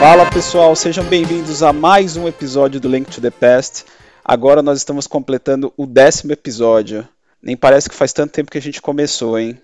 Fala 0.00 0.24
pessoal, 0.30 0.74
sejam 0.74 1.04
bem-vindos 1.04 1.62
a 1.62 1.74
mais 1.74 2.16
um 2.16 2.26
episódio 2.26 2.80
do 2.80 2.88
Link 2.88 3.10
to 3.10 3.20
the 3.20 3.30
Past. 3.30 3.84
Agora 4.24 4.62
nós 4.62 4.78
estamos 4.78 5.06
completando 5.06 5.74
o 5.76 5.84
décimo 5.84 6.32
episódio. 6.32 7.06
Nem 7.42 7.54
parece 7.54 7.90
que 7.90 7.94
faz 7.94 8.10
tanto 8.10 8.32
tempo 8.32 8.50
que 8.50 8.56
a 8.56 8.62
gente 8.62 8.80
começou, 8.80 9.38
hein? 9.38 9.60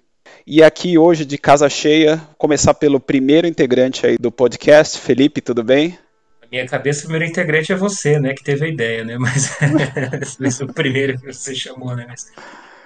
E 0.47 0.63
aqui 0.63 0.99
hoje 0.99 1.25
de 1.25 1.39
casa 1.39 1.71
cheia, 1.71 2.21
começar 2.37 2.75
pelo 2.75 3.01
primeiro 3.01 3.47
integrante 3.47 4.07
aí 4.07 4.19
do 4.19 4.31
podcast, 4.31 4.99
Felipe, 4.99 5.41
tudo 5.41 5.65
bem? 5.65 5.99
Na 6.43 6.49
minha 6.51 6.67
cabeça, 6.67 7.01
o 7.01 7.03
primeiro 7.05 7.33
integrante 7.33 7.73
é 7.73 7.75
você, 7.75 8.21
né? 8.21 8.35
Que 8.35 8.45
teve 8.45 8.67
a 8.67 8.69
ideia, 8.69 9.05
né? 9.07 9.17
Mas 9.17 9.57
é 10.61 10.65
o 10.65 10.69
primeiro 10.69 11.19
que 11.19 11.33
você 11.33 11.55
chamou, 11.55 11.97
né? 11.97 12.05
Mas, 12.07 12.31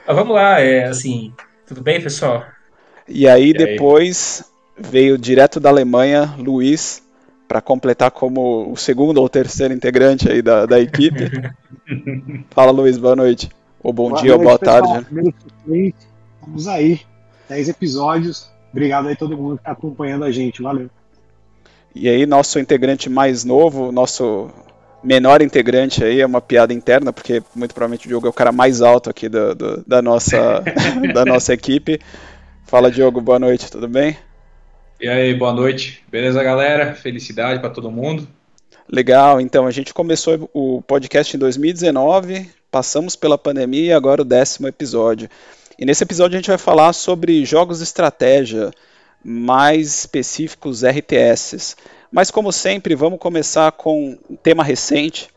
mas 0.06 0.16
vamos 0.16 0.36
lá, 0.36 0.60
é 0.60 0.84
assim. 0.84 1.34
Tudo 1.66 1.82
bem, 1.82 2.00
pessoal? 2.00 2.46
E 3.08 3.26
aí, 3.26 3.50
e 3.50 3.54
depois 3.54 4.44
aí? 4.78 4.88
veio 4.88 5.18
direto 5.18 5.58
da 5.58 5.68
Alemanha, 5.68 6.32
Luiz, 6.38 7.02
para 7.50 7.60
completar 7.60 8.12
como 8.12 8.70
o 8.70 8.76
segundo 8.76 9.18
ou 9.18 9.28
terceiro 9.28 9.74
integrante 9.74 10.30
aí 10.30 10.40
da, 10.40 10.66
da 10.66 10.78
equipe. 10.78 11.32
Fala, 12.50 12.70
Luiz, 12.70 12.96
boa 12.96 13.16
noite. 13.16 13.50
Ou 13.82 13.92
bom 13.92 14.10
boa 14.10 14.22
dia 14.22 14.36
noite, 14.36 14.40
ou 14.40 14.46
boa 14.46 14.56
pessoal. 14.56 14.82
tarde. 14.82 15.06
Né? 15.66 15.92
Vamos 16.40 16.68
aí. 16.68 17.00
10 17.48 17.70
episódios. 17.70 18.48
Obrigado 18.70 19.08
aí 19.08 19.14
a 19.14 19.16
todo 19.16 19.36
mundo 19.36 19.56
que 19.56 19.62
está 19.62 19.72
acompanhando 19.72 20.24
a 20.24 20.30
gente. 20.30 20.62
Valeu. 20.62 20.88
E 21.92 22.08
aí, 22.08 22.24
nosso 22.24 22.60
integrante 22.60 23.10
mais 23.10 23.44
novo, 23.44 23.90
nosso 23.90 24.48
menor 25.02 25.42
integrante 25.42 26.04
aí, 26.04 26.20
é 26.20 26.26
uma 26.26 26.40
piada 26.40 26.72
interna, 26.72 27.12
porque 27.12 27.42
muito 27.52 27.74
provavelmente 27.74 28.06
o 28.06 28.08
Diogo 28.08 28.28
é 28.28 28.30
o 28.30 28.32
cara 28.32 28.52
mais 28.52 28.80
alto 28.80 29.10
aqui 29.10 29.28
do, 29.28 29.56
do, 29.56 29.84
da, 29.84 30.00
nossa, 30.00 30.62
da 31.12 31.24
nossa 31.24 31.52
equipe. 31.52 31.98
Fala, 32.64 32.92
Diogo, 32.92 33.20
boa 33.20 33.40
noite, 33.40 33.68
tudo 33.68 33.88
bem? 33.88 34.16
E 35.00 35.08
aí, 35.08 35.32
boa 35.32 35.54
noite. 35.54 36.04
Beleza, 36.10 36.42
galera? 36.42 36.94
Felicidade 36.94 37.58
para 37.58 37.70
todo 37.70 37.90
mundo. 37.90 38.28
Legal, 38.86 39.40
então 39.40 39.66
a 39.66 39.70
gente 39.70 39.94
começou 39.94 40.50
o 40.52 40.82
podcast 40.82 41.34
em 41.34 41.40
2019, 41.40 42.50
passamos 42.70 43.16
pela 43.16 43.38
pandemia 43.38 43.86
e 43.86 43.92
agora 43.94 44.20
o 44.20 44.26
décimo 44.26 44.68
episódio. 44.68 45.26
E 45.78 45.86
nesse 45.86 46.04
episódio 46.04 46.36
a 46.36 46.38
gente 46.38 46.50
vai 46.50 46.58
falar 46.58 46.92
sobre 46.92 47.46
jogos 47.46 47.78
de 47.78 47.84
estratégia, 47.84 48.70
mais 49.24 50.00
específicos 50.00 50.82
RTS. 50.84 51.76
Mas 52.12 52.30
como 52.30 52.52
sempre, 52.52 52.94
vamos 52.94 53.18
começar 53.18 53.72
com 53.72 54.18
um 54.28 54.36
tema 54.36 54.62
recente. 54.62 55.30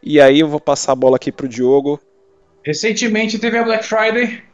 E 0.00 0.20
aí 0.20 0.38
eu 0.38 0.48
vou 0.48 0.60
passar 0.60 0.92
a 0.92 0.96
bola 0.96 1.16
aqui 1.16 1.32
para 1.32 1.46
o 1.46 1.48
Diogo. 1.48 2.00
Recentemente 2.64 3.36
teve 3.40 3.58
a 3.58 3.64
Black 3.64 3.84
Friday, 3.84 4.44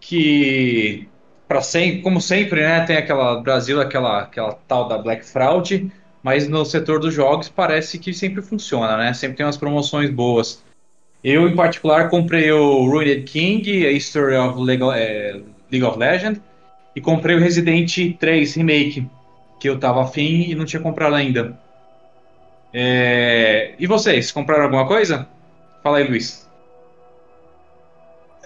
que 0.00 1.06
para 1.52 1.60
sempre, 1.60 2.00
como 2.00 2.18
sempre, 2.18 2.62
né, 2.62 2.80
tem 2.86 2.96
aquela 2.96 3.38
Brasil 3.42 3.78
aquela 3.78 4.22
aquela 4.22 4.54
tal 4.66 4.88
da 4.88 4.96
Black 4.96 5.22
Fraud, 5.22 5.92
mas 6.22 6.48
no 6.48 6.64
setor 6.64 6.98
dos 6.98 7.12
jogos 7.12 7.50
parece 7.50 7.98
que 7.98 8.14
sempre 8.14 8.40
funciona, 8.40 8.96
né? 8.96 9.12
Sempre 9.12 9.36
tem 9.36 9.44
umas 9.44 9.58
promoções 9.58 10.08
boas. 10.08 10.64
Eu 11.22 11.46
em 11.46 11.54
particular 11.54 12.08
comprei 12.08 12.50
o 12.50 12.86
Ruined 12.86 13.24
King, 13.24 13.86
a 13.86 13.92
History 13.92 14.34
of 14.34 14.58
Legal, 14.58 14.94
é, 14.94 15.42
League 15.70 15.84
of 15.84 15.98
Legends 15.98 16.40
e 16.96 17.02
comprei 17.02 17.36
o 17.36 17.38
Resident 17.38 18.16
3 18.18 18.54
Remake, 18.54 19.06
que 19.60 19.68
eu 19.68 19.78
tava 19.78 20.02
afim 20.02 20.48
e 20.48 20.54
não 20.54 20.64
tinha 20.64 20.80
comprado 20.80 21.14
ainda. 21.14 21.58
É... 22.72 23.74
E 23.78 23.86
vocês, 23.86 24.32
compraram 24.32 24.64
alguma 24.64 24.86
coisa? 24.86 25.28
Fala 25.82 25.98
aí, 25.98 26.08
Luiz. 26.08 26.48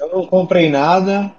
Eu 0.01 0.09
não 0.09 0.27
comprei 0.27 0.69
nada, 0.69 1.33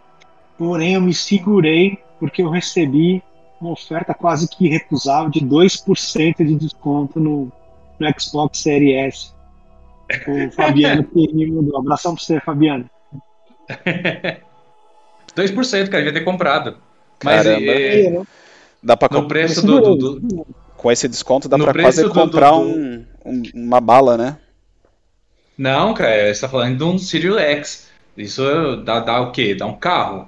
porém 0.57 0.95
eu 0.95 1.01
me 1.01 1.13
segurei 1.13 1.99
porque 2.19 2.41
eu 2.41 2.49
recebi 2.49 3.21
uma 3.59 3.71
oferta 3.71 4.13
quase 4.13 4.47
que 4.47 4.65
irrecusável 4.65 5.29
de 5.29 5.41
2% 5.41 6.37
de 6.37 6.55
desconto 6.55 7.19
no, 7.19 7.51
no 7.99 8.19
Xbox 8.19 8.59
Series 8.59 8.95
S. 8.95 9.31
O 10.27 10.51
Fabiano 10.55 11.03
que 11.03 11.33
me 11.33 11.51
mandou. 11.51 11.77
Abração 11.77 12.15
pra 12.15 12.23
você, 12.23 12.39
Fabiano. 12.39 12.89
2%, 15.35 15.89
cara, 15.89 16.03
devia 16.03 16.13
ter 16.13 16.23
comprado. 16.25 16.77
Mas 17.23 17.45
é, 17.45 18.21
dá 18.81 18.95
para 18.95 19.19
no 19.19 19.27
preço 19.27 19.65
do, 19.65 19.81
do, 19.81 19.95
do, 19.95 20.47
com 20.75 20.91
esse 20.91 21.07
desconto 21.07 21.49
dá 21.49 21.57
para 21.57 21.73
quase 21.73 22.07
comprar 22.09 22.51
do, 22.51 22.59
um, 22.59 23.05
um, 23.25 23.43
uma 23.53 23.81
bala, 23.81 24.17
né? 24.17 24.37
Não, 25.57 25.93
cara, 25.93 26.33
você 26.33 26.41
tá 26.41 26.47
falando 26.47 26.77
de 26.77 26.83
um 26.83 26.97
Sirius 26.99 27.37
X. 27.37 27.87
Isso 28.15 28.77
dá, 28.77 28.99
dá 28.99 29.21
o 29.21 29.31
quê? 29.31 29.55
Dá 29.55 29.65
um 29.65 29.75
carro. 29.75 30.27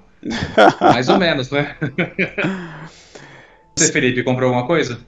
Mais 0.80 1.10
ou 1.10 1.18
menos, 1.18 1.50
né? 1.50 1.76
Você, 3.76 3.92
Felipe, 3.92 4.24
comprou 4.24 4.50
alguma 4.50 4.68
coisa? 4.68 5.00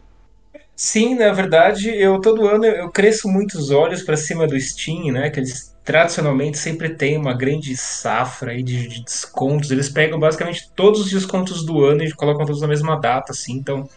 Sim, 0.75 1.15
na 1.15 1.31
verdade, 1.31 1.89
eu 1.89 2.19
todo 2.19 2.47
ano 2.47 2.65
eu 2.65 2.89
cresço 2.89 3.27
muitos 3.27 3.69
olhos 3.69 4.01
para 4.01 4.17
cima 4.17 4.47
do 4.47 4.59
Steam, 4.59 5.11
né? 5.11 5.29
Que 5.29 5.39
eles 5.39 5.75
tradicionalmente 5.83 6.57
sempre 6.57 6.89
têm 6.95 7.17
uma 7.17 7.33
grande 7.33 7.75
safra 7.75 8.51
aí 8.51 8.63
de, 8.63 8.87
de, 8.87 9.03
descontos. 9.03 9.71
Eles 9.71 9.89
pegam 9.89 10.19
basicamente 10.19 10.71
todos 10.75 11.01
os 11.01 11.11
descontos 11.11 11.65
do 11.65 11.83
ano 11.83 12.03
e 12.03 12.11
colocam 12.11 12.45
todos 12.45 12.61
na 12.61 12.67
mesma 12.67 12.99
data, 12.99 13.31
assim. 13.31 13.53
Então, 13.53 13.87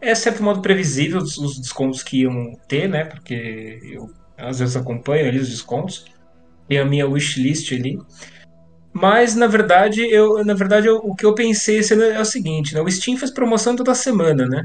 é 0.00 0.14
certo 0.14 0.42
modo 0.42 0.60
previsível 0.60 1.18
os, 1.18 1.38
os 1.38 1.58
descontos 1.58 2.02
que 2.02 2.22
iam 2.22 2.58
ter, 2.66 2.88
né? 2.88 3.04
Porque 3.04 3.78
eu 3.82 4.10
às 4.36 4.58
vezes 4.58 4.76
acompanho 4.76 5.28
ali 5.28 5.38
os 5.38 5.48
descontos. 5.48 6.04
Tem 6.68 6.78
a 6.78 6.84
minha 6.84 7.06
wishlist 7.06 7.72
ali. 7.72 7.98
Mas 8.92 9.34
na 9.34 9.46
verdade, 9.46 10.02
eu, 10.02 10.44
na 10.44 10.54
verdade 10.54 10.86
eu, 10.86 10.96
o 10.96 11.14
que 11.14 11.24
eu 11.24 11.34
pensei 11.34 11.80
é 11.80 12.20
o 12.20 12.24
seguinte, 12.24 12.74
né? 12.74 12.80
O 12.80 12.90
Steam 12.90 13.16
faz 13.16 13.30
promoção 13.30 13.74
toda 13.74 13.94
semana, 13.94 14.46
né? 14.46 14.64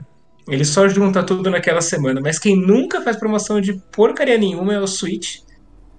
Ele 0.50 0.64
só 0.64 0.88
junta 0.88 1.24
tudo 1.24 1.50
naquela 1.50 1.82
semana. 1.82 2.22
Mas 2.22 2.40
quem 2.40 2.56
nunca 2.56 3.02
faz 3.02 3.18
promoção 3.18 3.60
de 3.60 3.74
porcaria 3.92 4.38
nenhuma 4.38 4.74
é 4.74 4.80
o 4.80 4.88
Switch. 4.88 5.40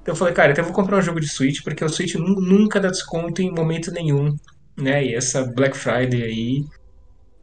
Então 0.03 0.15
eu 0.15 0.17
falei, 0.17 0.33
cara, 0.33 0.53
então 0.53 0.63
eu 0.63 0.67
vou 0.67 0.75
comprar 0.75 0.99
um 0.99 1.03
jogo 1.03 1.21
de 1.21 1.29
Switch, 1.29 1.63
porque 1.63 1.85
o 1.85 1.89
Switch 1.89 2.15
nunca 2.15 2.81
dá 2.81 2.89
desconto 2.89 3.43
em 3.43 3.51
momento 3.51 3.91
nenhum. 3.93 4.35
Né? 4.77 5.05
E 5.05 5.15
essa 5.15 5.45
Black 5.45 5.77
Friday 5.77 6.23
aí, 6.23 6.65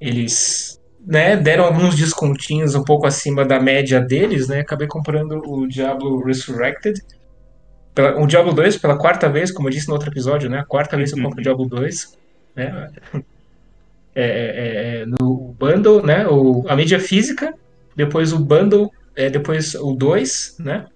eles 0.02 0.80
né, 1.06 1.38
deram 1.38 1.66
alguns 1.66 1.96
descontinhos 1.96 2.74
um 2.74 2.84
pouco 2.84 3.06
acima 3.06 3.46
da 3.46 3.60
média 3.60 4.00
deles, 4.00 4.48
né? 4.48 4.62
Acabei 4.62 4.88
comprando 4.88 5.42
o 5.46 5.68
Diablo 5.68 6.24
Resurrected. 6.24 7.00
Pela, 7.96 8.22
o 8.22 8.28
Diablo 8.28 8.54
2 8.54 8.78
pela 8.78 8.98
quarta 8.98 9.30
vez, 9.30 9.52
como 9.52 9.70
eu 9.70 9.72
disse 9.72 9.88
no 9.88 9.94
outro 9.94 10.10
episódio, 10.10 10.50
né? 10.50 10.60
A 10.60 10.66
quarta 10.66 10.98
vez 10.98 11.14
que 11.14 11.20
eu 11.20 11.24
compro 11.24 11.40
o 11.40 11.44
Diablo 11.44 11.66
2. 11.66 12.18
Né? 12.54 12.90
É, 14.14 14.24
é, 14.24 15.02
é, 15.02 15.06
no 15.06 15.56
bundle, 15.58 16.06
né? 16.06 16.28
O, 16.28 16.66
a 16.68 16.76
mídia 16.76 17.00
física, 17.00 17.54
depois 17.96 18.34
o 18.34 18.40
bundle, 18.40 18.92
é, 19.16 19.30
depois 19.30 19.76
o 19.76 19.94
2, 19.94 20.58
né? 20.60 20.88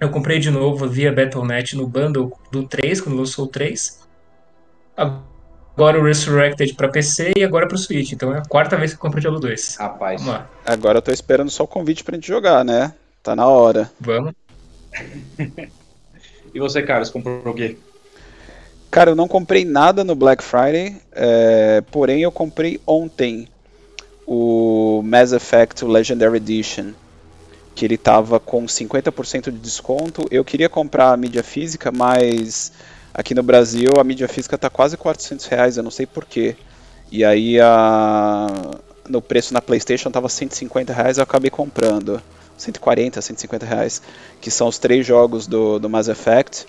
Eu 0.00 0.08
comprei 0.08 0.38
de 0.38 0.50
novo 0.50 0.88
via 0.88 1.12
Battle.net 1.12 1.76
no 1.76 1.86
bundle 1.86 2.32
do 2.50 2.66
3, 2.66 3.02
quando 3.02 3.18
lançou 3.18 3.44
o 3.44 3.48
3. 3.48 4.00
Agora 4.96 5.98
o 5.98 6.04
Resurrected 6.04 6.74
para 6.74 6.88
PC 6.88 7.32
e 7.36 7.44
agora 7.44 7.68
para 7.68 7.74
o 7.74 7.78
Switch. 7.78 8.12
Então 8.12 8.34
é 8.34 8.38
a 8.38 8.42
quarta 8.42 8.78
vez 8.78 8.92
que 8.92 8.96
eu 8.96 9.00
compro 9.00 9.18
o 9.18 9.20
Diablo 9.20 9.40
2. 9.40 9.76
Rapaz. 9.76 10.22
Agora 10.64 10.98
eu 10.98 11.02
tô 11.02 11.12
esperando 11.12 11.50
só 11.50 11.64
o 11.64 11.68
convite 11.68 12.02
pra 12.02 12.14
gente 12.14 12.28
jogar, 12.28 12.64
né? 12.64 12.94
Tá 13.22 13.36
na 13.36 13.46
hora. 13.46 13.90
Vamos. 14.00 14.32
e 16.54 16.60
você, 16.60 16.82
Carlos, 16.82 17.10
comprou 17.10 17.40
o 17.46 17.54
quê? 17.54 17.76
Cara, 18.90 19.10
eu 19.10 19.14
não 19.14 19.28
comprei 19.28 19.64
nada 19.64 20.02
no 20.02 20.16
Black 20.16 20.42
Friday, 20.42 20.96
é, 21.12 21.80
porém 21.92 22.22
eu 22.22 22.32
comprei 22.32 22.80
ontem 22.84 23.46
o 24.26 25.02
Mass 25.04 25.32
Effect 25.32 25.84
Legendary 25.84 26.36
Edition, 26.38 26.92
que 27.74 27.84
ele 27.84 27.96
tava 27.96 28.40
com 28.40 28.64
50% 28.66 29.50
de 29.50 29.58
desconto. 29.58 30.26
Eu 30.30 30.44
queria 30.44 30.68
comprar 30.68 31.12
a 31.12 31.16
mídia 31.16 31.42
física, 31.42 31.92
mas 31.92 32.72
aqui 33.14 33.34
no 33.34 33.42
Brasil 33.42 33.90
a 33.98 34.04
mídia 34.04 34.28
física 34.28 34.58
tá 34.58 34.68
quase 34.68 34.96
400 34.96 35.46
reais, 35.46 35.76
eu 35.76 35.82
não 35.82 35.90
sei 35.90 36.06
porquê. 36.06 36.56
E 37.12 37.24
aí 37.24 37.60
a... 37.60 38.48
no 39.08 39.22
preço 39.22 39.54
na 39.54 39.60
PlayStation 39.60 40.10
tava 40.10 40.28
150 40.28 40.92
reais, 40.92 41.18
eu 41.18 41.24
acabei 41.24 41.50
comprando. 41.50 42.20
140, 42.60 43.20
150 43.20 43.66
reais, 43.66 44.02
que 44.40 44.50
são 44.50 44.68
os 44.68 44.78
três 44.78 45.06
jogos 45.06 45.46
do, 45.46 45.78
do 45.78 45.88
Mass 45.88 46.08
Effect 46.08 46.66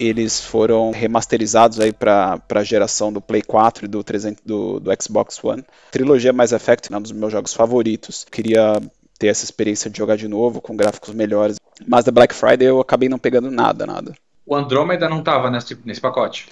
eles 0.00 0.40
foram 0.40 0.90
remasterizados 0.90 1.80
aí 1.80 1.92
para 1.92 2.40
a 2.48 2.62
geração 2.62 3.12
do 3.12 3.20
Play 3.20 3.42
4 3.42 3.84
e 3.84 3.88
do, 3.88 4.04
300, 4.04 4.44
do, 4.44 4.80
do 4.80 4.90
Xbox 5.02 5.42
One. 5.42 5.64
trilogia 5.90 6.32
Mass 6.32 6.52
Effect 6.52 6.92
é 6.92 6.96
um 6.96 7.02
dos 7.02 7.12
meus 7.12 7.32
jogos 7.32 7.52
favoritos. 7.52 8.24
Queria 8.30 8.80
ter 9.18 9.26
essa 9.26 9.44
experiência 9.44 9.90
de 9.90 9.98
jogar 9.98 10.16
de 10.16 10.28
novo 10.28 10.60
com 10.60 10.76
gráficos 10.76 11.12
melhores. 11.12 11.56
Mas 11.86 12.04
da 12.04 12.12
Black 12.12 12.34
Friday 12.34 12.68
eu 12.68 12.80
acabei 12.80 13.08
não 13.08 13.18
pegando 13.18 13.50
nada, 13.50 13.84
nada. 13.84 14.14
O 14.46 14.54
Andromeda 14.54 15.08
não 15.08 15.18
estava 15.18 15.50
nesse, 15.50 15.76
nesse 15.84 16.00
pacote? 16.00 16.48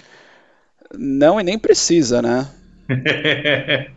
Não, 0.93 1.39
e 1.39 1.43
nem 1.43 1.57
precisa, 1.57 2.21
né? 2.21 2.49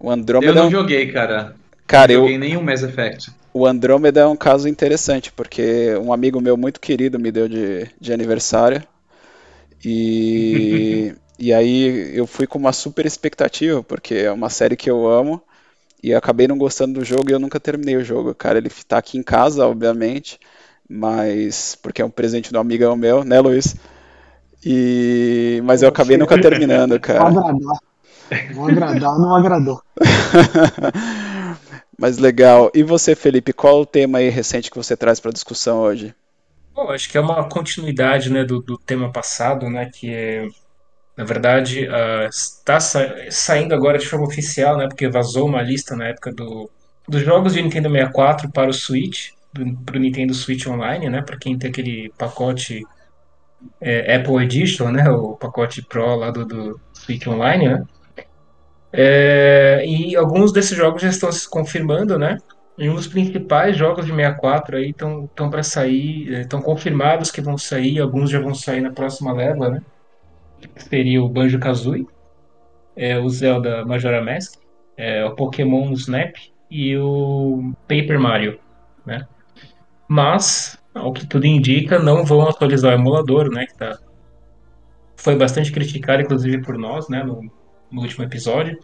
o 0.00 0.10
Andromeda. 0.10 0.52
Eu 0.52 0.64
não 0.64 0.70
joguei, 0.70 1.12
cara. 1.12 1.54
Cara, 1.86 2.12
não 2.12 2.20
joguei 2.20 2.36
eu... 2.36 2.40
nenhum 2.40 2.62
Mass 2.62 2.82
Effect. 2.82 3.30
O 3.52 3.66
Andrômeda 3.66 4.20
é 4.20 4.26
um 4.26 4.36
caso 4.36 4.68
interessante, 4.68 5.32
porque 5.32 5.96
um 5.96 6.12
amigo 6.12 6.40
meu 6.40 6.56
muito 6.56 6.80
querido 6.80 7.18
me 7.18 7.32
deu 7.32 7.48
de, 7.48 7.90
de 8.00 8.12
aniversário. 8.12 8.82
E, 9.84 11.14
e 11.38 11.52
aí 11.52 12.16
eu 12.16 12.26
fui 12.26 12.46
com 12.46 12.58
uma 12.58 12.72
super 12.72 13.04
expectativa, 13.06 13.82
porque 13.82 14.14
é 14.14 14.32
uma 14.32 14.48
série 14.48 14.76
que 14.76 14.90
eu 14.90 15.08
amo. 15.08 15.42
E 16.02 16.10
eu 16.10 16.18
acabei 16.18 16.48
não 16.48 16.56
gostando 16.56 16.98
do 16.98 17.04
jogo 17.04 17.28
e 17.28 17.32
eu 17.32 17.38
nunca 17.38 17.60
terminei 17.60 17.96
o 17.96 18.04
jogo, 18.04 18.34
cara. 18.34 18.58
Ele 18.58 18.70
tá 18.86 18.98
aqui 18.98 19.18
em 19.18 19.22
casa, 19.22 19.66
obviamente, 19.66 20.38
mas 20.88 21.74
porque 21.74 22.00
é 22.00 22.04
um 22.04 22.10
presente 22.10 22.52
do 22.52 22.58
amigão 22.58 22.96
meu, 22.96 23.22
né, 23.24 23.38
Luiz? 23.40 23.76
E 24.64 25.60
mas 25.64 25.82
eu 25.82 25.88
acabei 25.88 26.16
nunca 26.16 26.40
terminando, 26.40 26.98
cara. 27.00 27.30
Vou 27.30 27.40
agradar. 27.40 27.78
Vou 28.54 28.68
agradar, 28.68 29.18
não 29.18 29.34
agradou. 29.34 29.82
mas 32.00 32.18
legal. 32.18 32.70
E 32.74 32.82
você, 32.82 33.14
Felipe, 33.14 33.52
qual 33.52 33.82
o 33.82 33.86
tema 33.86 34.18
aí 34.18 34.28
recente 34.30 34.70
que 34.70 34.76
você 34.76 34.96
traz 34.96 35.20
para 35.20 35.30
discussão 35.30 35.80
hoje? 35.80 36.14
Bom, 36.74 36.90
acho 36.90 37.10
que 37.10 37.18
é 37.18 37.20
uma 37.20 37.48
continuidade, 37.48 38.32
né, 38.32 38.42
do, 38.44 38.60
do 38.60 38.78
tema 38.78 39.12
passado, 39.12 39.68
né, 39.68 39.90
que 39.92 40.12
é 40.12 40.48
na 41.20 41.26
verdade, 41.26 41.86
uh, 41.86 42.28
está 42.30 42.80
sa 42.80 43.30
saindo 43.30 43.74
agora 43.74 43.98
de 43.98 44.06
forma 44.06 44.26
oficial, 44.26 44.78
né? 44.78 44.88
Porque 44.88 45.06
vazou 45.06 45.46
uma 45.46 45.60
lista 45.60 45.94
na 45.94 46.08
época 46.08 46.32
do, 46.32 46.70
dos 47.06 47.20
jogos 47.20 47.52
de 47.52 47.60
Nintendo 47.60 47.90
64 47.90 48.50
para 48.50 48.70
o 48.70 48.72
Switch, 48.72 49.32
para 49.84 49.96
o 49.96 50.00
Nintendo 50.00 50.32
Switch 50.32 50.66
Online, 50.66 51.10
né? 51.10 51.20
Para 51.20 51.36
quem 51.36 51.58
tem 51.58 51.68
aquele 51.68 52.10
pacote 52.16 52.86
é, 53.82 54.16
Apple 54.16 54.42
Edition, 54.42 54.90
né? 54.90 55.10
O 55.10 55.36
pacote 55.36 55.82
Pro 55.82 56.14
lá 56.14 56.30
do, 56.30 56.46
do 56.46 56.80
Switch 56.94 57.26
Online, 57.26 57.68
né? 57.68 57.84
É, 58.92 59.84
e 59.86 60.16
alguns 60.16 60.52
desses 60.52 60.76
jogos 60.76 61.02
já 61.02 61.08
estão 61.08 61.30
se 61.30 61.48
confirmando, 61.48 62.18
né? 62.18 62.38
E 62.78 62.88
um 62.88 62.94
dos 62.94 63.06
principais 63.06 63.76
jogos 63.76 64.06
de 64.06 64.12
64 64.12 64.76
aí 64.76 64.90
estão 64.90 65.50
para 65.50 65.62
sair, 65.62 66.40
estão 66.40 66.62
confirmados 66.62 67.30
que 67.30 67.40
vão 67.40 67.58
sair, 67.58 68.00
alguns 68.00 68.30
já 68.30 68.40
vão 68.40 68.54
sair 68.54 68.80
na 68.80 68.90
próxima 68.90 69.32
leva, 69.32 69.68
né? 69.68 69.82
seria 70.76 71.22
o 71.22 71.28
Banjo-Kazooie, 71.28 72.06
é, 72.96 73.18
o 73.18 73.28
Zelda 73.28 73.84
Majora 73.84 74.22
Mask, 74.22 74.60
é, 74.96 75.24
o 75.24 75.34
Pokémon 75.34 75.92
Snap 75.92 76.34
e 76.70 76.96
o 76.96 77.72
Paper 77.82 78.20
Mario, 78.20 78.58
né? 79.04 79.26
Mas, 80.08 80.78
ao 80.94 81.12
que 81.12 81.26
tudo 81.26 81.46
indica, 81.46 81.98
não 81.98 82.24
vão 82.24 82.42
atualizar 82.42 82.92
o 82.92 83.00
emulador, 83.00 83.50
né? 83.50 83.66
Que 83.66 83.76
tá, 83.76 83.98
foi 85.16 85.36
bastante 85.36 85.72
criticado, 85.72 86.22
inclusive 86.22 86.62
por 86.62 86.76
nós, 86.76 87.08
né? 87.08 87.22
No, 87.22 87.50
no 87.90 88.02
último 88.02 88.24
episódio. 88.24 88.78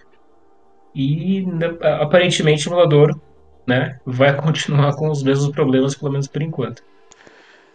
E 0.94 1.42
né, 1.42 1.76
aparentemente 2.00 2.68
o 2.68 2.70
emulador, 2.70 3.18
né? 3.66 3.98
Vai 4.04 4.34
continuar 4.40 4.94
com 4.94 5.10
os 5.10 5.22
mesmos 5.22 5.50
problemas, 5.50 5.94
pelo 5.94 6.12
menos 6.12 6.26
por 6.26 6.42
enquanto. 6.42 6.82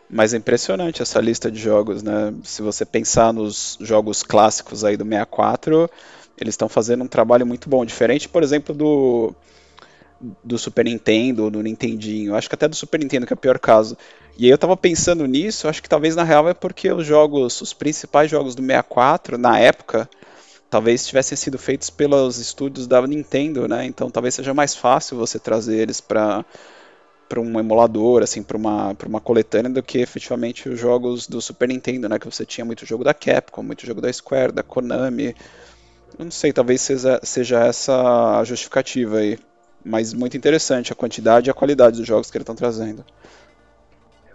Mas 0.09 0.33
é 0.33 0.37
impressionante 0.37 1.01
essa 1.01 1.21
lista 1.21 1.49
de 1.49 1.59
jogos, 1.59 2.03
né? 2.03 2.33
Se 2.43 2.61
você 2.61 2.85
pensar 2.85 3.31
nos 3.31 3.77
jogos 3.79 4.23
clássicos 4.23 4.83
aí 4.83 4.97
do 4.97 5.05
64, 5.05 5.89
eles 6.37 6.53
estão 6.53 6.67
fazendo 6.67 7.03
um 7.03 7.07
trabalho 7.07 7.45
muito 7.45 7.69
bom, 7.69 7.85
diferente, 7.85 8.27
por 8.27 8.43
exemplo, 8.43 8.75
do 8.75 9.33
do 10.43 10.57
Super 10.57 10.85
Nintendo, 10.85 11.49
do 11.49 11.63
Nintendinho, 11.63 12.35
acho 12.35 12.47
que 12.47 12.53
até 12.53 12.67
do 12.67 12.75
Super 12.75 12.99
Nintendo 12.99 13.25
que 13.25 13.33
é 13.33 13.35
o 13.35 13.37
pior 13.37 13.57
caso. 13.57 13.97
E 14.37 14.45
aí 14.45 14.51
eu 14.51 14.57
tava 14.57 14.77
pensando 14.77 15.25
nisso, 15.25 15.67
acho 15.67 15.81
que 15.81 15.89
talvez 15.89 16.15
na 16.15 16.23
real 16.23 16.47
é 16.47 16.53
porque 16.53 16.91
os 16.91 17.05
jogos, 17.05 17.59
os 17.61 17.73
principais 17.73 18.29
jogos 18.29 18.53
do 18.53 18.61
64 18.61 19.37
na 19.37 19.59
época, 19.59 20.09
talvez 20.71 21.06
tivessem 21.06 21.38
sido 21.38 21.59
feitos 21.59 21.89
pelos 21.89 22.38
estúdios 22.38 22.88
da 22.88 23.06
Nintendo, 23.06 23.68
né? 23.68 23.85
Então 23.85 24.09
talvez 24.09 24.33
seja 24.33 24.53
mais 24.53 24.73
fácil 24.73 25.18
você 25.18 25.38
trazer 25.38 25.77
eles 25.77 26.00
para 26.00 26.44
para 27.27 27.39
um 27.39 27.59
emulador, 27.59 28.23
assim, 28.23 28.44
para 28.44 28.57
uma, 28.57 28.94
uma 29.06 29.21
coletânea 29.21 29.71
do 29.71 29.81
que 29.81 30.00
efetivamente 30.00 30.68
os 30.68 30.77
jogos 30.77 31.27
do 31.27 31.41
Super 31.41 31.69
Nintendo, 31.69 32.09
né? 32.09 32.19
Que 32.19 32.25
você 32.25 32.45
tinha 32.45 32.65
muito 32.65 32.85
jogo 32.85 33.06
da 33.06 33.13
Capcom, 33.13 33.63
muito 33.63 33.85
jogo 33.85 34.01
da 34.01 34.12
Square, 34.12 34.51
da 34.51 34.62
Konami. 34.62 35.33
Eu 36.19 36.25
não 36.25 36.31
sei, 36.31 36.51
talvez 36.51 36.81
seja, 36.81 37.21
seja 37.24 37.63
essa 37.63 38.39
a 38.39 38.44
justificativa 38.44 39.19
aí. 39.19 39.39
Mas 39.83 40.13
muito 40.13 40.35
interessante 40.35 40.91
a 40.91 40.95
quantidade 40.95 41.50
e 41.50 41.51
a 41.51 41.53
qualidade 41.53 41.97
dos 41.97 42.07
jogos 42.07 42.29
que 42.29 42.38
eles 42.38 42.44
estão 42.44 42.56
trazendo. 42.56 43.06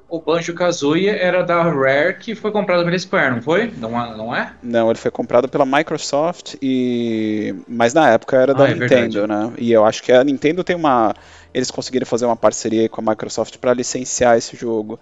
O 0.08 0.20
Banjo 0.20 0.54
Kazooie 0.54 1.08
era 1.08 1.42
da 1.42 1.62
Rare 1.62 2.16
que 2.18 2.34
foi 2.34 2.52
comprado 2.52 2.84
pela 2.84 2.96
Square, 2.98 3.34
não 3.34 3.42
foi? 3.42 3.72
Não, 3.76 3.90
não 4.16 4.34
é? 4.34 4.52
Não, 4.62 4.88
ele 4.88 4.98
foi 4.98 5.10
comprado 5.10 5.48
pela 5.48 5.66
Microsoft 5.66 6.54
e 6.62 7.54
mas 7.66 7.92
na 7.92 8.10
época 8.10 8.36
era 8.36 8.52
ah, 8.52 8.54
da 8.54 8.68
é 8.68 8.74
Nintendo, 8.74 9.20
verdade. 9.20 9.50
né? 9.50 9.52
E 9.58 9.72
eu 9.72 9.84
acho 9.84 10.02
que 10.02 10.12
a 10.12 10.22
Nintendo 10.22 10.62
tem 10.62 10.76
uma 10.76 11.12
eles 11.52 11.70
conseguiram 11.70 12.06
fazer 12.06 12.26
uma 12.26 12.36
parceria 12.36 12.88
com 12.88 13.00
a 13.00 13.10
Microsoft 13.10 13.56
para 13.58 13.74
licenciar 13.74 14.36
esse 14.36 14.54
jogo. 14.56 15.00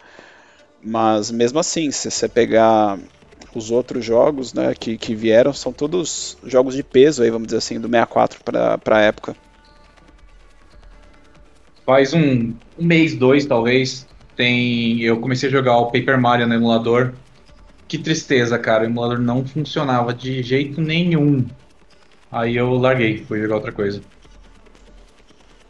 Mas 0.83 1.31
mesmo 1.31 1.59
assim, 1.59 1.91
se 1.91 2.11
você 2.11 2.29
pegar 2.29 2.99
os 3.55 3.71
outros 3.71 4.05
jogos 4.05 4.53
né, 4.53 4.75
que, 4.79 4.97
que 4.99 5.15
vieram, 5.15 5.53
são 5.53 5.73
todos 5.73 6.37
jogos 6.45 6.75
de 6.75 6.83
peso, 6.83 7.23
aí, 7.23 7.31
vamos 7.31 7.47
dizer 7.47 7.59
assim, 7.59 7.81
do 7.81 7.89
64 7.89 8.41
para 8.45 8.97
a 8.97 9.01
época. 9.01 9.37
Faz 11.87 12.15
um, 12.15 12.55
um 12.79 12.85
mês, 12.85 13.15
dois 13.15 13.47
talvez, 13.47 14.06
tem 14.37 15.01
eu 15.03 15.21
comecei 15.21 15.49
a 15.49 15.53
jogar 15.53 15.79
o 15.79 15.87
Paper 15.87 16.21
Mario 16.21 16.47
no 16.47 16.55
emulador. 16.55 17.13
Que 17.87 17.99
tristeza, 17.99 18.59
cara, 18.59 18.83
o 18.83 18.87
emulador 18.87 19.19
não 19.19 19.45
funcionava 19.47 20.13
de 20.15 20.43
jeito 20.43 20.81
nenhum. 20.81 21.45
Aí 22.33 22.57
eu 22.57 22.73
larguei, 22.75 23.19
fui 23.19 23.41
jogar 23.41 23.57
outra 23.57 23.73
coisa 23.73 24.01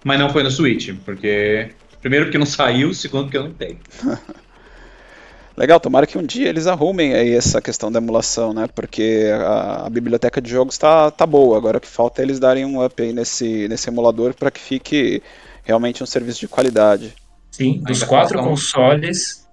mas 0.04 0.20
não 0.20 0.28
foi 0.28 0.42
no 0.42 0.50
Switch, 0.50 0.90
porque. 1.04 1.70
Primeiro 2.00 2.26
porque 2.26 2.36
não 2.36 2.44
saiu, 2.46 2.92
segundo 2.92 3.24
porque 3.24 3.38
eu 3.38 3.44
não 3.44 3.54
tenho. 3.54 3.78
Legal, 5.56 5.78
tomara 5.78 6.06
que 6.06 6.18
um 6.18 6.22
dia 6.22 6.48
eles 6.48 6.66
arrumem 6.66 7.14
aí 7.14 7.32
essa 7.32 7.62
questão 7.62 7.90
da 7.90 8.00
emulação, 8.00 8.52
né? 8.52 8.66
Porque 8.74 9.30
a, 9.32 9.86
a 9.86 9.90
biblioteca 9.90 10.40
de 10.40 10.50
jogos 10.50 10.76
tá, 10.76 11.12
tá 11.12 11.24
boa. 11.24 11.56
Agora 11.56 11.78
o 11.78 11.80
que 11.80 11.86
falta 11.86 12.20
é 12.20 12.24
eles 12.24 12.40
darem 12.40 12.64
um 12.64 12.84
up 12.84 13.00
aí 13.00 13.12
nesse, 13.12 13.68
nesse 13.68 13.88
emulador 13.88 14.34
para 14.34 14.50
que 14.50 14.60
fique 14.60 15.22
realmente 15.62 16.02
um 16.02 16.06
serviço 16.06 16.40
de 16.40 16.48
qualidade. 16.48 17.14
Sim, 17.54 17.78
dos 17.78 18.02
Ainda 18.02 18.06
quatro 18.06 18.42
consoles, 18.42 19.48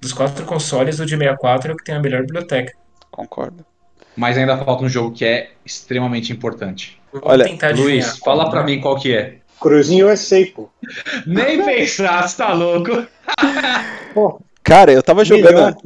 dos 0.00 0.12
quatro 0.12 0.44
consoles, 0.44 1.00
o 1.00 1.04
de 1.04 1.16
64 1.16 1.72
é 1.72 1.74
o 1.74 1.76
que 1.76 1.82
tem 1.82 1.96
a 1.96 1.98
melhor 1.98 2.20
biblioteca. 2.20 2.72
Concordo. 3.10 3.66
Mas 4.14 4.38
ainda 4.38 4.56
falta 4.56 4.84
um 4.84 4.88
jogo 4.88 5.10
que 5.10 5.24
é 5.24 5.50
extremamente 5.66 6.32
importante. 6.32 7.02
Olha, 7.20 7.44
Luiz, 7.74 8.18
fala 8.18 8.48
para 8.48 8.62
mim 8.62 8.80
qual 8.80 8.94
que 8.94 9.16
é. 9.16 9.38
Cruzinho 9.60 10.08
USA, 10.08 10.46
pô. 10.54 10.70
Nem 11.26 11.64
pensar, 11.64 12.28
você 12.28 12.36
tá 12.36 12.52
louco? 12.52 13.04
Pô, 14.14 14.40
Cara, 14.62 14.92
eu 14.92 15.02
tava 15.02 15.24
jogando. 15.24 15.76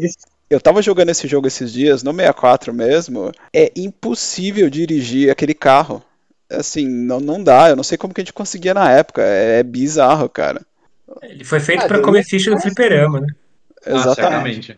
Eu 0.50 0.60
tava 0.60 0.82
jogando 0.82 1.08
esse 1.08 1.26
jogo 1.26 1.46
esses 1.46 1.72
dias, 1.72 2.02
no 2.02 2.12
64 2.12 2.74
mesmo. 2.74 3.32
É 3.54 3.72
impossível 3.74 4.68
dirigir 4.68 5.30
aquele 5.30 5.54
carro. 5.54 6.02
Assim, 6.50 6.86
não, 6.86 7.20
não 7.20 7.42
dá. 7.42 7.70
Eu 7.70 7.76
não 7.76 7.82
sei 7.82 7.96
como 7.96 8.12
que 8.12 8.20
a 8.20 8.24
gente 8.24 8.34
conseguia 8.34 8.74
na 8.74 8.90
época. 8.90 9.22
É, 9.22 9.60
é 9.60 9.62
bizarro, 9.62 10.28
cara. 10.28 10.60
Ele 11.22 11.44
foi 11.44 11.60
feito 11.60 11.84
ah, 11.84 11.88
para 11.88 12.00
comer 12.00 12.24
ficha 12.24 12.50
do 12.50 12.60
fliperama, 12.60 13.20
né? 13.20 13.26
Exatamente. 13.86 14.72
Ah, 14.72 14.76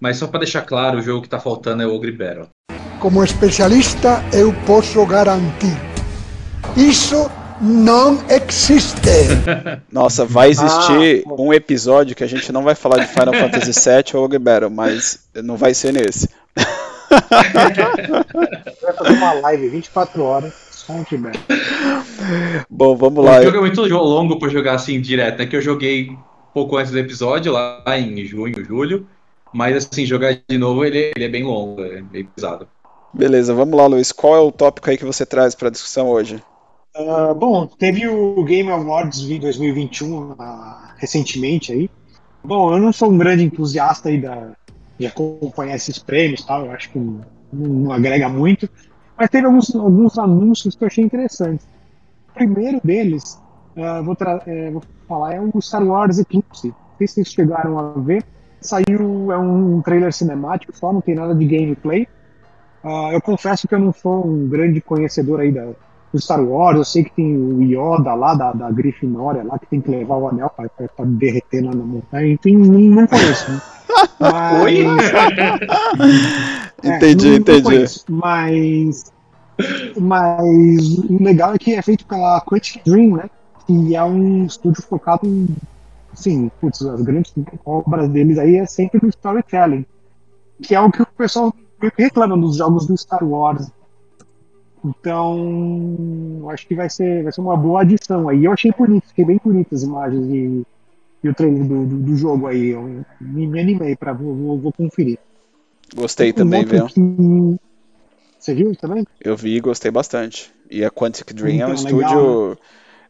Mas 0.00 0.16
só 0.16 0.26
para 0.26 0.40
deixar 0.40 0.62
claro, 0.62 0.98
o 0.98 1.02
jogo 1.02 1.22
que 1.22 1.28
tá 1.28 1.38
faltando 1.40 1.82
é 1.82 1.86
o 1.86 1.94
Ogre 1.94 2.12
Battle. 2.12 2.48
Como 2.98 3.22
especialista, 3.22 4.22
eu 4.32 4.52
posso 4.66 5.04
garantir. 5.06 5.76
Isso 6.76 7.30
não 7.60 8.22
existe. 8.28 9.00
Nossa, 9.90 10.24
vai 10.24 10.50
existir 10.50 11.24
ah, 11.26 11.32
um 11.38 11.52
episódio 11.52 12.14
que 12.14 12.24
a 12.24 12.28
gente 12.28 12.50
não 12.52 12.62
vai 12.62 12.74
falar 12.74 13.04
de 13.04 13.06
Final 13.06 13.34
Fantasy 13.34 13.72
VII 13.88 14.04
ou 14.14 14.24
Ogre 14.24 14.38
Battle, 14.38 14.70
mas 14.70 15.28
não 15.34 15.56
vai 15.56 15.74
ser 15.74 15.92
nesse. 15.92 16.28
vai 17.10 18.92
fazer 18.92 19.12
uma 19.12 19.32
live 19.34 19.68
24 19.68 20.22
horas. 20.22 20.67
Bom, 22.70 22.96
vamos 22.96 23.24
lá. 23.24 23.40
O 23.40 23.42
jogo 23.42 23.56
é 23.58 23.60
muito 23.60 23.82
longo 23.82 24.38
para 24.38 24.48
jogar 24.48 24.74
assim 24.74 25.00
direto, 25.00 25.38
né? 25.38 25.46
Que 25.46 25.56
eu 25.56 25.60
joguei 25.60 26.16
pouco 26.54 26.76
antes 26.76 26.90
do 26.92 26.98
episódio, 26.98 27.52
lá 27.52 27.82
em 27.98 28.24
junho, 28.24 28.64
julho. 28.64 29.06
Mas 29.52 29.76
assim, 29.76 30.04
jogar 30.04 30.38
de 30.48 30.58
novo 30.58 30.84
ele, 30.84 31.12
ele 31.14 31.24
é 31.24 31.28
bem 31.28 31.44
longo, 31.44 31.82
é 31.82 32.02
bem 32.02 32.24
pesado. 32.24 32.68
Beleza, 33.12 33.54
vamos 33.54 33.76
lá, 33.76 33.86
Luiz. 33.86 34.12
Qual 34.12 34.34
é 34.34 34.40
o 34.40 34.52
tópico 34.52 34.90
aí 34.90 34.98
que 34.98 35.04
você 35.04 35.24
traz 35.24 35.54
para 35.54 35.70
discussão 35.70 36.08
hoje? 36.08 36.42
Uh, 36.96 37.34
bom, 37.34 37.66
teve 37.66 38.08
o 38.08 38.42
Game 38.44 38.70
Awards 38.70 39.20
2021 39.20 40.32
uh, 40.32 40.36
recentemente 40.96 41.72
aí. 41.72 41.90
Bom, 42.42 42.72
eu 42.72 42.78
não 42.78 42.92
sou 42.92 43.10
um 43.10 43.18
grande 43.18 43.44
entusiasta 43.44 44.08
aí 44.08 44.20
da, 44.20 44.52
de 44.98 45.06
acompanhar 45.06 45.76
esses 45.76 45.98
prêmios, 45.98 46.44
tal. 46.44 46.66
Eu 46.66 46.72
acho 46.72 46.90
que 46.90 46.98
não, 46.98 47.20
não 47.52 47.92
agrega 47.92 48.28
muito. 48.28 48.68
Mas 49.18 49.30
teve 49.30 49.46
alguns, 49.46 49.74
alguns 49.74 50.18
anúncios 50.18 50.76
que 50.76 50.84
eu 50.84 50.86
achei 50.86 51.04
interessantes. 51.04 51.66
O 52.30 52.34
primeiro 52.34 52.80
deles, 52.84 53.40
uh, 53.76 54.02
vou, 54.04 54.16
é, 54.46 54.70
vou, 54.70 54.82
falar, 55.08 55.34
é 55.34 55.40
o 55.40 55.60
Star 55.60 55.84
Wars 55.84 56.18
Eclipse. 56.18 56.68
Não 56.68 56.74
sei 56.98 57.06
se 57.08 57.14
vocês 57.14 57.32
chegaram 57.32 57.78
a 57.78 57.92
ver. 57.98 58.24
Saiu, 58.60 59.32
é 59.32 59.38
um 59.38 59.80
trailer 59.82 60.12
cinemático 60.12 60.76
só, 60.76 60.92
não 60.92 61.00
tem 61.00 61.14
nada 61.14 61.34
de 61.34 61.44
gameplay. 61.44 62.06
Uh, 62.84 63.12
eu 63.12 63.20
confesso 63.20 63.66
que 63.66 63.74
eu 63.74 63.78
não 63.80 63.92
sou 63.92 64.24
um 64.24 64.48
grande 64.48 64.80
conhecedor 64.80 65.40
aí 65.40 65.50
da, 65.50 65.68
do 66.12 66.20
Star 66.20 66.40
Wars, 66.40 66.78
eu 66.78 66.84
sei 66.84 67.04
que 67.04 67.12
tem 67.12 67.36
o 67.36 67.62
Yoda 67.62 68.14
lá 68.14 68.34
da, 68.34 68.52
da 68.52 68.70
Grifinória 68.70 69.44
lá 69.44 69.58
que 69.58 69.66
tem 69.66 69.80
que 69.80 69.90
levar 69.90 70.16
o 70.16 70.28
anel 70.28 70.50
para 70.50 70.70
derreter 71.04 71.64
lá 71.64 71.74
na 71.74 71.84
montanha. 71.84 72.32
Enfim, 72.32 72.56
não, 72.56 72.78
não 72.78 73.06
conheço. 73.06 73.77
Mas... 74.20 74.62
Oi? 74.62 74.84
é, 76.82 76.96
entendi, 76.96 77.34
entendi. 77.36 77.62
Conheço, 77.62 78.04
mas 78.08 79.12
Mas 79.96 80.98
o 80.98 81.22
legal 81.22 81.54
é 81.54 81.58
que 81.58 81.74
é 81.74 81.82
feito 81.82 82.06
pela 82.06 82.40
Quantic 82.40 82.82
Dream, 82.84 83.16
né? 83.16 83.30
Que 83.66 83.96
é 83.96 84.04
um 84.04 84.44
estúdio 84.46 84.82
focado 84.82 85.26
em. 85.26 85.48
Sim, 86.14 86.50
putz, 86.60 86.82
as 86.82 87.02
grandes 87.02 87.32
obras 87.64 88.08
deles 88.08 88.38
aí 88.38 88.56
é 88.56 88.66
sempre 88.66 89.00
no 89.02 89.08
storytelling. 89.08 89.84
Que 90.62 90.74
é 90.74 90.80
o 90.80 90.90
que 90.90 91.02
o 91.02 91.06
pessoal 91.06 91.54
reclama 91.96 92.36
dos 92.36 92.56
jogos 92.56 92.86
do 92.86 92.96
Star 92.96 93.22
Wars. 93.24 93.70
Então, 94.84 96.48
acho 96.50 96.66
que 96.66 96.74
vai 96.74 96.88
ser, 96.88 97.24
vai 97.24 97.32
ser 97.32 97.40
uma 97.40 97.56
boa 97.56 97.82
adição 97.82 98.28
aí. 98.28 98.44
Eu 98.44 98.52
achei 98.52 98.72
bonito, 98.76 99.08
fiquei 99.08 99.24
bem 99.24 99.40
bonito 99.42 99.74
as 99.74 99.82
imagens 99.82 100.26
e, 100.28 100.66
e 101.22 101.28
o 101.28 101.34
trailer 101.34 101.64
do, 101.64 101.86
do, 101.86 101.96
do, 101.98 102.16
jogo 102.16 102.46
aí. 102.46 102.68
Eu 102.68 103.04
me, 103.20 103.46
me 103.46 103.60
animei 103.60 103.96
para 103.96 104.12
vou, 104.12 104.34
vou, 104.34 104.58
vou, 104.58 104.72
conferir. 104.72 105.18
Gostei 105.94 106.30
um 106.30 106.34
também, 106.34 106.64
viu? 106.64 106.86
Que... 106.86 107.00
Você 108.38 108.54
viu 108.54 108.74
também? 108.76 109.06
Eu 109.20 109.36
vi 109.36 109.56
e 109.56 109.60
gostei 109.60 109.90
bastante. 109.90 110.52
E 110.70 110.84
a 110.84 110.90
Quantic 110.90 111.32
Dream 111.32 111.56
então, 111.56 111.68
é 111.68 111.70
um 111.70 111.74
então, 111.74 111.84
estúdio. 111.84 112.50
Né? 112.50 112.56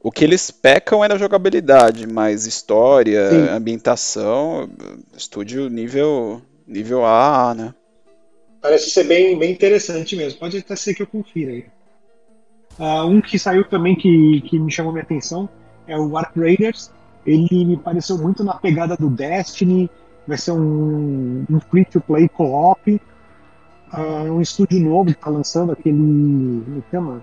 O 0.01 0.13
que 0.13 0.25
eles 0.25 0.51
pecam 0.51 1.05
é 1.05 1.09
na 1.09 1.19
jogabilidade, 1.19 2.07
mas 2.07 2.47
história, 2.47 3.31
Sim. 3.31 3.49
ambientação, 3.49 4.71
estúdio 5.17 5.69
nível 5.69 6.41
nível 6.67 7.05
A, 7.05 7.55
né? 7.55 7.75
Parece 8.61 8.91
ser 8.91 9.05
bem, 9.05 9.39
bem 9.39 9.53
interessante 9.53 10.15
mesmo. 10.15 10.39
Pode 10.39 10.59
até 10.59 10.77
ser 10.77 10.95
que 10.95 11.03
eu 11.03 11.07
confira 11.07 11.53
aí. 11.53 11.65
Uh, 12.79 13.07
um 13.07 13.21
que 13.21 13.39
saiu 13.39 13.65
também 13.69 13.97
que, 13.97 14.43
que 14.43 14.59
me 14.59 14.71
chamou 14.71 14.93
minha 14.93 15.03
atenção 15.03 15.49
é 15.87 15.99
o 15.99 16.17
Ark 16.17 16.39
Raiders. 16.39 16.91
Ele 17.27 17.65
me 17.65 17.77
pareceu 17.77 18.19
muito 18.19 18.43
na 18.43 18.55
pegada 18.55 18.97
do 18.97 19.09
Destiny. 19.09 19.91
Vai 20.27 20.39
ser 20.39 20.53
um, 20.53 21.45
um 21.49 21.61
free-to-play 21.61 22.29
co-op. 22.29 23.01
Uh, 23.93 24.33
um 24.33 24.41
estúdio 24.41 24.81
novo 24.81 25.07
que 25.07 25.13
está 25.13 25.31
lançando 25.31 25.73
aquele. 25.73 26.63
Como 26.65 26.79
é 26.79 26.91
chama? 26.91 27.23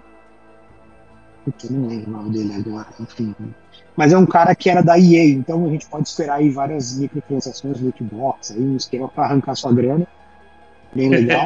Putz, 1.43 1.69
não 1.69 1.87
lembro 1.87 2.09
o 2.09 2.13
nome 2.13 2.29
dele 2.31 2.53
agora. 2.53 2.87
Enfim. 2.99 3.35
Mas 3.95 4.11
é 4.11 4.17
um 4.17 4.25
cara 4.25 4.55
que 4.55 4.69
era 4.69 4.81
da 4.81 4.97
EA, 4.97 5.25
então 5.25 5.65
a 5.65 5.69
gente 5.69 5.87
pode 5.87 6.07
esperar 6.07 6.35
aí 6.35 6.49
várias 6.49 6.97
microtransações, 6.97 7.79
loot 7.79 8.03
box, 8.03 8.51
aí 8.51 8.61
um 8.61 8.75
esquema 8.75 9.07
para 9.07 9.25
arrancar 9.25 9.55
sua 9.55 9.71
grana 9.71 10.05
bem 10.95 11.09
legal. 11.09 11.45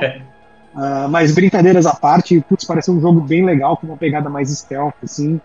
uh, 0.75 1.09
mas 1.09 1.33
brincadeiras 1.33 1.85
à 1.85 1.95
parte, 1.95 2.39
putz, 2.47 2.63
parece 2.63 2.91
um 2.91 3.01
jogo 3.01 3.19
bem 3.19 3.43
legal, 3.43 3.75
com 3.75 3.87
uma 3.87 3.97
pegada 3.97 4.29
mais 4.29 4.49
stealth, 4.49 4.93
assim. 5.03 5.41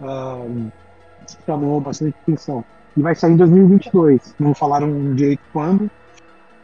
Uh, 0.00 0.72
chamou 1.46 1.80
bastante 1.80 2.14
atenção. 2.22 2.64
E 2.96 3.02
vai 3.02 3.14
sair 3.14 3.32
em 3.32 3.36
2022. 3.36 4.34
Não 4.38 4.54
falaram 4.54 5.14
direito 5.14 5.40
quando. 5.52 5.90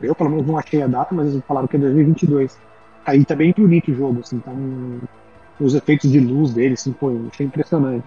Eu, 0.01 0.15
pelo 0.15 0.31
menos, 0.31 0.47
não 0.47 0.59
achei 0.59 0.83
a 0.83 0.87
data, 0.87 1.15
mas 1.15 1.29
eles 1.29 1.45
falaram 1.47 1.67
que 1.67 1.77
é 1.77 1.79
2022. 1.79 2.59
Aí 3.05 3.25
tá 3.25 3.35
bem 3.35 3.55
bonito 3.57 3.91
o 3.91 3.95
jogo, 3.95 4.21
assim, 4.21 4.37
então 4.37 5.01
os 5.59 5.75
efeitos 5.75 6.13
de 6.13 6.21
luz 6.21 6.53
dele, 6.53 6.75
assim, 6.75 6.95
foi, 7.01 7.19
achei 7.33 7.47
impressionante. 7.47 8.05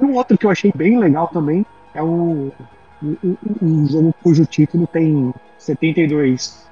E 0.00 0.04
um 0.04 0.14
outro 0.14 0.38
que 0.38 0.46
eu 0.46 0.50
achei 0.50 0.72
bem 0.74 0.98
legal 0.98 1.28
também 1.28 1.64
é 1.94 2.02
o, 2.02 2.50
um 3.62 3.86
jogo 3.86 4.14
cujo 4.22 4.46
título 4.46 4.86
tem 4.86 5.32
72 5.58 6.66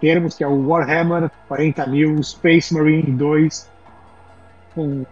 termos, 0.00 0.36
que 0.36 0.44
é 0.44 0.48
o 0.48 0.68
Warhammer 0.68 1.30
40 1.48 1.86
mil, 1.86 2.22
Space 2.22 2.72
Marine 2.72 3.10
2, 3.12 3.68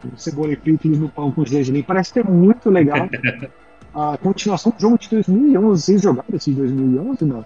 com 0.01 0.17
cebola 0.17 0.53
e 0.53 0.57
picles 0.57 0.99
no 0.99 1.09
pão 1.09 1.31
com 1.31 1.45
gergelim. 1.45 1.83
Parece 1.83 2.13
ter 2.13 2.25
muito 2.25 2.71
legal. 2.71 3.09
A 3.95 4.19
continuação 4.19 4.73
do 4.73 4.81
jogo 4.81 4.99
de 4.99 5.09
2011. 5.09 5.83
Vocês 5.83 6.03
jogaram 6.03 6.29
esse 6.35 6.51
de 6.51 6.57
2011 6.57 7.25
não? 7.25 7.45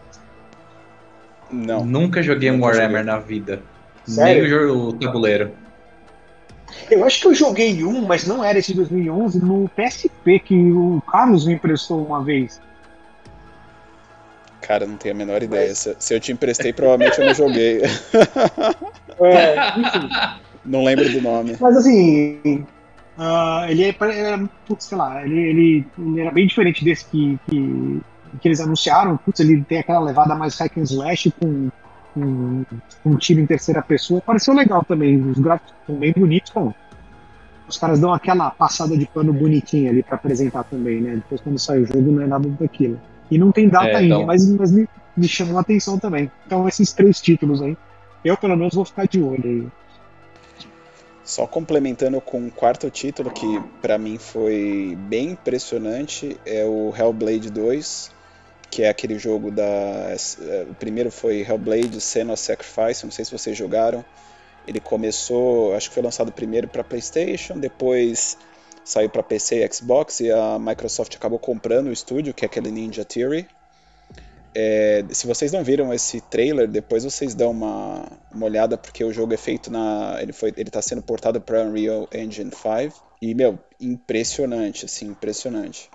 Não. 1.52 1.84
Nunca 1.84 2.22
joguei 2.22 2.50
um 2.50 2.60
Warhammer 2.60 3.04
na 3.04 3.18
vida. 3.18 3.62
Sério? 4.04 4.42
Nem 4.42 4.76
o 4.76 4.92
tabuleiro. 4.92 5.52
Eu 6.90 7.04
acho 7.04 7.20
que 7.20 7.26
eu 7.28 7.34
joguei 7.34 7.84
um, 7.84 8.04
mas 8.04 8.26
não 8.26 8.44
era 8.44 8.58
esse 8.58 8.72
de 8.72 8.78
2011, 8.78 9.44
no 9.44 9.68
PSP 9.68 10.40
que 10.40 10.72
o 10.72 11.02
Carlos 11.10 11.46
me 11.46 11.54
emprestou 11.54 12.04
uma 12.04 12.22
vez. 12.22 12.60
Cara, 14.60 14.86
não 14.86 14.96
tenho 14.96 15.14
a 15.14 15.18
menor 15.18 15.42
ideia. 15.42 15.74
Se, 15.74 15.96
se 15.98 16.14
eu 16.14 16.20
te 16.20 16.32
emprestei, 16.32 16.72
provavelmente 16.72 17.18
eu 17.18 17.26
não 17.26 17.34
joguei. 17.34 17.82
É, 19.22 19.54
enfim. 19.78 20.08
Não 20.64 20.84
lembro 20.84 21.10
do 21.10 21.22
nome. 21.22 21.56
Mas 21.60 21.76
assim, 21.76 22.38
uh, 23.18 23.64
ele 23.68 23.84
é, 23.84 23.88
é, 23.88 24.40
putz, 24.66 24.84
sei 24.84 24.98
lá, 24.98 25.24
ele, 25.24 25.38
ele, 25.38 25.86
ele, 25.98 26.20
era 26.20 26.30
bem 26.30 26.46
diferente 26.46 26.84
desse 26.84 27.06
que, 27.06 27.38
que, 27.48 28.00
que, 28.40 28.48
eles 28.48 28.60
anunciaram. 28.60 29.16
Putz, 29.16 29.40
ele 29.40 29.62
tem 29.64 29.78
aquela 29.78 30.00
levada 30.00 30.34
mais 30.34 30.58
hack 30.58 30.76
and 30.76 30.82
slash 30.82 31.32
com, 31.40 31.70
com, 32.14 32.64
com 33.02 33.10
um 33.10 33.16
tiro 33.16 33.40
em 33.40 33.46
terceira 33.46 33.82
pessoa. 33.82 34.20
Pareceu 34.20 34.54
legal 34.54 34.84
também. 34.84 35.20
Os 35.30 35.38
gráficos 35.38 35.72
são 35.86 35.96
bem 35.96 36.12
bonitos. 36.12 36.52
Bom, 36.54 36.74
os 37.68 37.78
caras 37.78 38.00
dão 38.00 38.12
aquela 38.12 38.50
passada 38.50 38.96
de 38.96 39.06
pano 39.06 39.32
bonitinha 39.32 39.90
ali 39.90 40.02
para 40.02 40.16
apresentar 40.16 40.64
também, 40.64 41.00
né? 41.00 41.14
Depois 41.16 41.40
quando 41.40 41.58
sai 41.58 41.80
o 41.80 41.86
jogo 41.86 42.12
não 42.12 42.22
é 42.22 42.26
nada 42.26 42.48
daquilo. 42.48 43.00
E 43.30 43.38
não 43.38 43.52
tem 43.52 43.68
data 43.68 43.86
é, 43.86 43.96
ainda, 43.96 44.16
então... 44.16 44.26
mas, 44.26 44.46
mas 44.50 44.72
me, 44.72 44.88
me 45.16 45.28
chamou 45.28 45.56
a 45.56 45.60
atenção 45.60 45.98
também. 45.98 46.30
Então, 46.46 46.66
esses 46.66 46.92
três 46.92 47.20
títulos 47.20 47.62
aí, 47.62 47.76
eu 48.24 48.36
pelo 48.36 48.56
menos 48.56 48.74
vou 48.74 48.84
ficar 48.84 49.06
de 49.06 49.22
olho 49.22 49.44
aí. 49.44 49.68
Só 51.30 51.46
complementando 51.46 52.20
com 52.20 52.48
o 52.48 52.50
quarto 52.50 52.90
título, 52.90 53.30
que 53.30 53.46
para 53.80 53.96
mim 53.96 54.18
foi 54.18 54.98
bem 55.02 55.30
impressionante, 55.30 56.36
é 56.44 56.64
o 56.64 56.92
Hellblade 56.92 57.52
2, 57.52 58.10
que 58.68 58.82
é 58.82 58.88
aquele 58.88 59.16
jogo 59.16 59.48
da. 59.48 59.62
É, 59.62 60.66
o 60.68 60.74
primeiro 60.74 61.08
foi 61.08 61.42
Hellblade 61.48 62.00
Senua's 62.00 62.40
Sacrifice, 62.40 63.04
não 63.04 63.12
sei 63.12 63.24
se 63.24 63.30
vocês 63.30 63.56
jogaram. 63.56 64.04
Ele 64.66 64.80
começou, 64.80 65.72
acho 65.76 65.88
que 65.88 65.94
foi 65.94 66.02
lançado 66.02 66.32
primeiro 66.32 66.66
para 66.66 66.82
PlayStation, 66.82 67.56
depois 67.60 68.36
saiu 68.84 69.08
para 69.08 69.22
PC 69.22 69.64
e 69.64 69.72
Xbox 69.72 70.18
e 70.18 70.32
a 70.32 70.58
Microsoft 70.58 71.14
acabou 71.14 71.38
comprando 71.38 71.86
o 71.86 71.92
estúdio, 71.92 72.34
que 72.34 72.44
é 72.44 72.46
aquele 72.46 72.72
Ninja 72.72 73.04
Theory. 73.04 73.46
É, 74.54 75.04
se 75.10 75.26
vocês 75.26 75.52
não 75.52 75.62
viram 75.62 75.92
esse 75.94 76.20
trailer, 76.22 76.66
depois 76.66 77.04
vocês 77.04 77.34
dão 77.34 77.52
uma, 77.52 78.04
uma 78.32 78.46
olhada, 78.46 78.76
porque 78.76 79.04
o 79.04 79.12
jogo 79.12 79.32
é 79.32 79.36
feito 79.36 79.70
na. 79.70 80.18
Ele, 80.20 80.32
foi, 80.32 80.52
ele 80.56 80.70
tá 80.70 80.82
sendo 80.82 81.02
portado 81.02 81.40
para 81.40 81.62
Unreal 81.62 82.08
Engine 82.12 82.50
5. 82.50 83.10
E, 83.22 83.34
meu, 83.34 83.58
impressionante, 83.80 84.86
assim, 84.86 85.08
impressionante. 85.08 85.88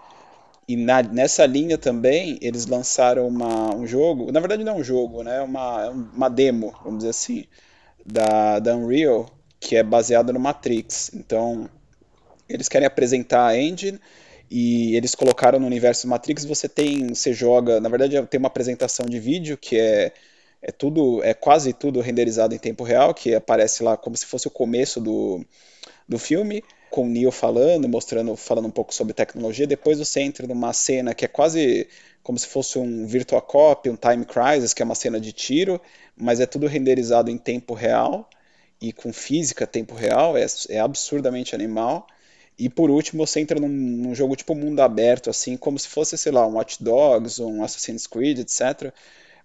E 0.67 0.75
na, 0.75 1.03
nessa 1.03 1.45
linha 1.45 1.77
também, 1.77 2.39
eles 2.41 2.65
lançaram 2.65 3.27
uma, 3.27 3.75
um 3.75 3.85
jogo, 3.85 4.31
na 4.31 4.39
verdade 4.39 4.63
não 4.63 4.73
é 4.73 4.75
um 4.77 4.83
jogo, 4.83 5.21
né? 5.21 5.41
Uma, 5.41 5.89
uma 5.89 6.29
demo, 6.29 6.73
vamos 6.83 6.99
dizer 6.99 7.09
assim, 7.09 7.45
da, 8.05 8.59
da 8.59 8.75
Unreal, 8.75 9.29
que 9.59 9.75
é 9.75 9.83
baseada 9.83 10.33
no 10.33 10.39
Matrix. 10.39 11.11
Então, 11.13 11.69
eles 12.49 12.67
querem 12.67 12.87
apresentar 12.87 13.45
a 13.47 13.57
engine 13.57 13.99
e 14.49 14.95
eles 14.95 15.15
colocaram 15.15 15.59
no 15.59 15.65
universo 15.65 16.07
Matrix, 16.07 16.45
você 16.45 16.69
tem, 16.69 17.09
você 17.09 17.33
joga, 17.33 17.79
na 17.79 17.89
verdade 17.89 18.21
tem 18.27 18.37
uma 18.37 18.47
apresentação 18.47 19.05
de 19.05 19.19
vídeo 19.19 19.57
que 19.57 19.79
é 19.79 20.13
é 20.67 20.71
tudo, 20.71 21.23
é 21.23 21.31
quase 21.31 21.73
tudo 21.73 22.01
renderizado 22.01 22.55
em 22.55 22.57
tempo 22.57 22.83
real, 22.83 23.13
que 23.13 23.35
aparece 23.35 23.83
lá 23.83 23.95
como 23.95 24.17
se 24.17 24.25
fosse 24.25 24.47
o 24.47 24.51
começo 24.51 24.99
do, 24.99 25.45
do 26.09 26.17
filme, 26.17 26.63
com 26.89 27.03
o 27.03 27.07
Neo 27.07 27.31
falando, 27.31 27.87
mostrando, 27.87 28.35
falando 28.35 28.67
um 28.67 28.71
pouco 28.71 28.91
sobre 28.91 29.13
tecnologia. 29.13 29.67
Depois 29.67 29.99
você 29.99 30.21
entra 30.21 30.47
numa 30.47 30.73
cena 30.73 31.13
que 31.13 31.23
é 31.23 31.27
quase 31.27 31.87
como 32.23 32.39
se 32.39 32.47
fosse 32.47 32.79
um 32.79 33.05
Virtua 33.05 33.41
Cop, 33.41 33.87
um 33.87 33.95
Time 33.95 34.25
Crisis, 34.25 34.73
que 34.73 34.81
é 34.81 34.85
uma 34.85 34.95
cena 34.95 35.19
de 35.19 35.31
tiro, 35.31 35.79
mas 36.17 36.39
é 36.39 36.47
tudo 36.47 36.65
renderizado 36.65 37.29
em 37.29 37.37
tempo 37.37 37.75
real 37.75 38.27
e 38.81 38.91
com 38.91 39.13
física 39.13 39.67
tempo 39.67 39.93
real, 39.93 40.35
é, 40.35 40.47
é 40.69 40.79
absurdamente 40.79 41.53
animal. 41.53 42.07
E 42.57 42.69
por 42.69 42.89
último, 42.89 43.25
você 43.25 43.39
entra 43.39 43.59
num, 43.59 43.67
num, 43.67 44.15
jogo 44.15 44.35
tipo 44.35 44.55
mundo 44.55 44.79
aberto, 44.79 45.29
assim, 45.29 45.57
como 45.57 45.77
se 45.77 45.87
fosse, 45.87 46.17
sei 46.17 46.31
lá, 46.31 46.47
um 46.47 46.53
Watch 46.55 46.81
Dogs, 46.81 47.41
um 47.41 47.63
Assassin's 47.63 48.07
Creed, 48.07 48.39
etc. 48.39 48.93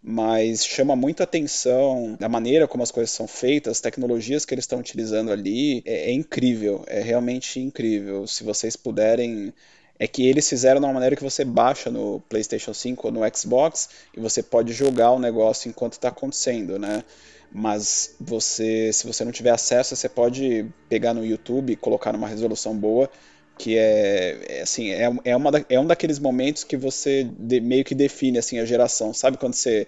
Mas 0.03 0.65
chama 0.65 0.97
muita 0.97 1.25
atenção 1.25 2.17
a 2.21 2.29
maneira 2.29 2.67
como 2.69 2.83
as 2.83 2.91
coisas 2.91 3.11
são 3.11 3.27
feitas, 3.27 3.73
as 3.73 3.81
tecnologias 3.81 4.45
que 4.45 4.55
eles 4.55 4.65
estão 4.65 4.79
utilizando 4.79 5.31
ali. 5.33 5.83
É, 5.85 6.11
é 6.11 6.13
incrível, 6.13 6.85
é 6.87 7.01
realmente 7.01 7.61
incrível. 7.61 8.27
Se 8.27 8.45
vocês 8.45 8.77
puderem 8.77 9.53
é 10.01 10.07
que 10.07 10.27
eles 10.27 10.49
fizeram 10.49 10.81
de 10.81 10.87
uma 10.87 10.95
maneira 10.95 11.15
que 11.15 11.23
você 11.23 11.45
baixa 11.45 11.91
no 11.91 12.21
PlayStation 12.21 12.73
5 12.73 13.07
ou 13.07 13.13
no 13.13 13.21
Xbox 13.37 13.91
e 14.17 14.19
você 14.19 14.43
pode 14.43 14.73
jogar 14.73 15.11
o 15.11 15.19
negócio 15.19 15.69
enquanto 15.69 15.93
está 15.93 16.09
acontecendo, 16.09 16.79
né? 16.79 17.05
Mas 17.53 18.15
você, 18.21 18.93
se 18.93 19.07
você 19.07 19.25
não 19.25 19.33
tiver 19.33 19.51
acesso, 19.51 19.97
você 19.97 20.09
pode 20.09 20.67
pegar 20.89 21.13
no 21.13 21.25
YouTube 21.25 21.73
e 21.73 21.77
colocar 21.77 22.13
numa 22.13 22.29
resolução 22.29 22.77
boa, 22.77 23.11
que 23.59 23.77
é, 23.77 24.39
é 24.49 24.63
assim, 24.63 24.91
é, 24.91 25.11
é, 25.25 25.37
uma 25.37 25.51
da, 25.51 25.65
é 25.69 25.79
um 25.79 25.87
daqueles 25.87 26.19
momentos 26.19 26.65
que 26.65 26.77
você 26.77 27.29
de, 27.39 27.61
meio 27.61 27.85
que 27.85 27.95
define 27.95 28.39
assim 28.39 28.59
a 28.59 28.65
geração, 28.65 29.13
sabe 29.13 29.37
quando 29.37 29.55
você 29.55 29.87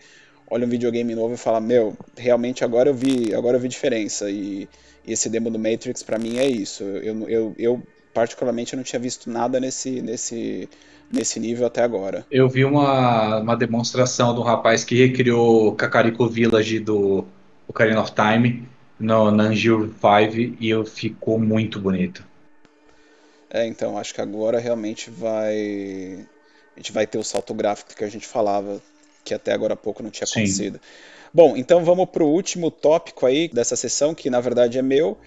olha 0.51 0.67
um 0.67 0.69
videogame 0.69 1.15
novo 1.15 1.35
e 1.35 1.39
fala, 1.39 1.61
meu, 1.61 1.97
realmente 2.17 2.65
agora 2.65 2.91
eu 2.91 2.95
vi, 2.95 3.33
agora 3.35 3.57
eu 3.57 3.61
vi 3.61 3.69
diferença 3.69 4.29
e, 4.29 4.69
e 5.07 5.13
esse 5.13 5.31
demo 5.31 5.51
do 5.51 5.59
Matrix 5.59 6.03
para 6.03 6.19
mim 6.19 6.39
é 6.39 6.47
isso. 6.47 6.83
Eu, 6.83 7.29
eu, 7.29 7.55
eu 7.59 7.83
particularmente 8.13 8.77
não 8.77 8.83
tinha 8.83 9.01
visto 9.01 9.31
nada 9.31 9.59
nesse 9.59 10.03
nesse 10.03 10.69
nesse 11.11 11.39
nível 11.39 11.67
até 11.67 11.83
agora. 11.83 12.27
Eu 12.31 12.49
vi 12.49 12.65
uma, 12.65 13.39
uma 13.41 13.55
demonstração 13.55 14.35
de 14.35 14.41
um 14.41 14.43
rapaz 14.43 14.83
que 14.83 14.95
recriou 14.95 15.75
Kakariko 15.75 16.27
Village 16.27 16.81
do 16.81 17.25
Ocarina 17.73 18.03
of 18.03 18.13
Time 18.13 18.69
no, 19.01 19.31
na 19.31 19.45
Unreal 19.45 19.89
5 19.89 20.57
e 20.61 20.69
eu, 20.69 20.85
ficou 20.85 21.39
muito 21.39 21.81
bonito. 21.81 22.23
É, 23.51 23.67
então, 23.67 23.99
acho 23.99 24.15
que 24.15 24.21
agora 24.21 24.59
realmente 24.59 25.11
vai. 25.11 26.27
A 26.77 26.79
gente 26.79 26.93
vai 26.93 27.07
ter 27.07 27.19
o 27.19 27.25
salto 27.25 27.53
gráfico 27.55 27.95
que 27.95 28.05
a 28.05 28.09
gente 28.09 28.27
falava, 28.27 28.81
que 29.25 29.35
até 29.35 29.53
agora 29.53 29.75
há 29.75 29.77
pouco 29.77 30.03
não 30.03 30.11
tinha 30.11 30.27
Sim. 30.27 30.41
acontecido. 30.41 30.81
Bom, 31.33 31.57
então 31.57 31.83
vamos 31.83 32.09
para 32.11 32.23
o 32.23 32.29
último 32.29 32.71
tópico 32.71 33.25
aí 33.27 33.49
dessa 33.49 33.75
sessão, 33.75 34.15
que 34.15 34.29
na 34.29 34.41
verdade 34.41 34.79
é 34.79 34.83
meu. 34.83 35.19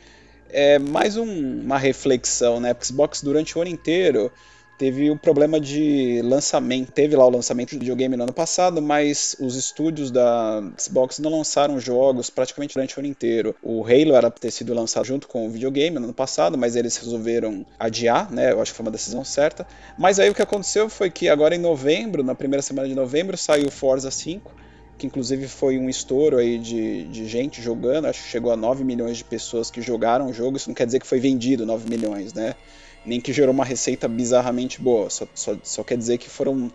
É 0.49 0.77
mais 0.77 1.17
um- 1.17 1.61
uma 1.61 1.77
reflexão, 1.77 2.59
né? 2.59 2.75
Xbox 2.79 3.21
durante 3.21 3.57
o 3.57 3.61
ano 3.61 3.71
inteiro 3.71 4.31
teve 4.77 5.09
o 5.09 5.17
problema 5.17 5.59
de 5.59 6.21
lançamento. 6.23 6.91
Teve 6.91 7.15
lá 7.15 7.25
o 7.25 7.29
lançamento 7.29 7.71
do 7.71 7.79
videogame 7.79 8.15
no 8.15 8.23
ano 8.23 8.33
passado, 8.33 8.81
mas 8.81 9.35
os 9.39 9.55
estúdios 9.55 10.11
da 10.11 10.63
Xbox 10.79 11.19
não 11.19 11.31
lançaram 11.31 11.79
jogos 11.79 12.29
praticamente 12.29 12.73
durante 12.73 12.97
o 12.97 12.99
ano 12.99 13.07
inteiro. 13.07 13.55
O 13.61 13.83
Halo 13.83 14.15
era 14.15 14.29
ter 14.29 14.51
sido 14.51 14.73
lançado 14.73 15.05
junto 15.05 15.27
com 15.27 15.47
o 15.47 15.49
videogame 15.49 15.97
no 15.97 16.05
ano 16.05 16.13
passado, 16.13 16.57
mas 16.57 16.75
eles 16.75 16.97
resolveram 16.97 17.65
adiar, 17.79 18.31
né? 18.31 18.51
Eu 18.51 18.61
acho 18.61 18.71
que 18.71 18.77
foi 18.77 18.85
uma 18.85 18.91
decisão 18.91 19.23
certa. 19.23 19.65
Mas 19.97 20.19
aí 20.19 20.29
o 20.29 20.35
que 20.35 20.41
aconteceu 20.41 20.89
foi 20.89 21.09
que 21.09 21.29
agora 21.29 21.55
em 21.55 21.59
novembro, 21.59 22.23
na 22.23 22.35
primeira 22.35 22.61
semana 22.61 22.87
de 22.87 22.95
novembro, 22.95 23.37
saiu 23.37 23.69
Forza 23.71 24.11
5 24.11 24.65
que 24.97 25.05
inclusive 25.05 25.47
foi 25.47 25.77
um 25.77 25.89
estouro 25.89 26.37
aí 26.37 26.57
de, 26.57 27.03
de 27.05 27.27
gente 27.27 27.61
jogando, 27.61 28.05
acho 28.05 28.23
que 28.23 28.29
chegou 28.29 28.51
a 28.51 28.55
9 28.55 28.83
milhões 28.83 29.17
de 29.17 29.25
pessoas 29.25 29.69
que 29.69 29.81
jogaram 29.81 30.29
o 30.29 30.33
jogo, 30.33 30.55
isso 30.55 30.69
não 30.69 30.73
quer 30.73 30.85
dizer 30.85 30.99
que 30.99 31.07
foi 31.07 31.19
vendido 31.19 31.65
9 31.65 31.89
milhões, 31.89 32.33
né? 32.33 32.55
Nem 33.05 33.21
que 33.21 33.31
gerou 33.31 33.53
uma 33.53 33.65
receita 33.65 34.07
bizarramente 34.07 34.81
boa, 34.81 35.09
só, 35.09 35.27
só, 35.33 35.55
só 35.63 35.83
quer 35.83 35.97
dizer 35.97 36.17
que 36.17 36.29
foram 36.29 36.71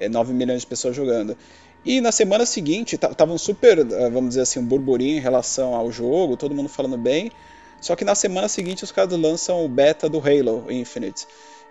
é, 0.00 0.08
9 0.08 0.32
milhões 0.32 0.62
de 0.62 0.66
pessoas 0.66 0.96
jogando. 0.96 1.36
E 1.84 2.00
na 2.00 2.10
semana 2.10 2.44
seguinte, 2.44 2.98
tava 2.98 3.32
um 3.32 3.38
super, 3.38 3.78
eh, 3.78 4.10
vamos 4.10 4.30
dizer 4.30 4.40
assim, 4.40 4.58
um 4.58 4.64
burburinho 4.64 5.18
em 5.18 5.20
relação 5.20 5.72
ao 5.72 5.92
jogo, 5.92 6.36
todo 6.36 6.52
mundo 6.52 6.68
falando 6.68 6.98
bem, 6.98 7.30
só 7.80 7.94
que 7.94 8.04
na 8.04 8.16
semana 8.16 8.48
seguinte 8.48 8.82
os 8.82 8.90
caras 8.90 9.16
lançam 9.16 9.64
o 9.64 9.68
beta 9.68 10.08
do 10.08 10.18
Halo 10.18 10.66
Infinite. 10.68 11.26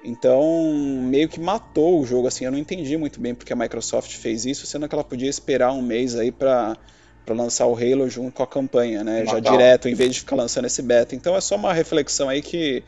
Então, 0.06 0.72
meio 1.02 1.28
que 1.28 1.40
matou 1.40 2.00
o 2.00 2.06
jogo, 2.06 2.28
assim, 2.28 2.46
eu 2.46 2.52
não 2.52 2.58
entendi 2.58 2.96
muito 2.96 3.20
bem 3.20 3.36
porque 3.36 3.52
a 3.52 3.56
Microsoft 3.56 4.14
fez 4.14 4.46
isso, 4.46 4.66
sendo 4.66 4.88
que 4.88 4.96
ela 4.96 5.04
podia 5.04 5.30
esperar 5.30 5.74
um 5.74 5.82
mês 5.82 6.16
aí 6.16 6.32
pra, 6.32 6.78
pra 7.26 7.36
lançar 7.36 7.66
o 7.66 7.76
Halo 7.76 8.10
junto 8.10 8.32
com 8.32 8.44
a 8.44 8.48
campanha, 8.48 9.04
né? 9.04 9.26
Já 9.26 9.34
Matar. 9.34 9.52
direto, 9.52 9.90
em 9.90 9.96
vez 9.96 10.14
de 10.14 10.20
ficar 10.20 10.36
lançando 10.36 10.66
esse 10.66 10.82
beta. 10.82 11.16
Então 11.16 11.36
é 11.36 11.42
só 11.42 11.56
uma 11.56 11.74
reflexão 11.74 12.30
aí 12.30 12.42
que 12.42 12.84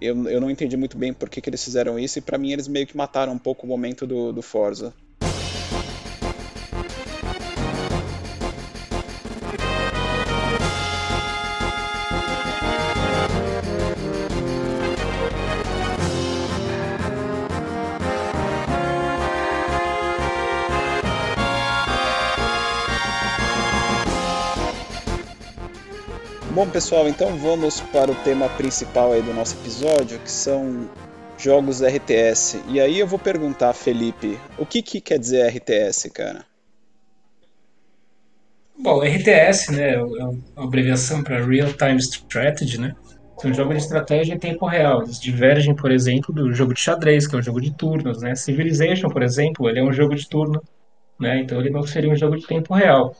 eu, 0.00 0.28
eu 0.28 0.40
não 0.40 0.50
entendi 0.50 0.76
muito 0.76 0.96
bem 0.96 1.12
por 1.12 1.28
que, 1.28 1.40
que 1.40 1.50
eles 1.50 1.62
fizeram 1.62 1.98
isso, 1.98 2.18
e 2.18 2.22
pra 2.22 2.38
mim 2.38 2.52
eles 2.52 2.68
meio 2.68 2.86
que 2.86 2.96
mataram 2.96 3.32
um 3.32 3.38
pouco 3.38 3.66
o 3.66 3.68
momento 3.68 4.06
do, 4.06 4.32
do 4.32 4.42
Forza. 4.42 4.94
Bom, 26.58 26.68
pessoal, 26.68 27.08
então 27.08 27.36
vamos 27.36 27.80
para 27.80 28.10
o 28.10 28.14
tema 28.16 28.48
principal 28.48 29.12
aí 29.12 29.22
do 29.22 29.32
nosso 29.32 29.54
episódio, 29.60 30.18
que 30.18 30.28
são 30.28 30.90
jogos 31.38 31.80
RTS. 31.80 32.60
E 32.66 32.80
aí 32.80 32.98
eu 32.98 33.06
vou 33.06 33.16
perguntar, 33.16 33.72
Felipe, 33.72 34.36
o 34.58 34.66
que, 34.66 34.82
que 34.82 35.00
quer 35.00 35.20
dizer 35.20 35.46
RTS, 35.46 36.10
cara? 36.10 36.44
Bom, 38.76 39.04
RTS, 39.04 39.70
né, 39.70 39.94
é 39.94 40.02
uma 40.02 40.42
abreviação 40.56 41.22
para 41.22 41.46
Real 41.46 41.72
Time 41.74 41.98
Strategy, 41.98 42.80
né? 42.80 42.96
São 43.40 43.54
jogos 43.54 43.76
de 43.76 43.82
estratégia 43.84 44.34
em 44.34 44.38
tempo 44.40 44.66
real. 44.66 45.04
Eles 45.04 45.20
divergem, 45.20 45.76
por 45.76 45.92
exemplo, 45.92 46.34
do 46.34 46.52
jogo 46.52 46.74
de 46.74 46.80
xadrez, 46.80 47.28
que 47.28 47.36
é 47.36 47.38
um 47.38 47.42
jogo 47.42 47.60
de 47.60 47.72
turnos, 47.72 48.20
né? 48.20 48.34
Civilization, 48.34 49.08
por 49.08 49.22
exemplo, 49.22 49.68
ele 49.68 49.78
é 49.78 49.82
um 49.84 49.92
jogo 49.92 50.16
de 50.16 50.28
turno, 50.28 50.60
né? 51.20 51.40
Então 51.40 51.60
ele 51.60 51.70
não 51.70 51.84
seria 51.84 52.10
um 52.10 52.16
jogo 52.16 52.36
de 52.36 52.48
tempo 52.48 52.74
real. 52.74 53.14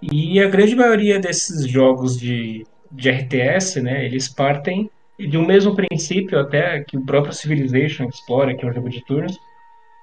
E 0.00 0.40
a 0.40 0.48
grande 0.48 0.76
maioria 0.76 1.18
desses 1.18 1.66
jogos 1.66 2.18
de, 2.18 2.64
de 2.90 3.10
RTS, 3.10 3.80
né, 3.82 4.04
eles 4.04 4.28
partem 4.28 4.90
de 5.18 5.36
um 5.36 5.44
mesmo 5.44 5.74
princípio 5.74 6.38
até 6.38 6.84
que 6.84 6.96
o 6.96 7.04
próprio 7.04 7.32
Civilization 7.32 8.04
explora, 8.04 8.54
que 8.54 8.64
é 8.64 8.68
um 8.68 8.72
jogo 8.72 8.88
de 8.88 9.04
turnos, 9.04 9.36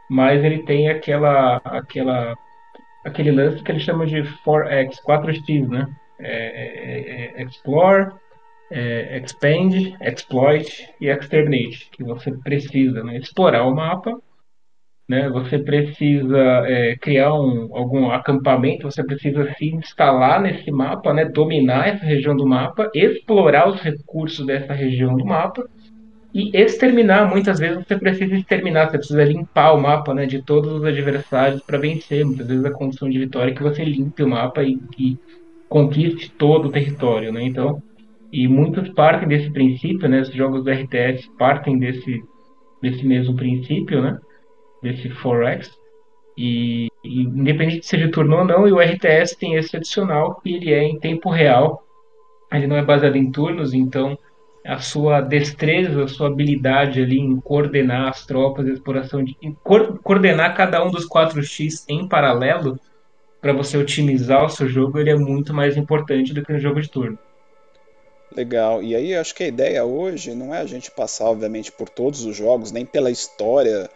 mas 0.09 0.43
ele 0.43 0.63
tem 0.63 0.89
aquela, 0.89 1.57
aquela, 1.63 2.35
aquele 3.05 3.31
lance 3.31 3.63
que 3.63 3.71
eles 3.71 3.83
chamam 3.83 4.05
de 4.05 4.21
4X, 4.45 4.97
4X, 5.07 5.67
né? 5.67 5.87
É, 6.19 7.37
é, 7.37 7.41
é, 7.41 7.43
explore, 7.43 8.11
é, 8.71 9.17
expand, 9.17 9.95
exploit 10.01 10.89
e 10.99 11.09
exterminate, 11.09 11.89
que 11.91 12.03
você 12.03 12.31
precisa 12.31 13.03
né, 13.03 13.17
explorar 13.17 13.65
o 13.65 13.75
mapa, 13.75 14.17
né, 15.07 15.29
você 15.29 15.59
precisa 15.59 16.37
é, 16.65 16.95
criar 16.95 17.33
um, 17.33 17.69
algum 17.75 18.09
acampamento, 18.09 18.89
você 18.89 19.03
precisa 19.03 19.53
se 19.53 19.67
instalar 19.67 20.41
nesse 20.41 20.71
mapa, 20.71 21.13
né, 21.13 21.25
dominar 21.25 21.87
essa 21.87 22.05
região 22.05 22.35
do 22.35 22.45
mapa, 22.45 22.89
explorar 22.93 23.69
os 23.69 23.79
recursos 23.81 24.45
dessa 24.45 24.73
região 24.73 25.15
do 25.15 25.25
mapa 25.25 25.67
e 26.33 26.49
exterminar. 26.57 27.29
Muitas 27.29 27.59
vezes 27.59 27.85
você 27.85 27.97
precisa 27.97 28.35
exterminar, 28.35 28.89
você 28.89 28.97
precisa 28.97 29.23
limpar 29.23 29.73
o 29.73 29.81
mapa 29.81 30.13
né, 30.13 30.25
de 30.25 30.41
todos 30.41 30.71
os 30.71 30.83
adversários 30.83 31.61
para 31.61 31.77
vencer. 31.77 32.25
Muitas 32.25 32.47
vezes 32.47 32.65
a 32.65 32.71
condição 32.71 33.09
de 33.09 33.19
vitória 33.19 33.51
é 33.51 33.55
que 33.55 33.63
você 33.63 33.85
limpe 33.85 34.23
o 34.23 34.27
mapa 34.27 34.63
e, 34.63 34.79
e 34.97 35.17
conquiste 35.69 36.31
todo 36.31 36.67
o 36.67 36.71
território. 36.71 37.31
Né? 37.31 37.43
Então, 37.43 37.81
e 38.31 38.47
muitos 38.47 38.89
partem 38.89 39.29
desse 39.29 39.49
princípio, 39.49 40.09
né? 40.09 40.19
Os 40.19 40.33
jogos 40.33 40.63
do 40.63 40.69
RTS 40.69 41.29
partem 41.37 41.79
desse, 41.79 42.21
desse 42.81 43.05
mesmo 43.05 43.33
princípio, 43.35 44.01
né? 44.01 44.17
Desse 44.81 45.09
4X. 45.09 45.71
E, 46.37 46.87
e 47.03 47.21
independente 47.21 47.83
se 47.83 47.91
seja 47.91 48.11
turno 48.11 48.37
ou 48.37 48.45
não, 48.45 48.67
e 48.67 48.71
o 48.71 48.79
RTS 48.79 49.37
tem 49.37 49.55
esse 49.55 49.75
adicional 49.75 50.35
que 50.41 50.53
ele 50.53 50.73
é 50.73 50.83
em 50.83 50.99
tempo 50.99 51.29
real. 51.29 51.83
Ele 52.51 52.67
não 52.67 52.75
é 52.75 52.83
baseado 52.83 53.15
em 53.15 53.31
turnos, 53.31 53.73
então 53.73 54.17
a 54.65 54.79
sua 54.79 55.21
destreza, 55.21 56.03
a 56.03 56.07
sua 56.07 56.27
habilidade 56.27 57.01
ali 57.01 57.19
em 57.19 57.39
coordenar 57.39 58.09
as 58.09 58.25
tropas, 58.25 58.67
exploração 58.67 59.23
de 59.23 59.37
co 59.63 59.97
coordenar 59.99 60.55
cada 60.55 60.83
um 60.83 60.89
dos 60.89 61.07
4x 61.07 61.85
em 61.87 62.07
paralelo 62.07 62.79
para 63.39 63.53
você 63.53 63.77
otimizar 63.77 64.43
o 64.43 64.49
seu 64.49 64.67
jogo, 64.67 64.99
ele 64.99 65.11
é 65.11 65.15
muito 65.15 65.53
mais 65.53 65.77
importante 65.77 66.33
do 66.33 66.43
que 66.43 66.51
um 66.51 66.59
jogo 66.59 66.81
de 66.81 66.89
turno. 66.89 67.19
Legal. 68.35 68.81
E 68.81 68.95
aí 68.95 69.15
acho 69.15 69.35
que 69.35 69.43
a 69.43 69.47
ideia 69.47 69.85
hoje 69.85 70.33
não 70.33 70.53
é 70.53 70.61
a 70.61 70.65
gente 70.65 70.89
passar, 70.89 71.25
obviamente, 71.25 71.71
por 71.71 71.87
todos 71.87 72.25
os 72.25 72.35
jogos, 72.35 72.71
nem 72.71 72.85
pela 72.85 73.11
história 73.11 73.87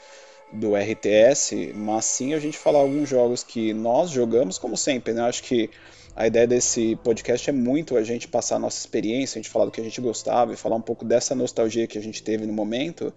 do 0.52 0.76
RTS, 0.76 1.74
mas 1.76 2.06
sim 2.06 2.34
a 2.34 2.40
gente 2.40 2.58
falar 2.58 2.80
alguns 2.80 3.08
jogos 3.08 3.44
que 3.44 3.74
nós 3.74 4.10
jogamos, 4.10 4.58
como 4.58 4.76
sempre, 4.76 5.14
né? 5.14 5.22
Acho 5.22 5.44
que 5.44 5.70
a 6.16 6.28
ideia 6.28 6.48
desse 6.48 6.98
podcast 7.04 7.50
é 7.50 7.54
muito 7.54 7.96
a 7.96 8.04
gente 8.04 8.28
passar 8.28 8.56
a 8.56 8.60
nossa 8.60 8.80
experiência, 8.80 9.40
a 9.40 9.42
gente 9.42 9.52
falar 9.52 9.66
do 9.66 9.72
que 9.72 9.80
a 9.80 9.84
gente 9.84 10.02
gostava 10.02 10.54
e 10.54 10.56
falar 10.56 10.76
um 10.76 10.82
pouco 10.82 11.06
dessa 11.06 11.36
nostalgia 11.36 11.88
que 11.88 11.98
a 11.98 12.02
gente 12.02 12.22
teve 12.24 12.46
no 12.46 12.54
momento. 12.54 13.14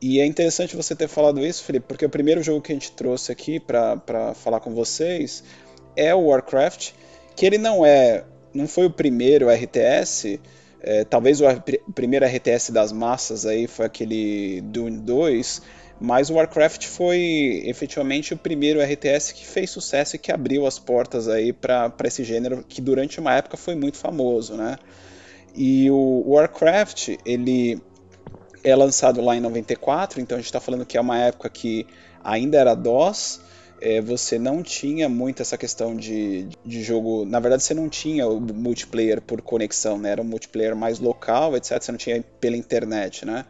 E 0.00 0.20
é 0.20 0.24
interessante 0.24 0.76
você 0.76 0.94
ter 0.94 1.08
falado 1.08 1.44
isso, 1.44 1.64
Felipe, 1.64 1.86
porque 1.86 2.04
o 2.04 2.10
primeiro 2.10 2.42
jogo 2.42 2.62
que 2.62 2.72
a 2.72 2.74
gente 2.74 2.92
trouxe 2.92 3.32
aqui 3.32 3.60
para 3.60 4.34
falar 4.34 4.60
com 4.60 4.74
vocês 4.74 5.42
é 5.96 6.14
o 6.14 6.26
Warcraft, 6.26 6.92
que 7.36 7.44
ele 7.44 7.58
não 7.58 7.84
é 7.84 8.24
não 8.52 8.66
foi 8.66 8.86
o 8.86 8.90
primeiro 8.90 9.48
RTS, 9.48 10.40
é, 10.82 11.04
talvez 11.04 11.40
o, 11.40 11.44
primeiro 11.94 12.24
RTS 12.24 12.72
das 12.72 12.92
massas 12.92 13.44
aí 13.44 13.66
foi 13.66 13.86
aquele 13.86 14.60
Dune 14.62 14.98
2, 14.98 15.62
mas 16.00 16.30
o 16.30 16.34
Warcraft 16.34 16.86
foi 16.86 17.62
efetivamente 17.66 18.32
o 18.32 18.36
primeiro 18.36 18.80
RTS 18.80 19.34
que 19.34 19.46
fez 19.46 19.68
sucesso 19.68 20.16
e 20.16 20.18
que 20.18 20.32
abriu 20.32 20.66
as 20.66 20.78
portas 20.78 21.28
aí 21.28 21.52
para 21.52 21.92
esse 22.04 22.24
gênero 22.24 22.64
que 22.66 22.80
durante 22.80 23.20
uma 23.20 23.34
época 23.34 23.58
foi 23.58 23.74
muito 23.74 23.98
famoso, 23.98 24.54
né? 24.54 24.76
E 25.54 25.90
o 25.90 26.24
Warcraft, 26.26 27.16
ele 27.24 27.80
é 28.64 28.74
lançado 28.74 29.20
lá 29.20 29.36
em 29.36 29.40
94, 29.40 30.20
então 30.20 30.36
a 30.36 30.40
gente 30.40 30.46
está 30.46 30.60
falando 30.60 30.86
que 30.86 30.96
é 30.96 31.00
uma 31.00 31.18
época 31.18 31.50
que 31.50 31.86
ainda 32.24 32.58
era 32.58 32.74
DOS, 32.74 33.40
é, 33.80 34.00
você 34.00 34.38
não 34.38 34.62
tinha 34.62 35.08
muito 35.08 35.42
essa 35.42 35.56
questão 35.56 35.96
de, 35.96 36.48
de 36.64 36.82
jogo. 36.82 37.24
Na 37.24 37.40
verdade, 37.40 37.62
você 37.62 37.74
não 37.74 37.88
tinha 37.88 38.26
o 38.26 38.40
multiplayer 38.40 39.20
por 39.20 39.40
conexão, 39.40 39.98
né? 39.98 40.10
Era 40.10 40.22
um 40.22 40.24
multiplayer 40.24 40.76
mais 40.76 40.98
local, 40.98 41.56
etc. 41.56 41.82
Você 41.82 41.90
não 41.90 41.98
tinha 41.98 42.22
pela 42.38 42.56
internet, 42.56 43.24
né? 43.24 43.46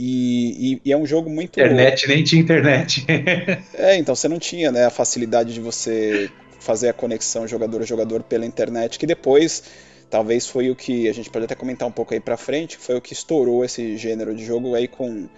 E, 0.00 0.74
e, 0.74 0.80
e 0.84 0.92
é 0.92 0.96
um 0.96 1.04
jogo 1.04 1.28
muito. 1.28 1.58
Internet, 1.58 2.06
nem 2.06 2.22
tinha 2.22 2.40
internet. 2.40 3.04
é, 3.74 3.96
então 3.96 4.14
você 4.14 4.28
não 4.28 4.38
tinha 4.38 4.70
né, 4.70 4.84
a 4.84 4.90
facilidade 4.90 5.52
de 5.52 5.60
você 5.60 6.30
fazer 6.60 6.88
a 6.88 6.92
conexão 6.92 7.48
jogador-jogador 7.48 8.22
pela 8.22 8.46
internet, 8.46 8.96
que 8.96 9.06
depois 9.06 9.64
talvez 10.08 10.46
foi 10.46 10.70
o 10.70 10.76
que 10.76 11.08
a 11.08 11.12
gente 11.12 11.28
pode 11.28 11.46
até 11.46 11.56
comentar 11.56 11.86
um 11.88 11.90
pouco 11.90 12.14
aí 12.14 12.20
pra 12.20 12.36
frente, 12.36 12.76
foi 12.76 12.96
o 12.96 13.00
que 13.00 13.12
estourou 13.12 13.64
esse 13.64 13.96
gênero 13.96 14.36
de 14.36 14.44
jogo 14.44 14.76
aí 14.76 14.86
com 14.86 15.28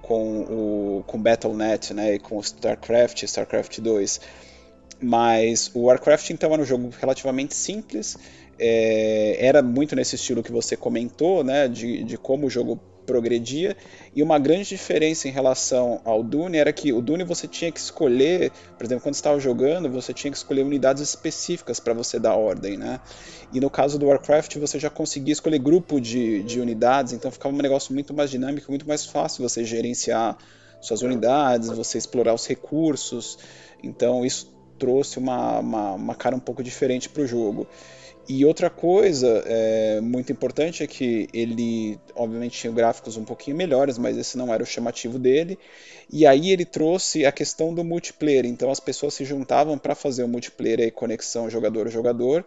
com 0.00 0.42
o 0.42 1.04
com 1.08 1.20
Battle.net, 1.20 1.92
né, 1.92 2.14
e 2.14 2.18
com 2.20 2.38
StarCraft, 2.38 3.24
StarCraft 3.24 3.80
2. 3.80 4.20
Mas 5.00 5.72
o 5.74 5.86
Warcraft 5.86 6.30
então 6.30 6.52
era 6.52 6.62
um 6.62 6.64
jogo 6.64 6.90
relativamente 7.00 7.54
simples, 7.54 8.16
é, 8.60 9.38
era 9.40 9.60
muito 9.60 9.96
nesse 9.96 10.14
estilo 10.14 10.40
que 10.40 10.52
você 10.52 10.76
comentou, 10.76 11.42
né, 11.42 11.66
de, 11.66 12.04
de 12.04 12.16
como 12.16 12.46
o 12.46 12.50
jogo 12.50 12.80
progredia. 13.04 13.76
E 14.14 14.22
uma 14.22 14.38
grande 14.38 14.68
diferença 14.68 15.28
em 15.28 15.30
relação 15.30 16.00
ao 16.04 16.22
Dune 16.22 16.58
era 16.58 16.72
que 16.72 16.92
o 16.92 17.00
Dune 17.00 17.24
você 17.24 17.46
tinha 17.46 17.70
que 17.70 17.78
escolher, 17.78 18.50
por 18.76 18.84
exemplo, 18.84 19.02
quando 19.02 19.14
estava 19.14 19.38
jogando, 19.38 19.90
você 19.90 20.12
tinha 20.12 20.30
que 20.30 20.36
escolher 20.36 20.62
unidades 20.62 21.02
específicas 21.02 21.78
para 21.78 21.94
você 21.94 22.18
dar 22.18 22.34
ordem, 22.34 22.76
né? 22.76 23.00
E 23.52 23.60
no 23.60 23.70
caso 23.70 23.98
do 23.98 24.06
Warcraft 24.06 24.56
você 24.56 24.78
já 24.78 24.90
conseguia 24.90 25.32
escolher 25.32 25.58
grupo 25.58 26.00
de, 26.00 26.42
de 26.42 26.60
unidades, 26.60 27.12
então 27.12 27.30
ficava 27.30 27.54
um 27.54 27.58
negócio 27.58 27.94
muito 27.94 28.12
mais 28.12 28.30
dinâmico, 28.30 28.70
muito 28.70 28.86
mais 28.86 29.06
fácil 29.06 29.48
você 29.48 29.64
gerenciar 29.64 30.36
suas 30.80 31.02
unidades, 31.02 31.68
você 31.68 31.98
explorar 31.98 32.34
os 32.34 32.46
recursos. 32.46 33.38
Então 33.82 34.24
isso 34.24 34.52
trouxe 34.78 35.18
uma, 35.18 35.58
uma, 35.60 35.92
uma 35.92 36.14
cara 36.14 36.36
um 36.36 36.40
pouco 36.40 36.62
diferente 36.62 37.08
para 37.08 37.22
o 37.22 37.26
jogo. 37.26 37.66
E 38.26 38.44
outra 38.44 38.70
coisa 38.70 39.42
é, 39.46 40.00
muito 40.00 40.32
importante 40.32 40.82
é 40.82 40.86
que 40.86 41.28
ele, 41.32 41.98
obviamente, 42.14 42.58
tinha 42.58 42.72
gráficos 42.72 43.18
um 43.18 43.24
pouquinho 43.24 43.56
melhores, 43.56 43.98
mas 43.98 44.16
esse 44.16 44.38
não 44.38 44.52
era 44.52 44.62
o 44.62 44.66
chamativo 44.66 45.18
dele. 45.18 45.58
E 46.10 46.26
aí 46.26 46.50
ele 46.50 46.64
trouxe 46.64 47.26
a 47.26 47.32
questão 47.32 47.74
do 47.74 47.84
multiplayer. 47.84 48.46
Então 48.46 48.70
as 48.70 48.80
pessoas 48.80 49.14
se 49.14 49.24
juntavam 49.24 49.76
para 49.76 49.94
fazer 49.94 50.24
o 50.24 50.28
multiplayer 50.28 50.80
e 50.80 50.90
conexão 50.90 51.50
jogador-jogador. 51.50 52.44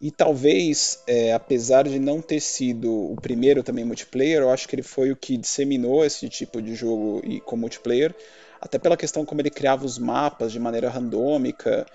E 0.00 0.10
talvez, 0.10 1.02
é, 1.06 1.32
apesar 1.32 1.84
de 1.88 1.98
não 1.98 2.22
ter 2.22 2.40
sido 2.40 3.12
o 3.12 3.16
primeiro 3.16 3.62
também 3.62 3.84
multiplayer, 3.84 4.40
eu 4.40 4.50
acho 4.50 4.66
que 4.66 4.74
ele 4.76 4.82
foi 4.82 5.10
o 5.10 5.16
que 5.16 5.36
disseminou 5.36 6.04
esse 6.04 6.28
tipo 6.28 6.62
de 6.62 6.74
jogo 6.74 7.20
e 7.24 7.40
com 7.40 7.56
multiplayer. 7.56 8.14
Até 8.60 8.78
pela 8.78 8.96
questão 8.96 9.24
como 9.24 9.40
ele 9.40 9.50
criava 9.50 9.84
os 9.84 9.98
mapas 9.98 10.52
de 10.52 10.58
maneira 10.58 10.88
randômica 10.88 11.86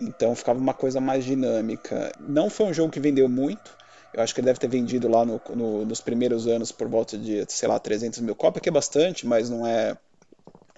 então 0.00 0.34
ficava 0.34 0.58
uma 0.58 0.74
coisa 0.74 1.00
mais 1.00 1.24
dinâmica. 1.24 2.12
Não 2.20 2.50
foi 2.50 2.66
um 2.66 2.74
jogo 2.74 2.92
que 2.92 3.00
vendeu 3.00 3.28
muito. 3.28 3.76
Eu 4.12 4.22
acho 4.22 4.34
que 4.34 4.40
ele 4.40 4.46
deve 4.46 4.60
ter 4.60 4.68
vendido 4.68 5.08
lá 5.08 5.24
no, 5.24 5.40
no, 5.54 5.84
nos 5.84 6.00
primeiros 6.00 6.46
anos 6.46 6.70
por 6.70 6.88
volta 6.88 7.18
de, 7.18 7.44
sei 7.48 7.68
lá, 7.68 7.78
300 7.78 8.20
mil 8.20 8.34
cópias, 8.34 8.62
que 8.62 8.68
é 8.68 8.72
bastante, 8.72 9.26
mas 9.26 9.50
não 9.50 9.66
é 9.66 9.96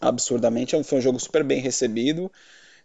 absurdamente. 0.01 0.75
É 0.75 0.83
foi 0.83 0.99
um 0.99 1.03
jogo 1.03 1.19
super 1.21 1.45
bem 1.45 1.61
recebido. 1.61 2.31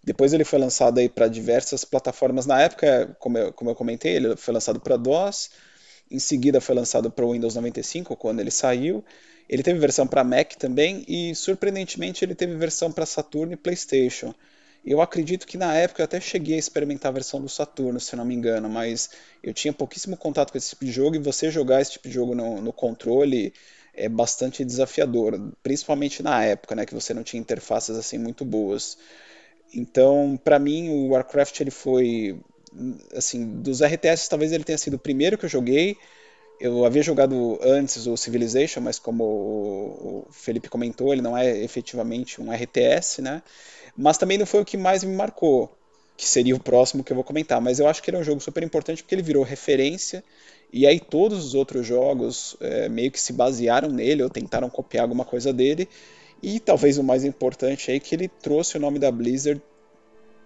Depois 0.03 0.33
ele 0.33 0.43
foi 0.43 0.59
lançado 0.59 0.97
aí 0.97 1.07
para 1.07 1.27
diversas 1.27 1.85
plataformas. 1.85 2.45
Na 2.45 2.61
época, 2.61 3.15
como 3.19 3.37
eu, 3.37 3.53
como 3.53 3.69
eu 3.69 3.75
comentei, 3.75 4.15
ele 4.15 4.35
foi 4.35 4.53
lançado 4.53 4.79
para 4.79 4.97
DOS. 4.97 5.51
Em 6.09 6.19
seguida 6.19 6.59
foi 6.59 6.75
lançado 6.75 7.09
para 7.09 7.25
o 7.25 7.31
Windows 7.31 7.55
95, 7.55 8.15
quando 8.17 8.39
ele 8.39 8.51
saiu. 8.51 9.03
Ele 9.47 9.63
teve 9.63 9.79
versão 9.79 10.07
para 10.07 10.23
Mac 10.23 10.53
também 10.55 11.05
e, 11.07 11.35
surpreendentemente, 11.35 12.23
ele 12.25 12.35
teve 12.35 12.55
versão 12.55 12.91
para 12.91 13.05
Saturn 13.05 13.53
e 13.53 13.57
PlayStation. 13.57 14.33
Eu 14.83 14.99
acredito 14.99 15.45
que 15.45 15.57
na 15.57 15.75
época 15.75 16.01
eu 16.01 16.05
até 16.05 16.19
cheguei 16.19 16.55
a 16.55 16.59
experimentar 16.59 17.09
a 17.09 17.13
versão 17.13 17.39
do 17.39 17.47
Saturno, 17.47 17.99
se 17.99 18.15
não 18.15 18.25
me 18.25 18.33
engano, 18.33 18.67
mas 18.67 19.11
eu 19.43 19.53
tinha 19.53 19.71
pouquíssimo 19.71 20.17
contato 20.17 20.51
com 20.51 20.57
esse 20.57 20.69
tipo 20.69 20.85
de 20.85 20.91
jogo 20.91 21.15
e 21.15 21.19
você 21.19 21.51
jogar 21.51 21.81
esse 21.81 21.91
tipo 21.91 22.07
de 22.07 22.13
jogo 22.13 22.33
no, 22.33 22.61
no 22.61 22.73
controle 22.73 23.53
é 23.93 24.09
bastante 24.09 24.65
desafiador, 24.65 25.39
principalmente 25.61 26.23
na 26.23 26.43
época, 26.43 26.73
né, 26.75 26.85
que 26.85 26.93
você 26.93 27.13
não 27.13 27.23
tinha 27.23 27.39
interfaces 27.39 27.95
assim 27.95 28.17
muito 28.17 28.43
boas. 28.43 28.97
Então, 29.73 30.39
para 30.43 30.57
mim, 30.57 30.89
o 30.89 31.09
Warcraft 31.09 31.59
ele 31.61 31.71
foi 31.71 32.39
assim, 33.15 33.61
dos 33.61 33.81
RTS 33.81 34.29
talvez 34.29 34.51
ele 34.51 34.63
tenha 34.63 34.77
sido 34.77 34.95
o 34.95 34.99
primeiro 34.99 35.37
que 35.37 35.45
eu 35.45 35.49
joguei. 35.49 35.97
Eu 36.59 36.85
havia 36.85 37.01
jogado 37.01 37.59
antes 37.61 38.05
o 38.05 38.15
Civilization, 38.15 38.81
mas 38.81 38.99
como 38.99 39.23
o 39.23 40.27
Felipe 40.31 40.69
comentou, 40.69 41.11
ele 41.11 41.21
não 41.21 41.35
é 41.35 41.57
efetivamente 41.57 42.39
um 42.39 42.51
RTS, 42.51 43.21
né? 43.21 43.41
Mas 43.97 44.17
também 44.17 44.37
não 44.37 44.45
foi 44.45 44.61
o 44.61 44.65
que 44.65 44.77
mais 44.77 45.03
me 45.03 45.15
marcou, 45.15 45.75
que 46.17 46.27
seria 46.27 46.55
o 46.55 46.59
próximo 46.59 47.03
que 47.03 47.11
eu 47.11 47.15
vou 47.15 47.23
comentar. 47.23 47.59
Mas 47.59 47.79
eu 47.79 47.87
acho 47.87 48.01
que 48.01 48.09
ele 48.09 48.17
é 48.17 48.19
um 48.19 48.23
jogo 48.23 48.39
super 48.39 48.63
importante 48.63 49.01
porque 49.03 49.15
ele 49.15 49.21
virou 49.21 49.43
referência, 49.43 50.23
e 50.71 50.87
aí 50.87 50.99
todos 50.99 51.45
os 51.45 51.53
outros 51.53 51.85
jogos 51.85 52.55
é, 52.61 52.87
meio 52.87 53.11
que 53.11 53.19
se 53.19 53.33
basearam 53.33 53.89
nele 53.89 54.23
ou 54.23 54.29
tentaram 54.29 54.69
copiar 54.69 55.03
alguma 55.03 55.25
coisa 55.25 55.51
dele. 55.51 55.87
E 56.41 56.59
talvez 56.59 56.97
o 56.97 57.03
mais 57.03 57.23
importante 57.23 57.91
é 57.91 57.99
que 57.99 58.15
ele 58.15 58.27
trouxe 58.27 58.77
o 58.77 58.79
nome 58.79 58.97
da 58.97 59.11
Blizzard 59.11 59.61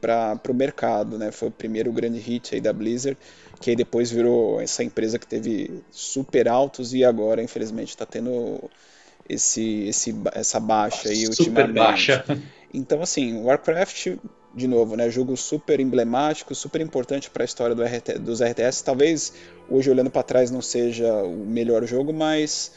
para 0.02 0.40
o 0.50 0.54
mercado, 0.54 1.18
né? 1.18 1.32
Foi 1.32 1.48
o 1.48 1.52
primeiro 1.52 1.92
grande 1.92 2.20
hit 2.20 2.54
aí 2.54 2.62
da 2.62 2.74
Blizzard, 2.74 3.18
que 3.60 3.70
aí 3.72 3.76
depois 3.76 4.12
virou 4.12 4.62
essa 4.62 4.84
empresa 4.84 5.18
que 5.18 5.26
teve 5.26 5.84
super 5.90 6.48
altos 6.48 6.94
e 6.94 7.04
agora, 7.04 7.42
infelizmente, 7.42 7.90
está 7.90 8.06
tendo 8.06 8.70
esse, 9.28 9.88
esse, 9.88 10.16
essa 10.34 10.60
baixa 10.60 11.10
aí 11.10 11.26
super 11.26 11.40
ultimamente. 11.40 11.76
baixa. 11.76 12.26
Então, 12.74 13.02
assim, 13.02 13.42
Warcraft, 13.42 14.18
de 14.54 14.68
novo, 14.68 14.96
né, 14.96 15.10
jogo 15.10 15.38
super 15.38 15.80
emblemático, 15.80 16.54
super 16.54 16.82
importante 16.82 17.30
para 17.30 17.44
a 17.44 17.46
história 17.46 17.74
do 17.74 17.82
RT, 17.82 18.20
dos 18.20 18.42
RTS. 18.42 18.84
Talvez 18.84 19.34
hoje, 19.70 19.90
olhando 19.90 20.10
para 20.10 20.24
trás, 20.24 20.52
não 20.52 20.62
seja 20.62 21.12
o 21.24 21.46
melhor 21.46 21.86
jogo, 21.86 22.12
mas 22.12 22.74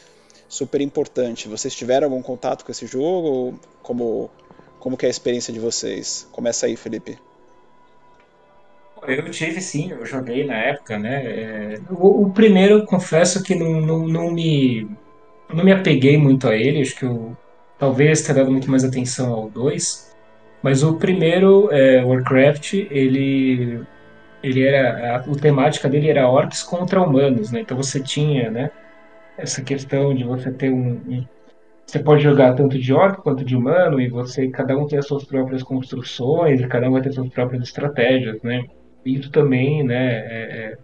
super 0.48 0.80
importante. 0.80 1.48
Vocês 1.48 1.74
tiveram 1.74 2.06
algum 2.06 2.22
contato 2.22 2.64
com 2.64 2.72
esse 2.72 2.86
jogo? 2.86 3.58
Como, 3.82 4.30
como 4.78 4.96
que 4.96 5.04
é 5.04 5.08
a 5.08 5.10
experiência 5.10 5.52
de 5.52 5.58
vocês? 5.58 6.28
Começa 6.32 6.66
aí, 6.66 6.76
Felipe. 6.76 7.18
Eu 9.06 9.30
tive 9.30 9.60
sim, 9.60 9.90
eu 9.90 10.04
joguei 10.04 10.44
na 10.44 10.56
época, 10.56 10.98
né? 10.98 11.24
É, 11.24 11.80
o, 11.90 12.24
o, 12.24 12.30
primeiro, 12.30 12.84
confesso 12.84 13.42
que 13.42 13.54
não, 13.54 13.80
não, 13.80 14.08
não, 14.08 14.30
me, 14.30 14.88
não 15.54 15.64
me 15.64 15.72
apeguei 15.72 16.16
muito 16.18 16.48
a 16.48 16.56
ele, 16.56 16.82
acho 16.82 16.96
que 16.96 17.04
eu 17.04 17.36
talvez 17.78 18.22
tenha 18.22 18.38
dado 18.38 18.50
muito 18.50 18.70
mais 18.70 18.84
atenção 18.84 19.32
ao 19.32 19.50
2. 19.50 20.16
Mas 20.62 20.82
o 20.82 20.96
primeiro, 20.96 21.70
é, 21.72 22.04
Warcraft, 22.04 22.74
ele, 22.90 23.80
ele 24.42 24.62
era. 24.64 25.16
A, 25.16 25.16
a 25.18 25.34
temática 25.36 25.88
dele 25.88 26.10
era 26.10 26.28
orcs 26.28 26.62
contra 26.62 27.00
humanos, 27.00 27.52
né? 27.52 27.60
Então 27.60 27.76
você 27.76 28.00
tinha, 28.02 28.50
né? 28.50 28.70
Essa 29.36 29.62
questão 29.62 30.14
de 30.14 30.24
você 30.24 30.50
ter 30.52 30.70
um, 30.70 31.00
um 31.08 31.26
você 31.86 32.00
pode 32.00 32.22
jogar 32.22 32.54
tanto 32.54 32.78
de 32.78 32.92
orc 32.92 33.22
quanto 33.22 33.42
de 33.42 33.56
humano 33.56 33.98
e 33.98 34.08
você 34.08 34.48
cada 34.48 34.76
um 34.76 34.86
tem 34.86 34.98
as 34.98 35.06
suas 35.06 35.24
próprias 35.24 35.62
construções 35.62 36.60
e 36.60 36.68
cada 36.68 36.86
um 36.88 36.92
vai 36.92 37.00
ter 37.00 37.12
suas 37.12 37.30
próprias 37.30 37.62
estratégias, 37.62 38.42
né? 38.42 38.64
Isso 39.06 39.30
também, 39.30 39.82
né, 39.82 40.18
é 40.18 40.74
é, 40.74 40.78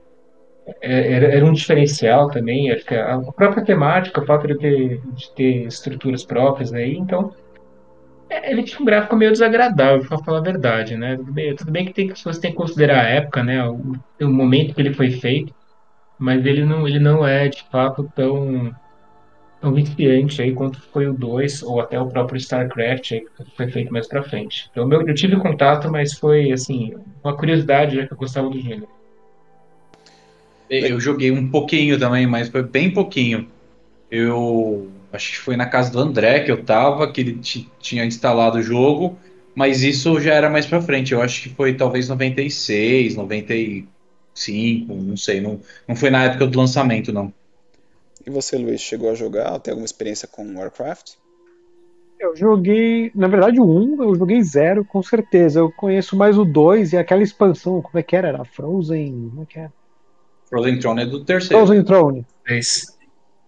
era, 0.80 1.26
era 1.26 1.44
um 1.44 1.52
diferencial 1.52 2.30
também, 2.30 2.70
a 2.70 3.32
própria 3.32 3.64
temática, 3.64 4.20
o 4.20 4.26
fato 4.26 4.46
de 4.46 4.56
ter, 4.58 5.00
de 5.14 5.30
ter 5.32 5.66
estruturas 5.66 6.24
próprias 6.24 6.72
aí, 6.72 6.96
então 6.96 7.32
é, 8.34 8.50
ele 8.50 8.62
tinha 8.62 8.80
um 8.80 8.84
gráfico 8.84 9.16
meio 9.16 9.32
desagradável, 9.32 10.06
para 10.06 10.18
falar 10.18 10.38
a 10.38 10.42
verdade, 10.42 10.96
né? 10.96 11.16
Tudo 11.16 11.32
bem, 11.32 11.54
tudo 11.56 11.70
bem 11.70 11.84
que 11.84 11.92
tem, 11.92 12.08
você 12.08 12.40
tem 12.40 12.50
que 12.50 12.56
considerar 12.56 13.04
a 13.04 13.08
época, 13.08 13.42
né? 13.42 13.66
O, 13.68 13.94
o, 14.20 14.28
momento 14.28 14.74
que 14.74 14.80
ele 14.80 14.94
foi 14.94 15.10
feito, 15.10 15.54
mas 16.18 16.44
ele 16.46 16.64
não, 16.64 16.86
ele 16.88 16.98
não 16.98 17.26
é 17.26 17.48
de 17.48 17.62
fato 17.70 18.10
tão, 18.14 18.74
tão 19.60 19.72
viciante 19.72 20.42
aí 20.42 20.52
quanto 20.52 20.80
foi 20.80 21.06
o 21.06 21.14
2 21.14 21.62
ou 21.62 21.80
até 21.80 22.00
o 22.00 22.08
próprio 22.08 22.38
StarCraft 22.38 23.12
aí, 23.12 23.20
que 23.20 23.56
foi 23.56 23.70
feito 23.70 23.92
mais 23.92 24.08
para 24.08 24.22
frente. 24.22 24.68
Então 24.70 24.90
eu, 24.90 25.06
eu 25.06 25.14
tive 25.14 25.36
contato, 25.36 25.90
mas 25.90 26.14
foi 26.14 26.50
assim 26.52 26.94
uma 27.22 27.36
curiosidade 27.36 27.96
já 27.96 28.06
que 28.06 28.12
eu 28.12 28.18
gostava 28.18 28.48
do 28.48 28.58
gênero. 28.60 28.88
Eu 30.68 30.98
joguei 30.98 31.30
um 31.30 31.48
pouquinho 31.48 31.98
também, 31.98 32.26
mas 32.26 32.48
foi 32.48 32.62
bem 32.62 32.90
pouquinho. 32.90 33.48
Eu 34.10 34.88
acho 35.12 35.32
que 35.32 35.38
foi 35.38 35.56
na 35.56 35.66
casa 35.66 35.90
do 35.90 35.98
André 35.98 36.40
que 36.40 36.50
eu 36.50 36.62
tava, 36.64 37.10
que 37.10 37.20
ele 37.20 37.38
tinha 37.78 38.04
instalado 38.04 38.58
o 38.58 38.62
jogo, 38.62 39.18
mas 39.54 39.82
isso 39.82 40.20
já 40.20 40.34
era 40.34 40.50
mais 40.50 40.66
pra 40.66 40.80
frente. 40.80 41.12
Eu 41.12 41.22
acho 41.22 41.42
que 41.42 41.48
foi 41.50 41.74
talvez 41.74 42.08
96, 42.08 43.14
95, 43.14 44.94
não 44.94 45.16
sei. 45.16 45.40
Não, 45.40 45.60
não 45.86 45.94
foi 45.94 46.10
na 46.10 46.24
época 46.24 46.46
do 46.46 46.58
lançamento, 46.58 47.12
não. 47.12 47.32
E 48.26 48.30
você, 48.30 48.56
Luiz, 48.56 48.80
chegou 48.80 49.10
a 49.10 49.14
jogar? 49.14 49.58
Tem 49.60 49.72
alguma 49.72 49.84
experiência 49.84 50.26
com 50.26 50.56
Warcraft? 50.56 51.12
Eu 52.18 52.34
joguei, 52.34 53.10
na 53.14 53.28
verdade, 53.28 53.60
o 53.60 53.64
1 53.64 54.02
eu 54.02 54.14
joguei 54.14 54.42
zero, 54.42 54.84
com 54.84 55.02
certeza. 55.02 55.60
Eu 55.60 55.70
conheço 55.70 56.16
mais 56.16 56.38
o 56.38 56.44
2 56.44 56.94
e 56.94 56.96
aquela 56.96 57.22
expansão, 57.22 57.82
como 57.82 57.98
é 57.98 58.02
que 58.02 58.16
era? 58.16 58.28
Era 58.28 58.44
Frozen? 58.44 59.28
Como 59.30 59.42
é 59.42 59.46
que 59.46 59.58
era? 59.58 59.72
Frozen 60.54 60.78
Throne 60.78 61.02
é 61.02 61.06
do 61.06 61.24
terceiro. 61.24 61.66
Frozen 61.66 61.82
Throne. 61.82 62.26
Esse. 62.48 62.94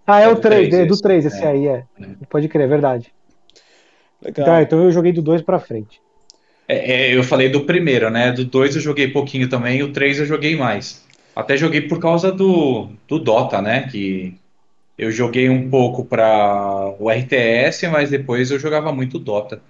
Ah, 0.04 0.20
é, 0.20 0.24
é 0.24 0.28
o 0.28 0.36
3, 0.36 0.68
3 0.68 0.84
é 0.84 0.86
do 0.86 1.00
3 1.00 1.26
esse 1.26 1.44
é. 1.44 1.46
aí, 1.46 1.68
é. 1.68 1.84
é. 2.00 2.06
Pode 2.28 2.48
crer, 2.48 2.64
é 2.64 2.66
verdade. 2.66 3.12
Legal. 4.20 4.44
Tá, 4.44 4.62
então 4.62 4.82
eu 4.82 4.90
joguei 4.90 5.12
do 5.12 5.22
2 5.22 5.42
pra 5.42 5.60
frente. 5.60 6.00
É, 6.66 7.10
é, 7.10 7.16
eu 7.16 7.22
falei 7.22 7.48
do 7.48 7.60
primeiro, 7.60 8.10
né? 8.10 8.32
Do 8.32 8.44
2 8.44 8.74
eu 8.74 8.80
joguei 8.80 9.06
pouquinho 9.06 9.48
também, 9.48 9.84
o 9.84 9.92
3 9.92 10.18
eu 10.18 10.26
joguei 10.26 10.56
mais. 10.56 11.04
Até 11.34 11.56
joguei 11.56 11.82
por 11.82 12.00
causa 12.00 12.32
do, 12.32 12.88
do 13.06 13.20
Dota, 13.20 13.62
né? 13.62 13.86
Que 13.88 14.34
eu 14.98 15.12
joguei 15.12 15.48
um 15.48 15.70
pouco 15.70 16.04
para 16.04 16.92
o 16.98 17.08
RTS, 17.08 17.86
mas 17.88 18.10
depois 18.10 18.50
eu 18.50 18.58
jogava 18.58 18.92
muito 18.92 19.16
Dota. 19.16 19.60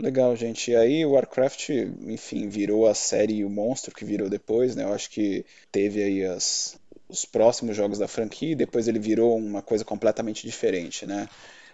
Legal, 0.00 0.34
gente. 0.34 0.70
E 0.70 0.76
aí 0.76 1.04
o 1.04 1.12
Warcraft, 1.12 1.68
enfim, 2.06 2.48
virou 2.48 2.86
a 2.86 2.94
série 2.94 3.44
O 3.44 3.50
Monstro 3.50 3.94
que 3.94 4.04
virou 4.04 4.30
depois, 4.30 4.74
né? 4.74 4.84
Eu 4.84 4.94
acho 4.94 5.10
que 5.10 5.44
teve 5.70 6.02
aí 6.02 6.24
as, 6.24 6.80
os 7.08 7.26
próximos 7.26 7.76
jogos 7.76 7.98
da 7.98 8.08
franquia 8.08 8.52
e 8.52 8.56
depois 8.56 8.88
ele 8.88 8.98
virou 8.98 9.36
uma 9.36 9.60
coisa 9.60 9.84
completamente 9.84 10.46
diferente, 10.46 11.04
né? 11.04 11.28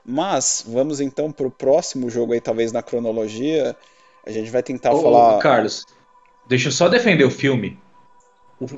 Mas 0.05 0.65
vamos 0.67 1.01
então 1.01 1.31
para 1.31 1.47
o 1.47 1.51
próximo 1.51 2.11
jogo 2.11 2.33
aí, 2.33 2.41
talvez 2.41 2.73
na 2.73 2.83
cronologia, 2.83 3.77
A 4.27 4.31
gente 4.31 4.51
vai 4.51 4.63
tentar 4.63 4.93
Ô, 4.93 5.03
falar. 5.03 5.39
Carlos, 5.39 5.85
deixa 6.49 6.69
eu 6.69 6.73
só 6.73 6.89
defender 6.89 7.25
o 7.25 7.31
filme. 7.31 7.79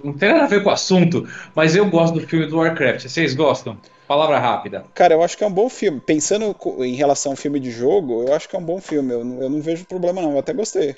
Não 0.05 0.13
tem 0.13 0.31
nada 0.31 0.45
a 0.45 0.49
ver 0.49 0.63
com 0.63 0.69
o 0.69 0.73
assunto, 0.73 1.27
mas 1.55 1.75
eu 1.75 1.89
gosto 1.89 2.15
do 2.15 2.27
filme 2.27 2.47
do 2.47 2.59
Warcraft. 2.59 3.09
Vocês 3.09 3.33
gostam? 3.33 3.79
Palavra 4.09 4.39
rápida. 4.39 4.85
Cara, 4.95 5.13
eu 5.15 5.23
acho 5.23 5.37
que 5.37 5.45
é 5.45 5.47
um 5.47 5.53
bom 5.53 5.69
filme. 5.69 6.01
Pensando 6.01 6.57
em 6.83 6.95
relação 6.95 7.33
ao 7.33 7.37
filme 7.37 7.61
de 7.61 7.71
jogo, 7.71 8.23
eu 8.25 8.35
acho 8.35 8.49
que 8.49 8.57
é 8.57 8.59
um 8.59 8.65
bom 8.65 8.81
filme. 8.81 9.13
Eu 9.13 9.23
não, 9.25 9.43
eu 9.43 9.51
não 9.51 9.61
vejo 9.61 9.85
problema, 9.85 10.23
não. 10.23 10.33
Eu 10.33 10.39
até 10.39 10.53
gostei. 10.55 10.97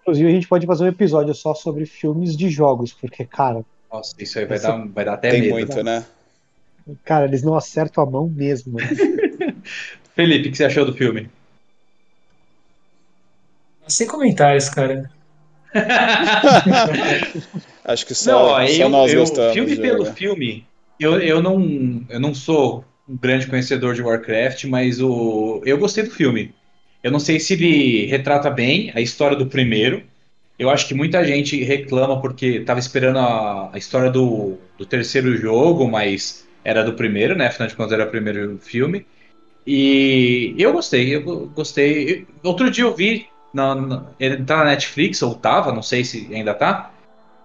Inclusive, 0.00 0.28
a 0.28 0.32
gente 0.32 0.48
pode 0.48 0.66
fazer 0.66 0.84
um 0.84 0.88
episódio 0.88 1.34
só 1.34 1.54
sobre 1.54 1.84
filmes 1.84 2.34
de 2.36 2.48
jogos, 2.48 2.92
porque, 2.94 3.24
cara, 3.26 3.62
Nossa, 3.92 4.14
isso 4.18 4.38
aí 4.38 4.46
vai, 4.46 4.58
dar, 4.58 4.86
vai 4.88 5.04
dar 5.04 5.14
até 5.14 5.30
Tem 5.30 5.42
medo. 5.42 5.52
muito, 5.54 5.82
né? 5.82 6.04
cara, 7.04 7.24
eles 7.26 7.42
não 7.42 7.54
acertam 7.56 8.02
a 8.02 8.06
mão 8.10 8.26
mesmo. 8.28 8.78
Felipe, 10.14 10.48
o 10.48 10.52
que 10.52 10.56
você 10.56 10.64
achou 10.64 10.86
do 10.86 10.94
filme? 10.94 11.28
Sem 13.88 14.06
comentários, 14.06 14.70
cara. 14.70 15.10
Acho 17.84 18.06
que 18.06 18.14
só, 18.14 18.30
Não, 18.30 18.38
ó, 18.52 18.66
só 18.66 18.72
eu, 18.72 18.88
nós 18.88 19.12
eu- 19.12 19.20
gostamos. 19.20 19.52
filme 19.52 19.76
pelo 19.76 19.98
jogar. 20.04 20.14
filme, 20.14 20.66
eu, 20.98 21.20
eu, 21.20 21.42
não, 21.42 22.06
eu 22.08 22.20
não 22.20 22.34
sou 22.34 22.84
um 23.08 23.16
grande 23.16 23.46
conhecedor 23.46 23.94
de 23.94 24.02
Warcraft, 24.02 24.64
mas 24.64 25.00
o, 25.00 25.62
eu 25.64 25.78
gostei 25.78 26.04
do 26.04 26.10
filme. 26.10 26.54
Eu 27.02 27.10
não 27.12 27.20
sei 27.20 27.38
se 27.38 27.54
ele 27.54 28.06
retrata 28.06 28.50
bem 28.50 28.90
a 28.94 29.00
história 29.00 29.36
do 29.36 29.46
primeiro. 29.46 30.04
Eu 30.58 30.70
acho 30.70 30.88
que 30.88 30.94
muita 30.94 31.24
gente 31.24 31.62
reclama 31.62 32.20
porque 32.20 32.46
estava 32.58 32.80
esperando 32.80 33.18
a, 33.18 33.74
a 33.74 33.78
história 33.78 34.10
do, 34.10 34.58
do 34.76 34.86
terceiro 34.86 35.36
jogo, 35.36 35.88
mas 35.88 36.48
era 36.64 36.82
do 36.82 36.94
primeiro, 36.94 37.36
né? 37.36 37.46
Afinal 37.48 37.68
de 37.68 37.76
contas, 37.76 37.92
era 37.92 38.06
o 38.06 38.10
primeiro 38.10 38.58
filme. 38.58 39.06
E 39.66 40.54
eu 40.58 40.72
gostei, 40.72 41.14
eu 41.16 41.22
go- 41.24 41.48
gostei. 41.48 42.28
Outro 42.44 42.70
dia 42.70 42.84
eu 42.84 42.94
vi, 42.94 43.30
na, 43.52 43.74
na- 43.74 44.14
ele 44.18 44.44
tá 44.44 44.58
na 44.58 44.66
Netflix, 44.66 45.22
ou 45.22 45.34
tava, 45.34 45.72
não 45.72 45.82
sei 45.82 46.04
se 46.04 46.32
ainda 46.34 46.54
tá. 46.54 46.94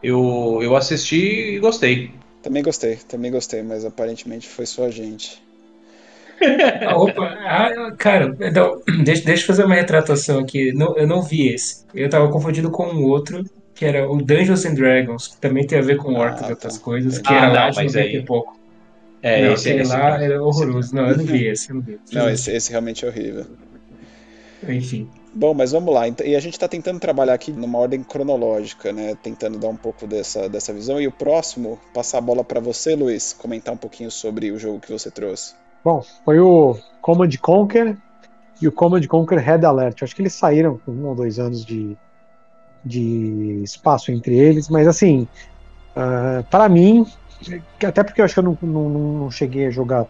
Eu, 0.02 0.60
eu 0.64 0.76
assisti 0.76 1.56
e 1.56 1.60
gostei. 1.60 2.21
Também 2.42 2.64
gostei, 2.64 2.96
também 3.08 3.32
gostei, 3.32 3.62
mas 3.62 3.86
aparentemente 3.86 4.48
foi 4.48 4.66
só 4.66 4.86
a 4.86 4.90
gente. 4.90 5.42
Ah, 6.88 6.98
opa, 6.98 7.24
ah, 7.46 7.92
cara, 8.00 8.36
então, 8.42 8.82
deixa, 9.06 9.24
deixa 9.24 9.44
eu 9.44 9.48
fazer 9.48 9.64
uma 9.64 9.76
retratação 9.76 10.40
aqui. 10.40 10.74
Não, 10.74 10.98
eu 10.98 11.06
não 11.06 11.22
vi 11.22 11.54
esse. 11.54 11.86
Eu 11.94 12.10
tava 12.10 12.32
confundindo 12.32 12.72
com 12.72 12.88
um 12.88 13.04
outro, 13.04 13.44
que 13.76 13.86
era 13.86 14.10
o 14.12 14.18
Dungeons 14.20 14.66
and 14.66 14.74
Dragons, 14.74 15.28
que 15.28 15.38
também 15.38 15.68
tem 15.68 15.78
a 15.78 15.84
ver 15.84 15.98
com 15.98 16.14
orcs 16.16 16.42
Ah, 16.42 16.48
e 16.48 16.50
outras 16.50 16.78
tá. 16.80 16.84
coisas, 16.84 17.20
que 17.20 17.32
Ah, 17.32 17.38
era 17.38 17.48
não, 17.48 17.54
lá 17.54 17.70
de 17.70 17.76
mas 17.78 17.94
90 17.94 18.00
aí- 18.00 18.16
e 18.16 18.26
pouco. 18.26 18.60
É, 19.22 19.46
não, 19.46 19.54
esse, 19.54 19.70
aquele 19.70 19.84
esse 19.84 19.92
lá 19.92 20.16
aqui. 20.16 20.24
era 20.24 20.44
horroroso. 20.44 20.96
Não, 20.96 21.08
eu 21.10 21.18
não 21.18 21.26
vi 21.26 21.46
esse, 21.48 21.70
eu 21.70 21.76
não 21.76 21.82
vi. 21.84 22.00
Não, 22.12 22.28
esse, 22.28 22.52
esse 22.52 22.72
realmente 22.72 23.06
é 23.06 23.08
horrível. 23.08 23.46
Enfim. 24.68 25.08
Bom, 25.34 25.54
mas 25.54 25.72
vamos 25.72 25.94
lá. 25.94 26.08
Então- 26.08 26.26
E 26.26 26.36
a 26.36 26.40
gente 26.40 26.54
está 26.54 26.68
tentando 26.68 27.00
trabalhar 27.00 27.34
aqui 27.34 27.52
numa 27.52 27.80
ordem 27.80 28.04
cronológica, 28.04 28.92
né? 28.92 29.16
Tentando 29.16 29.58
dar 29.58 29.70
um 29.70 29.78
pouco 29.78 30.06
dessa, 30.06 30.50
dessa 30.50 30.74
visão. 30.74 31.00
E 31.00 31.08
o 31.08 31.12
próximo, 31.12 31.80
passar 31.94 32.18
a 32.18 32.22
bola 32.22 32.44
para 32.44 32.60
você, 32.60 32.96
Luiz, 32.96 33.34
comentar 33.34 33.74
um 33.74 33.78
pouquinho 33.78 34.12
sobre 34.12 34.52
o 34.52 34.60
jogo 34.60 34.80
que 34.80 34.92
você 34.92 35.10
trouxe. 35.10 35.54
Bom, 35.84 36.02
foi 36.26 36.40
o 36.40 36.76
Command 37.02 37.30
Conquer 37.42 37.98
e 38.62 38.68
o 38.68 38.72
Command 38.72 39.02
Conquer 39.08 39.40
Red 39.40 39.66
Alert. 39.66 40.04
Acho 40.04 40.16
que 40.16 40.22
eles 40.22 40.36
saíram 40.36 40.78
com 40.86 40.92
um 40.92 41.08
ou 41.08 41.16
dois 41.16 41.40
anos 41.40 41.66
de, 41.66 41.98
de 42.84 43.62
espaço 43.64 44.12
entre 44.12 44.38
eles, 44.38 44.68
mas 44.70 44.88
assim, 44.88 45.28
ah, 45.96 46.44
para 46.50 46.70
mim, 46.70 47.06
até 47.86 48.04
porque 48.04 48.22
eu 48.22 48.26
acho 48.26 48.34
que 48.34 48.40
eu 48.40 48.44
não, 48.44 48.58
não, 48.62 48.90
não 49.20 49.32
cheguei 49.32 49.68
a 49.68 49.72
jogar 49.72 50.06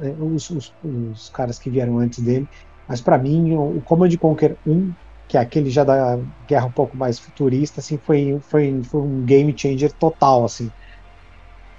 eh, 0.00 0.14
os, 0.18 0.50
os, 0.50 0.74
os 0.82 1.28
caras 1.30 1.58
que 1.58 1.70
vieram 1.70 1.98
antes 1.98 2.22
dele, 2.22 2.48
mas 2.88 3.00
para 3.00 3.18
mim 3.18 3.54
o, 3.54 3.82
Command 3.84 4.10
Conquer 4.18 4.56
1, 4.66 4.92
que 5.28 5.36
é 5.36 5.40
aquele 5.40 5.70
já 5.70 5.84
da 5.84 6.18
guerra 6.46 6.66
um 6.66 6.72
pouco 6.72 6.96
mais 6.96 7.18
futurista, 7.18 7.80
assim, 7.80 7.98
foi, 7.98 8.38
foi, 8.48 8.82
foi 8.84 9.00
um 9.00 9.22
game 9.22 9.54
changer 9.56 9.92
total, 9.92 10.44
assim. 10.44 10.70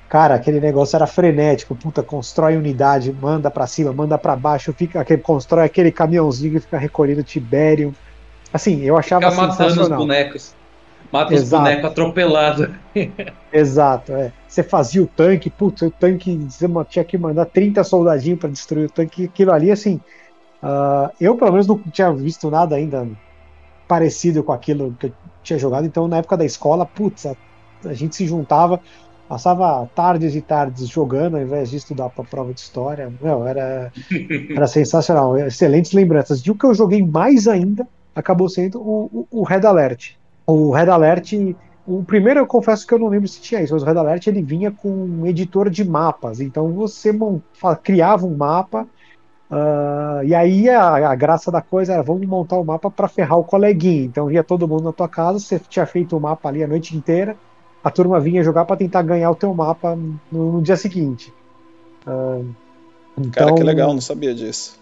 Cara, 0.09 0.35
aquele 0.35 0.59
negócio 0.59 0.95
era 0.95 1.07
frenético, 1.07 1.75
puta, 1.75 2.03
constrói 2.03 2.55
unidade, 2.55 3.11
manda 3.11 3.49
pra 3.49 3.65
cima, 3.65 3.91
manda 3.91 4.17
pra 4.17 4.35
baixo, 4.35 4.71
fica 4.71 5.01
aquele 5.01 5.21
constrói 5.21 5.65
aquele 5.65 5.91
caminhãozinho 5.91 6.53
que 6.53 6.59
fica 6.59 6.77
recolhendo 6.77 7.23
Tibério. 7.23 7.95
Assim, 8.53 8.81
eu 8.81 8.95
achava 8.95 9.31
Fica 9.31 9.41
matando 9.47 9.81
os 9.81 9.89
bonecos. 9.89 10.53
Mata 11.11 11.33
os 11.33 11.41
Exato. 11.41 11.63
bonecos 11.63 11.85
atropelados. 11.85 12.69
Exato, 13.51 14.13
é. 14.13 14.31
Você 14.47 14.61
fazia 14.61 15.01
o 15.01 15.07
tanque, 15.07 15.49
putz, 15.49 15.81
o 15.81 15.91
tanque, 15.91 16.37
você 16.47 16.67
tinha 16.89 17.05
que 17.05 17.17
mandar 17.17 17.45
30 17.45 17.83
soldadinhos 17.83 18.39
pra 18.39 18.49
destruir 18.49 18.85
o 18.85 18.89
tanque, 18.91 19.25
aquilo 19.25 19.51
ali, 19.51 19.71
assim. 19.71 19.99
Ah, 20.63 21.11
eu, 21.19 21.35
pelo 21.35 21.51
menos, 21.51 21.67
não 21.67 21.77
tinha 21.91 22.11
visto 22.13 22.49
nada 22.49 22.75
ainda 22.77 23.05
parecido 23.85 24.41
com 24.43 24.53
aquilo 24.53 24.95
que 24.97 25.07
eu 25.07 25.13
tinha 25.43 25.59
jogado, 25.59 25.85
então 25.85 26.07
na 26.07 26.17
época 26.17 26.37
da 26.37 26.45
escola, 26.45 26.85
putz, 26.85 27.25
a, 27.25 27.35
a 27.83 27.93
gente 27.93 28.15
se 28.15 28.25
juntava, 28.25 28.79
passava 29.27 29.85
tardes 29.93 30.33
e 30.35 30.41
tardes 30.41 30.87
jogando 30.87 31.35
ao 31.35 31.43
invés 31.43 31.69
de 31.69 31.75
estudar 31.75 32.09
pra 32.09 32.23
prova 32.23 32.53
de 32.53 32.61
história. 32.61 33.11
Meu, 33.21 33.45
era, 33.45 33.91
era 34.55 34.65
sensacional, 34.65 35.37
excelentes 35.37 35.91
lembranças. 35.91 36.39
E 36.39 36.49
o 36.49 36.55
que 36.55 36.65
eu 36.65 36.73
joguei 36.73 37.05
mais 37.05 37.45
ainda 37.45 37.85
acabou 38.15 38.47
sendo 38.47 38.79
o, 38.79 39.27
o, 39.31 39.41
o 39.41 39.43
Red 39.43 39.65
Alert. 39.65 40.11
O 40.47 40.71
Red 40.71 40.89
Alert. 40.89 41.33
O 41.85 42.01
primeiro 42.01 42.39
eu 42.39 42.47
confesso 42.47 42.87
que 42.87 42.93
eu 42.93 42.99
não 42.99 43.09
lembro 43.09 43.27
se 43.27 43.41
tinha 43.41 43.61
isso, 43.61 43.73
mas 43.73 43.83
o 43.83 43.85
Red 43.85 43.97
Alert 43.97 44.27
ele 44.27 44.41
vinha 44.41 44.71
com 44.71 44.89
um 44.89 45.25
editor 45.25 45.69
de 45.69 45.83
mapas. 45.83 46.39
Então 46.39 46.71
você 46.71 47.11
criava 47.83 48.25
um 48.25 48.37
mapa, 48.37 48.87
ah, 49.55 50.21
e 50.23 50.33
aí 50.33 50.69
a, 50.69 51.11
a 51.11 51.15
graça 51.15 51.51
da 51.51 51.61
coisa 51.61 51.93
era 51.93 52.03
vamos 52.03 52.25
montar 52.27 52.57
o 52.57 52.63
mapa 52.65 52.89
para 52.89 53.07
ferrar 53.07 53.37
o 53.37 53.43
coleguinha. 53.43 54.03
Então 54.05 54.31
ia 54.31 54.43
todo 54.43 54.67
mundo 54.67 54.83
na 54.85 54.91
tua 54.93 55.07
casa, 55.07 55.39
você 55.39 55.59
tinha 55.69 55.85
feito 55.85 56.17
o 56.17 56.19
mapa 56.19 56.49
ali 56.49 56.63
a 56.63 56.67
noite 56.67 56.95
inteira, 56.97 57.35
a 57.83 57.89
turma 57.91 58.19
vinha 58.19 58.43
jogar 58.43 58.65
para 58.65 58.77
tentar 58.77 59.01
ganhar 59.03 59.29
o 59.29 59.35
teu 59.35 59.53
mapa 59.53 59.95
no, 60.31 60.53
no 60.53 60.61
dia 60.61 60.75
seguinte. 60.77 61.31
Cara, 62.05 62.41
então, 63.17 63.55
que 63.55 63.63
legal, 63.63 63.93
não 63.93 64.01
sabia 64.01 64.33
disso. 64.33 64.79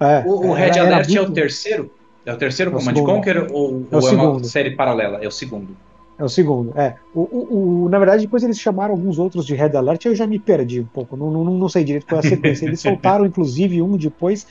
é, 0.00 0.22
O, 0.26 0.48
o 0.48 0.52
Red 0.52 0.78
Alert 0.78 1.08
é 1.08 1.20
o 1.20 1.22
muito- 1.22 1.34
terceiro? 1.34 1.90
É 2.26 2.32
o 2.32 2.36
terceiro 2.36 2.70
É 2.72 2.74
o 2.74 2.78
Command 2.78 2.94
segundo. 2.94 3.14
Conquer 3.14 3.36
ou, 3.52 3.86
É 3.90 3.96
o 3.96 4.00
ou 4.00 4.08
é 4.08 4.12
uma 4.12 4.44
série 4.44 4.72
paralela? 4.72 5.18
É 5.22 5.26
o 5.28 5.30
segundo. 5.30 5.74
É 6.18 6.24
o 6.24 6.28
segundo, 6.28 6.76
é. 6.76 6.96
O, 7.12 7.22
o, 7.22 7.84
o- 7.84 7.88
na 7.88 7.98
verdade, 7.98 8.22
depois 8.24 8.42
eles 8.42 8.58
chamaram 8.58 8.92
alguns 8.94 9.18
outros 9.18 9.46
de 9.46 9.54
Red 9.54 9.76
Alert, 9.76 10.04
eu 10.04 10.14
já 10.16 10.26
me 10.26 10.40
perdi 10.40 10.80
um 10.80 10.88
pouco, 10.88 11.16
não, 11.16 11.30
não, 11.30 11.44
não 11.44 11.68
sei 11.68 11.84
direito 11.84 12.06
qual 12.06 12.18
é 12.18 12.20
a 12.20 12.22
sequência. 12.24 12.64
Eles 12.66 12.80
soltaram, 12.82 13.24
inclusive, 13.24 13.80
um 13.82 13.96
depois 13.96 14.44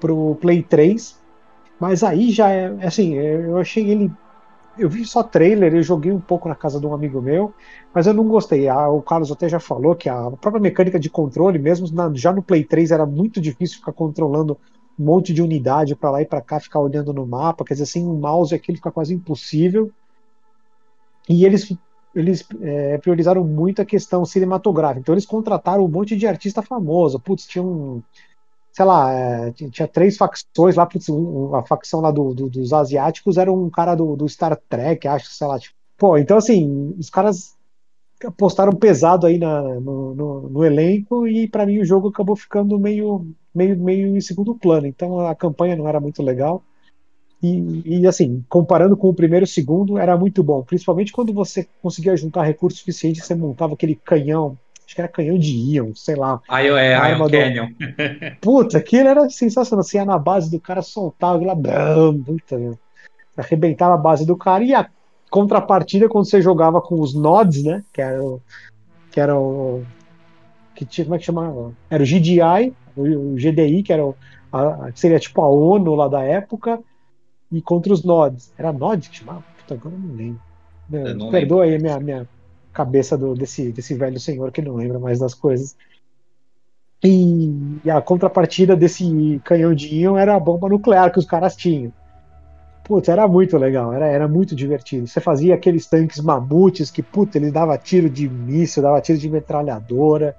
pro 0.00 0.36
Play 0.36 0.62
3, 0.64 1.20
mas 1.80 2.02
aí 2.04 2.32
já 2.32 2.50
é, 2.50 2.66
assim, 2.86 3.14
eu 3.14 3.58
achei 3.58 3.90
ele. 3.90 4.16
Eu 4.76 4.90
vi 4.90 5.04
só 5.06 5.22
trailer, 5.24 5.74
eu 5.74 5.82
joguei 5.84 6.12
um 6.12 6.20
pouco 6.22 6.48
na 6.48 6.56
casa 6.56 6.80
de 6.80 6.86
um 6.86 6.94
amigo 6.94 7.22
meu, 7.22 7.54
mas 7.94 8.06
eu 8.06 8.14
não 8.14 8.26
gostei. 8.28 8.68
Ah, 8.68 8.88
o 8.90 9.02
Carlos 9.02 9.32
até 9.32 9.48
já 9.48 9.60
falou 9.60 9.96
que 9.96 10.08
a 10.08 10.30
própria 10.40 10.60
mecânica 10.62 10.98
de 11.00 11.10
controle, 11.10 11.58
mesmo 11.60 11.88
na- 11.92 12.12
já 12.14 12.32
no 12.32 12.42
Play 12.44 12.64
3, 12.66 12.90
era 12.92 13.06
muito 13.06 13.40
difícil 13.40 13.78
ficar 13.78 13.92
controlando 13.94 14.58
um 14.98 15.04
monte 15.04 15.32
de 15.34 15.42
unidade 15.42 15.96
para 15.96 16.10
lá 16.12 16.22
e 16.22 16.26
para 16.26 16.42
cá, 16.42 16.60
ficar 16.60 16.80
olhando 16.80 17.12
no 17.14 17.26
mapa. 17.26 17.64
Quer 17.64 17.74
dizer, 17.74 17.86
sem 17.86 18.04
um 18.06 18.18
mouse 18.18 18.54
aquilo 18.54 18.76
fica 18.78 18.92
quase 18.92 19.14
impossível. 19.14 19.92
E 21.28 21.44
eles, 21.44 21.72
eles 22.14 22.46
é, 22.60 22.98
priorizaram 22.98 23.44
muito 23.44 23.80
a 23.82 23.84
questão 23.84 24.24
cinematográfica. 24.24 25.00
Então 25.00 25.14
eles 25.14 25.26
contrataram 25.26 25.84
um 25.84 25.88
monte 25.88 26.16
de 26.16 26.26
artista 26.26 26.62
famoso. 26.62 27.18
Putz, 27.20 27.46
tinha 27.46 27.62
um. 27.64 28.02
Sei 28.72 28.84
lá, 28.84 29.12
é, 29.12 29.52
tinha, 29.52 29.88
três 29.88 30.16
facções 30.16 30.76
lá. 30.76 30.86
Putz, 30.86 31.08
um- 31.08 31.54
a 31.54 31.62
facção 31.64 32.00
lá 32.00 32.10
do- 32.10 32.34
do- 32.34 32.50
dos 32.50 32.72
asiáticos 32.72 33.36
era 33.38 33.52
um 33.52 33.70
cara 33.70 33.94
do, 33.94 34.16
do 34.16 34.28
Star 34.28 34.56
Trek, 34.68 35.06
acho, 35.08 35.28
sei 35.30 35.46
lá. 35.46 35.58
Tipo, 35.58 35.74
pô, 35.98 36.18
então 36.18 36.36
assim, 36.38 36.94
os 36.98 37.10
caras 37.10 37.56
apostaram 38.24 38.72
pesado 38.74 39.26
aí 39.26 39.38
na- 39.38 39.62
no, 39.80 40.14
no- 40.14 40.48
no 40.48 40.64
elenco 40.64 41.26
e 41.28 41.48
para 41.48 41.66
mim 41.66 41.78
o 41.80 41.84
jogo 41.84 42.08
acabou 42.08 42.36
ficando 42.36 42.78
meio, 42.78 43.26
meio, 43.54 43.78
meio 43.82 44.16
em 44.16 44.20
segundo 44.20 44.54
plano. 44.54 44.86
Então 44.86 45.20
a 45.26 45.34
campanha 45.34 45.76
não 45.76 45.88
era 45.88 46.00
muito 46.00 46.22
legal. 46.22 46.62
E, 47.44 48.00
e, 48.00 48.06
assim, 48.06 48.42
comparando 48.48 48.96
com 48.96 49.08
o 49.08 49.14
primeiro 49.14 49.44
e 49.44 49.48
o 49.48 49.50
segundo, 49.50 49.98
era 49.98 50.16
muito 50.16 50.42
bom. 50.42 50.62
Principalmente 50.62 51.12
quando 51.12 51.32
você 51.32 51.68
conseguia 51.82 52.16
juntar 52.16 52.42
recursos 52.44 52.78
suficientes, 52.80 53.24
você 53.24 53.34
montava 53.34 53.74
aquele 53.74 53.94
canhão, 53.96 54.56
acho 54.86 54.94
que 54.94 55.00
era 55.00 55.08
canhão 55.08 55.38
de 55.38 55.52
íon, 55.54 55.92
sei 55.94 56.14
lá. 56.16 56.40
Aí 56.48 56.68
é 56.68 56.94
A 56.94 57.08
Iron 57.10 57.24
arma 57.24 57.28
do- 57.28 57.36
Canyon. 57.36 57.68
Puta, 58.40 58.78
aquilo 58.78 59.08
era 59.08 59.28
sensacional. 59.28 59.82
Você 59.82 59.98
ia 59.98 60.04
na 60.06 60.18
base 60.18 60.50
do 60.50 60.58
cara, 60.58 60.80
soltava 60.80 61.34
aquilo 61.34 61.48
lá, 61.48 61.54
bam, 61.54 62.22
puta, 62.22 62.56
meu. 62.58 62.78
arrebentava 63.36 63.94
a 63.94 63.98
base 63.98 64.24
do 64.24 64.36
cara. 64.36 64.64
E 64.64 64.74
a 64.74 64.88
contrapartida, 65.30 66.08
quando 66.08 66.24
você 66.28 66.40
jogava 66.40 66.80
com 66.80 67.00
os 67.00 67.14
nods, 67.14 67.62
né? 67.64 67.82
Que 67.92 68.00
era 68.00 68.22
o. 68.22 68.40
Que 69.10 69.20
era 69.20 69.38
o 69.38 69.82
que 70.74 70.84
tinha, 70.84 71.04
como 71.04 71.14
é 71.14 71.18
que 71.18 71.24
chamava? 71.26 71.72
Era 71.90 72.02
o 72.02 72.06
GDI, 72.06 72.72
o, 72.96 73.02
o 73.02 73.34
GDI, 73.36 73.82
que 73.82 73.92
era 73.92 74.04
o, 74.04 74.14
a- 74.52 74.90
que 74.92 74.98
seria 74.98 75.18
tipo 75.20 75.40
a 75.40 75.48
ONU 75.48 75.94
lá 75.94 76.08
da 76.08 76.22
época, 76.22 76.80
e 77.56 77.62
contra 77.62 77.92
os 77.92 78.02
nods. 78.04 78.52
Era 78.58 78.72
nod 78.72 79.08
que 79.08 79.16
chamava? 79.18 79.44
Puta, 79.58 79.74
agora 79.74 79.94
eu 79.94 79.98
não 79.98 80.14
lembro. 80.14 80.40
Eu 80.92 81.14
não 81.14 81.30
perdoa 81.30 81.64
aí 81.64 81.74
a 81.76 81.78
minha, 81.78 82.00
minha 82.00 82.28
cabeça 82.72 83.16
do- 83.16 83.34
desse, 83.34 83.72
desse 83.72 83.94
velho 83.94 84.20
senhor 84.20 84.50
que 84.52 84.60
não 84.60 84.74
lembra 84.74 84.98
mais 84.98 85.18
das 85.18 85.32
coisas. 85.34 85.76
E, 87.02 87.80
e 87.84 87.90
a 87.90 88.00
contrapartida 88.00 88.74
desse 88.74 89.40
canhão 89.44 89.74
de 89.74 89.94
íon 89.94 90.16
era 90.16 90.34
a 90.34 90.40
bomba 90.40 90.68
nuclear 90.68 91.12
que 91.12 91.18
os 91.18 91.26
caras 91.26 91.54
tinham. 91.54 91.92
Putz, 92.84 93.08
era 93.08 93.26
muito 93.26 93.56
legal, 93.56 93.92
era, 93.92 94.06
era 94.06 94.28
muito 94.28 94.54
divertido. 94.54 95.06
Você 95.06 95.20
fazia 95.20 95.54
aqueles 95.54 95.86
tanques 95.86 96.20
mamutes 96.20 96.90
que, 96.90 97.02
puta, 97.02 97.38
ele 97.38 97.50
dava 97.50 97.78
tiro 97.78 98.10
de 98.10 98.28
míssil, 98.28 98.82
dava 98.82 99.00
tiro 99.00 99.18
de 99.18 99.28
metralhadora. 99.28 100.36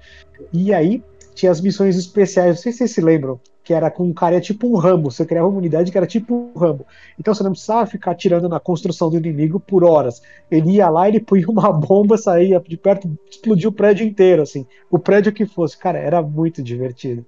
E 0.54 0.73
aí 0.73 1.04
tinha 1.34 1.51
as 1.51 1.60
missões 1.60 1.97
especiais, 1.97 2.56
não 2.56 2.62
sei 2.62 2.71
se 2.71 2.80
vocês 2.80 2.91
se 2.91 3.01
lembram, 3.01 3.39
que 3.65 3.73
era 3.73 3.89
com 3.89 4.04
um 4.04 4.13
cara 4.13 4.39
tipo 4.39 4.67
um 4.67 4.78
ramo. 4.78 5.10
Você 5.10 5.25
criava 5.25 5.47
uma 5.47 5.58
unidade 5.58 5.91
que 5.91 5.97
era 5.97 6.06
tipo 6.06 6.51
um 6.56 6.58
ramo. 6.58 6.86
Então 7.19 7.34
você 7.34 7.41
não 7.41 7.51
precisava 7.51 7.88
ficar 7.88 8.12
atirando 8.12 8.47
na 8.47 8.60
construção 8.60 9.10
do 9.10 9.17
inimigo 9.17 9.60
por 9.60 9.84
horas. 9.84 10.21
Ele 10.51 10.73
ia 10.73 10.88
lá, 10.88 11.10
ele 11.10 11.19
punha 11.19 11.47
uma 11.49 11.73
bomba, 11.73 12.15
saía 12.15 12.60
de 12.60 12.78
perto, 12.78 13.10
explodia 13.28 13.67
o 13.67 13.71
prédio 13.71 14.06
inteiro, 14.06 14.43
assim. 14.43 14.67
O 14.89 14.99
prédio 14.99 15.34
que 15.34 15.47
fosse. 15.47 15.75
Cara, 15.75 15.97
era 15.97 16.21
muito 16.21 16.62
divertido. 16.62 17.25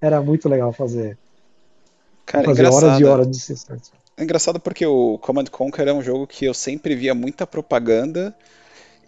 Era 0.00 0.22
muito 0.22 0.48
legal 0.48 0.72
fazer. 0.72 1.18
Cara, 2.24 2.46
fazer 2.46 2.62
engraçado. 2.62 2.84
horas 2.86 3.00
e 3.00 3.04
horas 3.04 3.30
de 3.30 3.38
sessões. 3.38 3.92
É 4.16 4.24
engraçado 4.24 4.58
porque 4.58 4.86
o 4.86 5.18
Command 5.18 5.44
Conquer 5.44 5.88
é 5.88 5.92
um 5.92 6.02
jogo 6.02 6.26
que 6.26 6.46
eu 6.46 6.54
sempre 6.54 6.94
via 6.94 7.14
muita 7.14 7.46
propaganda. 7.46 8.34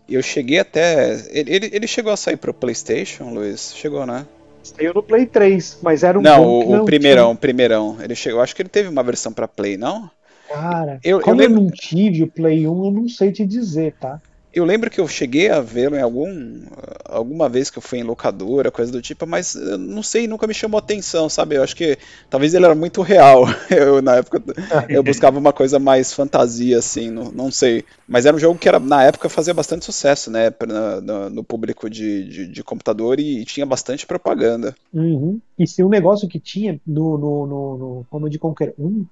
E 0.07 0.14
eu 0.14 0.22
cheguei 0.22 0.59
até. 0.59 1.14
Ele, 1.31 1.50
ele, 1.50 1.70
ele 1.72 1.87
chegou 1.87 2.12
a 2.12 2.16
sair 2.16 2.37
pro 2.37 2.52
PlayStation, 2.52 3.31
Luiz? 3.31 3.72
Chegou, 3.74 4.04
né? 4.04 4.26
Saiu 4.62 4.92
no 4.94 5.03
Play 5.03 5.27
3, 5.27 5.79
mas 5.83 6.03
era 6.03 6.18
um 6.18 6.23
não, 6.23 6.61
que 6.61 6.66
o, 6.66 6.71
não 6.73 6.83
o 6.83 6.85
primeirão, 6.85 7.31
o 7.33 7.37
primeirão. 7.37 7.97
Ele 8.03 8.14
chegou. 8.14 8.40
Acho 8.40 8.55
que 8.55 8.62
ele 8.62 8.68
teve 8.68 8.88
uma 8.88 9.03
versão 9.03 9.33
pra 9.33 9.49
Play, 9.49 9.77
não? 9.77 10.11
Cara, 10.49 10.99
Eu- 11.05 11.18
eu 11.18 11.23
como 11.25 11.40
eu, 11.42 11.49
lembro- 11.49 11.62
não 11.62 11.71
tive 11.71 12.23
o 12.23 12.27
Play 12.29 12.66
1, 12.66 12.85
eu 12.87 12.90
não 12.90 13.09
sei 13.09 13.31
te 13.33 13.44
dizer, 13.47 13.94
tá? 14.01 14.21
Eu 14.52 14.64
lembro 14.64 14.90
que 14.90 15.00
eu 15.00 15.06
cheguei 15.06 15.50
a 15.50 15.61
vê-lo 15.61 15.96
em 15.96 16.02
algum 16.02 16.62
alguma 17.04 17.48
vez 17.48 17.70
que 17.70 17.78
eu 17.78 17.82
fui 17.82 17.98
em 17.98 18.02
locadora, 18.02 18.70
coisa 18.70 18.90
do 18.92 19.00
tipo, 19.00 19.26
mas 19.26 19.54
não 19.54 20.02
sei, 20.02 20.26
nunca 20.26 20.46
me 20.46 20.54
chamou 20.54 20.78
atenção, 20.78 21.28
sabe? 21.28 21.56
Eu 21.56 21.62
acho 21.62 21.76
que 21.76 21.98
talvez 22.28 22.54
ele 22.54 22.64
era 22.64 22.74
muito 22.74 23.02
real. 23.02 23.44
Eu 23.70 24.00
na 24.02 24.16
época 24.16 24.42
eu 24.88 25.02
buscava 25.02 25.38
uma 25.38 25.52
coisa 25.52 25.78
mais 25.78 26.12
fantasia 26.12 26.78
assim, 26.78 27.11
não, 27.11 27.30
não 27.30 27.50
sei. 27.50 27.84
Mas 28.06 28.26
era 28.26 28.37
um 28.37 28.40
jogo 28.40 28.58
que 28.58 28.68
era 28.68 28.78
na 28.78 29.04
época 29.04 29.28
fazia 29.28 29.54
bastante 29.54 29.84
sucesso, 29.84 30.30
né, 30.30 30.50
pra- 30.50 31.00
no, 31.00 31.30
no 31.30 31.44
público 31.44 31.88
de, 31.88 32.24
de, 32.28 32.46
de 32.48 32.62
computador 32.64 33.20
e, 33.20 33.44
tinha 33.44 33.66
bastante 33.66 34.06
propaganda. 34.06 34.74
Uhum. 34.92 35.40
E 35.58 35.66
se 35.66 35.82
um 35.82 35.88
negócio 35.88 36.28
que 36.28 36.38
tinha 36.40 36.80
no, 36.87 37.18
no, 37.18 37.46
no, 37.46 37.78
no 37.78 38.06
Command 38.11 38.30
Conquer 38.38 38.74
1, 38.78 39.04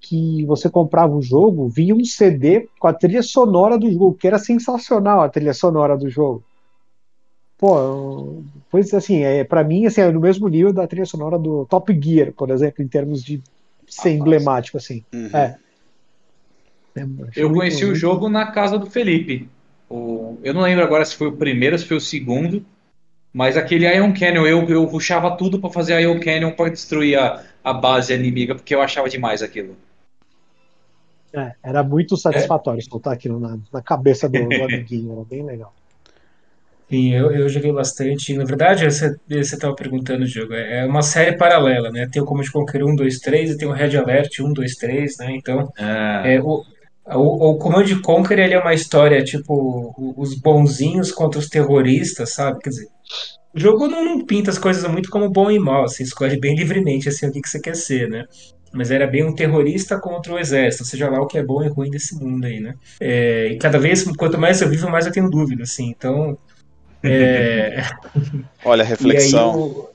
que 0.00 0.44
você 0.46 0.68
comprava 0.70 1.14
o 1.14 1.20
jogo, 1.22 1.68
vinha 1.68 1.94
um 1.94 2.04
CD 2.04 2.68
com 2.78 2.88
a 2.88 2.92
trilha 2.94 3.22
sonora 3.22 3.78
do 3.78 3.90
jogo, 3.90 4.14
que 4.14 4.26
era 4.26 4.38
sensacional 4.38 5.20
a 5.20 5.28
trilha 5.28 5.52
sonora 5.52 5.96
do 5.96 6.08
jogo. 6.08 6.42
Pô, 7.58 8.42
pois 8.70 8.92
assim, 8.94 9.22
é, 9.22 9.44
para 9.44 9.62
mim, 9.62 9.84
assim, 9.84 10.00
é 10.00 10.10
no 10.10 10.20
mesmo 10.20 10.48
nível 10.48 10.72
da 10.72 10.86
trilha 10.86 11.04
sonora 11.04 11.38
do 11.38 11.66
Top 11.66 11.92
Gear, 12.02 12.32
por 12.32 12.50
exemplo, 12.50 12.82
em 12.82 12.88
termos 12.88 13.22
de 13.22 13.42
ser 13.86 14.08
Ah, 14.08 14.12
emblemático, 14.12 14.78
assim. 14.78 15.04
Uhum. 15.12 15.28
É. 15.34 15.56
É, 16.96 17.02
Eu 17.36 17.48
muito- 17.48 17.58
conheci 17.58 17.84
o 17.84 17.94
jogo 17.94 18.28
na 18.28 18.50
casa 18.50 18.78
do 18.78 18.86
Felipe. 18.86 19.48
O- 19.88 20.38
eu 20.42 20.54
não 20.54 20.62
lembro 20.62 20.82
agora 20.84 21.04
se 21.04 21.14
foi 21.14 21.28
o 21.28 21.36
primeiro, 21.36 21.78
se 21.78 21.84
foi 21.84 21.98
o 21.98 22.00
segundo. 22.00 22.64
Mas 23.32 23.56
aquele 23.56 23.86
Ion 23.86 24.12
Canyon, 24.12 24.46
eu, 24.46 24.68
eu 24.68 24.84
rushava 24.84 25.36
tudo 25.36 25.60
pra 25.60 25.70
fazer 25.70 26.00
Ion 26.00 26.18
Canyon 26.18 26.52
pra 26.52 26.68
destruir 26.68 27.16
a, 27.18 27.44
a 27.62 27.72
base 27.72 28.12
inimiga, 28.12 28.54
porque 28.56 28.74
eu 28.74 28.82
achava 28.82 29.08
demais 29.08 29.40
aquilo. 29.42 29.76
É, 31.32 31.54
era 31.62 31.82
muito 31.82 32.16
satisfatório 32.16 32.82
soltar 32.82 33.12
aquilo 33.12 33.38
na, 33.38 33.58
na 33.72 33.82
cabeça 33.82 34.28
do, 34.28 34.52
do 34.52 34.62
amiguinho, 34.64 35.12
era 35.12 35.24
bem 35.24 35.44
legal. 35.44 35.74
Sim, 36.90 37.14
eu, 37.14 37.30
eu 37.30 37.48
joguei 37.48 37.72
bastante. 37.72 38.34
Na 38.36 38.44
verdade, 38.44 38.84
você 38.84 39.16
estava 39.28 39.74
perguntando, 39.76 40.26
Diogo, 40.26 40.52
é 40.54 40.80
é 40.80 40.86
uma 40.86 41.02
série 41.02 41.36
paralela, 41.36 41.90
né? 41.90 42.08
Tem 42.10 42.20
o 42.20 42.24
Command 42.24 42.46
Conquer 42.52 42.82
1, 42.84 42.96
2, 42.96 43.18
3 43.20 43.50
e 43.52 43.56
tem 43.56 43.68
o 43.68 43.72
Red 43.72 43.96
Alert 43.96 44.40
1, 44.40 44.52
2, 44.52 44.74
3, 44.74 45.16
né? 45.18 45.36
Então, 45.36 45.72
É, 45.78 46.34
é, 46.34 46.42
o, 46.42 46.64
o, 47.06 47.50
o 47.52 47.58
Command 47.58 47.86
Conquer 48.02 48.40
ele 48.40 48.54
é 48.54 48.60
uma 48.60 48.74
história 48.74 49.22
tipo 49.22 49.94
os 50.16 50.34
bonzinhos 50.40 51.12
contra 51.12 51.38
os 51.38 51.48
terroristas, 51.48 52.34
sabe? 52.34 52.58
Quer 52.60 52.70
dizer, 52.70 52.88
o 53.54 53.58
jogo 53.60 53.88
não, 53.88 54.04
não 54.04 54.26
pinta 54.26 54.50
as 54.50 54.58
coisas 54.58 54.88
muito 54.90 55.10
como 55.10 55.30
bom 55.30 55.50
e 55.50 55.58
mal, 55.58 55.88
você 55.88 56.02
escolhe 56.02 56.38
bem 56.40 56.56
livremente 56.56 57.08
assim, 57.08 57.26
o 57.26 57.32
que, 57.32 57.40
que 57.40 57.48
você 57.48 57.60
quer 57.60 57.76
ser, 57.76 58.08
né? 58.08 58.24
Mas 58.72 58.90
era 58.90 59.06
bem 59.06 59.24
um 59.24 59.34
terrorista 59.34 59.98
contra 59.98 60.32
o 60.32 60.38
exército, 60.38 60.84
seja 60.84 61.10
lá 61.10 61.20
o 61.20 61.26
que 61.26 61.38
é 61.38 61.42
bom 61.42 61.62
e 61.62 61.68
ruim 61.68 61.90
desse 61.90 62.14
mundo 62.14 62.44
aí, 62.44 62.60
né? 62.60 62.74
É, 63.00 63.48
e 63.48 63.58
cada 63.58 63.78
vez, 63.78 64.04
quanto 64.16 64.38
mais 64.38 64.60
eu 64.60 64.68
vivo, 64.68 64.88
mais 64.88 65.06
eu 65.06 65.12
tenho 65.12 65.28
dúvida, 65.28 65.64
assim. 65.64 65.88
Então, 65.88 66.38
é, 67.02 67.82
Olha 68.64 68.82
a 68.82 68.86
reflexão. 68.86 69.58
o, 69.58 69.90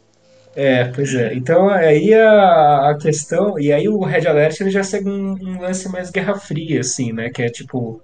é, 0.55 0.85
pois 0.85 1.13
é. 1.13 1.33
Então 1.33 1.69
aí 1.69 2.13
a, 2.13 2.91
a 2.91 2.97
questão, 2.97 3.59
e 3.59 3.73
aí 3.73 3.89
o 3.89 4.03
Red 4.03 4.27
Alert 4.27 4.59
ele 4.61 4.69
já 4.69 4.83
segue 4.83 5.09
um, 5.09 5.33
um 5.33 5.61
lance 5.61 5.89
mais 5.89 6.09
Guerra 6.09 6.35
Fria, 6.35 6.79
assim, 6.79 7.11
né? 7.11 7.29
Que 7.29 7.43
é 7.43 7.49
tipo 7.49 8.01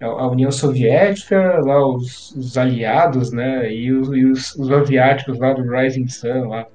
a 0.00 0.26
União 0.28 0.50
Soviética, 0.50 1.60
lá 1.60 1.84
os, 1.86 2.32
os 2.32 2.58
aliados, 2.58 3.32
né? 3.32 3.72
E 3.72 3.92
os, 3.92 4.08
e 4.08 4.24
os, 4.24 4.54
os 4.56 4.70
asiáticos 4.70 5.38
lá 5.38 5.52
do 5.52 5.68
Rising 5.68 6.08
Sun 6.08 6.48
lá. 6.48 6.66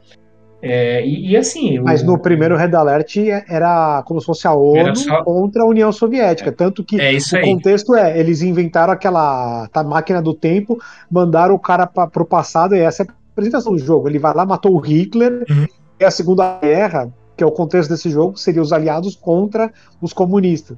É, 0.62 1.06
e, 1.06 1.32
e 1.32 1.38
assim, 1.38 1.78
o- 1.80 1.84
Mas 1.84 2.02
no 2.02 2.17
primeiro 2.20 2.58
Red 2.58 2.76
Alert 2.76 3.15
era 3.48 4.02
como 4.08 4.20
se 4.20 4.26
fosse 4.26 4.48
a 4.48 4.54
ONU 4.54 4.96
só- 4.96 5.24
contra 5.24 5.62
a 5.62 5.65
União 5.65 5.91
Soviética. 5.91 6.52
Tanto 6.52 6.84
que 6.84 7.00
É 7.00 7.12
isso 7.12 7.36
o 7.36 7.39
aí. 7.39 7.46
contexto 7.46 7.93
é, 7.96 8.20
eles 8.20 8.41
inventaram 8.41 8.91
aquela 8.91 9.67
tá, 9.67 9.84
máquina 9.84 10.22
do 10.22 10.34
tempo, 10.34 10.78
mandaram 11.12 11.54
o 11.54 11.60
cara 11.60 11.86
pra, 11.86 12.08
pro 12.08 12.26
passado, 12.26 12.76
e 12.76 12.80
essa 12.80 13.04
é 13.04 13.06
a 13.08 13.13
apresentação 13.32 13.74
do 13.74 13.78
jogo. 13.80 14.10
Ele 14.10 14.17
vai 14.17 14.34
lá, 14.34 14.46
matou 14.48 14.74
o 14.74 14.80
Hitler, 14.80 15.46
Uhum. 15.50 15.67
e 16.00 16.04
a 16.04 16.10
Segunda 16.10 16.58
Guerra, 16.60 17.13
que 17.36 17.43
é 17.43 17.48
o 17.48 17.52
contexto 17.52 17.91
desse 17.91 18.10
jogo, 18.10 18.36
seria 18.36 18.62
os 18.62 18.74
aliados 18.74 19.15
contra 19.15 19.72
os 20.02 20.12
comunistas. 20.12 20.76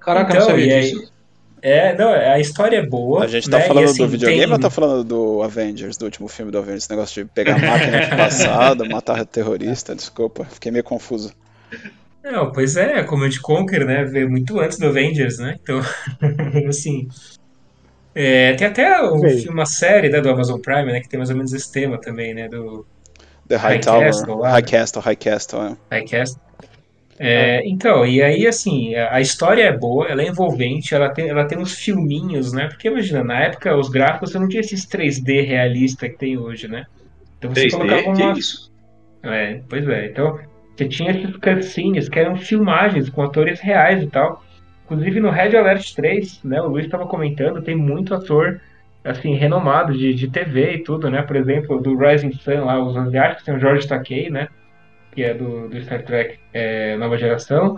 caraca, 0.00 0.30
eu 0.32 0.36
não 0.36 0.42
Então, 0.44 0.50
sabia 0.56 0.66
e 0.66 0.72
aí- 0.72 0.90
disso. 0.92 1.12
É, 1.62 1.94
não, 1.96 2.10
a 2.12 2.38
história 2.38 2.76
é 2.78 2.86
boa. 2.86 3.24
A 3.24 3.26
gente 3.26 3.48
tá 3.48 3.58
né? 3.58 3.64
E, 3.64 3.68
falando 3.68 3.84
assim, 3.84 4.02
do 4.02 4.08
videogame 4.08 4.44
tem- 4.44 4.52
ou 4.52 4.58
tá 4.58 4.70
falando 4.70 5.04
do 5.04 5.42
Avengers, 5.42 5.96
do 5.96 6.04
último 6.04 6.28
filme 6.28 6.52
do 6.52 6.58
Avengers? 6.58 6.84
Esse 6.84 6.90
negócio 6.90 7.24
de 7.24 7.30
pegar 7.30 7.56
a 7.56 7.58
máquina 7.58 8.06
do 8.06 8.16
passado, 8.16 8.86
matar 8.90 9.24
terrorista, 9.26 9.94
desculpa, 9.94 10.44
fiquei 10.44 10.70
meio 10.70 10.84
confuso. 10.84 11.32
Não, 12.22 12.52
pois 12.52 12.76
é, 12.76 13.02
Command 13.04 13.30
Conquer, 13.42 13.84
né? 13.86 14.04
Veio 14.04 14.28
muito 14.30 14.58
antes 14.60 14.78
do 14.78 14.86
Avengers, 14.86 15.38
né? 15.38 15.56
Então, 15.62 15.80
assim. 16.68 17.08
é, 18.14 18.54
tem 18.54 18.66
até 18.66 19.02
um 19.02 19.20
uma 19.50 19.66
série 19.66 20.08
né, 20.08 20.20
do 20.20 20.28
Amazon 20.30 20.60
Prime, 20.60 20.92
né? 20.92 21.00
Que 21.00 21.08
tem 21.08 21.18
mais 21.18 21.30
ou 21.30 21.36
menos 21.36 21.52
esse 21.52 21.70
tema 21.72 21.98
também, 21.98 22.34
né? 22.34 22.48
Do 22.48 22.86
The 23.48 23.56
High, 23.56 23.74
High 23.74 23.80
Tower, 23.80 24.06
Castle 24.06 24.36
lá, 24.36 24.50
High 24.50 24.62
né? 24.62 24.68
Castle, 24.68 25.02
High 25.02 25.16
Castle, 25.16 25.62
é. 25.62 25.76
Highcast. 25.90 26.36
É, 27.20 27.66
então, 27.68 28.06
e 28.06 28.22
aí, 28.22 28.46
assim, 28.46 28.94
a 28.94 29.20
história 29.20 29.64
é 29.64 29.76
boa, 29.76 30.06
ela 30.06 30.22
é 30.22 30.28
envolvente, 30.28 30.94
ela 30.94 31.08
tem, 31.08 31.28
ela 31.28 31.44
tem 31.44 31.58
uns 31.58 31.74
filminhos, 31.74 32.52
né? 32.52 32.68
Porque 32.68 32.86
imagina, 32.86 33.24
na 33.24 33.40
época 33.40 33.76
os 33.76 33.88
gráficos 33.88 34.30
você 34.30 34.38
não 34.38 34.48
tinha 34.48 34.60
esses 34.60 34.86
3D 34.86 35.44
realista 35.44 36.08
que 36.08 36.16
tem 36.16 36.38
hoje, 36.38 36.68
né? 36.68 36.86
Então 37.38 37.52
você 37.52 37.66
3D? 37.66 37.70
colocava 37.72 38.02
Que 38.02 38.22
uma. 38.22 38.38
isso? 38.38 38.72
É, 39.22 39.60
pois 39.68 39.88
é. 39.88 40.06
Então, 40.06 40.38
você 40.76 40.86
tinha 40.86 41.10
esses 41.10 41.36
cutscenes 41.36 42.08
que 42.08 42.18
eram 42.20 42.36
filmagens 42.36 43.10
com 43.10 43.22
atores 43.22 43.60
reais 43.60 44.02
e 44.02 44.06
tal. 44.06 44.44
Inclusive 44.84 45.20
no 45.20 45.30
Red 45.30 45.56
Alert 45.56 45.94
3, 45.94 46.44
né? 46.44 46.62
O 46.62 46.68
Luiz 46.68 46.86
estava 46.86 47.06
comentando, 47.06 47.62
tem 47.62 47.74
muito 47.74 48.14
ator, 48.14 48.60
assim, 49.04 49.34
renomado 49.34 49.92
de, 49.92 50.14
de 50.14 50.30
TV 50.30 50.74
e 50.74 50.82
tudo, 50.84 51.10
né? 51.10 51.20
Por 51.22 51.36
exemplo, 51.36 51.80
do 51.80 51.98
Rising 51.98 52.32
Sun 52.32 52.64
lá, 52.64 52.80
os 52.82 52.96
asiáticos, 52.96 53.44
tem 53.44 53.54
o 53.54 53.60
George 53.60 53.88
Takei, 53.88 54.30
né? 54.30 54.48
Que 55.14 55.22
é 55.24 55.34
do, 55.34 55.68
do 55.68 55.80
Star 55.82 56.02
Trek 56.04 56.38
é, 56.52 56.96
Nova 56.96 57.18
Geração. 57.18 57.76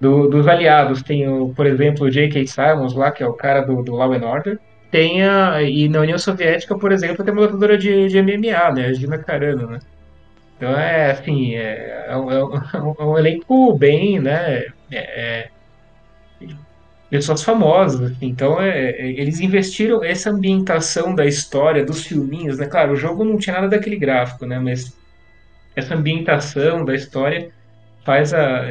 Do- 0.00 0.28
dos 0.28 0.46
aliados 0.48 1.02
tem, 1.02 1.28
o, 1.28 1.54
por 1.54 1.66
exemplo, 1.66 2.06
o 2.06 2.10
J.K. 2.10 2.46
Simons 2.46 2.94
lá, 2.94 3.10
que 3.12 3.22
é 3.22 3.28
o 3.28 3.34
cara 3.34 3.62
do, 3.62 3.82
do 3.82 3.94
Law 3.94 4.12
and 4.12 4.26
Order. 4.26 4.60
Tem 4.90 5.24
a, 5.26 5.62
e 5.62 5.88
na 5.88 6.00
União 6.00 6.18
Soviética, 6.18 6.78
por 6.78 6.92
exemplo, 6.92 7.24
tem 7.24 7.32
uma 7.32 7.42
lutadora 7.42 7.78
de, 7.78 8.08
de 8.08 8.18
MMA, 8.18 8.72
né? 8.72 8.86
A 8.86 8.92
Gina 8.92 9.18
Carano, 9.18 9.68
né? 9.70 9.80
Então 10.56 10.70
é 10.78 11.10
assim, 11.12 11.54
é, 11.56 12.06
é 12.08 12.16
um, 12.16 12.30
é 12.30 12.44
um- 12.44 12.94
é 13.00 13.04
um 13.04 13.18
elenco 13.18 13.76
bem, 13.78 14.20
né? 14.20 14.64
é- 14.90 15.42
é, 15.42 15.50
pessoas 17.08 17.42
famosas, 17.42 18.12
assim. 18.12 18.26
então 18.26 18.60
é, 18.60 18.90
é, 18.90 19.06
eles 19.20 19.40
investiram 19.40 20.02
essa 20.02 20.30
ambientação 20.30 21.14
da 21.14 21.24
história, 21.26 21.84
dos 21.84 22.04
filminhos, 22.04 22.58
né? 22.58 22.66
Claro, 22.66 22.92
o 22.92 22.96
jogo 22.96 23.24
não 23.24 23.38
tinha 23.38 23.54
nada 23.54 23.68
daquele 23.68 23.96
gráfico, 23.96 24.44
né? 24.46 24.58
Mas 24.58 24.96
essa 25.76 25.94
ambientação 25.94 26.84
da 26.84 26.94
história 26.94 27.50
faz 28.04 28.32
a, 28.34 28.66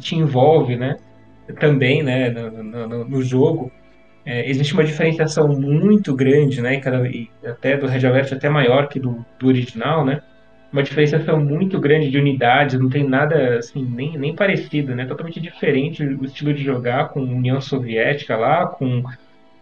te 0.00 0.16
envolve, 0.16 0.76
né? 0.76 0.96
Também, 1.60 2.02
né? 2.02 2.30
No, 2.30 2.62
no- 2.62 2.88
no- 2.88 3.04
jogo. 3.22 3.72
É, 4.24 4.48
existe 4.48 4.74
uma 4.74 4.84
diferenciação 4.84 5.48
muito 5.48 6.14
grande, 6.14 6.62
né? 6.62 6.80
cada- 6.80 7.08
e 7.08 7.30
até 7.44 7.76
do 7.76 7.86
Red 7.86 8.06
Alert 8.06 8.32
até 8.32 8.48
maior 8.48 8.88
que 8.88 9.00
do, 9.00 9.24
do 9.38 9.48
original, 9.48 10.04
né? 10.04 10.22
Uma 10.72 10.82
diferenciação 10.82 11.38
muito 11.44 11.78
grande 11.80 12.10
de 12.10 12.18
unidades, 12.18 12.78
não 12.80 12.88
tem 12.88 13.06
nada 13.08 13.58
assim, 13.58 13.84
nem, 13.84 14.16
nem 14.18 14.34
parecido, 14.34 14.94
né? 14.94 15.06
Totalmente 15.06 15.40
diferente 15.40 16.02
o 16.04 16.24
estilo 16.24 16.54
de 16.54 16.62
jogar 16.64 17.10
com 17.10 17.20
União 17.22 17.60
Soviética 17.60 18.36
lá, 18.36 18.66
com 18.66 19.02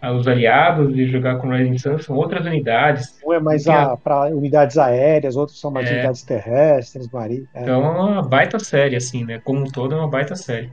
os 0.09 0.27
aliados 0.27 0.97
e 0.97 1.07
jogar 1.07 1.37
com 1.37 1.51
Rising 1.51 1.77
Sun 1.77 1.99
são 1.99 2.17
outras 2.17 2.47
unidades. 2.47 3.19
Um 3.25 3.35
é 3.35 3.41
mais 3.41 3.65
para 4.03 4.29
unidades 4.29 4.79
aéreas, 4.79 5.37
outros 5.37 5.61
são 5.61 5.71
mais 5.71 5.91
é. 5.91 5.93
unidades 5.93 6.23
terrestres, 6.23 7.09
marinhas. 7.11 7.47
É. 7.55 7.63
Então 7.63 7.85
é 7.85 7.89
uma 7.89 8.23
baita 8.23 8.59
série, 8.59 8.97
assim, 8.97 9.25
né? 9.25 9.41
Como 9.45 9.61
um 9.61 9.71
todo 9.71 9.95
é 9.95 9.99
uma 9.99 10.09
baita 10.09 10.35
série. 10.35 10.73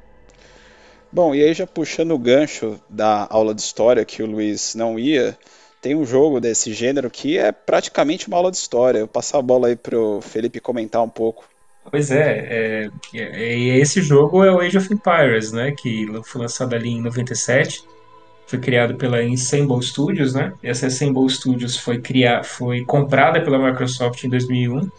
Bom, 1.12 1.36
e 1.36 1.44
aí 1.44 1.54
já 1.54 1.68
puxando 1.68 2.12
o 2.12 2.18
gancho 2.18 2.80
da 2.90 3.28
aula 3.30 3.54
de 3.54 3.62
história 3.62 4.06
que 4.06 4.24
o 4.24 4.26
Luiz 4.26 4.76
não 4.76 4.98
ia, 4.98 5.38
tem 5.82 5.96
um 5.96 6.06
jogo 6.06 6.40
desse 6.40 6.74
gênero 6.74 7.10
que 7.10 7.38
é 7.38 7.52
praticamente 7.52 8.28
uma 8.28 8.38
aula 8.38 8.52
de 8.52 8.58
história. 8.58 9.00
Eu 9.00 9.08
passar 9.08 9.40
a 9.40 9.42
bola 9.42 9.68
aí 9.68 9.76
pro 9.76 10.22
Felipe 10.22 10.60
comentar 10.60 11.04
um 11.04 11.10
pouco. 11.10 11.46
Pois 11.90 12.12
é, 12.12 12.48
é, 12.50 12.90
é, 13.16 13.78
esse 13.78 14.02
jogo 14.02 14.44
é 14.44 14.52
o 14.52 14.60
Age 14.60 14.78
of 14.78 14.94
Empires, 14.94 15.52
né? 15.52 15.74
Que 15.78 16.06
foi 16.24 16.42
lançado 16.42 16.74
ali 16.76 16.90
em 16.90 17.02
97 17.02 17.82
foi 18.48 18.60
criado 18.60 18.96
pela 18.96 19.22
Ensemble 19.22 19.84
Studios, 19.84 20.34
né? 20.34 20.54
Essa 20.64 20.88
Ensemble 20.88 21.30
Studios 21.30 21.78
foi 21.78 22.00
criar, 22.00 22.44
foi 22.46 22.84
comprada 22.86 23.42
pela 23.42 23.60
Microsoft 23.60 24.24
em 24.24 24.30
2001, 24.30 24.90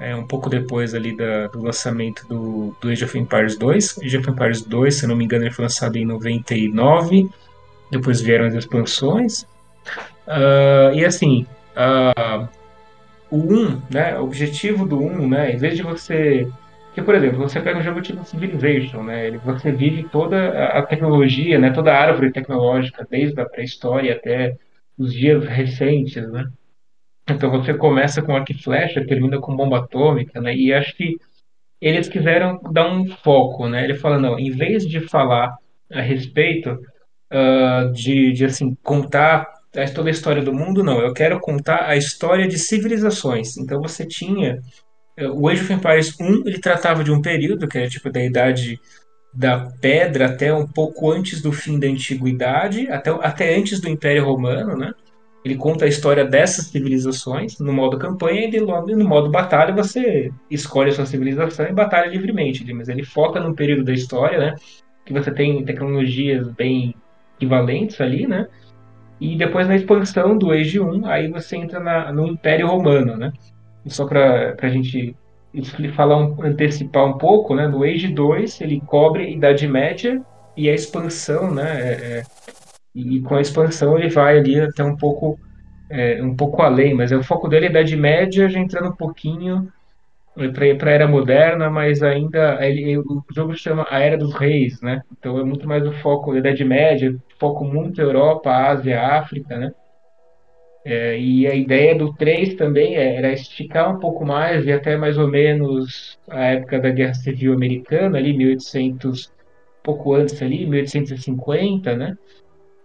é, 0.00 0.16
um 0.16 0.26
pouco 0.26 0.50
depois 0.50 0.92
ali 0.92 1.16
da, 1.16 1.46
do 1.46 1.62
lançamento 1.62 2.26
do, 2.26 2.74
do 2.80 2.88
Age 2.88 3.04
of 3.04 3.16
Empires 3.16 3.56
2. 3.56 3.98
Age 4.02 4.16
of 4.16 4.30
Empires 4.30 4.62
2, 4.62 4.94
se 4.94 5.06
não 5.06 5.14
me 5.14 5.24
engano, 5.24 5.44
ele 5.44 5.52
foi 5.52 5.64
lançado 5.64 5.96
em 5.96 6.04
99. 6.04 7.30
Depois 7.92 8.20
vieram 8.20 8.46
as 8.46 8.54
expansões. 8.54 9.42
Uh, 10.26 10.94
e 10.94 11.04
assim, 11.04 11.46
uh, 11.76 12.48
o 13.30 13.36
1, 13.36 13.82
né? 13.90 14.18
O 14.18 14.24
objetivo 14.24 14.84
do 14.84 14.98
1, 14.98 15.28
né? 15.28 15.52
Em 15.52 15.56
vez 15.56 15.76
de 15.76 15.82
você 15.82 16.48
que, 16.94 17.02
por 17.02 17.14
exemplo, 17.14 17.38
você 17.38 17.60
pega 17.60 17.78
um 17.78 17.82
jogo 17.82 18.02
tipo 18.02 18.24
Civilization, 18.24 19.02
né? 19.02 19.30
Você 19.44 19.70
vive 19.70 20.04
toda 20.08 20.68
a 20.68 20.82
tecnologia, 20.82 21.58
né? 21.58 21.70
Toda 21.70 21.92
a 21.92 22.00
árvore 22.00 22.32
tecnológica, 22.32 23.06
desde 23.08 23.40
a 23.40 23.48
pré-história 23.48 24.14
até 24.14 24.56
os 24.98 25.12
dias 25.12 25.44
recentes, 25.44 26.28
né? 26.30 26.46
Então 27.28 27.50
você 27.50 27.72
começa 27.74 28.20
com 28.20 28.34
arco 28.34 28.52
e 28.52 28.62
flecha, 28.62 29.06
termina 29.06 29.40
com 29.40 29.56
bomba 29.56 29.78
atômica, 29.78 30.40
né? 30.40 30.54
E 30.54 30.72
acho 30.72 30.96
que 30.96 31.16
eles 31.80 32.08
quiseram 32.08 32.60
dar 32.72 32.90
um 32.92 33.06
foco, 33.06 33.68
né? 33.68 33.84
Ele 33.84 33.94
fala, 33.94 34.18
não, 34.18 34.38
em 34.38 34.50
vez 34.50 34.86
de 34.86 35.00
falar 35.00 35.56
a 35.90 36.00
respeito 36.00 36.78
uh, 37.32 37.92
de, 37.92 38.32
de, 38.32 38.44
assim, 38.44 38.76
contar 38.82 39.46
toda 39.94 40.08
a 40.08 40.10
história 40.10 40.42
do 40.42 40.52
mundo, 40.52 40.82
não. 40.82 41.00
Eu 41.00 41.14
quero 41.14 41.40
contar 41.40 41.88
a 41.88 41.96
história 41.96 42.46
de 42.48 42.58
civilizações. 42.58 43.56
Então 43.56 43.80
você 43.80 44.04
tinha 44.04 44.60
o 45.28 45.48
Age 45.48 45.62
of 45.62 45.72
Empires 45.72 46.18
1 46.18 46.46
ele 46.46 46.60
tratava 46.60 47.04
de 47.04 47.12
um 47.12 47.20
período 47.20 47.68
que 47.68 47.78
era 47.78 47.88
tipo 47.88 48.10
da 48.10 48.22
idade 48.22 48.80
da 49.32 49.68
pedra 49.80 50.26
até 50.26 50.52
um 50.52 50.66
pouco 50.66 51.10
antes 51.10 51.40
do 51.40 51.52
fim 51.52 51.78
da 51.78 51.86
antiguidade, 51.86 52.90
até, 52.90 53.10
até 53.10 53.56
antes 53.56 53.80
do 53.80 53.88
Império 53.88 54.24
Romano, 54.24 54.76
né? 54.76 54.92
Ele 55.44 55.56
conta 55.56 55.86
a 55.86 55.88
história 55.88 56.24
dessas 56.24 56.66
civilizações 56.66 57.58
no 57.58 57.72
modo 57.72 57.98
campanha 57.98 58.48
e 58.48 58.58
logo 58.58 58.94
no 58.94 59.08
modo 59.08 59.30
batalha 59.30 59.74
você 59.74 60.30
escolhe 60.50 60.90
a 60.90 60.92
sua 60.92 61.06
civilização 61.06 61.66
e 61.66 61.72
batalha 61.72 62.10
livremente, 62.10 62.70
mas 62.74 62.88
ele 62.88 63.04
foca 63.04 63.40
num 63.40 63.54
período 63.54 63.84
da 63.84 63.92
história, 63.92 64.38
né? 64.38 64.54
Que 65.04 65.12
você 65.12 65.30
tem 65.30 65.64
tecnologias 65.64 66.46
bem 66.48 66.94
equivalentes 67.36 68.00
ali, 68.00 68.26
né? 68.26 68.46
E 69.18 69.36
depois 69.36 69.66
na 69.68 69.76
expansão 69.76 70.36
do 70.36 70.50
Age 70.50 70.80
1, 70.80 71.06
aí 71.06 71.28
você 71.28 71.56
entra 71.56 71.80
na, 71.80 72.12
no 72.12 72.26
Império 72.26 72.66
Romano, 72.66 73.16
né? 73.16 73.32
Só 73.86 74.06
para 74.06 74.56
a 74.60 74.68
gente 74.68 75.16
falar 75.94 76.16
um, 76.18 76.42
antecipar 76.42 77.06
um 77.06 77.18
pouco, 77.18 77.54
né? 77.54 77.66
No 77.66 77.82
Age 77.82 78.08
2 78.08 78.60
ele 78.60 78.80
cobre 78.80 79.32
Idade 79.32 79.66
Média 79.66 80.22
e 80.56 80.68
a 80.68 80.74
expansão, 80.74 81.52
né? 81.52 81.80
É, 81.80 81.92
é, 81.92 82.22
e 82.94 83.20
com 83.20 83.36
a 83.36 83.40
expansão 83.40 83.98
ele 83.98 84.08
vai 84.08 84.38
ali 84.38 84.60
até 84.60 84.82
um 84.84 84.96
pouco 84.96 85.38
é, 85.88 86.22
um 86.22 86.36
pouco 86.36 86.62
além, 86.62 86.94
mas 86.94 87.10
é 87.10 87.16
o 87.16 87.22
foco 87.22 87.48
dele 87.48 87.66
é 87.66 87.70
Idade 87.70 87.96
Média, 87.96 88.48
já 88.48 88.58
entrando 88.60 88.90
um 88.90 88.96
pouquinho 88.96 89.72
para 90.78 90.90
a 90.90 90.94
Era 90.94 91.08
Moderna, 91.08 91.68
mas 91.68 92.02
ainda 92.02 92.64
ele, 92.64 92.96
o 92.98 93.24
jogo 93.34 93.54
chama 93.56 93.86
a 93.90 93.98
Era 93.98 94.16
dos 94.16 94.32
Reis, 94.34 94.80
né? 94.80 95.02
Então 95.12 95.38
é 95.38 95.44
muito 95.44 95.66
mais 95.66 95.84
o 95.84 95.92
foco 95.94 96.32
da 96.32 96.38
Idade 96.38 96.64
Média, 96.64 97.14
foco 97.38 97.64
muito 97.64 98.00
Europa, 98.00 98.50
Ásia, 98.50 99.02
África, 99.02 99.58
né? 99.58 99.72
É, 100.84 101.18
e 101.18 101.46
a 101.46 101.54
ideia 101.54 101.94
do 101.94 102.12
3 102.14 102.54
também 102.54 102.96
é, 102.96 103.16
era 103.16 103.32
esticar 103.32 103.94
um 103.94 104.00
pouco 104.00 104.24
mais 104.24 104.64
e 104.64 104.72
até 104.72 104.96
mais 104.96 105.18
ou 105.18 105.28
menos 105.28 106.18
a 106.28 106.44
época 106.44 106.80
da 106.80 106.90
Guerra 106.90 107.14
Civil 107.14 107.52
Americana, 107.52 108.16
ali 108.16 108.32
1800, 108.36 109.30
pouco 109.82 110.14
antes 110.14 110.40
ali, 110.42 110.66
1850, 110.66 111.96
né? 111.96 112.16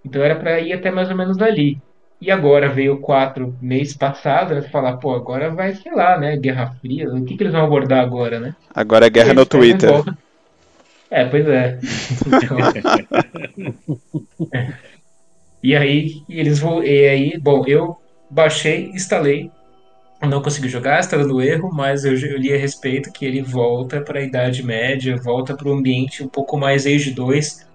Então 0.04 0.22
era 0.22 0.36
para 0.36 0.60
ir 0.60 0.74
até 0.74 0.92
mais 0.92 1.10
ou 1.10 1.16
menos 1.16 1.42
ali. 1.42 1.80
E 2.20 2.30
agora 2.32 2.70
veio 2.70 2.96
o 2.96 3.00
4 3.00 3.56
mês 3.62 3.96
passado, 3.96 4.56
né? 4.56 4.62
Falar, 4.64 4.98
pô, 4.98 5.14
agora 5.14 5.50
vai, 5.50 5.74
sei 5.74 5.94
lá, 5.94 6.18
né? 6.18 6.36
Guerra 6.36 6.76
Fria, 6.82 7.10
o 7.10 7.24
que, 7.24 7.38
que 7.38 7.44
eles 7.44 7.54
vão 7.54 7.64
abordar 7.64 8.04
agora, 8.04 8.40
né? 8.40 8.56
Agora 8.74 9.06
é 9.06 9.10
guerra 9.10 9.34
no 9.34 9.46
Twitter. 9.46 9.90
É, 11.10 11.24
pois 11.26 11.48
é. 11.48 11.80
Então... 12.28 12.58
E 15.66 15.76
aí 15.76 16.22
eles 16.30 16.60
vão. 16.60 16.84
E 16.84 17.08
aí, 17.08 17.40
bom, 17.40 17.64
eu 17.66 17.98
baixei, 18.30 18.92
instalei. 18.92 19.50
Não 20.22 20.40
consegui 20.42 20.70
jogar, 20.70 21.00
está 21.00 21.18
dando 21.18 21.42
erro, 21.42 21.72
mas 21.74 22.06
eu, 22.06 22.14
eu, 22.14 22.38
li 22.38 22.54
a 22.54 22.58
respeito 22.58 23.12
que 23.12 23.26
ele 23.26 23.42
volta 23.42 24.00
para 24.00 24.20
a 24.20 24.24
Idade 24.24 24.62
Média, 24.62 25.18
volta 25.18 25.56
para 25.56 25.68
o 25.68 25.74
ambiente 25.74 26.24
um 26.24 26.28
pouco 26.28 26.56
mais 26.56 26.86
Age 26.86 27.12
2, 27.12 27.68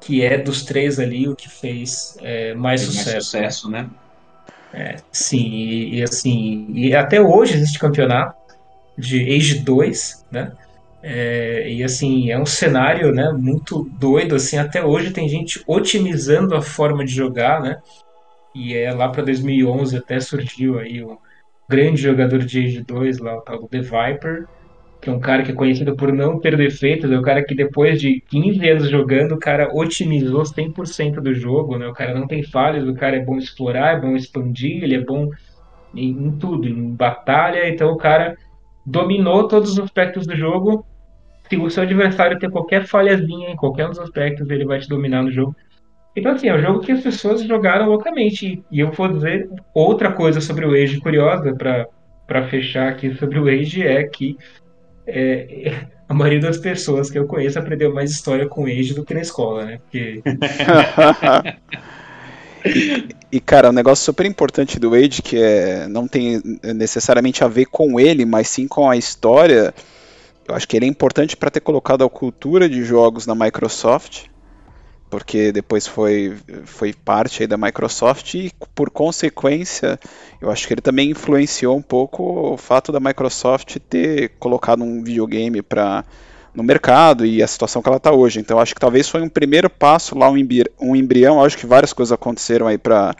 que 0.00 0.22
é 0.22 0.38
dos 0.38 0.64
três 0.64 0.98
ali 0.98 1.28
o 1.28 1.36
que 1.36 1.48
fez 1.48 2.16
é, 2.22 2.54
mais 2.54 2.80
sucesso. 2.80 3.10
Mais 3.10 3.24
sucesso, 3.24 3.70
né? 3.70 3.86
É, 4.72 4.96
sim, 5.12 5.46
e, 5.46 5.96
e, 5.96 6.02
assim, 6.02 6.66
e 6.72 6.94
até 6.94 7.20
hoje 7.20 7.54
existe 7.54 7.78
campeonato 7.78 8.34
de 8.96 9.22
Age 9.36 9.58
2, 9.58 10.24
né? 10.30 10.52
É, 11.08 11.70
e 11.70 11.84
assim, 11.84 12.32
é 12.32 12.38
um 12.38 12.44
cenário 12.44 13.12
né, 13.12 13.30
muito 13.30 13.84
doido, 13.96 14.34
assim, 14.34 14.58
até 14.58 14.84
hoje 14.84 15.12
tem 15.12 15.28
gente 15.28 15.62
otimizando 15.64 16.56
a 16.56 16.60
forma 16.60 17.04
de 17.04 17.12
jogar, 17.14 17.60
né? 17.60 17.80
E 18.52 18.74
é 18.74 18.92
lá 18.92 19.08
para 19.08 19.22
2011 19.22 19.98
até 19.98 20.18
surgiu 20.18 20.80
aí 20.80 21.04
o 21.04 21.16
grande 21.68 22.02
jogador 22.02 22.40
de 22.40 22.58
Age 22.58 22.82
2 22.82 23.18
lá, 23.20 23.38
o 23.38 23.40
tal 23.42 23.60
do 23.60 23.68
The 23.68 23.82
Viper, 23.82 24.48
que 25.00 25.08
é 25.08 25.12
um 25.12 25.20
cara 25.20 25.44
que 25.44 25.52
é 25.52 25.54
conhecido 25.54 25.94
por 25.94 26.12
não 26.12 26.40
ter 26.40 26.56
defeitos, 26.56 27.08
é 27.08 27.16
o 27.16 27.22
cara 27.22 27.44
que 27.44 27.54
depois 27.54 28.00
de 28.00 28.20
15 28.28 28.68
anos 28.68 28.90
jogando, 28.90 29.36
o 29.36 29.38
cara 29.38 29.70
otimizou 29.72 30.44
100% 30.44 31.20
do 31.20 31.32
jogo, 31.32 31.78
né? 31.78 31.86
O 31.86 31.92
cara 31.92 32.18
não 32.18 32.26
tem 32.26 32.42
falhas, 32.42 32.88
o 32.88 32.94
cara 32.94 33.14
é 33.14 33.24
bom 33.24 33.36
explorar, 33.38 33.96
é 33.96 34.00
bom 34.00 34.16
expandir, 34.16 34.82
ele 34.82 34.96
é 34.96 35.04
bom 35.04 35.30
em, 35.94 36.10
em 36.10 36.32
tudo, 36.32 36.66
em 36.66 36.90
batalha, 36.96 37.68
então 37.68 37.92
o 37.92 37.96
cara 37.96 38.36
dominou 38.84 39.46
todos 39.46 39.70
os 39.70 39.78
aspectos 39.78 40.26
do 40.26 40.34
jogo 40.34 40.84
se 41.48 41.56
o 41.56 41.70
seu 41.70 41.82
adversário 41.82 42.38
ter 42.38 42.50
qualquer 42.50 42.86
falhazinha 42.86 43.50
em 43.50 43.56
qualquer 43.56 43.88
dos 43.88 43.98
aspectos, 43.98 44.50
ele 44.50 44.64
vai 44.64 44.80
te 44.80 44.88
dominar 44.88 45.22
no 45.22 45.30
jogo. 45.30 45.54
Então, 46.16 46.32
assim, 46.32 46.48
é 46.48 46.54
um 46.54 46.62
jogo 46.62 46.80
que 46.80 46.92
as 46.92 47.02
pessoas 47.02 47.42
jogaram 47.42 47.88
loucamente. 47.88 48.64
E 48.70 48.80
eu 48.80 48.90
vou 48.90 49.08
dizer 49.08 49.50
outra 49.74 50.10
coisa 50.10 50.40
sobre 50.40 50.64
o 50.64 50.72
Age 50.72 50.98
curiosa, 50.98 51.54
para 51.54 52.48
fechar 52.48 52.88
aqui 52.88 53.14
sobre 53.16 53.38
o 53.38 53.48
Age, 53.48 53.82
é 53.82 54.02
que 54.04 54.38
é, 55.06 55.74
a 56.08 56.14
maioria 56.14 56.40
das 56.40 56.56
pessoas 56.56 57.10
que 57.10 57.18
eu 57.18 57.26
conheço 57.26 57.58
aprendeu 57.58 57.92
mais 57.92 58.10
história 58.10 58.48
com 58.48 58.64
o 58.64 58.66
Age 58.66 58.94
do 58.94 59.04
que 59.04 59.12
na 59.12 59.20
escola, 59.20 59.66
né? 59.66 59.78
Porque... 59.78 60.22
e, 62.64 63.08
e, 63.32 63.40
cara, 63.40 63.68
um 63.68 63.72
negócio 63.72 64.02
super 64.02 64.24
importante 64.24 64.80
do 64.80 64.94
Age, 64.94 65.20
que 65.20 65.36
é, 65.36 65.86
não 65.86 66.08
tem 66.08 66.40
necessariamente 66.74 67.44
a 67.44 67.48
ver 67.48 67.66
com 67.66 68.00
ele, 68.00 68.24
mas 68.24 68.48
sim 68.48 68.66
com 68.66 68.88
a 68.88 68.96
história 68.96 69.74
eu 70.48 70.54
acho 70.54 70.66
que 70.68 70.76
ele 70.76 70.86
é 70.86 70.88
importante 70.88 71.36
para 71.36 71.50
ter 71.50 71.60
colocado 71.60 72.04
a 72.04 72.10
cultura 72.10 72.68
de 72.68 72.84
jogos 72.84 73.26
na 73.26 73.34
Microsoft, 73.34 74.24
porque 75.08 75.52
depois 75.52 75.86
foi, 75.86 76.36
foi 76.64 76.92
parte 76.92 77.46
da 77.46 77.56
Microsoft 77.56 78.34
e, 78.34 78.52
por 78.74 78.90
consequência, 78.90 79.98
eu 80.40 80.50
acho 80.50 80.66
que 80.66 80.74
ele 80.74 80.80
também 80.80 81.10
influenciou 81.10 81.76
um 81.76 81.82
pouco 81.82 82.52
o 82.54 82.56
fato 82.56 82.90
da 82.90 83.00
Microsoft 83.00 83.76
ter 83.88 84.30
colocado 84.38 84.82
um 84.82 85.02
videogame 85.02 85.62
para 85.62 86.04
no 86.54 86.62
mercado 86.62 87.26
e 87.26 87.42
a 87.42 87.46
situação 87.46 87.82
que 87.82 87.88
ela 87.88 87.98
está 87.98 88.10
hoje. 88.10 88.40
Então, 88.40 88.58
acho 88.58 88.74
que 88.74 88.80
talvez 88.80 89.08
foi 89.08 89.20
um 89.20 89.28
primeiro 89.28 89.68
passo 89.68 90.18
lá, 90.18 90.30
um 90.30 90.96
embrião. 90.96 91.44
Acho 91.44 91.58
que 91.58 91.66
várias 91.66 91.92
coisas 91.92 92.12
aconteceram 92.12 92.66
aí 92.66 92.78
para 92.78 93.14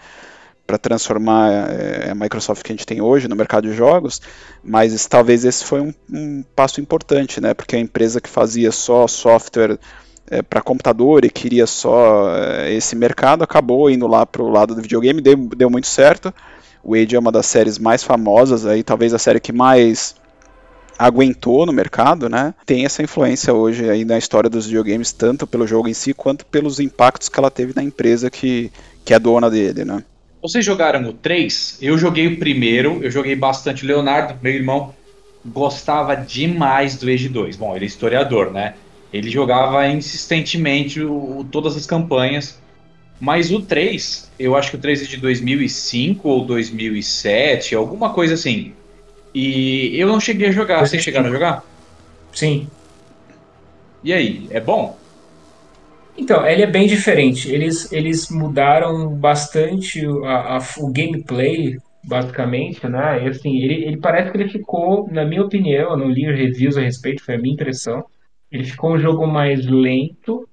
para 0.67 0.79
transformar 0.79 1.51
é, 1.71 2.11
a 2.11 2.15
Microsoft 2.15 2.63
que 2.63 2.73
a 2.73 2.75
gente 2.75 2.87
tem 2.87 3.01
hoje 3.01 3.29
no 3.29 3.37
mercado 3.37 3.69
de 3.69 3.75
jogos, 3.75 4.21
mas 4.65 5.07
talvez 5.07 5.45
esse 5.45 5.65
foi 5.65 5.81
um, 5.81 5.95
um 6.13 6.45
passo 6.55 6.81
importante, 6.81 7.41
né? 7.41 7.55
Porque 7.55 7.77
a 7.77 7.79
empresa 7.79 8.21
que 8.21 8.29
fazia 8.29 8.73
só 8.73 9.07
software 9.07 9.79
é, 10.29 10.43
para 10.43 10.61
computador 10.61 11.25
e 11.25 11.31
queria 11.31 11.67
só 11.67 12.35
é, 12.35 12.73
esse 12.73 12.97
mercado 12.97 13.45
acabou 13.45 13.89
indo 13.89 14.07
lá 14.07 14.27
para 14.27 14.43
o 14.43 14.51
lado 14.51 14.75
do 14.75 14.83
videogame, 14.83 15.21
deu, 15.21 15.37
deu 15.37 15.71
muito 15.71 15.87
certo. 15.87 16.35
O 16.83 16.95
Age 16.95 17.17
é 17.17 17.19
uma 17.19 17.33
das 17.33 17.47
séries 17.47 17.79
mais 17.79 18.03
famosas, 18.03 18.67
aí 18.67 18.83
talvez 18.83 19.13
a 19.15 19.19
série 19.19 19.41
que 19.41 19.53
mais 19.53 20.15
aguentou 20.99 21.67
no 21.67 21.73
mercado, 21.73 22.29
né? 22.29 22.55
Tem 22.65 22.85
essa 22.85 23.03
influência 23.03 23.53
hoje 23.53 23.89
aí 23.89 24.05
na 24.05 24.19
história 24.19 24.49
dos 24.49 24.67
videogames, 24.67 25.13
tanto 25.13 25.47
pelo 25.47 25.67
jogo 25.67 25.89
em 25.89 25.95
si 25.95 26.15
quanto 26.15 26.47
pelos 26.47 26.81
impactos 26.81 27.29
que 27.29 27.39
ela 27.39 27.51
teve 27.51 27.73
na 27.75 27.83
empresa 27.83 28.31
que, 28.31 28.73
que 29.05 29.13
é 29.13 29.19
dona 29.19 29.51
dele, 29.51 29.85
né? 29.85 30.03
Vocês 30.47 30.65
jogaram 30.65 31.03
o 31.09 31.13
3? 31.13 31.79
Eu 31.83 31.99
joguei 31.99 32.29
o 32.29 32.39
primeiro, 32.39 33.03
eu 33.03 33.11
joguei 33.11 33.35
bastante. 33.35 33.85
Leonardo, 33.85 34.39
meu 34.41 34.53
irmão, 34.53 34.95
gostava 35.45 36.15
demais 36.15 36.97
do 36.97 37.11
Age 37.11 37.29
2. 37.29 37.57
Bom, 37.57 37.75
ele 37.75 37.85
é 37.85 37.89
historiador, 37.89 38.53
né? 38.53 38.75
Ele 39.13 39.29
jogava 39.29 39.89
insistentemente 39.89 41.03
o, 41.03 41.45
todas 41.51 41.77
as 41.77 41.85
campanhas. 41.85 42.61
Mas 43.19 43.51
o 43.51 43.61
3, 43.61 44.31
eu 44.39 44.55
acho 44.55 44.71
que 44.71 44.77
o 44.77 44.81
3 44.81 45.03
é 45.03 45.07
de 45.07 45.17
2005 45.17 46.29
ou 46.29 46.45
2007, 46.45 47.75
alguma 47.75 48.11
coisa 48.11 48.35
assim. 48.35 48.73
E 49.35 49.99
eu 49.99 50.07
não 50.07 50.21
cheguei 50.21 50.51
a 50.51 50.53
jogar. 50.53 50.87
Vocês 50.87 51.03
chegaram 51.03 51.27
a 51.27 51.33
jogar? 51.33 51.65
Sim. 52.33 52.69
E 54.05 54.13
aí, 54.13 54.47
é 54.51 54.61
bom? 54.61 54.97
Então, 56.19 56.47
ele 56.47 56.63
é 56.63 56.67
bem 56.67 56.87
diferente. 56.87 57.51
Eles, 57.53 57.93
eles 57.93 58.31
mudaram 58.31 59.15
bastante 59.17 60.05
a, 60.25 60.57
a, 60.57 60.59
o 60.79 60.91
gameplay, 60.91 61.77
basicamente, 62.03 62.87
né? 62.89 63.25
E, 63.25 63.29
assim, 63.29 63.57
ele, 63.59 63.85
ele 63.85 63.97
parece 63.99 64.31
que 64.31 64.39
ele 64.39 64.49
ficou, 64.49 65.09
na 65.11 65.25
minha 65.25 65.43
opinião, 65.43 65.91
eu 65.91 65.97
não 65.97 66.09
li 66.09 66.25
reviews 66.25 66.77
a 66.77 66.81
respeito, 66.81 67.23
foi 67.23 67.35
a 67.35 67.39
minha 67.39 67.55
impressão. 67.55 68.05
Ele 68.51 68.65
ficou 68.65 68.93
um 68.95 68.99
jogo 68.99 69.27
mais 69.27 69.67
lento 69.67 70.49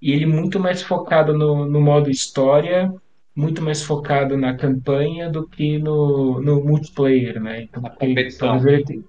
e 0.00 0.12
ele 0.12 0.26
muito 0.26 0.58
mais 0.58 0.82
focado 0.82 1.36
no, 1.36 1.66
no 1.66 1.80
modo 1.80 2.10
história, 2.10 2.90
muito 3.34 3.60
mais 3.62 3.82
focado 3.82 4.36
na 4.36 4.56
campanha 4.56 5.28
do 5.28 5.46
que 5.46 5.78
no, 5.78 6.40
no 6.40 6.64
multiplayer, 6.64 7.40
né? 7.40 7.62
Então, 7.62 7.82
na 7.82 7.90
competição. 7.90 8.56
Ele, 8.66 9.04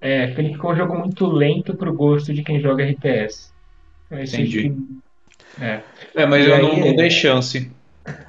é, 0.00 0.24
ele 0.38 0.52
ficou 0.52 0.72
um 0.72 0.76
jogo 0.76 0.98
muito 0.98 1.26
lento 1.26 1.76
pro 1.76 1.94
gosto 1.94 2.34
de 2.34 2.42
quem 2.42 2.60
joga 2.60 2.84
RTS. 2.84 3.52
Entendi. 4.10 4.74
É. 5.60 5.80
é, 6.14 6.26
mas 6.26 6.44
e 6.44 6.48
eu 6.48 6.54
aí, 6.54 6.62
não, 6.62 6.76
não 6.76 6.96
dei 6.96 7.10
chance. 7.10 7.70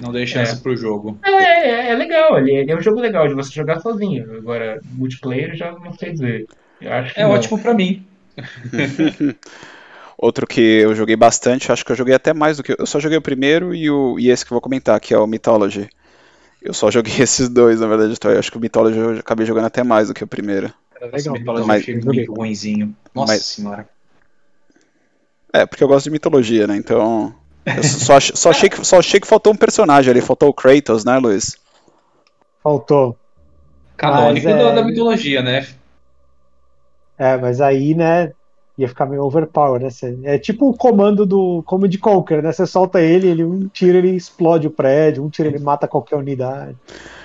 Não 0.00 0.12
dei 0.12 0.26
chance 0.26 0.54
é. 0.54 0.56
pro 0.60 0.76
jogo. 0.76 1.18
É, 1.24 1.30
é, 1.30 1.90
é 1.90 1.94
legal, 1.94 2.38
ele, 2.38 2.70
é 2.70 2.76
um 2.76 2.80
jogo 2.80 3.00
legal 3.00 3.26
de 3.26 3.34
você 3.34 3.52
jogar 3.52 3.80
sozinho. 3.80 4.36
Agora, 4.36 4.80
multiplayer 4.92 5.54
já 5.56 5.72
não 5.72 5.92
sei 5.92 6.12
dizer. 6.12 6.46
é 6.80 7.22
não. 7.22 7.30
ótimo 7.30 7.58
para 7.58 7.74
mim. 7.74 8.04
Outro 10.16 10.46
que 10.46 10.60
eu 10.60 10.94
joguei 10.94 11.16
bastante, 11.16 11.72
acho 11.72 11.84
que 11.84 11.90
eu 11.92 11.96
joguei 11.96 12.14
até 12.14 12.32
mais 12.32 12.56
do 12.56 12.62
que. 12.62 12.76
Eu 12.78 12.86
só 12.86 13.00
joguei 13.00 13.18
o 13.18 13.22
primeiro 13.22 13.74
e, 13.74 13.90
o, 13.90 14.16
e 14.18 14.30
esse 14.30 14.44
que 14.44 14.52
eu 14.52 14.54
vou 14.54 14.60
comentar, 14.60 14.98
que 15.00 15.12
é 15.12 15.18
o 15.18 15.26
Mythology. 15.26 15.88
Eu 16.62 16.72
só 16.72 16.88
joguei 16.92 17.14
esses 17.18 17.48
dois, 17.48 17.80
na 17.80 17.88
verdade. 17.88 18.12
Então 18.12 18.30
eu 18.30 18.38
acho 18.38 18.50
que 18.50 18.56
o 18.56 18.60
Mythology 18.60 18.98
eu 18.98 19.18
acabei 19.18 19.44
jogando 19.44 19.66
até 19.66 19.82
mais 19.82 20.08
do 20.08 20.14
que 20.14 20.22
o 20.22 20.26
primeiro. 20.26 20.72
Era 20.94 21.10
legal. 21.10 21.34
O 21.34 21.38
Mythology 21.38 21.66
mas, 21.66 21.88
eu 21.88 22.00
muito 22.04 22.32
ruimzinho. 22.32 22.96
Nossa 23.12 23.32
mas, 23.32 23.44
senhora. 23.44 23.88
É, 25.54 25.64
porque 25.64 25.84
eu 25.84 25.88
gosto 25.88 26.06
de 26.06 26.10
mitologia, 26.10 26.66
né? 26.66 26.76
Então. 26.76 27.32
Eu 27.64 27.84
só, 27.84 28.18
só, 28.18 28.50
achei 28.50 28.68
que, 28.68 28.84
só 28.84 28.98
achei 28.98 29.20
que 29.20 29.26
faltou 29.26 29.52
um 29.52 29.56
personagem 29.56 30.10
ali, 30.10 30.20
faltou 30.20 30.48
o 30.48 30.52
Kratos, 30.52 31.04
né, 31.04 31.16
Luiz? 31.16 31.56
Faltou. 32.60 33.16
Canônico 33.96 34.48
mas, 34.48 34.56
é... 34.56 34.74
da 34.74 34.84
mitologia, 34.84 35.42
né? 35.42 35.64
É, 37.16 37.36
mas 37.36 37.60
aí, 37.60 37.94
né, 37.94 38.32
ia 38.76 38.88
ficar 38.88 39.06
meio 39.06 39.22
overpower, 39.22 39.80
né? 39.80 39.88
É 40.24 40.38
tipo 40.38 40.68
o 40.68 40.76
comando 40.76 41.24
do 41.24 41.62
Command 41.62 41.96
Conquer, 42.00 42.42
né? 42.42 42.50
Você 42.50 42.66
solta 42.66 43.00
ele, 43.00 43.28
ele 43.28 43.44
um 43.44 43.68
tiro 43.68 43.96
ele 43.96 44.10
explode 44.10 44.66
o 44.66 44.72
prédio, 44.72 45.24
um 45.24 45.30
tiro 45.30 45.48
ele 45.48 45.60
mata 45.60 45.86
qualquer 45.86 46.16
unidade. 46.16 46.76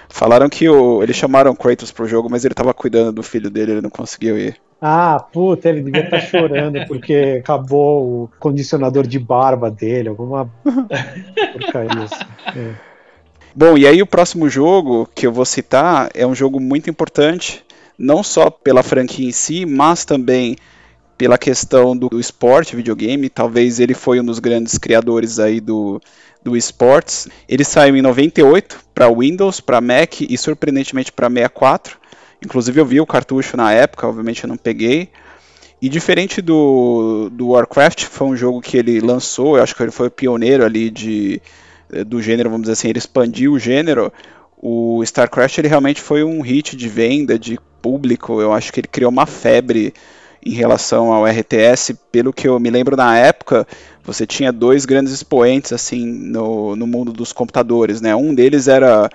Falaram 0.07 0.47
que 0.47 0.69
o, 0.69 1.01
eles 1.01 1.15
chamaram 1.15 1.55
Kratos 1.55 1.91
pro 1.91 2.07
jogo, 2.07 2.29
mas 2.29 2.45
ele 2.45 2.53
tava 2.53 2.75
cuidando 2.75 3.11
do 3.11 3.23
filho 3.23 3.49
dele, 3.49 3.71
ele 3.71 3.81
não 3.81 3.89
conseguiu 3.89 4.37
ir. 4.37 4.61
Ah, 4.81 5.19
puta, 5.19 5.67
ele 5.69 5.81
devia 5.81 6.03
estar 6.03 6.19
tá 6.19 6.25
chorando 6.25 6.85
porque 6.87 7.37
acabou 7.39 8.23
o 8.23 8.29
condicionador 8.39 9.05
de 9.05 9.19
barba 9.19 9.69
dele, 9.69 10.09
alguma 10.09 10.49
porcaria 11.53 12.03
assim. 12.03 12.25
É. 12.57 12.89
Bom, 13.53 13.77
e 13.77 13.85
aí 13.85 14.01
o 14.01 14.07
próximo 14.07 14.47
jogo 14.47 15.09
que 15.13 15.27
eu 15.27 15.33
vou 15.33 15.45
citar 15.45 16.09
é 16.13 16.25
um 16.25 16.35
jogo 16.35 16.59
muito 16.59 16.89
importante, 16.89 17.63
não 17.97 18.23
só 18.23 18.49
pela 18.49 18.83
franquia 18.83 19.27
em 19.27 19.31
si, 19.31 19.65
mas 19.65 20.05
também 20.05 20.55
pela 21.17 21.37
questão 21.37 21.97
do, 21.97 22.07
do 22.07 22.19
esporte, 22.19 22.77
videogame. 22.77 23.27
Talvez 23.27 23.81
ele 23.81 23.93
foi 23.93 24.21
um 24.21 24.23
dos 24.23 24.39
grandes 24.39 24.77
criadores 24.77 25.37
aí 25.37 25.59
do, 25.59 25.99
do 26.41 26.55
esportes. 26.55 27.27
Ele 27.49 27.65
saiu 27.65 27.97
em 27.97 28.01
98 28.01 28.79
para 28.93 29.11
Windows, 29.11 29.59
para 29.59 29.81
Mac 29.81 30.21
e 30.21 30.37
surpreendentemente 30.37 31.11
para 31.11 31.27
64. 31.27 31.98
Inclusive 32.43 32.79
eu 32.79 32.85
vi 32.85 33.01
o 33.01 33.05
cartucho 33.05 33.57
na 33.57 33.71
época, 33.71 34.07
obviamente 34.07 34.43
eu 34.43 34.47
não 34.47 34.57
peguei. 34.57 35.09
E 35.81 35.87
diferente 35.87 36.41
do, 36.41 37.29
do 37.31 37.49
Warcraft, 37.49 38.03
foi 38.05 38.27
um 38.27 38.35
jogo 38.35 38.61
que 38.61 38.77
ele 38.77 38.99
lançou, 38.99 39.57
eu 39.57 39.63
acho 39.63 39.75
que 39.75 39.81
ele 39.81 39.91
foi 39.91 40.07
o 40.07 40.11
pioneiro 40.11 40.65
ali 40.65 40.89
de, 40.89 41.41
eh, 41.91 42.03
do 42.03 42.21
gênero, 42.21 42.49
vamos 42.49 42.63
dizer 42.63 42.73
assim, 42.73 42.89
ele 42.89 42.99
expandiu 42.99 43.53
o 43.53 43.59
gênero. 43.59 44.11
O 44.57 45.01
StarCraft 45.03 45.57
ele 45.57 45.69
realmente 45.69 46.01
foi 46.01 46.21
um 46.21 46.41
hit 46.41 46.75
de 46.75 46.89
venda, 46.89 47.39
de 47.39 47.57
público, 47.81 48.41
eu 48.41 48.51
acho 48.51 48.73
que 48.73 48.81
ele 48.81 48.89
criou 48.89 49.09
uma 49.09 49.25
febre 49.25 49.93
em 50.45 50.51
relação 50.51 51.13
ao 51.13 51.25
RTS, 51.25 51.93
pelo 52.11 52.33
que 52.33 52.47
eu 52.47 52.59
me 52.59 52.69
lembro 52.69 52.95
na 52.95 53.17
época, 53.17 53.67
você 54.03 54.25
tinha 54.25 54.51
dois 54.51 54.85
grandes 54.85 55.13
expoentes 55.13 55.71
assim 55.73 56.05
no, 56.05 56.75
no 56.75 56.87
mundo 56.87 57.11
dos 57.11 57.31
computadores, 57.33 58.01
né? 58.01 58.15
Um 58.15 58.33
deles 58.33 58.67
era 58.67 59.09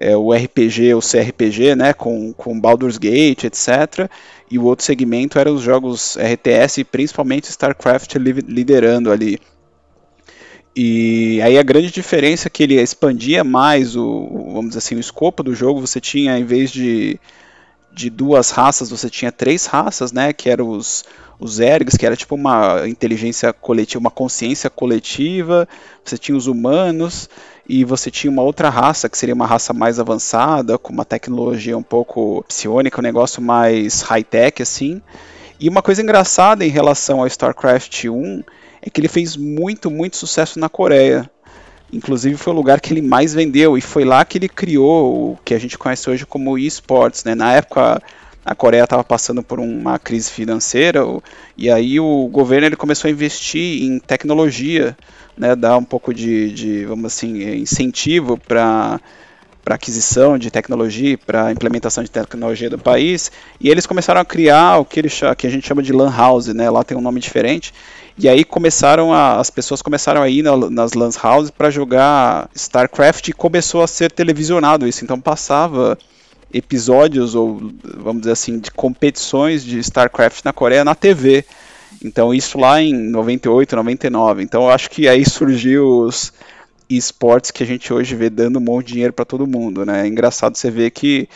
é, 0.00 0.16
o 0.16 0.32
RPG, 0.32 0.94
o 0.94 1.00
CRPG, 1.00 1.76
né, 1.76 1.92
com, 1.92 2.32
com 2.32 2.58
Baldur's 2.58 2.96
Gate, 2.96 3.44
etc. 3.44 4.10
E 4.50 4.58
o 4.58 4.64
outro 4.64 4.84
segmento 4.84 5.38
era 5.38 5.52
os 5.52 5.60
jogos 5.60 6.16
RTS, 6.16 6.82
principalmente 6.84 7.50
StarCraft 7.50 8.14
liderando 8.16 9.12
ali. 9.12 9.38
E 10.74 11.40
aí 11.42 11.58
a 11.58 11.62
grande 11.62 11.90
diferença 11.90 12.48
é 12.48 12.50
que 12.50 12.62
ele 12.62 12.80
expandia 12.80 13.44
mais 13.44 13.96
o, 13.96 14.52
vamos 14.54 14.68
dizer 14.68 14.78
assim, 14.78 14.94
o 14.94 15.00
escopo 15.00 15.42
do 15.42 15.54
jogo. 15.54 15.80
Você 15.80 16.00
tinha, 16.00 16.38
em 16.38 16.44
vez 16.44 16.70
de, 16.70 17.18
de 17.92 18.08
duas 18.08 18.50
raças, 18.50 18.90
você 18.90 19.10
tinha 19.10 19.32
três 19.32 19.66
raças, 19.66 20.12
né? 20.12 20.32
Que 20.32 20.48
eram 20.48 20.70
os, 20.70 21.04
os 21.38 21.58
ergs, 21.58 21.98
que 21.98 22.06
era 22.06 22.16
tipo 22.16 22.34
uma 22.36 22.88
inteligência 22.88 23.52
coletiva, 23.52 24.00
uma 24.00 24.10
consciência 24.10 24.70
coletiva. 24.70 25.68
Você 26.04 26.16
tinha 26.16 26.36
os 26.36 26.46
humanos, 26.46 27.28
e 27.72 27.84
você 27.84 28.10
tinha 28.10 28.32
uma 28.32 28.42
outra 28.42 28.68
raça, 28.68 29.08
que 29.08 29.16
seria 29.16 29.32
uma 29.32 29.46
raça 29.46 29.72
mais 29.72 30.00
avançada, 30.00 30.76
com 30.76 30.92
uma 30.92 31.04
tecnologia 31.04 31.78
um 31.78 31.84
pouco 31.84 32.44
psionica, 32.48 32.98
um 32.98 33.02
negócio 33.02 33.40
mais 33.40 34.02
high-tech, 34.02 34.60
assim. 34.60 35.00
E 35.60 35.68
uma 35.68 35.80
coisa 35.80 36.02
engraçada 36.02 36.66
em 36.66 36.68
relação 36.68 37.20
ao 37.20 37.28
StarCraft 37.28 38.06
1 38.06 38.42
é 38.82 38.90
que 38.90 39.00
ele 39.00 39.06
fez 39.06 39.36
muito, 39.36 39.88
muito 39.88 40.16
sucesso 40.16 40.58
na 40.58 40.68
Coreia. 40.68 41.30
Inclusive 41.92 42.36
foi 42.36 42.52
o 42.52 42.56
lugar 42.56 42.80
que 42.80 42.92
ele 42.92 43.02
mais 43.02 43.34
vendeu 43.34 43.78
e 43.78 43.80
foi 43.80 44.04
lá 44.04 44.24
que 44.24 44.38
ele 44.38 44.48
criou 44.48 45.34
o 45.34 45.38
que 45.44 45.54
a 45.54 45.58
gente 45.60 45.78
conhece 45.78 46.10
hoje 46.10 46.26
como 46.26 46.58
esports. 46.58 47.22
Né? 47.22 47.36
Na 47.36 47.52
época 47.52 48.02
a 48.44 48.52
Coreia 48.52 48.82
estava 48.82 49.04
passando 49.04 49.44
por 49.44 49.60
uma 49.60 49.96
crise 49.96 50.28
financeira 50.28 51.02
e 51.56 51.70
aí 51.70 52.00
o 52.00 52.26
governo 52.32 52.66
ele 52.66 52.76
começou 52.76 53.06
a 53.06 53.12
investir 53.12 53.84
em 53.84 54.00
tecnologia 54.00 54.96
né, 55.36 55.54
dar 55.56 55.76
um 55.76 55.84
pouco 55.84 56.12
de, 56.12 56.52
de 56.52 56.84
vamos 56.84 57.06
assim, 57.06 57.42
incentivo 57.54 58.36
para 58.36 59.00
para 59.62 59.74
aquisição 59.74 60.38
de 60.38 60.50
tecnologia, 60.50 61.18
para 61.18 61.52
implementação 61.52 62.02
de 62.02 62.10
tecnologia 62.10 62.70
do 62.70 62.78
país, 62.78 63.30
e 63.60 63.68
eles 63.68 63.86
começaram 63.86 64.20
a 64.20 64.24
criar 64.24 64.78
o 64.78 64.84
que, 64.84 64.98
eles, 64.98 65.20
que 65.36 65.46
a 65.46 65.50
gente 65.50 65.66
chama 65.66 65.82
de 65.82 65.92
lan 65.92 66.10
house, 66.10 66.46
né? 66.48 66.70
Lá 66.70 66.82
tem 66.82 66.96
um 66.96 67.00
nome 67.00 67.20
diferente. 67.20 67.72
E 68.18 68.28
aí 68.28 68.44
começaram 68.44 69.12
a, 69.12 69.38
as 69.38 69.50
pessoas 69.50 69.80
começaram 69.80 70.22
a 70.22 70.28
ir 70.28 70.42
na, 70.42 70.56
nas 70.56 70.94
lan 70.94 71.10
houses 71.22 71.50
para 71.50 71.70
jogar 71.70 72.48
StarCraft 72.54 73.28
e 73.28 73.32
começou 73.32 73.82
a 73.82 73.86
ser 73.86 74.10
televisionado 74.10 74.86
isso. 74.86 75.04
Então 75.04 75.20
passava 75.20 75.96
episódios 76.52 77.34
ou 77.34 77.72
vamos 77.96 78.22
dizer 78.22 78.32
assim 78.32 78.58
de 78.58 78.70
competições 78.70 79.64
de 79.64 79.78
StarCraft 79.78 80.44
na 80.44 80.52
Coreia 80.52 80.84
na 80.84 80.94
TV. 80.94 81.44
Então 82.02 82.32
isso 82.32 82.58
lá 82.58 82.80
em 82.80 82.94
98, 82.94 83.76
99. 83.76 84.42
Então 84.42 84.62
eu 84.62 84.70
acho 84.70 84.90
que 84.90 85.08
aí 85.08 85.24
surgiu 85.28 85.86
os 85.86 86.32
esportes 86.88 87.50
que 87.50 87.62
a 87.62 87.66
gente 87.66 87.92
hoje 87.92 88.14
vê 88.16 88.28
dando 88.28 88.58
um 88.58 88.62
monte 88.62 88.86
de 88.86 88.92
dinheiro 88.94 89.12
para 89.12 89.24
todo 89.24 89.46
mundo, 89.46 89.86
né? 89.86 90.02
É 90.02 90.06
engraçado 90.06 90.56
você 90.56 90.70
ver 90.70 90.90
que 90.90 91.28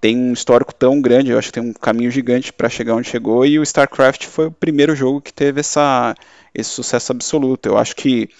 tem 0.00 0.16
um 0.16 0.32
histórico 0.32 0.74
tão 0.74 1.00
grande, 1.00 1.30
eu 1.30 1.38
acho 1.38 1.48
que 1.48 1.60
tem 1.60 1.62
um 1.62 1.72
caminho 1.72 2.10
gigante 2.10 2.52
para 2.52 2.68
chegar 2.68 2.94
onde 2.94 3.08
chegou 3.08 3.44
e 3.44 3.58
o 3.58 3.62
StarCraft 3.62 4.24
foi 4.26 4.46
o 4.46 4.50
primeiro 4.50 4.96
jogo 4.96 5.20
que 5.20 5.32
teve 5.32 5.60
essa, 5.60 6.14
esse 6.54 6.70
sucesso 6.70 7.12
absoluto. 7.12 7.66
Eu 7.68 7.76
acho 7.76 7.94
que 7.94 8.30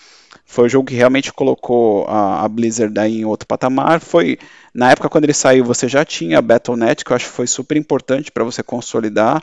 foi 0.47 0.67
o 0.67 0.69
jogo 0.69 0.89
que 0.89 0.95
realmente 0.95 1.33
colocou 1.33 2.07
a, 2.09 2.45
a 2.45 2.49
Blizzard 2.49 2.99
em 3.01 3.25
outro 3.25 3.47
patamar. 3.47 4.01
Foi 4.01 4.39
na 4.75 4.91
época 4.91 5.09
quando 5.09 5.25
ele 5.25 5.35
saiu, 5.35 5.65
você 5.65 5.87
já 5.87 6.05
tinha 6.05 6.39
a 6.39 6.43
Battle.net, 6.43 7.05
que 7.05 7.13
eu 7.13 7.17
acho 7.17 7.27
que 7.27 7.33
foi 7.33 7.47
super 7.47 7.77
importante 7.77 8.33
para 8.33 8.43
você 8.43 8.63
consolidar. 8.63 9.43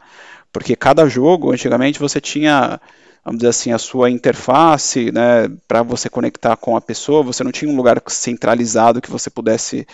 Porque 0.52 0.76
cada 0.76 1.08
jogo, 1.08 1.52
antigamente, 1.52 2.00
você 2.00 2.20
tinha, 2.20 2.80
vamos 3.24 3.40
dizer 3.40 3.50
assim, 3.50 3.72
a 3.72 3.78
sua 3.78 4.10
interface, 4.10 5.12
né, 5.12 5.50
para 5.68 5.84
você 5.84 6.10
conectar 6.10 6.56
com 6.56 6.76
a 6.76 6.82
pessoa, 6.82 7.24
você 7.24 7.44
não 7.44 7.52
tinha 7.52 7.72
um 7.72 7.76
lugar 7.76 8.02
centralizado 8.08 9.02
que 9.02 9.12
você 9.12 9.30
pudesse 9.30 9.86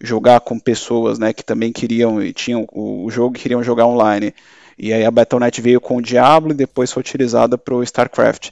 jogar 0.00 0.40
com 0.40 0.58
pessoas, 0.58 1.18
né, 1.18 1.32
que 1.32 1.44
também 1.44 1.72
queriam, 1.72 2.20
tinham 2.32 2.66
o 2.72 3.10
jogo 3.10 3.36
e 3.36 3.40
queriam 3.40 3.62
jogar 3.62 3.86
online. 3.86 4.34
E 4.78 4.92
aí 4.92 5.04
a 5.04 5.10
Battle.net 5.10 5.60
veio 5.60 5.80
com 5.80 5.96
o 5.96 6.02
Diablo 6.02 6.52
e 6.52 6.54
depois 6.54 6.92
foi 6.92 7.00
utilizada 7.00 7.56
para 7.56 7.74
o 7.74 7.82
StarCraft. 7.82 8.50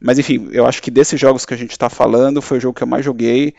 Mas 0.00 0.18
enfim, 0.18 0.48
eu 0.52 0.66
acho 0.66 0.82
que 0.82 0.90
desses 0.90 1.18
jogos 1.20 1.44
que 1.44 1.54
a 1.54 1.56
gente 1.56 1.72
está 1.72 1.88
falando, 1.90 2.40
foi 2.40 2.58
o 2.58 2.60
jogo 2.60 2.74
que 2.74 2.82
eu 2.82 2.86
mais 2.86 3.04
joguei. 3.04 3.54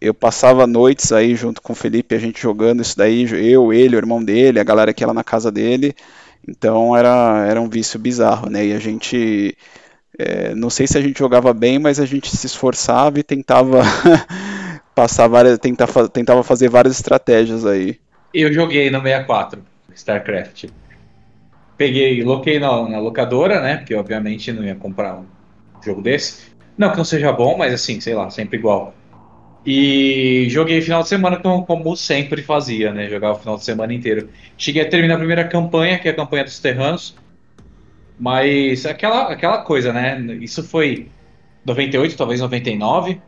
Eu 0.00 0.14
passava 0.14 0.66
noites 0.66 1.12
aí 1.12 1.36
junto 1.36 1.60
com 1.60 1.72
o 1.72 1.76
Felipe, 1.76 2.14
a 2.14 2.18
gente 2.18 2.40
jogando 2.40 2.80
isso 2.80 2.96
daí, 2.96 3.26
eu, 3.52 3.72
ele, 3.72 3.96
o 3.96 3.98
irmão 3.98 4.22
dele, 4.22 4.58
a 4.58 4.64
galera 4.64 4.94
que 4.94 5.02
ia 5.02 5.06
lá 5.06 5.14
na 5.14 5.24
casa 5.24 5.50
dele. 5.50 5.94
Então 6.46 6.96
era, 6.96 7.46
era 7.46 7.60
um 7.60 7.68
vício 7.68 7.98
bizarro, 7.98 8.48
né? 8.48 8.66
E 8.66 8.72
a 8.72 8.78
gente. 8.78 9.56
É, 10.18 10.54
não 10.54 10.68
sei 10.68 10.86
se 10.86 10.98
a 10.98 11.00
gente 11.00 11.18
jogava 11.18 11.52
bem, 11.54 11.78
mas 11.78 11.98
a 11.98 12.04
gente 12.04 12.36
se 12.36 12.46
esforçava 12.46 13.18
e 13.18 13.22
tentava 13.22 13.82
passar 14.94 15.28
várias. 15.28 15.58
Tentava, 15.58 16.08
tentava 16.08 16.42
fazer 16.42 16.68
várias 16.68 16.94
estratégias 16.94 17.64
aí. 17.64 17.98
Eu 18.32 18.52
joguei 18.52 18.90
no 18.90 19.00
64, 19.00 19.62
StarCraft. 19.94 20.66
Peguei, 21.76 22.22
loquei 22.22 22.58
na, 22.58 22.88
na 22.88 22.98
locadora, 22.98 23.60
né? 23.60 23.78
Porque 23.78 23.94
obviamente 23.94 24.52
não 24.52 24.64
ia 24.64 24.74
comprar 24.74 25.16
um 25.16 25.26
jogo 25.82 26.02
desse. 26.02 26.50
Não 26.76 26.90
que 26.90 26.96
não 26.96 27.04
seja 27.04 27.32
bom, 27.32 27.56
mas 27.56 27.74
assim, 27.74 28.00
sei 28.00 28.14
lá, 28.14 28.30
sempre 28.30 28.58
igual. 28.58 28.94
E 29.64 30.46
joguei 30.48 30.80
final 30.80 31.02
de 31.02 31.08
semana 31.08 31.36
como, 31.36 31.66
como 31.66 31.96
sempre 31.96 32.42
fazia, 32.42 32.92
né? 32.92 33.08
Jogava 33.08 33.36
o 33.36 33.40
final 33.40 33.56
de 33.56 33.64
semana 33.64 33.92
inteiro. 33.92 34.28
Cheguei 34.56 34.82
a 34.82 34.88
terminar 34.88 35.14
a 35.14 35.18
primeira 35.18 35.44
campanha, 35.44 35.98
que 35.98 36.08
é 36.08 36.10
a 36.10 36.14
campanha 36.14 36.44
dos 36.44 36.58
Terranos. 36.58 37.14
Mas 38.18 38.86
aquela, 38.86 39.30
aquela 39.30 39.58
coisa, 39.58 39.92
né? 39.92 40.18
Isso 40.40 40.62
foi 40.62 41.08
98, 41.64 42.16
talvez 42.16 42.40
99, 42.40 43.20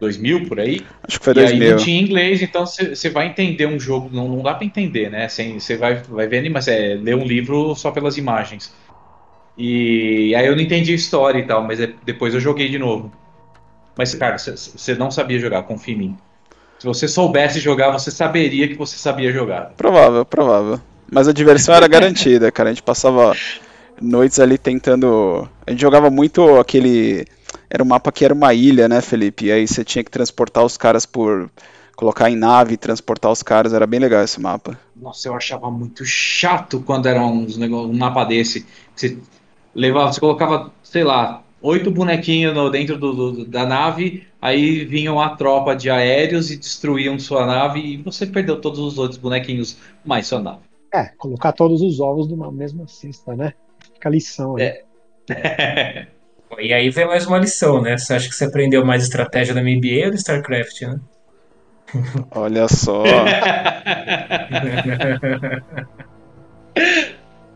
2000 0.00 0.46
por 0.46 0.58
aí. 0.58 0.80
Acho 1.06 1.18
que 1.18 1.24
foi 1.24 1.34
2000. 1.34 1.60
E 1.60 1.64
aí 1.64 1.70
não 1.70 1.76
tinha 1.78 2.00
inglês, 2.00 2.42
então 2.42 2.66
você 2.66 3.10
vai 3.10 3.28
entender 3.28 3.66
um 3.66 3.78
jogo, 3.78 4.08
não, 4.12 4.28
não 4.28 4.42
dá 4.42 4.54
para 4.54 4.66
entender, 4.66 5.10
né? 5.10 5.28
Você 5.28 5.76
vai, 5.76 5.96
vai 5.96 6.26
ver, 6.26 6.48
mas 6.48 6.66
é 6.66 6.94
ler 6.94 7.14
um 7.14 7.24
livro 7.24 7.74
só 7.76 7.90
pelas 7.90 8.16
imagens. 8.16 8.74
E 9.56 10.34
aí 10.34 10.46
eu 10.46 10.56
não 10.56 10.62
entendi 10.62 10.92
a 10.92 10.94
história 10.94 11.38
e 11.38 11.44
tal, 11.44 11.62
mas 11.62 11.80
é, 11.80 11.92
depois 12.04 12.34
eu 12.34 12.40
joguei 12.40 12.68
de 12.68 12.78
novo. 12.78 13.12
Mas, 13.96 14.14
cara, 14.14 14.38
você 14.38 14.94
não 14.94 15.10
sabia 15.10 15.38
jogar, 15.38 15.62
confia 15.64 15.94
em 15.94 15.98
mim. 15.98 16.18
Se 16.78 16.86
você 16.86 17.06
soubesse 17.06 17.60
jogar, 17.60 17.90
você 17.90 18.10
saberia 18.10 18.66
que 18.66 18.74
você 18.74 18.96
sabia 18.96 19.30
jogar. 19.30 19.72
Provável, 19.76 20.24
provável. 20.24 20.80
Mas 21.12 21.28
a 21.28 21.32
diversão 21.32 21.74
era 21.74 21.86
garantida, 21.86 22.50
cara. 22.50 22.70
A 22.70 22.72
gente 22.72 22.82
passava 22.82 23.36
noites 24.00 24.40
ali 24.40 24.56
tentando. 24.56 25.46
A 25.66 25.70
gente 25.70 25.80
jogava 25.80 26.08
muito 26.08 26.58
aquele. 26.58 27.26
Era 27.68 27.82
um 27.82 27.86
mapa 27.86 28.10
que 28.10 28.24
era 28.24 28.32
uma 28.32 28.54
ilha, 28.54 28.88
né, 28.88 29.00
Felipe? 29.00 29.46
E 29.46 29.52
aí 29.52 29.68
você 29.68 29.84
tinha 29.84 30.02
que 30.02 30.10
transportar 30.10 30.64
os 30.64 30.76
caras 30.76 31.04
por. 31.04 31.50
Colocar 31.94 32.30
em 32.30 32.36
nave, 32.36 32.78
transportar 32.78 33.30
os 33.30 33.42
caras, 33.42 33.74
era 33.74 33.86
bem 33.86 34.00
legal 34.00 34.24
esse 34.24 34.40
mapa. 34.40 34.80
Nossa, 34.96 35.28
eu 35.28 35.34
achava 35.34 35.70
muito 35.70 36.02
chato 36.02 36.80
quando 36.80 37.04
era 37.04 37.22
uns 37.22 37.58
negócio, 37.58 37.90
um 37.90 37.98
mapa 37.98 38.24
desse. 38.24 38.64
Você 38.96 39.18
levava, 39.74 40.10
você 40.10 40.18
colocava, 40.18 40.72
sei 40.82 41.04
lá, 41.04 41.42
oito 41.62 41.90
bonequinhos 41.90 42.54
no, 42.54 42.70
dentro 42.70 42.96
do, 42.98 43.32
do, 43.32 43.44
da 43.44 43.66
nave, 43.66 44.26
aí 44.40 44.84
vinham 44.84 45.20
a 45.20 45.36
tropa 45.36 45.74
de 45.76 45.90
aéreos 45.90 46.50
e 46.50 46.56
destruíam 46.56 47.18
sua 47.18 47.46
nave 47.46 47.80
e 47.80 47.96
você 47.98 48.26
perdeu 48.26 48.60
todos 48.60 48.78
os 48.78 48.98
outros 48.98 49.18
bonequinhos 49.18 49.76
mais 50.04 50.26
sua 50.26 50.40
nave. 50.40 50.60
É, 50.92 51.04
colocar 51.18 51.52
todos 51.52 51.82
os 51.82 52.00
ovos 52.00 52.28
numa 52.28 52.50
mesma 52.50 52.88
cesta, 52.88 53.36
né? 53.36 53.52
Fica 53.94 54.08
a 54.08 54.12
lição 54.12 54.56
aí. 54.56 54.64
É. 54.64 54.82
e 56.58 56.72
aí 56.72 56.90
vem 56.90 57.06
mais 57.06 57.26
uma 57.26 57.38
lição, 57.38 57.80
né? 57.80 57.96
Você 57.96 58.14
acha 58.14 58.28
que 58.28 58.34
você 58.34 58.46
aprendeu 58.46 58.84
mais 58.84 59.04
estratégia 59.04 59.54
da 59.54 59.62
MBA 59.62 60.06
ou 60.06 60.10
do 60.10 60.16
StarCraft, 60.16 60.82
né? 60.82 60.98
Olha 62.34 62.66
só. 62.68 63.04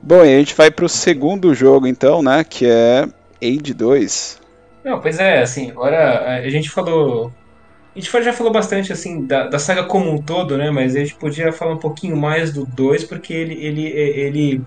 Bom, 0.03 0.25
e 0.25 0.35
a 0.35 0.39
gente 0.39 0.55
vai 0.55 0.71
para 0.71 0.85
o 0.85 0.89
segundo 0.89 1.55
jogo 1.55 1.87
então, 1.87 2.23
né? 2.23 2.45
Que 2.45 2.67
é 2.67 3.09
Age 3.45 3.75
2. 3.75 4.41
Não, 4.85 5.01
pois 5.01 5.19
é, 5.19 5.43
assim, 5.43 5.71
agora 5.71 6.39
a 6.39 6.49
gente 6.49 6.71
falou. 6.71 7.33
A 7.95 8.01
gente 8.01 8.11
já 8.25 8.33
falou 8.33 8.53
bastante 8.53 8.93
assim 8.93 9.25
da, 9.25 9.47
da 9.47 9.59
saga 9.59 9.85
como 9.85 10.11
um 10.11 10.21
todo, 10.21 10.57
né? 10.59 10.71
Mas 10.71 10.97
a 10.97 11.01
gente 11.01 11.15
podia 11.15 11.53
falar 11.53 11.75
um 11.75 11.79
pouquinho 11.79 12.17
mais 12.17 12.53
do 12.53 12.67
2, 12.67 13.05
porque 13.05 13.33
ele, 13.33 13.55
ele, 13.55 13.87
ele 13.87 14.63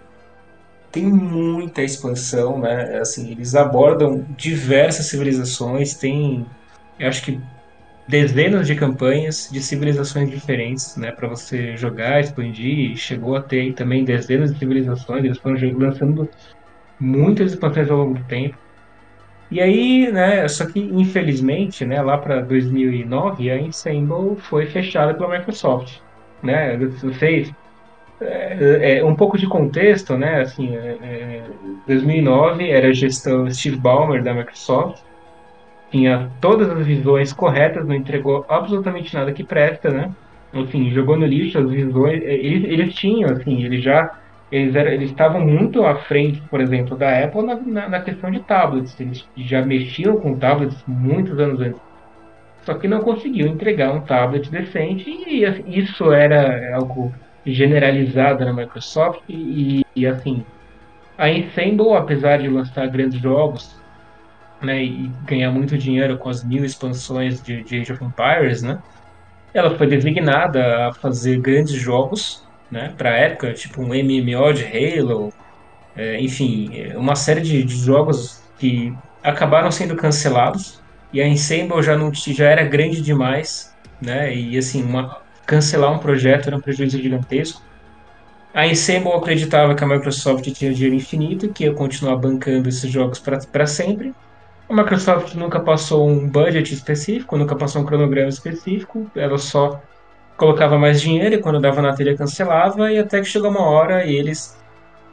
tem 0.91 1.03
muita 1.03 1.83
expansão, 1.83 2.59
né? 2.59 2.99
Assim, 2.99 3.31
eles 3.31 3.53
abordam 3.53 4.25
diversas 4.37 5.07
civilizações, 5.07 5.95
tem, 5.95 6.45
eu 6.97 7.09
acho 7.09 7.23
que 7.23 7.39
dezenas 8.07 8.65
de 8.65 8.75
campanhas 8.75 9.49
de 9.51 9.61
civilizações 9.61 10.29
diferentes, 10.29 10.95
né, 10.95 11.11
para 11.11 11.27
você 11.27 11.75
jogar, 11.75 12.21
expandir. 12.21 12.95
Chegou 12.95 13.35
a 13.35 13.41
ter 13.41 13.73
também 13.73 14.05
dezenas 14.05 14.53
de 14.53 14.59
civilizações. 14.59 15.25
Eles 15.25 15.37
foram 15.37 15.57
lançando 15.77 16.29
muitas 16.99 17.51
expansões 17.51 17.89
ao 17.89 17.97
longo 17.97 18.13
do 18.15 18.23
tempo. 18.25 18.57
E 19.49 19.61
aí, 19.61 20.11
né, 20.11 20.47
só 20.47 20.65
que 20.65 20.79
infelizmente, 20.79 21.85
né, 21.85 22.01
lá 22.01 22.17
para 22.17 22.41
2009, 22.41 23.49
a 23.49 23.57
Ensemble 23.57 24.35
foi 24.37 24.65
fechada 24.65 25.13
pela 25.13 25.37
Microsoft, 25.37 25.99
né? 26.43 26.75
Vocês 26.77 27.53
é, 28.19 28.97
é, 28.97 29.05
um 29.05 29.15
pouco 29.15 29.37
de 29.37 29.47
contexto, 29.47 30.17
né? 30.17 30.41
Assim, 30.41 30.75
é, 30.75 31.43
2009 31.87 32.69
era 32.69 32.87
a 32.87 32.93
gestão 32.93 33.49
Steve 33.49 33.77
Ballmer 33.77 34.23
da 34.23 34.33
Microsoft, 34.33 35.01
tinha 35.91 36.29
todas 36.41 36.69
as 36.69 36.85
visões 36.85 37.31
corretas, 37.31 37.85
não 37.85 37.95
entregou 37.95 38.45
absolutamente 38.49 39.13
nada 39.13 39.31
que 39.31 39.43
presta, 39.43 39.89
né? 39.89 40.11
Enfim, 40.53 40.91
jogou 40.91 41.17
no 41.17 41.25
lixo 41.25 41.59
as 41.59 41.69
visões. 41.69 42.21
Eles, 42.23 42.63
eles 42.65 42.93
tinham, 42.95 43.29
assim, 43.29 43.63
eles 43.63 43.83
já 43.83 44.17
eles, 44.51 44.75
eram, 44.75 44.91
eles 44.91 45.09
estavam 45.09 45.41
muito 45.41 45.83
à 45.85 45.95
frente, 45.95 46.41
por 46.49 46.61
exemplo, 46.61 46.95
da 46.95 47.23
Apple 47.23 47.43
na, 47.43 47.55
na, 47.55 47.89
na, 47.89 48.01
questão 48.01 48.31
de 48.31 48.39
tablets. 48.41 48.99
Eles 48.99 49.27
já 49.35 49.61
mexiam 49.65 50.17
com 50.17 50.37
tablets 50.37 50.81
muitos 50.87 51.37
anos 51.39 51.59
antes. 51.59 51.81
Só 52.63 52.73
que 52.73 52.87
não 52.87 53.01
conseguiam 53.01 53.47
entregar 53.47 53.93
um 53.93 54.01
tablet 54.01 54.49
decente 54.49 55.09
e 55.27 55.45
assim, 55.45 55.63
isso 55.67 56.11
era 56.11 56.75
algo 56.75 57.13
generalizado 57.45 58.43
na 58.43 58.51
Microsoft 58.51 59.21
e, 59.29 59.85
e 59.95 60.05
assim 60.05 60.43
a 61.17 61.29
Ensemble, 61.29 61.93
apesar 61.93 62.37
de 62.37 62.47
lançar 62.47 62.87
grandes 62.87 63.19
jogos 63.19 63.75
né, 64.61 64.83
e 64.83 65.11
ganhar 65.25 65.51
muito 65.51 65.77
dinheiro 65.77 66.17
com 66.17 66.29
as 66.29 66.43
mil 66.43 66.63
expansões 66.63 67.41
de, 67.41 67.63
de 67.63 67.79
Age 67.79 67.93
of 67.93 68.03
Empires, 68.03 68.61
né, 68.61 68.79
ela 69.53 69.75
foi 69.75 69.87
designada 69.87 70.87
a 70.87 70.93
fazer 70.93 71.39
grandes 71.39 71.73
jogos 71.73 72.46
né, 72.71 72.93
para 72.97 73.11
a 73.11 73.17
época, 73.17 73.53
tipo 73.53 73.81
um 73.81 73.87
MMO 73.87 74.53
de 74.53 74.65
Halo, 74.65 75.33
é, 75.95 76.19
enfim, 76.21 76.93
uma 76.95 77.15
série 77.15 77.41
de, 77.41 77.63
de, 77.63 77.75
jogos 77.75 78.41
que 78.59 78.93
acabaram 79.23 79.71
sendo 79.71 79.95
cancelados 79.95 80.81
e 81.11 81.21
a 81.21 81.27
Ensemble 81.27 81.81
já 81.81 81.97
não 81.97 82.13
já 82.13 82.45
era 82.45 82.63
grande 82.63 83.01
demais, 83.01 83.73
né, 84.01 84.33
e 84.35 84.57
assim 84.57 84.83
uma, 84.83 85.21
cancelar 85.45 85.91
um 85.91 85.99
projeto 85.99 86.47
era 86.47 86.57
um 86.57 86.61
prejuízo 86.61 87.01
gigantesco. 87.01 87.61
A 88.53 88.65
Ensemble 88.67 89.13
acreditava 89.13 89.75
que 89.75 89.83
a 89.83 89.87
Microsoft 89.87 90.49
tinha 90.51 90.73
dinheiro 90.73 90.95
infinito 90.95 91.45
e 91.45 91.49
que 91.49 91.63
ia 91.63 91.73
continuar 91.73 92.15
bancando 92.15 92.67
esses 92.67 92.89
jogos 92.91 93.19
para 93.19 93.67
sempre. 93.67 94.13
A 94.69 94.73
Microsoft 94.73 95.35
nunca 95.35 95.59
passou 95.59 96.09
um 96.09 96.27
budget 96.27 96.73
específico, 96.73 97.37
nunca 97.37 97.55
passou 97.55 97.81
um 97.81 97.85
cronograma 97.85 98.29
específico, 98.29 99.09
ela 99.15 99.37
só 99.37 99.81
colocava 100.37 100.77
mais 100.77 101.01
dinheiro 101.01 101.35
e 101.35 101.39
quando 101.39 101.59
dava 101.59 101.81
na 101.81 101.93
telha 101.93 102.15
cancelava 102.15 102.91
e 102.91 102.99
até 102.99 103.19
que 103.19 103.25
chegou 103.25 103.49
uma 103.49 103.65
hora 103.65 104.05
e 104.05 104.15
eles, 104.15 104.57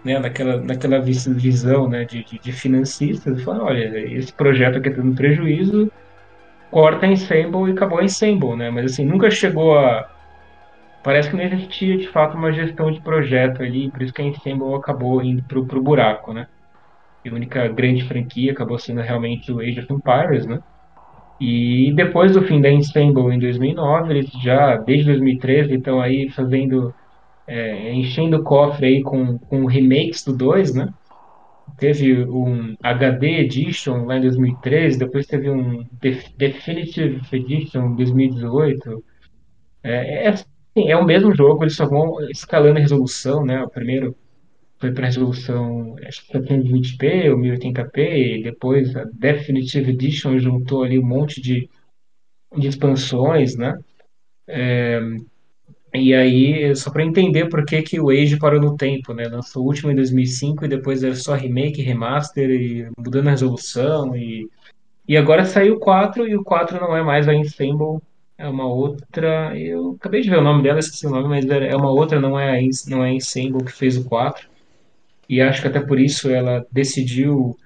né, 0.04 0.18
naquela, 0.18 0.58
naquela 0.58 1.00
visão 1.00 1.88
né, 1.88 2.04
de, 2.04 2.22
de, 2.24 2.38
de 2.38 2.52
financistas, 2.52 3.42
falaram, 3.42 3.66
olha, 3.66 3.98
esse 4.12 4.32
projeto 4.32 4.78
aqui 4.78 4.90
é 4.90 4.92
dando 4.92 5.16
prejuízo, 5.16 5.90
corta 6.70 7.06
Ensemble 7.06 7.70
e 7.70 7.72
acabou 7.72 7.98
a 7.98 8.04
Ensemble, 8.04 8.56
né? 8.56 8.70
Mas 8.70 8.92
assim, 8.92 9.04
nunca 9.04 9.30
chegou 9.30 9.78
a... 9.78 10.10
Parece 11.02 11.30
que 11.30 11.36
não 11.36 11.44
existia 11.44 11.96
de 11.96 12.08
fato 12.08 12.36
uma 12.36 12.52
gestão 12.52 12.90
de 12.90 13.00
projeto 13.00 13.62
ali, 13.62 13.90
por 13.90 14.02
isso 14.02 14.12
que 14.12 14.22
a 14.22 14.24
Ensemble 14.24 14.74
acabou 14.74 15.22
indo 15.22 15.42
pro, 15.44 15.64
pro 15.66 15.82
buraco, 15.82 16.32
né? 16.32 16.46
E 17.24 17.28
a 17.28 17.32
única 17.32 17.68
grande 17.68 18.04
franquia 18.04 18.52
acabou 18.52 18.78
sendo 18.78 19.00
realmente 19.00 19.50
o 19.52 19.60
Age 19.60 19.80
of 19.80 19.92
Empires, 19.92 20.46
né? 20.46 20.60
E 21.40 21.92
depois 21.94 22.32
do 22.32 22.42
fim 22.42 22.60
da 22.60 22.70
Ensemble 22.70 23.34
em 23.34 23.38
2009, 23.38 24.12
eles 24.12 24.30
já, 24.42 24.76
desde 24.76 25.06
2013, 25.06 25.74
estão 25.74 26.00
aí 26.00 26.30
fazendo, 26.30 26.94
é, 27.46 27.92
enchendo 27.92 28.36
o 28.36 28.44
cofre 28.44 28.86
aí 28.86 29.02
com, 29.02 29.38
com 29.38 29.66
remakes 29.66 30.24
do 30.24 30.36
2, 30.36 30.74
né? 30.74 30.88
Teve 31.76 32.24
um 32.24 32.76
HD 32.82 33.40
Edition 33.40 34.04
lá 34.04 34.16
em 34.16 34.22
2013, 34.22 34.98
depois 34.98 35.26
teve 35.26 35.50
um 35.50 35.84
Definitive 36.36 37.20
Edition 37.32 37.86
em 37.86 37.96
2018. 37.96 39.04
É, 39.82 40.26
é, 40.26 40.28
assim, 40.28 40.44
é 40.76 40.96
o 40.96 41.04
mesmo 41.04 41.34
jogo, 41.34 41.64
eles 41.64 41.74
só 41.76 41.86
vão 41.86 42.16
escalando 42.30 42.78
a 42.78 42.80
resolução, 42.80 43.44
né? 43.44 43.62
O 43.62 43.68
primeiro 43.68 44.16
foi 44.84 44.92
para 44.92 45.06
resolução 45.06 45.96
acho 46.06 46.26
que 46.26 46.38
720p 46.38 47.30
ou 47.30 47.38
1080p, 47.38 47.98
e 48.38 48.42
depois 48.42 48.94
a 48.94 49.04
Definitive 49.04 49.90
Edition 49.92 50.38
juntou 50.38 50.82
ali 50.84 50.98
um 50.98 51.06
monte 51.06 51.40
de, 51.40 51.70
de 52.54 52.68
expansões, 52.68 53.56
né? 53.56 53.78
É, 54.46 55.00
E 55.94 56.12
aí, 56.14 56.74
só 56.76 56.90
para 56.90 57.04
entender 57.04 57.48
por 57.48 57.64
que, 57.64 57.80
que 57.82 58.00
o 58.00 58.10
Age 58.10 58.38
parou 58.38 58.60
no 58.60 58.76
tempo, 58.76 59.14
né? 59.14 59.28
Lançou 59.28 59.62
o 59.62 59.66
último 59.66 59.90
em 59.90 59.94
2005 59.94 60.64
e 60.64 60.68
depois 60.68 61.02
era 61.02 61.14
só 61.14 61.34
remake, 61.34 61.82
remaster 61.82 62.50
e 62.50 62.90
mudando 62.98 63.28
a 63.28 63.30
resolução. 63.30 64.14
E, 64.16 64.46
e 65.08 65.16
agora 65.16 65.46
saiu 65.46 65.76
o 65.76 65.80
4 65.80 66.28
e 66.28 66.36
o 66.36 66.44
4 66.44 66.80
não 66.80 66.96
é 66.96 67.02
mais 67.02 67.28
a 67.28 67.34
Ensemble, 67.34 68.00
é 68.36 68.48
uma 68.48 68.66
outra. 68.66 69.58
Eu 69.58 69.96
acabei 69.98 70.20
de 70.22 70.30
ver 70.30 70.38
o 70.38 70.44
nome 70.44 70.62
dela, 70.62 70.80
esqueci 70.80 71.06
o 71.06 71.10
nome, 71.10 71.28
mas 71.28 71.46
é 71.48 71.76
uma 71.76 71.90
outra, 71.90 72.20
não 72.20 72.38
é 72.38 72.58
a, 72.58 72.60
não 72.88 73.04
é 73.04 73.10
a 73.10 73.14
Ensemble 73.14 73.64
que 73.64 73.72
fez 73.72 73.96
o 73.96 74.04
4. 74.04 74.53
E 75.34 75.40
acho 75.40 75.62
que 75.62 75.68
até 75.68 75.80
por 75.80 75.98
isso 76.00 76.30
ela 76.30 76.66
decidiu 76.70 77.56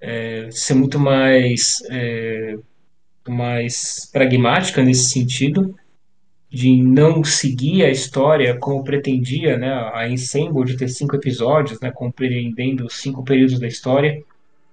é, 0.00 0.48
ser 0.50 0.74
muito 0.74 0.98
mais, 0.98 1.78
é, 1.90 2.56
mais 3.28 4.08
pragmática 4.12 4.82
nesse 4.82 5.10
sentido 5.10 5.74
de 6.50 6.82
não 6.82 7.22
seguir 7.22 7.84
a 7.84 7.90
história 7.90 8.56
como 8.58 8.82
pretendia, 8.84 9.56
né, 9.56 9.72
a 9.94 10.08
Ensemble 10.08 10.64
de 10.64 10.76
ter 10.76 10.88
cinco 10.88 11.16
episódios, 11.16 11.80
né, 11.80 11.92
compreendendo 11.92 12.90
cinco 12.90 13.22
períodos 13.24 13.60
da 13.60 13.68
história. 13.68 14.22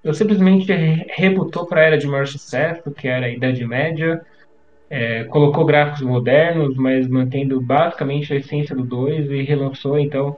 Eu 0.04 0.14
simplesmente 0.14 0.72
re- 0.72 1.06
rebutou 1.16 1.68
para 1.68 1.82
a 1.82 1.86
era 1.86 1.98
de 1.98 2.08
sucesso, 2.28 2.92
que 2.92 3.08
era 3.08 3.28
a 3.28 3.32
Idade 3.32 3.66
Média, 3.66 4.22
é, 4.90 5.26
colocou 5.26 5.66
gráficos 5.66 6.02
modernos, 6.02 6.76
mas 6.78 7.08
mantendo 7.08 7.62
basicamente 7.62 8.34
a 8.34 8.38
essência 8.38 8.76
do 8.76 8.84
2 8.84 9.30
e 9.30 9.44
relançou, 9.44 10.00
então, 10.00 10.38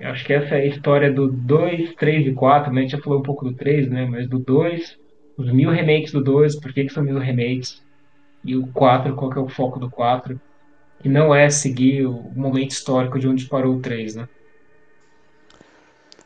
acho 0.00 0.24
que 0.24 0.32
essa 0.32 0.54
é 0.54 0.62
a 0.62 0.66
história 0.66 1.12
do 1.12 1.28
2, 1.28 1.94
3 1.94 2.26
e 2.26 2.32
4, 2.32 2.72
né? 2.72 2.80
A 2.80 2.82
gente 2.82 2.92
já 2.92 3.00
falou 3.00 3.20
um 3.20 3.22
pouco 3.22 3.44
do 3.44 3.54
3, 3.54 3.88
né? 3.88 4.06
Mas 4.06 4.28
do 4.28 4.38
2, 4.38 4.98
os 5.36 5.52
mil 5.52 5.70
remakes 5.70 6.12
do 6.12 6.22
2, 6.22 6.60
por 6.60 6.72
que, 6.72 6.84
que 6.84 6.92
são 6.92 7.02
mil 7.02 7.18
remakes? 7.18 7.82
E 8.44 8.56
o 8.56 8.66
4, 8.68 9.14
qual 9.14 9.30
que 9.30 9.38
é 9.38 9.42
o 9.42 9.48
foco 9.48 9.78
do 9.78 9.90
4? 9.90 10.38
que 11.02 11.08
não 11.08 11.34
é 11.34 11.48
seguir 11.50 12.06
o 12.06 12.32
momento 12.34 12.72
histórico 12.72 13.18
de 13.18 13.28
onde 13.28 13.46
parou 13.46 13.76
o 13.76 13.80
3, 13.80 14.16
né? 14.16 14.28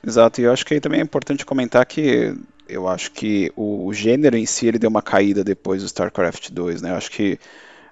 Exato, 0.06 0.40
e 0.40 0.44
eu 0.44 0.52
acho 0.52 0.64
que 0.64 0.74
aí 0.74 0.80
também 0.80 1.00
é 1.00 1.02
importante 1.02 1.44
comentar 1.44 1.84
que 1.84 2.34
eu 2.66 2.88
acho 2.88 3.12
que 3.12 3.52
o, 3.54 3.86
o 3.86 3.92
gênero 3.92 4.36
em 4.36 4.46
si 4.46 4.66
ele 4.66 4.78
deu 4.78 4.88
uma 4.88 5.02
caída 5.02 5.44
depois 5.44 5.82
do 5.82 5.86
StarCraft 5.86 6.50
2, 6.50 6.80
né? 6.80 6.90
Eu 6.90 6.94
acho 6.94 7.10
que 7.10 7.38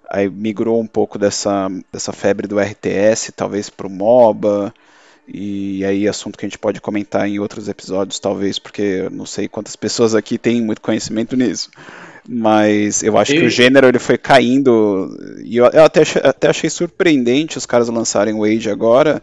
aí 0.08 0.30
migrou 0.30 0.80
um 0.80 0.86
pouco 0.86 1.18
dessa, 1.18 1.68
dessa 1.92 2.12
febre 2.12 2.46
do 2.46 2.58
RTS, 2.58 3.32
talvez 3.32 3.68
para 3.68 3.86
o 3.86 3.90
MOBA, 3.90 4.72
e 5.32 5.84
aí 5.84 6.08
assunto 6.08 6.38
que 6.38 6.46
a 6.46 6.48
gente 6.48 6.58
pode 6.58 6.80
comentar 6.80 7.28
em 7.28 7.38
outros 7.38 7.68
episódios, 7.68 8.18
talvez, 8.18 8.58
porque 8.58 8.82
eu 8.82 9.10
não 9.10 9.26
sei 9.26 9.48
quantas 9.48 9.76
pessoas 9.76 10.14
aqui 10.14 10.38
têm 10.38 10.62
muito 10.62 10.80
conhecimento 10.80 11.36
nisso. 11.36 11.70
Mas 12.28 13.02
eu 13.02 13.16
acho 13.18 13.34
que 13.34 13.44
o 13.44 13.48
E- 13.48 13.50
gênero 13.50 13.88
ele 13.88 13.98
foi 13.98 14.18
caindo, 14.18 15.08
e 15.44 15.56
eu, 15.56 15.66
eu 15.66 15.84
até, 15.84 16.02
até 16.24 16.48
achei 16.48 16.68
surpreendente 16.70 17.58
os 17.58 17.66
caras 17.66 17.88
lançarem 17.88 18.34
o 18.34 18.44
Age 18.44 18.70
agora, 18.70 19.22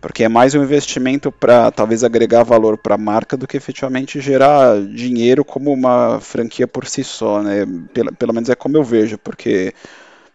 porque 0.00 0.24
é 0.24 0.28
mais 0.28 0.54
um 0.54 0.62
investimento 0.62 1.32
para 1.32 1.70
talvez 1.70 2.04
agregar 2.04 2.42
valor 2.44 2.76
para 2.76 2.94
a 2.96 2.98
marca 2.98 3.36
do 3.36 3.46
que 3.46 3.56
efetivamente 3.56 4.20
gerar 4.20 4.80
dinheiro 4.82 5.44
como 5.44 5.72
uma 5.72 6.20
franquia 6.20 6.68
por 6.68 6.86
si 6.86 7.02
só, 7.02 7.42
né? 7.42 7.66
Pelo, 7.94 8.14
pelo 8.14 8.34
menos 8.34 8.50
é 8.50 8.54
como 8.54 8.76
eu 8.76 8.84
vejo, 8.84 9.16
porque 9.18 9.72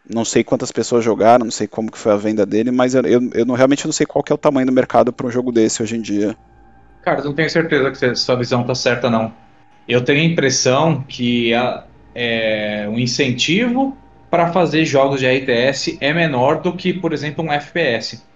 não 0.10 0.26
sei 0.26 0.44
quantas 0.44 0.72
pessoas 0.72 1.04
jogaram, 1.06 1.46
não 1.46 1.52
sei 1.52 1.68
como 1.68 1.92
que 1.92 1.98
foi 1.98 2.12
a 2.14 2.18
venda 2.18 2.46
dele, 2.46 2.72
mas 2.72 2.96
eu, 2.96 3.04
eu, 3.04 3.22
eu 3.34 3.46
não- 3.46 3.56
realmente 3.56 3.86
não 3.86 3.94
sei 3.94 4.06
qual 4.06 4.24
que 4.24 4.32
é 4.32 4.36
o 4.36 4.38
tamanho 4.38 4.68
do 4.68 4.74
mercado 4.74 5.14
para 5.14 5.28
um 5.28 5.32
jogo 5.32 5.52
desse 5.52 5.82
hoje 5.84 5.96
em 5.98 6.02
dia. 6.02 6.38
Cara, 7.02 7.22
eu 7.22 7.26
não 7.26 7.34
tenho 7.36 7.50
certeza 7.50 7.92
que 7.92 8.16
sua 8.16 8.36
visão 8.36 8.66
tá 8.66 8.76
certa, 8.76 9.10
não. 9.10 9.34
Eu 9.88 10.04
tenho 10.04 10.22
a 10.22 10.24
impressão 10.24 11.04
que 11.04 11.54
a- 11.54 11.88
é, 12.14 12.88
o 12.90 13.00
incentivo 13.00 13.98
para 14.30 14.52
fazer 14.52 14.86
jogos 14.86 15.20
de 15.20 15.26
RTS 15.26 15.98
é 16.02 16.14
menor 16.14 16.62
do 16.62 16.76
que, 16.76 16.94
por 16.94 17.14
exemplo, 17.14 17.44
um 17.44 17.52
FPS. 17.52 18.28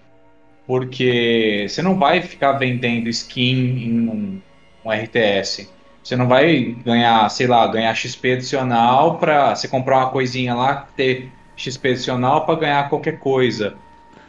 Porque 0.66 1.66
você 1.70 1.82
não 1.82 1.98
vai 2.00 2.22
ficar 2.22 2.54
vendendo 2.54 3.10
skin 3.10 3.44
em 3.86 4.10
um, 4.10 4.42
um 4.86 4.92
RTS. 4.92 5.70
Você 6.04 6.16
não 6.16 6.28
vai 6.28 6.64
ganhar, 6.84 7.30
sei 7.30 7.48
lá, 7.48 7.68
ganhar 7.68 7.94
XP 7.96 8.34
adicional 8.34 9.20
para 9.20 9.56
você 9.56 9.68
comprar 9.68 9.98
uma 10.00 10.12
coisinha 10.12 10.56
lá, 10.56 10.76
ter 10.96 11.32
XP 11.56 11.90
adicional 11.90 12.46
para 12.46 12.60
ganhar 12.60 12.90
qualquer 12.90 13.20
coisa. 13.20 13.76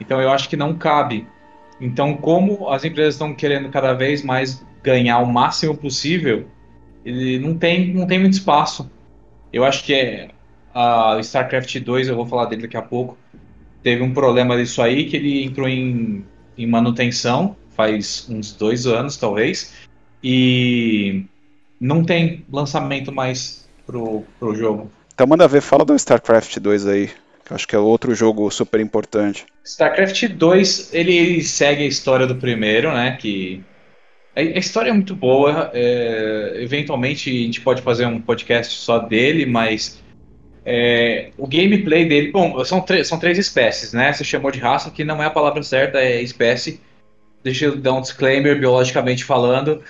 Então 0.01 0.21
eu 0.21 0.31
acho 0.31 0.49
que 0.49 0.57
não 0.57 0.75
cabe. 0.75 1.27
Então, 1.81 2.17
como 2.17 2.69
as 2.69 2.85
empresas 2.85 3.15
estão 3.15 3.35
querendo 3.35 3.69
cada 3.69 3.93
vez 3.93 4.23
mais 4.23 4.65
ganhar 4.83 5.19
o 5.19 5.27
máximo 5.27 5.77
possível, 5.77 6.47
ele 7.05 7.39
não 7.39 7.57
tem, 7.57 7.93
não 7.93 8.07
tem 8.07 8.19
muito 8.19 8.35
espaço. 8.35 8.91
Eu 9.53 9.65
acho 9.65 9.85
que 9.85 9.95
é 9.95 10.29
a 10.75 11.19
StarCraft 11.21 11.79
2, 11.81 12.09
eu 12.09 12.17
vou 12.17 12.27
falar 12.27 12.47
dele 12.47 12.63
daqui 12.63 12.77
a 12.77 12.83
pouco, 12.83 13.17
teve 13.83 14.03
um 14.03 14.13
problema 14.13 14.57
disso 14.57 14.83
aí 14.83 15.07
que 15.07 15.17
ele 15.17 15.45
entrou 15.45 15.69
em, 15.69 16.25
em 16.57 16.67
manutenção 16.67 17.57
faz 17.75 18.27
uns 18.31 18.53
dois 18.53 18.87
anos, 18.87 19.17
talvez, 19.17 19.75
e 20.23 21.25
não 21.81 22.05
tem 22.05 22.45
lançamento 22.51 23.13
mais 23.13 23.69
pro, 23.87 24.25
pro 24.39 24.55
jogo. 24.55 24.91
Então 25.15 25.27
manda 25.27 25.47
ver, 25.47 25.61
fala 25.61 25.85
do 25.85 25.95
StarCraft 25.95 26.59
2 26.59 26.87
aí, 26.89 27.07
que 27.45 27.53
eu 27.53 27.55
acho 27.55 27.69
que 27.69 27.77
é 27.77 27.79
outro 27.79 28.15
jogo 28.15 28.51
super 28.51 28.81
importante. 28.81 29.47
StarCraft 29.65 30.29
2, 30.29 30.93
ele, 30.93 31.43
segue 31.43 31.85
a 31.85 31.87
história 31.87 32.27
do 32.27 32.35
primeiro, 32.35 32.93
né? 32.93 33.17
Que 33.19 33.63
a, 34.35 34.43
história 34.43 34.91
é 34.91 34.93
muito 34.93 35.15
boa. 35.15 35.71
é, 35.73 36.55
eventualmente 36.57 37.31
a 37.31 37.33
gente 37.33 37.61
pode 37.61 37.81
fazer 37.81 38.07
um 38.07 38.21
podcast 38.21 38.75
só 38.75 38.99
dele, 38.99 39.47
mas 39.47 40.03
é, 40.67 41.31
o 41.39 41.47
gameplay 41.47 42.09
dele. 42.09 42.33
Bom, 42.33 42.65
são, 42.65 42.81
três 42.81 43.07
são 43.07 43.19
três 43.19 43.39
espécies, 43.39 43.93
né? 43.93 44.13
Você 44.13 44.25
chamou 44.25 44.51
de 44.51 44.59
raça, 44.59 44.91
que 44.91 45.05
não 45.05 45.23
é 45.23 45.27
a 45.27 45.31
palavra 45.31 45.63
certa, 45.63 45.99
é 45.99 46.21
espécie. 46.23 46.81
Deixa 47.43 47.67
eu 47.67 47.77
dar 47.77 47.93
um 47.93 48.01
disclaimer, 48.01 48.59
biologicamente 48.59 49.25
falando. 49.25 49.81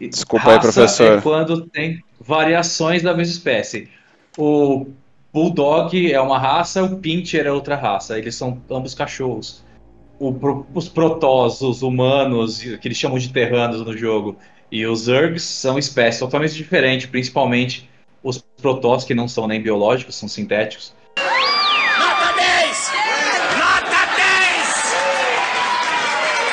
Desculpa 0.00 0.50
aí, 0.50 0.56
Raça 0.56 0.72
professor. 0.72 1.18
É 1.18 1.20
quando 1.20 1.66
tem 1.66 2.02
variações 2.18 3.02
da 3.02 3.12
mesma 3.12 3.32
espécie. 3.32 3.90
O 4.36 4.88
Bulldog 5.32 6.12
é 6.12 6.20
uma 6.20 6.36
raça, 6.38 6.82
o 6.82 6.98
Pinscher 6.98 7.46
é 7.46 7.52
outra 7.52 7.76
raça. 7.76 8.18
Eles 8.18 8.34
são 8.34 8.60
ambos 8.68 8.92
cachorros. 8.94 9.62
O 10.18 10.34
os 10.74 10.88
Protoss, 10.88 11.60
os 11.60 11.82
humanos, 11.82 12.60
que 12.60 12.88
eles 12.88 12.98
chamam 12.98 13.16
de 13.18 13.32
terranos 13.32 13.84
no 13.84 13.96
jogo, 13.96 14.36
e 14.70 14.86
os 14.86 15.02
Zergs 15.02 15.42
são 15.42 15.78
espécies 15.78 16.20
totalmente 16.20 16.54
diferentes, 16.54 17.06
principalmente 17.06 17.90
os 18.22 18.38
Protoss, 18.38 19.04
que 19.04 19.14
não 19.14 19.28
são 19.28 19.46
nem 19.46 19.60
biológicos, 19.60 20.14
são 20.16 20.26
sintéticos. 20.28 20.94
Nota 21.16 22.32
10! 22.36 22.92
Nota 23.56 24.06
10! 24.16 24.94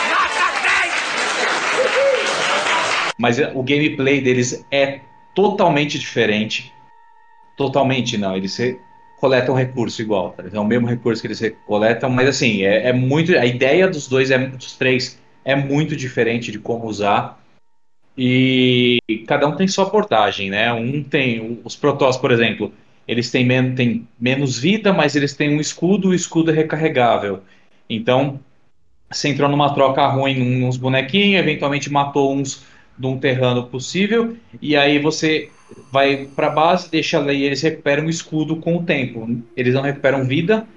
Nota 0.10 0.52
10! 0.64 0.94
Mas 3.18 3.40
o 3.56 3.64
gameplay 3.64 4.22
deles 4.22 4.64
é 4.70 5.00
totalmente 5.34 5.98
diferente. 5.98 6.72
Totalmente 7.58 8.18
não, 8.18 8.36
eles 8.36 8.58
coletam 9.20 9.54
recurso 9.54 10.02
igual, 10.02 10.32
tá? 10.32 10.44
É 10.52 10.60
o 10.60 10.66
mesmo 10.66 10.88
recurso 10.88 11.22
que 11.22 11.28
eles 11.28 11.56
coletam, 11.68 12.10
mas 12.10 12.28
assim, 12.28 12.64
é, 12.64 12.90
é 12.90 12.94
muito. 12.94 13.38
A 13.38 13.46
ideia 13.46 13.88
dos 13.88 14.08
dois, 14.08 14.32
é, 14.32 14.38
dos 14.40 14.76
três, 14.76 15.20
é 15.46 15.56
muito 15.56 15.96
diferente 15.96 16.52
de 16.52 16.58
como 16.58 16.88
usar. 16.88 17.40
E 18.18 19.00
cada 19.28 19.48
um 19.48 19.56
tem 19.56 19.68
sua 19.68 19.86
abordagem, 19.86 20.50
né? 20.50 20.74
Um 20.74 21.04
tem. 21.04 21.62
Os 21.64 21.76
Protoss, 21.76 22.18
por 22.18 22.32
exemplo, 22.32 22.74
eles 23.08 23.30
têm, 23.30 23.46
men 23.46 23.76
têm 23.76 24.08
menos 24.20 24.58
vida, 24.58 24.92
mas 24.92 25.16
eles 25.16 25.36
têm 25.36 25.56
um 25.56 25.62
escudo, 25.62 26.10
o 26.10 26.14
escudo 26.14 26.52
é 26.52 26.54
recarregável. 26.54 27.42
Então, 27.90 28.40
você 29.10 29.30
entrou 29.30 29.50
numa 29.50 29.74
troca 29.74 30.06
ruim 30.08 30.64
uns 30.64 30.78
bonequinhos, 30.78 31.42
eventualmente 31.42 31.92
matou 31.92 32.34
uns 32.34 32.66
de 32.98 33.08
um 33.08 33.18
terrano 33.18 33.68
possível, 33.68 34.38
e 34.62 34.76
aí 34.76 35.00
você 35.00 35.50
vai 35.92 36.28
pra 36.36 36.50
base, 36.50 36.90
deixa 36.90 37.18
ali 37.18 37.38
e 37.38 37.44
eles 37.44 37.62
recuperam 37.62 38.06
o 38.06 38.10
escudo 38.10 38.56
com 38.58 38.78
o 38.78 38.84
tempo. 38.84 39.28
Eles 39.56 39.74
não 39.74 39.82
recuperam 39.82 40.26
vida, 40.26 40.68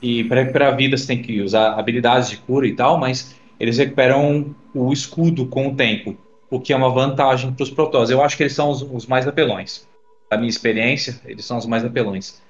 e 0.00 0.24
para 0.24 0.42
recuperar 0.42 0.76
vida 0.76 0.96
você 0.96 1.06
tem 1.06 1.22
que 1.22 1.40
usar 1.40 1.72
habilidades 1.78 2.30
de 2.30 2.36
cura 2.36 2.66
e 2.66 2.74
tal, 2.74 2.98
mas 2.98 3.34
eles 3.58 3.78
recuperam 3.78 4.54
o 4.74 4.92
escudo 4.92 5.46
com 5.46 5.68
o 5.68 5.74
tempo, 5.74 6.16
o 6.50 6.60
que 6.60 6.72
é 6.72 6.76
uma 6.76 6.90
vantagem 6.90 7.52
para 7.52 7.62
os 7.62 7.70
Protoss. 7.70 8.10
Eu 8.10 8.22
acho 8.22 8.36
que 8.36 8.44
eles 8.44 8.52
são 8.52 8.70
os, 8.70 8.82
os 8.82 9.06
mais 9.06 9.26
apelões. 9.26 9.86
Da 10.30 10.36
minha 10.36 10.48
experiência, 10.48 11.20
eles 11.24 11.44
são 11.44 11.58
os 11.58 11.66
mais 11.66 11.84
apelões. 11.84 12.40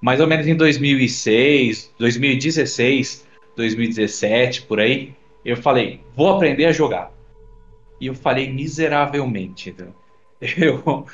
Mais 0.00 0.20
ou 0.20 0.26
menos 0.26 0.46
em 0.46 0.54
2006, 0.54 1.92
2016, 1.98 3.26
2017, 3.56 4.62
por 4.62 4.80
aí, 4.80 5.12
eu 5.44 5.56
falei, 5.56 6.00
vou 6.14 6.28
aprender 6.28 6.66
a 6.66 6.72
jogar. 6.72 7.12
E 8.00 8.06
eu 8.06 8.14
falei 8.14 8.50
miseravelmente. 8.50 9.70
entendeu? 9.70 9.94
Eu 10.56 11.06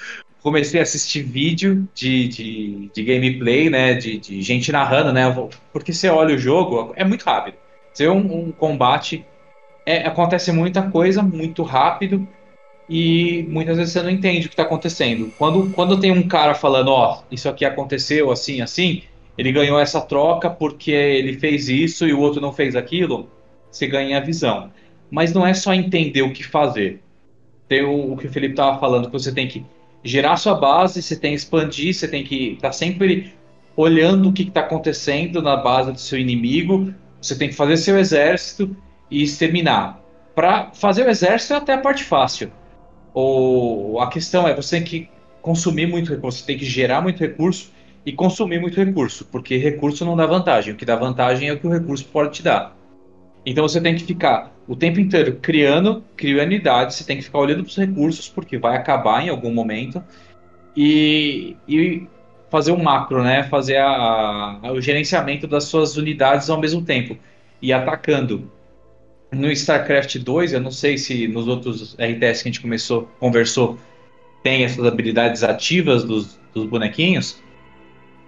comecei 0.43 0.81
a 0.81 0.83
assistir 0.83 1.23
vídeo 1.23 1.89
de, 1.95 2.29
de, 2.29 2.91
de 2.93 3.05
gameplay, 3.05 3.71
né? 3.71 3.95
De, 3.95 4.19
de 4.19 4.43
gente 4.43 4.73
narrando, 4.73 5.13
né? 5.13 5.25
Porque 5.73 5.93
você 5.93 6.09
olha 6.09 6.35
o 6.35 6.39
jogo, 6.39 6.93
é 6.97 7.05
muito 7.05 7.25
rápido. 7.25 7.57
Você 7.93 8.09
um, 8.09 8.47
um 8.49 8.53
combate, 8.53 9.25
é, 9.87 10.07
acontece 10.07 10.51
muita 10.51 10.83
coisa 10.91 11.23
muito 11.23 11.63
rápido 11.63 12.27
e 12.89 13.47
muitas 13.49 13.77
vezes 13.77 13.93
você 13.93 14.03
não 14.03 14.11
entende 14.11 14.47
o 14.47 14.49
que 14.49 14.55
está 14.55 14.65
acontecendo. 14.65 15.33
Quando, 15.39 15.71
quando 15.71 16.01
tem 16.01 16.11
um 16.11 16.27
cara 16.27 16.55
falando, 16.55 16.89
ó, 16.89 17.23
isso 17.31 17.49
aqui 17.49 17.65
aconteceu 17.65 18.31
assim, 18.31 18.61
assim, 18.61 19.03
ele 19.37 19.53
ganhou 19.53 19.79
essa 19.79 20.01
troca 20.01 20.51
porque 20.51 20.91
ele 20.91 21.39
fez 21.39 21.69
isso 21.69 22.07
e 22.07 22.13
o 22.13 22.21
outro 22.21 22.41
não 22.41 22.53
fez 22.53 22.75
aquilo, 22.77 23.31
você 23.71 23.87
ganha 23.87 24.19
a 24.19 24.21
visão. 24.21 24.73
Mas 25.11 25.33
não 25.33 25.47
é 25.47 25.55
só 25.55 25.73
entender 25.73 26.23
o 26.23 26.33
que 26.33 26.45
fazer. 26.45 27.01
Tem 27.73 27.83
o, 27.83 28.13
o 28.13 28.17
que 28.19 28.27
o 28.27 28.31
Felipe 28.31 28.53
estava 28.53 28.79
falando, 28.79 29.07
que 29.07 29.13
você 29.13 29.33
tem 29.33 29.49
que 29.49 29.65
gerar 30.05 30.37
sua 30.37 30.55
base, 30.55 31.01
você 31.03 31.17
tem 31.17 31.31
que 31.31 31.39
expandir, 31.39 31.95
você 31.95 32.07
tem 32.07 32.23
que 32.23 32.53
estar 32.53 32.69
tá 32.69 32.73
sempre 32.73 33.33
olhando 33.75 34.29
o 34.29 34.33
que 34.35 34.43
está 34.43 34.61
acontecendo 34.61 35.41
na 35.41 35.57
base 35.57 35.91
do 35.91 35.99
seu 35.99 36.19
inimigo, 36.19 36.93
você 37.19 37.35
tem 37.35 37.49
que 37.49 37.55
fazer 37.55 37.79
seu 37.79 37.99
exército 37.99 38.77
e 39.11 39.23
exterminar. 39.23 40.03
Para 40.35 40.71
fazer 40.75 41.07
o 41.07 41.09
exército 41.09 41.55
é 41.55 41.57
até 41.57 41.73
a 41.73 41.79
parte 41.79 42.05
fácil. 42.05 42.53
Ou 43.15 44.03
a 44.03 44.11
questão 44.11 44.47
é 44.47 44.55
você 44.55 44.77
tem 44.77 44.85
que 44.85 45.09
consumir 45.41 45.87
muito 45.87 46.11
recurso, 46.11 46.41
você 46.41 46.47
tem 46.47 46.59
que 46.59 46.67
gerar 46.67 47.01
muito 47.01 47.21
recurso 47.21 47.73
e 48.05 48.13
consumir 48.13 48.61
muito 48.61 48.77
recurso, 48.77 49.25
porque 49.33 49.57
recurso 49.57 50.05
não 50.05 50.15
dá 50.15 50.27
vantagem. 50.27 50.75
O 50.75 50.77
que 50.77 50.85
dá 50.85 50.95
vantagem 50.95 51.49
é 51.49 51.55
o 51.55 51.59
que 51.59 51.67
o 51.67 51.71
recurso 51.71 52.05
pode 52.05 52.33
te 52.33 52.43
dar. 52.43 52.77
Então 53.47 53.67
você 53.67 53.81
tem 53.81 53.95
que 53.95 54.05
ficar 54.05 54.52
o 54.67 54.77
tempo 54.77 55.01
inteiro 55.01 55.39
criando, 55.41 56.05
criando 56.17 56.49
unidades, 56.49 56.97
você 56.97 57.05
tem 57.05 57.17
que 57.17 57.23
ficar 57.23 57.39
olhando 57.39 57.63
para 57.65 57.71
os 57.71 57.77
recursos, 57.77 58.29
porque 58.29 58.59
vai 58.59 58.77
acabar 58.77 59.25
em 59.25 59.29
algum 59.29 59.53
momento. 59.53 60.03
E, 60.77 61.57
e 61.69 62.07
fazer 62.51 62.73
um 62.73 62.83
macro, 62.83 63.23
né? 63.23 63.43
Fazer 63.45 63.79
a, 63.79 64.59
a, 64.63 64.73
o 64.73 64.81
gerenciamento 64.81 65.47
das 65.47 65.65
suas 65.65 65.97
unidades 65.97 66.51
ao 66.51 66.61
mesmo 66.61 66.83
tempo 66.83 67.17
e 67.63 67.73
atacando. 67.73 68.51
No 69.31 69.51
StarCraft 69.51 70.19
2, 70.19 70.53
eu 70.53 70.61
não 70.61 70.71
sei 70.71 70.99
se 70.99 71.27
nos 71.27 71.49
outros 71.49 71.95
RTS 71.95 72.43
que 72.43 72.49
a 72.49 72.53
gente 72.53 72.61
começou, 72.61 73.09
conversou, 73.19 73.79
tem 74.43 74.65
essas 74.65 74.85
habilidades 74.85 75.43
ativas 75.43 76.05
dos, 76.05 76.39
dos 76.53 76.67
bonequinhos. 76.67 77.43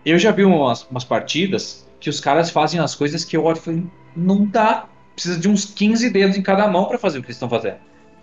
Eu 0.07 0.19
já 0.19 0.31
vi 0.31 0.45
umas, 0.45 0.85
umas, 0.91 1.05
partidas 1.05 1.87
que 2.01 2.09
os 2.09 2.21
caras 2.21 2.49
fazem 2.49 2.81
as 2.81 2.95
coisas 2.95 3.23
que 3.23 3.37
eu 3.37 3.45
olho 3.45 3.61
e 3.67 3.87
não 4.17 4.47
dá. 4.47 4.89
Precisa 5.15 5.39
de 5.39 5.49
uns 5.49 5.65
15 5.65 6.11
dedos 6.11 6.37
em 6.37 6.43
cada 6.43 6.67
mão 6.69 6.87
para 6.87 6.99
fazer 6.99 7.19
o 7.19 7.23
que 7.23 7.27
eles 7.29 7.37
estão 7.37 7.49
fazendo. 7.49 7.77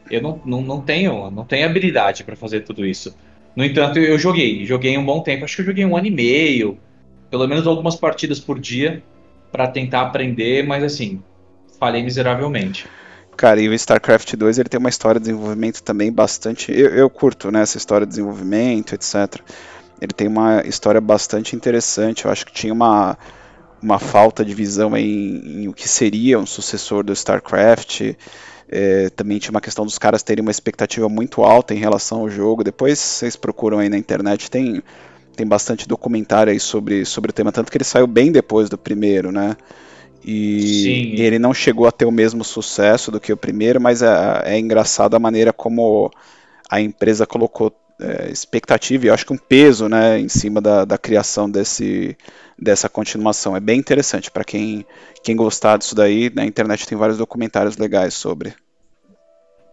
Eu 0.10 0.22
não, 0.22 0.42
não, 0.46 0.62
não 0.62 0.82
tenho 0.82 1.32
não 1.32 1.46
tenho 1.46 1.66
habilidade 1.66 2.24
para 2.24 2.36
fazer 2.36 2.62
tudo 2.62 2.86
isso. 2.86 3.16
No 3.56 3.64
entanto, 3.64 4.00
eu 4.00 4.18
joguei. 4.18 4.66
Joguei 4.66 4.98
um 4.98 5.06
bom 5.06 5.22
tempo. 5.22 5.46
Acho 5.46 5.56
que 5.56 5.62
eu 5.62 5.66
joguei 5.66 5.86
um 5.86 5.96
ano 5.96 6.08
e 6.08 6.12
meio. 6.12 6.78
Pelo 7.30 7.48
menos 7.48 7.66
algumas 7.68 7.96
partidas 7.96 8.40
por 8.40 8.60
dia. 8.60 9.04
para 9.52 9.68
tentar 9.68 10.02
aprender, 10.02 10.66
mas 10.66 10.82
assim, 10.82 11.22
falhei 11.78 12.02
miseravelmente. 12.02 12.88
Cara, 13.36 13.60
e 13.60 13.68
o 13.68 13.74
StarCraft 13.74 14.36
2 14.36 14.60
ele 14.60 14.70
tem 14.70 14.80
uma 14.80 14.88
história 14.88 15.20
de 15.20 15.26
desenvolvimento 15.26 15.82
também 15.84 16.12
bastante. 16.12 16.72
Eu, 16.72 16.90
eu 16.90 17.10
curto 17.10 17.52
né, 17.52 17.62
essa 17.62 17.78
história 17.78 18.06
de 18.06 18.12
desenvolvimento, 18.12 18.94
etc. 18.94 19.42
Ele 20.00 20.14
tem 20.14 20.28
uma 20.28 20.62
história 20.66 21.02
bastante 21.02 21.56
interessante. 21.56 22.26
Eu 22.26 22.32
acho 22.32 22.46
que 22.46 22.54
tinha 22.54 22.74
uma, 22.74 23.18
uma 23.82 24.00
falta 24.00 24.46
de 24.46 24.54
visão 24.54 24.96
em, 24.96 25.64
em 25.64 25.68
o 25.68 25.74
que 25.74 25.88
seria 25.88 26.40
um 26.40 26.46
sucessor 26.46 27.04
do 27.04 27.14
StarCraft. 27.14 28.16
É, 28.70 29.10
também 29.10 29.38
tinha 29.38 29.52
uma 29.52 29.60
questão 29.60 29.84
dos 29.84 29.98
caras 29.98 30.24
terem 30.24 30.42
uma 30.42 30.52
expectativa 30.52 31.10
muito 31.10 31.44
alta 31.44 31.74
em 31.74 31.78
relação 31.78 32.20
ao 32.20 32.30
jogo. 32.30 32.64
Depois 32.64 33.00
vocês 33.00 33.36
procuram 33.36 33.80
aí 33.80 33.90
na 33.90 33.98
internet, 33.98 34.50
tem, 34.50 34.82
tem 35.36 35.46
bastante 35.46 35.88
documentário 35.88 36.52
aí 36.52 36.60
sobre, 36.60 37.04
sobre 37.04 37.32
o 37.32 37.34
tema, 37.34 37.52
tanto 37.52 37.72
que 37.72 37.78
ele 37.78 37.84
saiu 37.84 38.08
bem 38.08 38.32
depois 38.32 38.70
do 38.70 38.78
primeiro, 38.78 39.32
né? 39.32 39.58
E 40.24 40.62
Sim. 40.62 41.22
ele 41.24 41.40
não 41.40 41.54
chegou 41.54 41.88
a 41.88 41.92
ter 41.92 42.06
o 42.06 42.12
mesmo 42.12 42.44
sucesso 42.44 43.12
do 43.12 43.20
que 43.20 43.34
o 43.34 43.38
primeiro, 43.38 43.82
mas 43.82 44.02
é, 44.04 44.44
é 44.46 44.60
engraçado 44.60 45.16
a 45.16 45.20
maneira 45.20 45.52
como 45.52 46.12
a 46.70 46.80
empresa 46.80 47.26
colocou 47.26 47.76
é, 48.02 48.32
expectativa 48.32 49.06
e 49.06 49.08
eu 49.10 49.14
acho 49.14 49.26
que 49.26 49.34
um 49.34 49.38
peso 49.38 49.88
né, 49.88 50.20
em 50.20 50.28
cima 50.28 50.60
da, 50.60 50.84
da 50.84 50.98
criação 50.98 51.50
desse, 51.50 52.18
dessa 52.58 52.90
continuação. 52.90 53.56
É 53.56 53.60
bem 53.60 53.80
interessante 53.80 54.32
para 54.32 54.44
quem, 54.44 54.86
quem 55.24 55.36
gostar 55.36 55.78
disso 55.78 55.96
daí. 55.96 56.32
Na 56.34 56.46
internet 56.46 56.88
tem 56.88 56.98
vários 56.98 57.18
documentários 57.18 57.78
legais 57.78 58.14
sobre. 58.14 58.54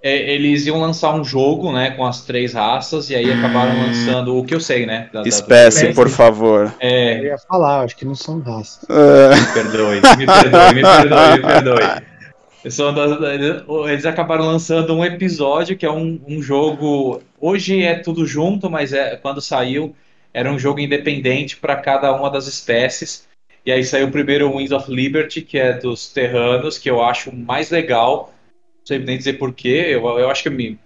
É, 0.00 0.32
eles 0.32 0.64
iam 0.64 0.80
lançar 0.80 1.12
um 1.12 1.24
jogo, 1.24 1.72
né, 1.72 1.90
com 1.90 2.06
as 2.06 2.22
três 2.22 2.52
raças 2.52 3.10
e 3.10 3.16
aí 3.16 3.32
acabaram 3.32 3.72
hum. 3.72 3.86
lançando 3.86 4.36
o 4.36 4.44
que 4.44 4.54
eu 4.54 4.60
sei, 4.60 4.86
né? 4.86 5.08
Da, 5.12 5.22
Espécie, 5.22 5.88
da... 5.88 5.94
por 5.94 6.08
favor. 6.08 6.72
É... 6.78 7.18
Eu 7.18 7.24
ia 7.24 7.38
falar, 7.38 7.80
acho 7.80 7.96
que 7.96 8.04
não 8.04 8.14
são 8.14 8.38
raças. 8.40 8.84
Uh... 8.84 9.34
Me 9.34 9.52
perdoe, 9.54 9.96
me 9.96 10.26
perdoe, 10.26 10.74
me 10.74 10.82
perdoe, 10.82 11.32
me 11.32 11.42
perdoe. 11.42 12.02
Eles 12.64 14.06
acabaram 14.06 14.44
lançando 14.44 14.94
um 14.94 15.04
episódio 15.04 15.76
que 15.76 15.86
é 15.86 15.90
um, 15.90 16.20
um 16.26 16.42
jogo. 16.42 17.22
Hoje 17.40 17.82
é 17.82 17.98
tudo 17.98 18.26
junto, 18.26 18.68
mas 18.68 18.92
é 18.92 19.16
quando 19.16 19.40
saiu 19.40 19.94
era 20.32 20.52
um 20.52 20.58
jogo 20.58 20.78
independente 20.78 21.56
para 21.56 21.76
cada 21.76 22.12
uma 22.14 22.30
das 22.30 22.46
espécies. 22.46 23.26
E 23.64 23.72
aí 23.72 23.84
saiu 23.84 24.10
primeiro 24.10 24.48
o 24.48 24.58
Winds 24.58 24.72
of 24.72 24.90
Liberty, 24.90 25.42
que 25.42 25.58
é 25.58 25.72
dos 25.72 26.12
terranos, 26.12 26.78
que 26.78 26.88
eu 26.88 27.02
acho 27.02 27.34
mais 27.34 27.70
legal. 27.70 28.32
Não 28.78 28.86
sei 28.86 28.98
nem 28.98 29.18
dizer 29.18 29.34
porquê, 29.34 29.86
eu, 29.88 30.06
eu 30.18 30.30
acho 30.30 30.42
que 30.42 30.50
me. 30.50 30.78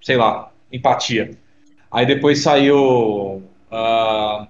sei 0.00 0.16
lá, 0.16 0.50
empatia. 0.72 1.30
Aí 1.90 2.06
depois 2.06 2.40
saiu. 2.40 3.42
Uh, 3.70 4.46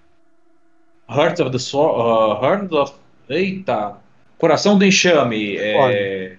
Heart 1.10 1.40
of 1.40 1.50
the 1.50 1.58
Sword. 1.58 2.00
Uh, 2.00 2.44
Heart 2.44 2.72
of. 2.72 2.92
Eita! 3.28 3.96
Coração 4.38 4.78
do 4.78 4.84
Enxame. 4.84 5.56
É, 5.56 6.37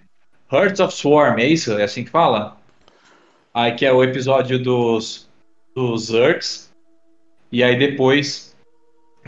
Hearts 0.52 0.80
of 0.80 0.94
Swarm, 0.94 1.40
é 1.40 1.46
isso? 1.46 1.78
É 1.78 1.84
assim 1.84 2.04
que 2.04 2.10
fala? 2.10 2.58
Aí 3.54 3.74
que 3.74 3.86
é 3.86 3.92
o 3.92 4.04
episódio 4.04 4.62
dos, 4.62 5.30
dos 5.76 6.06
Zergs. 6.06 6.70
E 7.52 7.64
aí 7.64 7.78
depois 7.78 8.56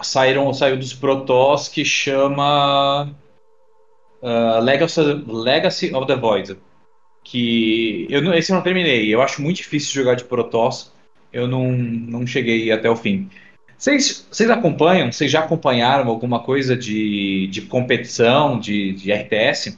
saíram, 0.02 0.54
saiu 0.54 0.78
dos 0.78 0.94
Protoss 0.94 1.68
que 1.68 1.84
chama 1.84 3.10
uh, 4.22 4.60
Legacy, 4.62 5.02
Legacy 5.28 5.94
of 5.94 6.08
the 6.08 6.16
Void. 6.16 6.58
Que 7.24 8.08
eu, 8.10 8.34
esse 8.34 8.52
eu 8.52 8.56
não 8.56 8.64
terminei. 8.64 9.14
Eu 9.14 9.22
acho 9.22 9.42
muito 9.42 9.58
difícil 9.58 9.94
jogar 9.94 10.16
de 10.16 10.24
Protoss. 10.24 10.92
Eu 11.32 11.48
não, 11.48 11.72
não 11.72 12.26
cheguei 12.26 12.72
até 12.72 12.90
o 12.90 12.96
fim. 12.96 13.30
Vocês, 13.78 14.28
vocês 14.30 14.50
acompanham? 14.50 15.12
Vocês 15.12 15.32
já 15.32 15.40
acompanharam 15.40 16.08
alguma 16.08 16.40
coisa 16.40 16.76
de, 16.76 17.48
de 17.48 17.62
competição, 17.62 18.60
de, 18.60 18.94
de 18.94 19.12
RTS? 19.12 19.78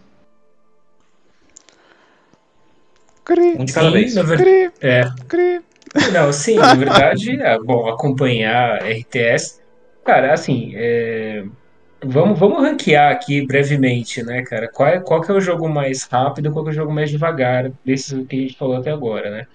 Cri, 3.24 3.55
um 3.57 3.65
de 3.65 3.74
cada 3.74 3.88
sim, 3.88 3.93
vez. 3.93 4.15
Ver... 4.15 4.74
É. 4.82 5.03
Cri. 5.28 5.61
Não, 6.11 6.34
sim, 6.34 6.55
na 6.55 6.74
verdade, 6.74 7.39
é 7.39 7.57
bom 7.59 7.88
acompanhar 7.88 8.84
RTS. 8.84 9.61
Cara, 10.03 10.34
assim, 10.34 10.74
é, 10.76 11.43
vamos, 12.03 12.38
vamos 12.38 12.61
ranquear 12.61 13.11
aqui 13.11 13.45
brevemente, 13.45 14.24
né, 14.24 14.41
cara? 14.43 14.67
Qual, 14.67 14.89
é, 14.89 14.99
qual 14.99 15.21
que 15.21 15.32
é 15.32 15.34
o 15.34 15.41
jogo 15.41 15.69
mais 15.69 16.03
rápido, 16.03 16.51
qual 16.51 16.65
que 16.65 16.71
é 16.71 16.74
o 16.74 16.76
jogo 16.76 16.91
mais 16.91 17.09
devagar, 17.09 17.71
desses 17.86 18.26
que 18.28 18.36
a 18.36 18.39
gente 18.39 18.57
falou 18.57 18.78
até 18.78 18.91
agora, 18.91 19.30
né? 19.30 19.47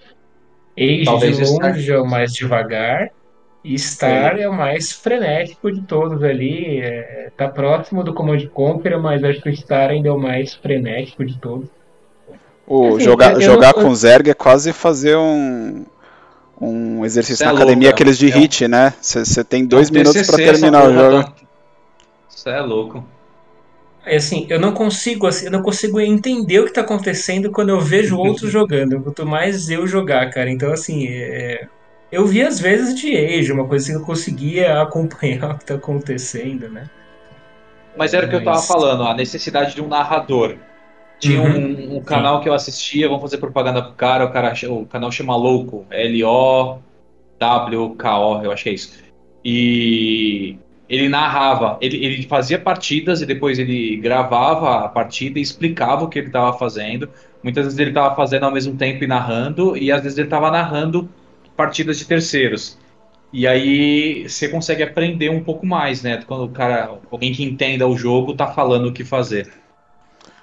Age 0.77 1.05
Talvez 1.05 1.37
de 1.37 1.43
longe 1.43 1.91
é 1.91 1.99
o 1.99 2.05
mais 2.05 2.31
devagar, 2.33 3.11
e 3.63 3.77
Star 3.77 4.37
é. 4.37 4.43
é 4.43 4.49
o 4.49 4.53
mais 4.53 4.91
frenético 4.91 5.71
de 5.71 5.81
todos 5.81 6.23
ali. 6.23 6.79
É, 6.79 7.31
tá 7.35 7.49
próximo 7.49 8.03
do 8.03 8.13
Command 8.13 8.47
Conquer, 8.47 8.97
mas 8.97 9.23
acho 9.23 9.41
que 9.41 9.49
o 9.49 9.55
Star 9.55 9.89
ainda 9.89 10.07
é 10.07 10.11
o 10.11 10.17
mais 10.17 10.53
frenético 10.53 11.25
de 11.25 11.37
todos. 11.37 11.69
O 12.69 12.95
assim, 12.95 13.05
jogar 13.05 13.33
eu, 13.33 13.41
jogar 13.41 13.73
eu, 13.75 13.81
com 13.81 13.95
Zerg 13.95 14.29
é 14.29 14.33
quase 14.35 14.71
fazer 14.71 15.17
um, 15.17 15.83
um 16.61 17.03
exercício 17.03 17.43
na 17.43 17.51
é 17.51 17.55
academia, 17.55 17.87
louco, 17.87 17.95
aqueles 17.95 18.15
de 18.15 18.29
é 18.29 18.35
hit, 18.35 18.65
um... 18.65 18.67
né? 18.67 18.93
Você 19.01 19.43
tem 19.43 19.65
dois 19.65 19.87
é 19.87 19.91
um 19.91 19.95
minutos 19.95 20.27
para 20.27 20.37
terminar 20.37 20.87
o 20.87 20.93
jogo. 20.93 21.33
Isso 22.29 22.47
é 22.47 22.61
louco. 22.61 23.03
É 24.05 24.17
assim, 24.17 24.45
eu 24.49 24.59
não 24.59 24.71
consigo, 24.71 25.25
assim, 25.25 25.45
eu 25.45 25.51
não 25.51 25.63
consigo 25.63 25.99
entender 25.99 26.59
o 26.59 26.63
que 26.63 26.69
está 26.69 26.81
acontecendo 26.81 27.51
quando 27.51 27.69
eu 27.69 27.81
vejo 27.81 28.15
outros 28.21 28.51
jogando. 28.51 29.01
Quanto 29.01 29.25
mais 29.25 29.67
eu 29.71 29.87
jogar, 29.87 30.29
cara. 30.29 30.51
Então, 30.51 30.71
assim, 30.71 31.07
é... 31.07 31.67
eu 32.11 32.27
vi 32.27 32.43
às 32.43 32.59
vezes 32.59 32.93
de 32.93 33.17
Age, 33.17 33.51
uma 33.51 33.65
coisa 33.65 33.83
assim 33.83 33.93
que 33.93 34.03
eu 34.03 34.05
conseguia 34.05 34.79
acompanhar 34.79 35.49
o 35.55 35.57
que 35.57 35.63
está 35.63 35.73
acontecendo, 35.73 36.69
né? 36.69 36.87
Mas 37.97 38.13
era 38.13 38.27
o 38.27 38.29
que 38.29 38.35
eu 38.35 38.43
tava 38.43 38.61
falando, 38.61 39.03
a 39.03 39.15
necessidade 39.15 39.73
de 39.73 39.81
um 39.81 39.87
narrador. 39.87 40.55
Tinha 41.19 41.41
uhum. 41.41 41.57
um, 41.57 41.97
um, 41.97 42.01
canal 42.01 42.37
Sim. 42.37 42.43
que 42.43 42.49
eu 42.49 42.53
assistia, 42.53 43.07
vamos 43.07 43.21
fazer 43.21 43.37
propaganda 43.37 43.81
pro 43.81 43.93
cara, 43.93 44.25
o, 44.25 44.31
cara, 44.31 44.53
o 44.69 44.85
canal 44.85 45.11
chama 45.11 45.35
Louco, 45.35 45.85
L-O-W-K-O, 45.89 46.81
eu 48.43 48.51
acho 48.51 48.63
que 48.63 48.69
é 48.69 48.73
isso. 48.73 49.03
E 49.43 50.57
ele 50.87 51.09
narrava, 51.09 51.77
ele, 51.81 52.03
ele 52.03 52.23
fazia 52.23 52.57
partidas 52.57 53.21
e 53.21 53.25
depois 53.25 53.59
ele 53.59 53.97
gravava 53.97 54.85
a 54.85 54.87
partida 54.87 55.37
e 55.39 55.41
explicava 55.41 56.05
o 56.05 56.09
que 56.09 56.19
ele 56.19 56.27
estava 56.27 56.57
fazendo. 56.57 57.09
Muitas 57.43 57.65
vezes 57.65 57.77
ele 57.79 57.91
estava 57.91 58.15
fazendo 58.15 58.45
ao 58.45 58.51
mesmo 58.51 58.75
tempo 58.75 59.03
e 59.03 59.07
narrando, 59.07 59.77
e 59.77 59.91
às 59.91 60.01
vezes 60.01 60.17
ele 60.17 60.27
estava 60.27 60.49
narrando 60.49 61.09
partidas 61.55 61.99
de 61.99 62.05
terceiros. 62.05 62.77
E 63.31 63.45
aí 63.45 64.27
você 64.27 64.49
consegue 64.49 64.81
aprender 64.81 65.29
um 65.29 65.43
pouco 65.43 65.65
mais, 65.65 66.01
né? 66.01 66.23
Quando 66.25 66.45
o 66.45 66.49
cara, 66.49 66.97
alguém 67.11 67.31
que 67.31 67.43
entenda 67.43 67.87
o 67.87 67.95
jogo, 67.95 68.33
tá 68.33 68.47
falando 68.47 68.87
o 68.87 68.93
que 68.93 69.03
fazer. 69.03 69.47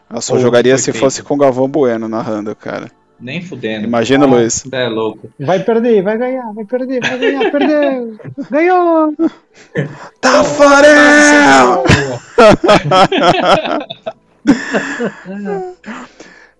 Eu 0.08 0.20
só 0.20 0.34
Ou 0.34 0.40
jogaria 0.40 0.76
se 0.78 0.84
feito. 0.92 0.98
fosse 0.98 1.22
com 1.22 1.34
o 1.34 1.38
Galvão 1.38 1.68
Bueno 1.68 2.08
narrando, 2.08 2.54
cara. 2.54 2.90
Nem 3.18 3.40
fudendo. 3.42 3.86
Imagina, 3.86 4.26
Ah. 4.26 4.28
Luiz. 4.28 4.62
É 4.70 4.88
louco. 4.88 5.30
Vai 5.40 5.64
perder, 5.64 6.02
vai 6.02 6.18
ganhar, 6.18 6.52
vai 6.52 6.64
perder, 6.66 7.00
vai 7.00 7.18
ganhar, 7.18 7.50
perdeu! 7.50 8.16
Ganhou! 8.50 9.14
Tafarel! 10.20 11.82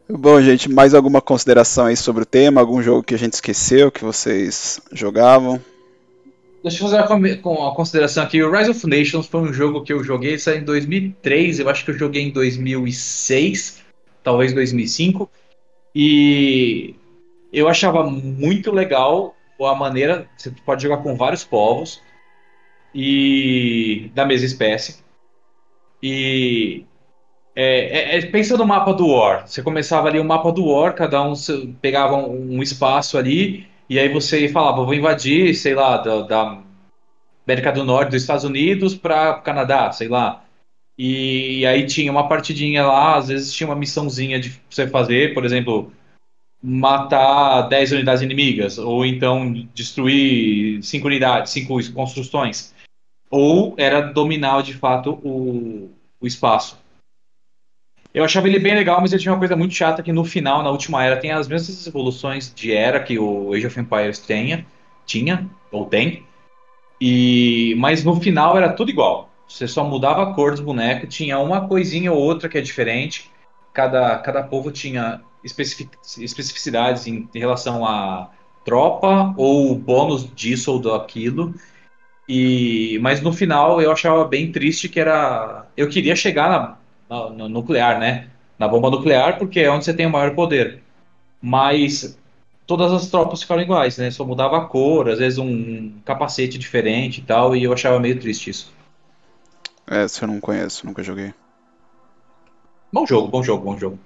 Bom, 0.09 0.41
gente, 0.41 0.71
mais 0.71 0.95
alguma 0.95 1.21
consideração 1.21 1.87
aí 1.87 1.97
sobre 1.97 2.23
o 2.23 2.27
tema? 2.27 2.61
Algum 2.61 2.81
jogo 2.83 3.03
que 3.03 3.15
a 3.15 3.19
gente 3.19 3.35
esqueceu 3.35 3.91
que 3.91 4.05
vocês 4.05 4.81
jogavam? 4.93 5.61
Deixa 6.67 6.83
eu 6.83 6.91
fazer 6.91 7.39
uma, 7.45 7.73
consideração 7.77 8.25
aqui. 8.25 8.43
O 8.43 8.51
Rise 8.51 8.71
of 8.71 8.87
Nations 8.89 9.29
foi 9.29 9.41
um 9.41 9.53
jogo 9.53 9.85
que 9.85 9.93
eu 9.93 10.03
joguei, 10.03 10.31
ele 10.31 10.39
saiu 10.41 10.59
em 10.59 10.65
2003, 10.65 11.61
eu 11.61 11.69
acho 11.69 11.85
que 11.85 11.93
eu 11.93 11.97
joguei 11.97 12.23
em 12.23 12.33
2006, 12.33 13.85
talvez 14.21 14.53
2005. 14.53 15.31
E 15.95 16.97
eu 17.53 17.69
achava 17.69 18.03
muito 18.11 18.73
legal 18.73 19.37
a 19.61 19.77
maneira, 19.77 20.29
você 20.37 20.51
pode 20.51 20.83
jogar 20.83 20.97
com 21.05 21.15
vários 21.15 21.45
povos 21.45 22.03
e 22.93 24.11
da 24.13 24.27
mesma 24.27 24.47
espécie. 24.47 25.05
E 26.03 26.85
é, 27.55 28.17
é- 28.17 28.19
é- 28.19 28.27
pensa 28.27 28.57
no 28.57 28.67
mapa 28.67 28.93
do 28.93 29.07
War. 29.07 29.47
Você 29.47 29.63
começava 29.63 30.09
ali 30.09 30.19
o 30.19 30.25
mapa 30.25 30.51
do 30.51 30.67
War, 30.67 30.97
cada 30.97 31.23
um 31.23 31.35
pegava 31.81 32.17
um, 32.17 32.57
um 32.57 32.61
espaço 32.61 33.17
ali 33.17 33.69
e 33.89 33.99
aí 33.99 34.09
você 34.09 34.49
falava, 34.49 34.85
vou 34.85 34.95
invadir, 34.95 35.55
sei 35.55 35.75
lá, 35.75 35.97
da, 35.99 36.23
da 36.23 36.63
América 37.47 37.73
do 37.73 37.85
Norte, 37.85 38.11
dos 38.11 38.23
Estados 38.23 38.45
Unidos 38.45 38.95
para 38.95 39.35
Canadá, 39.35 39.93
sei 39.93 40.09
lá. 40.09 40.45
E, 40.99 41.65
aí 41.67 41.87
tinha 41.87 42.11
uma 42.11 42.29
partidinha 42.29 42.87
lá, 42.87 43.17
às 43.17 43.29
vezes 43.29 43.53
tinha 43.53 43.69
uma 43.69 43.77
missãozinha 43.77 44.41
de 44.41 44.61
você 44.69 44.89
fazer, 44.89 45.35
por 45.35 45.45
exemplo, 45.45 45.93
matar 46.63 47.63
10 47.69 47.93
unidades 47.93 48.23
inimigas, 48.23 48.79
ou 48.79 49.05
então 49.05 49.53
destruir 49.75 50.83
5 50.83 51.07
unidades, 51.07 51.53
5 51.53 51.93
construções. 51.93 52.75
Ou 53.31 53.75
era 53.77 54.01
dominar 54.01 54.63
de 54.63 54.75
fato 54.75 55.21
o, 55.23 55.91
o 56.21 56.27
espaço. 56.27 56.79
Eu 58.17 58.25
achava 58.25 58.49
ele 58.49 58.59
bem 58.59 58.75
legal, 58.75 58.99
mas 58.99 59.13
ele 59.13 59.21
tinha 59.21 59.31
uma 59.35 59.39
coisa 59.39 59.55
muito 59.55 59.75
chata 59.75 60.03
que 60.03 60.11
no 60.11 60.25
final, 60.25 60.63
na 60.63 60.71
última 60.71 61.05
era, 61.05 61.19
tem 61.19 61.33
as 61.33 61.47
mesmas 61.47 61.87
evoluções 61.87 62.51
de 62.51 62.73
era 62.73 62.99
que 62.99 63.19
o 63.19 63.53
Age 63.53 63.67
of 63.67 63.79
Empires 63.79 64.19
tenha, 64.19 64.67
tinha, 65.05 65.47
ou 65.71 65.85
tem. 65.85 66.25
E, 66.99 67.75
mas 67.77 68.05
no 68.05 68.19
final 68.19 68.57
era 68.57 68.73
tudo 68.73 68.91
igual. 68.91 69.29
Você 69.47 69.69
só 69.69 69.85
mudava 69.85 70.23
a 70.23 70.33
cor 70.33 70.53
dos 70.53 70.61
bonecos, 70.61 71.15
tinha 71.15 71.39
uma 71.39 71.69
coisinha 71.69 72.11
ou 72.11 72.19
outra 72.19 72.49
que 72.49 72.57
é 72.57 72.63
diferente. 72.63 73.31
Cada, 73.75 74.19
cada 74.21 74.43
povo 74.43 74.71
tinha 74.71 75.21
especific- 75.45 75.99
especificidades 76.17 77.07
em, 77.07 77.29
em 77.35 77.39
relação 77.39 77.85
à 77.85 78.31
tropa 78.65 79.35
ou 79.37 79.75
bônus 79.75 80.35
disso 80.35 80.73
ou 80.73 80.81
daquilo. 80.81 81.55
E, 82.27 82.99
mas 83.03 83.21
no 83.21 83.31
final 83.31 83.79
eu 83.79 83.93
achava 83.93 84.25
bem 84.25 84.51
triste 84.51 84.89
que 84.89 84.99
era. 84.99 85.67
Eu 85.77 85.91
queria 85.91 86.17
chegar 86.17 86.49
na, 86.49 86.79
na- 87.09 87.31
no 87.31 87.49
nuclear, 87.49 87.99
né? 87.99 88.29
Na 88.59 88.69
bomba 88.69 88.91
nuclear, 88.91 89.39
porque 89.39 89.61
é 89.61 89.71
onde 89.71 89.85
você 89.85 89.95
tem 89.95 90.07
o 90.07 90.11
maior 90.11 90.35
poder. 90.35 90.83
Mas 91.41 92.19
todas 92.67 92.93
as 92.93 93.09
tropas 93.09 93.43
ficaram 93.43 93.63
iguais, 93.63 93.99
né? 93.99 94.11
Só 94.11 94.25
mudava 94.25 94.59
a 94.59 94.65
cor, 94.67 95.09
às 95.09 95.19
vezes 95.19 95.39
um 95.39 95.93
capacete 96.05 96.59
diferente 96.59 97.21
e 97.21 97.25
tal, 97.25 97.55
e 97.57 97.65
eu 97.65 97.73
achava 97.73 98.01
meio 98.01 98.19
triste 98.19 98.51
isso. 98.51 98.73
Essa 99.87 100.25
eu 100.25 100.29
não 100.29 100.41
conheço, 100.41 100.87
nunca 100.87 101.03
joguei. 101.03 101.33
Bom 102.93 103.07
jogo, 103.07 103.29
bom 103.29 103.43
jogo, 103.43 103.65
bom 103.65 103.79
jogo. 103.79 103.99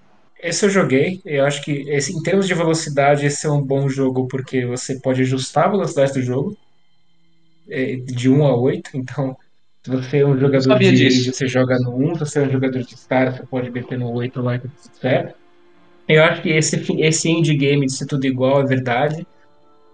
Esse 0.43 0.65
eu 0.65 0.71
joguei, 0.71 1.21
eu 1.25 1.45
acho 1.45 1.63
que 1.63 1.71
esse, 1.91 2.13
em 2.17 2.23
termos 2.23 2.47
de 2.47 2.55
velocidade, 2.55 3.27
esse 3.27 3.47
é 3.47 3.51
um 3.51 3.63
bom 3.63 3.89
jogo 3.89 4.27
porque 4.27 4.65
você 4.65 4.99
pode 4.99 5.21
ajustar 5.23 5.67
a 5.67 5.71
velocidade 5.71 6.15
do 6.15 6.23
jogo 6.23 6.57
é, 7.69 7.97
de 7.97 8.29
1 8.29 8.45
a 8.47 8.57
8, 8.57 8.91
então 8.95 9.37
se 9.83 9.91
você 9.91 10.19
é 10.19 10.27
um 10.27 10.39
jogador 10.39 10.79
de 10.79 10.93
disso. 10.93 11.33
Você 11.33 11.47
joga 11.47 11.79
no 11.79 11.97
1, 11.97 12.15
se 12.15 12.21
você 12.21 12.39
é 12.41 12.43
um 12.43 12.51
jogador 12.51 12.83
de 12.83 12.97
Star, 12.97 13.35
você 13.35 13.43
pode 13.45 13.71
meter 13.71 13.99
no 13.99 14.13
8 14.13 14.43
lá 14.43 14.57
e 14.57 14.59
tudo 14.59 14.73
certo. 15.01 15.35
Eu 16.09 16.25
acho 16.25 16.43
que 16.43 16.51
esse, 16.51 17.01
esse 17.01 17.31
endgame 17.31 17.87
de 17.87 17.93
ser 17.93 18.07
tudo 18.07 18.27
igual 18.27 18.61
é 18.61 18.67
verdade, 18.67 19.27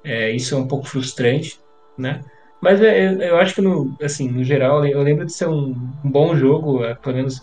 é, 0.02 0.30
isso 0.30 0.54
é 0.54 0.58
um 0.58 0.66
pouco 0.66 0.86
frustrante, 0.86 1.60
né? 1.96 2.24
Mas 2.60 2.80
é, 2.80 3.06
eu, 3.06 3.20
eu 3.20 3.36
acho 3.36 3.54
que, 3.54 3.60
no, 3.60 3.94
assim, 4.00 4.28
no 4.28 4.42
geral, 4.42 4.84
eu 4.86 5.02
lembro 5.02 5.26
de 5.26 5.32
ser 5.32 5.46
um, 5.46 5.70
um 6.04 6.10
bom 6.10 6.34
jogo, 6.34 6.84
é, 6.84 6.94
pelo 6.94 7.16
menos 7.16 7.42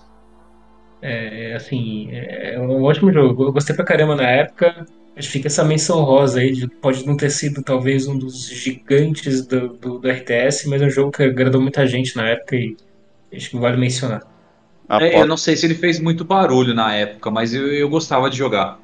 é, 1.02 1.54
assim, 1.54 2.10
é 2.12 2.60
um 2.60 2.82
ótimo 2.84 3.12
jogo. 3.12 3.44
Eu 3.44 3.54
gostei 3.54 3.76
pra 3.76 3.86
caramba 3.86 4.16
na 4.16 4.30
época. 4.30 4.86
Acho 5.16 5.28
que 5.28 5.34
fica 5.34 5.48
essa 5.48 5.64
menção 5.64 6.04
rosa 6.04 6.40
aí, 6.40 6.52
de, 6.52 6.68
pode 6.68 7.06
não 7.06 7.16
ter 7.16 7.30
sido 7.30 7.62
talvez 7.62 8.08
um 8.08 8.18
dos 8.18 8.50
gigantes 8.50 9.46
do, 9.46 9.70
do, 9.70 10.00
do 10.00 10.10
RTS, 10.10 10.68
mas 10.68 10.82
é 10.82 10.86
um 10.88 10.90
jogo 10.90 11.12
que 11.12 11.24
agradou 11.24 11.62
muita 11.62 11.86
gente 11.86 12.16
na 12.16 12.30
época 12.30 12.56
e 12.56 12.76
acho 13.32 13.52
que 13.52 13.58
vale 13.58 13.78
mencionar. 13.78 14.24
É, 14.90 15.22
eu 15.22 15.28
não 15.28 15.38
sei 15.38 15.56
se 15.56 15.66
ele 15.66 15.76
fez 15.76 16.00
muito 16.00 16.26
barulho 16.26 16.74
na 16.74 16.94
época, 16.94 17.30
mas 17.32 17.54
eu, 17.54 17.72
eu 17.72 17.88
gostava 17.90 18.30
de 18.30 18.38
jogar. 18.38 18.80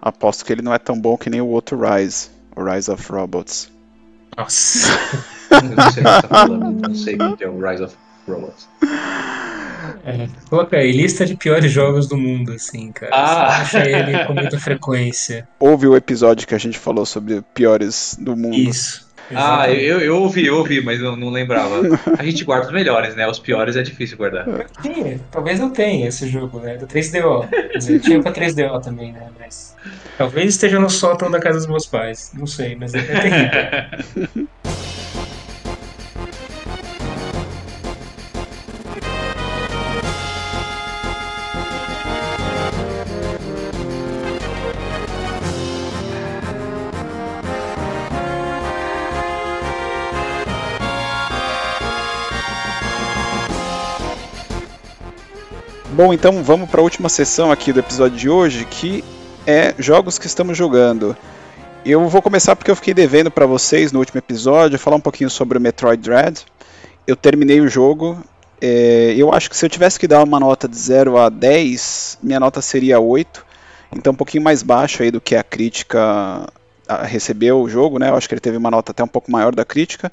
Aposto 0.00 0.44
que 0.44 0.52
ele 0.52 0.62
não 0.62 0.74
é 0.74 0.78
tão 0.78 1.00
bom 1.00 1.16
que 1.16 1.30
nem 1.30 1.40
o 1.40 1.46
outro 1.46 1.78
Rise, 1.80 2.28
o 2.56 2.64
Rise 2.64 2.90
of 2.90 3.10
Robots. 3.10 3.70
Nossa. 4.36 4.98
Eu 5.50 5.62
não 5.62 5.90
sei 5.90 6.02
o 6.02 6.06
que 6.06 6.12
você 6.12 6.22
tá 6.22 6.28
falando, 6.28 6.88
não 6.88 6.94
sei 6.94 7.14
o 7.14 7.36
que 7.36 7.44
é 7.44 7.48
o 7.48 7.60
Rise 7.60 7.84
of 7.84 7.96
Robots. 8.26 8.68
É, 10.04 10.28
coloca 10.48 10.76
aí, 10.76 10.92
lista 10.92 11.24
de 11.24 11.36
piores 11.36 11.70
jogos 11.70 12.06
do 12.08 12.16
mundo, 12.16 12.52
assim, 12.52 12.92
cara. 12.92 13.12
Ah. 13.14 13.64
Você 13.64 13.78
acha 13.78 13.88
ele 13.88 14.24
com 14.24 14.34
muita 14.34 14.58
frequência. 14.58 15.48
Houve 15.58 15.86
o 15.86 15.96
episódio 15.96 16.46
que 16.46 16.54
a 16.54 16.58
gente 16.58 16.78
falou 16.78 17.06
sobre 17.06 17.42
piores 17.54 18.16
do 18.20 18.36
mundo. 18.36 18.54
Isso. 18.54 19.10
Ah, 19.34 19.64
exatamente. 19.64 19.84
eu, 19.84 20.00
eu 20.00 20.16
ouvi, 20.18 20.46
eu 20.46 20.56
ouvi, 20.58 20.82
mas 20.82 21.00
eu 21.00 21.16
não 21.16 21.30
lembrava. 21.30 21.80
A 22.18 22.24
gente 22.24 22.44
guarda 22.44 22.66
os 22.66 22.72
melhores, 22.72 23.14
né? 23.14 23.26
Os 23.26 23.38
piores 23.38 23.76
é 23.76 23.82
difícil 23.82 24.16
guardar. 24.16 24.46
Sim, 24.82 25.20
talvez 25.30 25.58
eu 25.58 25.70
tenha 25.70 26.08
esse 26.08 26.28
jogo, 26.28 26.60
né? 26.60 26.76
Do 26.76 26.86
3DO. 26.86 27.48
Quer 27.48 27.78
dizer, 27.78 28.00
tinha 28.00 28.20
pra 28.20 28.32
3DO 28.32 28.82
também, 28.82 29.12
né? 29.12 29.28
Mas. 29.38 29.74
Talvez 30.18 30.50
esteja 30.50 30.78
no 30.78 30.90
sótão 30.90 31.30
da 31.30 31.40
casa 31.40 31.58
dos 31.58 31.66
meus 31.66 31.86
pais. 31.86 32.32
Não 32.34 32.46
sei, 32.46 32.76
mas 32.76 32.94
é, 32.94 32.98
é 32.98 33.20
terrível. 33.20 34.48
Bom, 56.04 56.12
então 56.12 56.42
vamos 56.42 56.68
para 56.68 56.80
a 56.80 56.82
última 56.82 57.08
sessão 57.08 57.52
aqui 57.52 57.72
do 57.72 57.78
episódio 57.78 58.18
de 58.18 58.28
hoje, 58.28 58.64
que 58.64 59.04
é 59.46 59.72
jogos 59.78 60.18
que 60.18 60.26
estamos 60.26 60.58
jogando. 60.58 61.16
Eu 61.86 62.08
vou 62.08 62.20
começar 62.20 62.56
porque 62.56 62.72
eu 62.72 62.74
fiquei 62.74 62.92
devendo 62.92 63.30
para 63.30 63.46
vocês 63.46 63.92
no 63.92 64.00
último 64.00 64.18
episódio 64.18 64.80
falar 64.80 64.96
um 64.96 65.00
pouquinho 65.00 65.30
sobre 65.30 65.58
o 65.58 65.60
Metroid 65.60 66.02
Dread. 66.02 66.44
Eu 67.06 67.14
terminei 67.14 67.60
o 67.60 67.68
jogo. 67.68 68.20
é, 68.60 69.14
eu 69.16 69.32
acho 69.32 69.48
que 69.48 69.56
se 69.56 69.64
eu 69.64 69.70
tivesse 69.70 69.96
que 69.96 70.08
dar 70.08 70.24
uma 70.24 70.40
nota 70.40 70.66
de 70.66 70.76
0 70.76 71.18
a 71.18 71.28
10, 71.28 72.18
minha 72.20 72.40
nota 72.40 72.60
seria 72.60 72.98
8. 72.98 73.46
Então 73.94 74.12
um 74.12 74.16
pouquinho 74.16 74.42
mais 74.42 74.60
baixo 74.60 75.04
aí 75.04 75.10
do 75.12 75.20
que 75.20 75.36
a 75.36 75.44
crítica 75.44 76.48
recebeu 77.04 77.62
o 77.62 77.68
jogo, 77.68 78.00
né? 78.00 78.10
Eu 78.10 78.16
acho 78.16 78.28
que 78.28 78.34
ele 78.34 78.40
teve 78.40 78.56
uma 78.56 78.72
nota 78.72 78.90
até 78.90 79.04
um 79.04 79.08
pouco 79.08 79.30
maior 79.30 79.54
da 79.54 79.64
crítica. 79.64 80.10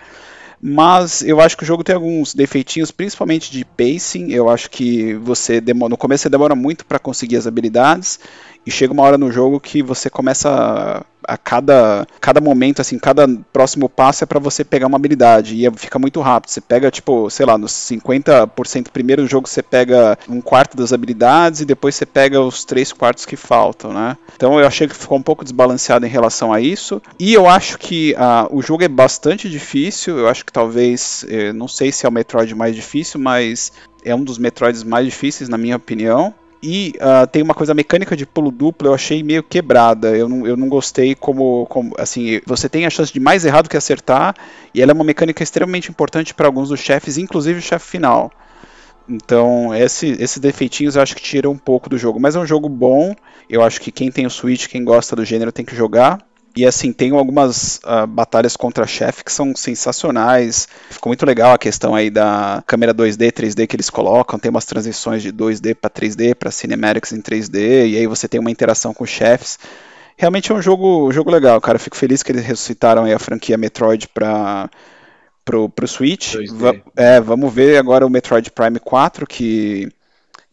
Mas 0.62 1.22
eu 1.22 1.40
acho 1.40 1.56
que 1.56 1.64
o 1.64 1.66
jogo 1.66 1.84
tem 1.84 1.96
alguns 1.96 2.34
defeitinhos, 2.34 2.92
principalmente 2.92 3.50
de 3.52 3.64
pacing. 3.64 4.32
Eu 4.32 4.50
acho 4.50 4.70
que 4.70 5.14
você 5.16 5.62
demora, 5.62 5.90
no 5.90 5.98
começo 5.98 6.24
você 6.24 6.30
demora 6.30 6.56
muito 6.56 6.86
para 6.86 7.00
conseguir 7.00 7.38
as 7.38 7.48
habilidades 7.48 8.20
e 8.70 8.72
chega 8.72 8.94
uma 8.94 9.02
hora 9.02 9.18
no 9.18 9.32
jogo 9.32 9.60
que 9.60 9.82
você 9.82 10.12
começa 10.12 11.04
a, 11.28 11.38
cada 11.38 12.08
cada 12.22 12.40
momento 12.40 12.82
assim, 12.82 13.00
cada 13.00 13.28
próximo 13.52 13.90
passo 13.90 14.24
é 14.24 14.28
para 14.28 14.40
você 14.40 14.64
pegar 14.64 14.86
uma 14.86 14.96
habilidade 14.96 15.56
e 15.56 15.72
fica 15.72 15.98
muito 15.98 16.22
rápido. 16.22 16.52
Você 16.52 16.62
pega 16.62 16.92
tipo, 16.92 17.32
sei 17.32 17.48
lá, 17.48 17.58
nos 17.58 17.72
50% 17.72 18.90
primeiro 18.94 19.24
do 19.24 19.28
jogo 19.28 19.50
você 19.50 19.64
pega 19.64 20.20
um 20.30 20.40
quarto 20.40 20.78
das 20.78 20.94
habilidades 20.94 21.62
e 21.62 21.66
depois 21.66 21.96
você 21.96 22.06
pega 22.06 22.40
os 22.40 22.64
três 22.64 22.94
quartos 22.94 23.26
que 23.26 23.36
faltam, 23.36 23.92
né? 23.92 24.16
Então 24.36 24.60
eu 24.60 24.68
achei 24.68 24.88
que 24.88 24.96
ficou 24.96 25.18
um 25.18 25.24
pouco 25.24 25.44
desbalanceado 25.44 26.06
em 26.06 26.10
relação 26.10 26.54
a 26.54 26.62
isso. 26.62 27.02
E 27.20 27.34
eu 27.34 27.50
acho 27.50 27.80
que 27.80 28.14
ah, 28.20 28.48
o 28.52 28.62
jogo 28.62 28.84
é 28.84 28.88
bastante 28.88 29.50
difícil. 29.50 30.20
Eu 30.20 30.28
acho 30.28 30.46
que 30.46 30.54
talvez, 30.54 31.26
eh, 31.28 31.52
não 31.54 31.68
sei 31.68 31.92
se 31.92 32.06
é 32.06 32.10
o 32.10 32.12
Metroid 32.12 32.54
mais 32.54 32.76
difícil, 32.76 33.20
mas 33.20 33.72
é 34.06 34.14
um 34.14 34.24
dos 34.24 34.38
Metroids 34.38 34.84
mais 34.84 35.06
difíceis, 35.06 35.50
na 35.50 35.58
minha 35.58 35.76
opinião. 35.76 36.36
E 36.62 36.94
ah, 37.00 37.26
tem 37.26 37.42
uma 37.42 37.54
coisa 37.54 37.74
mecânica 37.74 38.18
de 38.18 38.26
pulo 38.26 38.52
duplo, 38.52 38.90
eu 38.90 38.94
achei 38.94 39.24
meio 39.24 39.42
quebrada. 39.42 40.16
Eu 40.16 40.28
não, 40.28 40.46
eu 40.46 40.58
não 40.58 40.68
gostei 40.68 41.16
como, 41.16 41.66
como. 41.68 41.94
Assim, 41.98 42.42
você 42.46 42.68
tem 42.68 42.86
a 42.86 42.90
chance 42.90 43.14
de 43.14 43.20
mais 43.20 43.46
errado 43.46 43.70
que 43.70 43.78
acertar, 43.78 44.36
e 44.74 44.82
ela 44.82 44.92
é 44.92 44.94
uma 44.94 45.04
mecânica 45.04 45.42
extremamente 45.42 45.90
importante 45.90 46.34
para 46.34 46.48
alguns 46.48 46.70
dos 46.70 46.80
chefes, 46.80 47.18
inclusive 47.18 47.60
o 47.60 47.62
chefe 47.62 47.86
final. 47.86 48.32
Então, 49.08 49.74
esse, 49.74 50.10
esses 50.20 50.38
defeitinhos 50.38 50.96
eu 50.96 51.02
acho 51.02 51.16
que 51.16 51.22
tiram 51.22 51.52
um 51.52 51.58
pouco 51.58 51.90
do 51.90 51.98
jogo. 51.98 52.20
Mas 52.20 52.36
é 52.36 52.40
um 52.40 52.46
jogo 52.46 52.70
bom. 52.70 53.16
Eu 53.50 53.64
acho 53.64 53.82
que 53.82 53.92
quem 53.92 54.12
tem 54.12 54.28
o 54.28 54.30
Switch, 54.30 54.68
quem 54.68 54.84
gosta 54.84 55.16
do 55.16 55.26
gênero, 55.26 55.52
tem 55.52 55.66
que 55.66 55.76
jogar. 55.76 56.20
E 56.56 56.66
assim, 56.66 56.92
tem 56.92 57.12
algumas 57.12 57.80
uh, 57.86 58.08
batalhas 58.08 58.58
contra 58.58 58.86
chefe 58.86 59.24
que 59.24 59.32
são 59.32 59.56
sensacionais. 59.56 60.68
Ficou 60.90 61.10
muito 61.10 61.26
legal 61.26 61.54
a 61.54 61.58
questão 61.58 61.96
aí 61.96 62.10
da 62.10 62.64
câmera 62.66 62.94
2D, 62.94 63.32
3D 63.32 63.68
que 63.68 63.76
eles 63.76 63.90
colocam. 63.90 64.40
Tem 64.40 64.50
umas 64.50 64.66
transições 64.66 65.22
de 65.22 65.32
2D 65.32 65.76
para 65.76 65.90
3D, 65.90 66.36
para 66.36 66.52
cinematics 66.52 67.14
em 67.14 67.22
3D. 67.22 67.90
E 67.90 67.98
aí 67.98 68.08
você 68.08 68.28
tem 68.28 68.40
uma 68.40 68.52
interação 68.52 68.94
com 68.94 69.06
chefes. 69.06 69.60
Realmente 70.18 70.52
é 70.52 70.56
um 70.56 70.62
jogo, 70.62 71.12
jogo 71.12 71.32
legal, 71.32 71.62
cara. 71.62 71.78
Eu 71.78 71.80
fico 71.80 71.96
feliz 71.96 72.22
que 72.22 72.32
eles 72.32 72.44
ressuscitaram 72.44 73.06
a 73.06 73.20
franquia 73.20 73.58
Metroid 73.58 74.08
para 74.10 74.70
pro, 75.46 75.70
pro 75.70 75.88
Switch. 75.88 76.36
Va 76.52 76.76
é, 76.96 77.22
vamos 77.22 77.54
ver 77.54 77.78
agora 77.78 78.06
o 78.06 78.10
Metroid 78.10 78.52
Prime 78.52 78.80
4, 78.80 79.26
que, 79.26 79.90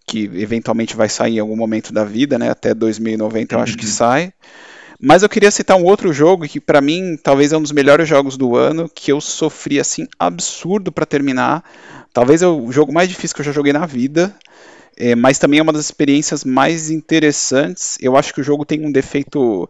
que 0.06 0.30
eventualmente 0.34 0.94
vai 0.94 1.08
sair 1.08 1.36
em 1.36 1.40
algum 1.40 1.56
momento 1.56 1.92
da 1.92 2.04
vida, 2.04 2.38
né? 2.38 2.50
Até 2.50 2.72
2090 2.72 3.54
eu 3.54 3.60
acho 3.60 3.76
que 3.76 3.84
uhum. 3.84 3.90
sai. 3.90 4.32
Mas 5.00 5.22
eu 5.22 5.28
queria 5.28 5.50
citar 5.50 5.76
um 5.76 5.84
outro 5.84 6.12
jogo 6.12 6.48
que 6.48 6.60
para 6.60 6.80
mim 6.80 7.18
talvez 7.22 7.52
é 7.52 7.56
um 7.56 7.62
dos 7.62 7.72
melhores 7.72 8.08
jogos 8.08 8.36
do 8.36 8.56
ano, 8.56 8.90
que 8.92 9.12
eu 9.12 9.20
sofri 9.20 9.78
assim 9.78 10.06
absurdo 10.18 10.90
para 10.90 11.04
terminar. 11.04 11.62
Talvez 12.12 12.42
é 12.42 12.46
o 12.46 12.72
jogo 12.72 12.92
mais 12.92 13.08
difícil 13.08 13.34
que 13.34 13.40
eu 13.42 13.46
já 13.46 13.52
joguei 13.52 13.72
na 13.72 13.86
vida. 13.86 14.34
É, 14.96 15.14
mas 15.14 15.38
também 15.38 15.58
é 15.58 15.62
uma 15.62 15.72
das 15.72 15.84
experiências 15.84 16.42
mais 16.42 16.90
interessantes. 16.90 17.98
Eu 18.00 18.16
acho 18.16 18.32
que 18.32 18.40
o 18.40 18.44
jogo 18.44 18.64
tem 18.64 18.84
um 18.86 18.90
defeito 18.90 19.68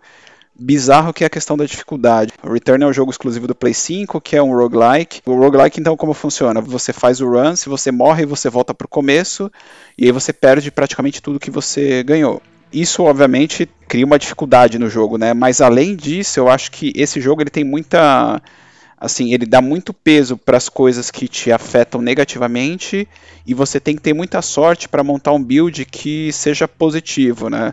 bizarro 0.59 1.13
que 1.13 1.25
é 1.25 1.27
a 1.27 1.31
questão 1.31 1.57
da 1.57 1.65
dificuldade. 1.65 2.33
O 2.43 2.53
Return 2.53 2.85
é 2.85 2.87
um 2.87 2.93
jogo 2.93 3.11
exclusivo 3.11 3.47
do 3.47 3.55
Play 3.55 3.75
5, 3.75 4.21
que 4.21 4.37
é 4.37 4.43
um 4.43 4.55
roguelike. 4.55 5.21
O 5.27 5.35
roguelike, 5.35 5.81
então, 5.81 5.97
como 5.97 6.15
funciona? 6.15 6.61
Você 6.61 6.93
faz 6.93 7.21
o 7.21 7.29
run, 7.29 7.57
se 7.57 7.69
você 7.69 7.91
morre, 7.91 8.25
você 8.25 8.49
volta 8.49 8.73
para 8.73 8.87
o 8.87 8.89
começo, 8.89 9.51
e 9.99 10.07
aí 10.07 10.13
você 10.13 10.33
perde 10.33 10.71
praticamente 10.71 11.21
tudo 11.21 11.41
que 11.41 11.51
você 11.51 12.03
ganhou. 12.03 12.41
Isso, 12.77 13.05
obviamente, 13.05 13.67
cria 13.89 14.05
uma 14.05 14.19
dificuldade 14.19 14.79
no 14.79 14.91
jogo, 14.91 15.17
né? 15.17 15.33
Mas 15.33 15.63
além 15.63 15.97
disso, 15.97 16.39
eu 16.39 16.47
acho 16.47 16.71
que 16.71 16.93
esse 16.95 17.23
jogo 17.23 17.41
ele 17.41 17.49
tem 17.49 17.65
muita 17.65 18.43
assim, 18.99 19.33
ele 19.33 19.47
dá 19.47 19.63
muito 19.63 19.95
peso 19.95 20.37
para 20.37 20.59
as 20.59 20.69
coisas 20.69 21.11
que 21.11 21.27
te 21.27 21.51
afetam 21.51 22.03
negativamente 22.03 23.09
e 23.47 23.55
você 23.55 23.81
tem 23.81 23.95
que 23.97 24.03
ter 24.03 24.13
muita 24.13 24.43
sorte 24.43 24.91
para 24.91 25.03
montar 25.03 25.33
um 25.33 25.43
build 25.43 25.87
que 25.87 26.31
seja 26.35 26.69
positivo, 26.69 27.49
né? 27.49 27.73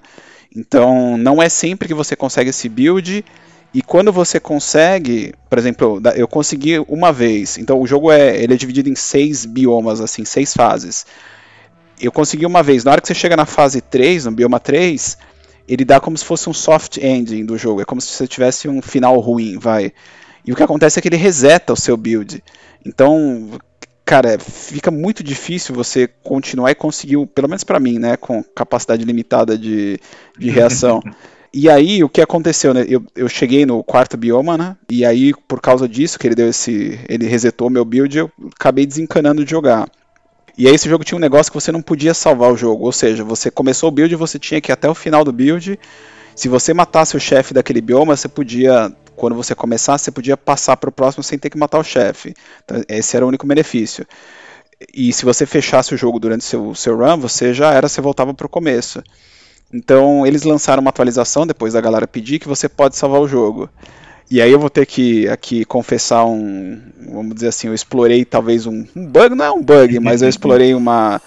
Então, 0.55 1.17
não 1.17 1.43
é 1.43 1.49
sempre 1.49 1.89
que 1.89 1.93
você 1.93 2.15
consegue 2.15 2.51
esse 2.51 2.69
build. 2.69 3.25
E 3.73 3.81
quando 3.81 4.13
você 4.13 4.39
consegue, 4.39 5.33
por 5.49 5.59
exemplo, 5.59 6.01
eu 6.15 6.29
consegui 6.29 6.79
uma 6.87 7.11
vez. 7.11 7.57
Então, 7.57 7.81
o 7.81 7.87
jogo 7.87 8.09
é, 8.09 8.41
ele 8.41 8.53
é 8.53 8.57
dividido 8.57 8.87
em 8.87 8.95
seis 8.95 9.45
biomas, 9.45 9.99
assim, 9.99 10.23
seis 10.23 10.53
fases. 10.53 11.05
Eu 12.03 12.11
consegui 12.11 12.45
uma 12.45 12.61
vez. 12.61 12.83
Na 12.83 12.91
hora 12.91 13.01
que 13.01 13.07
você 13.07 13.15
chega 13.15 13.37
na 13.37 13.45
fase 13.45 13.79
3, 13.79 14.25
no 14.25 14.31
bioma 14.31 14.59
3, 14.59 15.17
ele 15.67 15.85
dá 15.85 15.99
como 16.01 16.17
se 16.17 16.25
fosse 16.25 16.49
um 16.49 16.53
soft 16.53 16.97
ending 16.97 17.45
do 17.45 17.57
jogo. 17.57 17.81
É 17.81 17.85
como 17.85 18.01
se 18.01 18.09
você 18.09 18.27
tivesse 18.27 18.67
um 18.67 18.81
final 18.81 19.17
ruim, 19.19 19.57
vai. 19.57 19.93
E 20.45 20.51
o 20.51 20.55
que 20.55 20.63
acontece 20.63 20.99
é 20.99 21.01
que 21.01 21.07
ele 21.07 21.15
reseta 21.15 21.71
o 21.71 21.77
seu 21.77 21.95
build. 21.95 22.43
Então, 22.85 23.51
cara, 24.03 24.37
fica 24.37 24.91
muito 24.91 25.23
difícil 25.23 25.73
você 25.73 26.09
continuar 26.21 26.71
e 26.71 26.75
conseguir, 26.75 27.25
pelo 27.27 27.47
menos 27.47 27.63
para 27.63 27.79
mim, 27.79 27.97
né, 27.97 28.17
com 28.17 28.43
capacidade 28.43 29.05
limitada 29.05 29.57
de, 29.57 29.97
de 30.37 30.49
reação. 30.49 31.01
E 31.55 31.69
aí, 31.69 32.03
o 32.03 32.09
que 32.09 32.19
aconteceu, 32.19 32.73
né? 32.73 32.83
Eu, 32.89 33.03
eu 33.15 33.29
cheguei 33.29 33.63
no 33.63 33.83
quarto 33.83 34.17
bioma, 34.17 34.57
né? 34.57 34.75
E 34.89 35.05
aí, 35.05 35.33
por 35.47 35.61
causa 35.61 35.87
disso, 35.87 36.17
que 36.17 36.25
ele 36.25 36.33
deu 36.33 36.49
esse. 36.49 36.99
Ele 37.07 37.27
resetou 37.27 37.69
meu 37.69 37.85
build, 37.85 38.17
eu 38.17 38.31
acabei 38.55 38.87
desencanando 38.87 39.45
de 39.45 39.51
jogar. 39.51 39.87
E 40.57 40.67
aí 40.67 40.75
esse 40.75 40.87
jogo 40.87 41.03
tinha 41.03 41.17
um 41.17 41.21
negócio 41.21 41.51
que 41.51 41.59
você 41.59 41.71
não 41.71 41.81
podia 41.81 42.13
salvar 42.13 42.51
o 42.51 42.57
jogo. 42.57 42.85
Ou 42.85 42.91
seja, 42.91 43.23
você 43.23 43.49
começou 43.49 43.89
o 43.89 43.91
build 43.91 44.13
e 44.13 44.17
você 44.17 44.37
tinha 44.37 44.61
que 44.61 44.71
ir 44.71 44.73
até 44.73 44.89
o 44.89 44.95
final 44.95 45.23
do 45.23 45.31
build. 45.31 45.79
Se 46.35 46.47
você 46.47 46.73
matasse 46.73 47.15
o 47.15 47.19
chefe 47.19 47.53
daquele 47.53 47.81
bioma, 47.81 48.15
você 48.15 48.27
podia 48.27 48.91
quando 49.15 49.35
você 49.35 49.53
começasse, 49.53 50.05
você 50.05 50.11
podia 50.11 50.35
passar 50.35 50.75
para 50.77 50.89
o 50.89 50.91
próximo 50.91 51.23
sem 51.23 51.37
ter 51.37 51.49
que 51.49 51.57
matar 51.57 51.79
o 51.79 51.83
chefe. 51.83 52.33
Então, 52.63 52.83
esse 52.89 53.15
era 53.15 53.23
o 53.23 53.27
único 53.27 53.45
benefício. 53.45 54.05
E 54.93 55.13
se 55.13 55.23
você 55.23 55.45
fechasse 55.45 55.93
o 55.93 55.97
jogo 55.97 56.19
durante 56.19 56.43
seu, 56.43 56.73
seu 56.73 56.97
run, 56.97 57.17
você 57.17 57.53
já 57.53 57.71
era, 57.71 57.87
você 57.87 58.01
voltava 58.01 58.33
para 58.33 58.45
o 58.45 58.49
começo. 58.49 59.03
Então 59.73 60.25
eles 60.25 60.43
lançaram 60.43 60.81
uma 60.81 60.89
atualização 60.89 61.47
depois 61.47 61.73
da 61.73 61.81
galera 61.81 62.07
pedir 62.07 62.39
que 62.39 62.47
você 62.47 62.69
pode 62.69 62.95
salvar 62.95 63.21
o 63.21 63.27
jogo. 63.27 63.69
E 64.29 64.41
aí 64.41 64.51
eu 64.51 64.59
vou 64.59 64.69
ter 64.69 64.85
que 64.85 65.27
aqui 65.27 65.65
confessar 65.65 66.25
um, 66.25 66.81
vamos 67.11 67.35
dizer 67.35 67.49
assim, 67.49 67.67
eu 67.67 67.73
explorei 67.73 68.25
talvez 68.25 68.65
um, 68.65 68.85
um 68.95 69.05
bug, 69.05 69.35
não 69.35 69.45
é 69.45 69.51
um 69.51 69.61
bug, 69.61 69.99
mas 69.99 70.21
eu 70.21 70.29
explorei 70.29 70.73
uma 70.73 71.21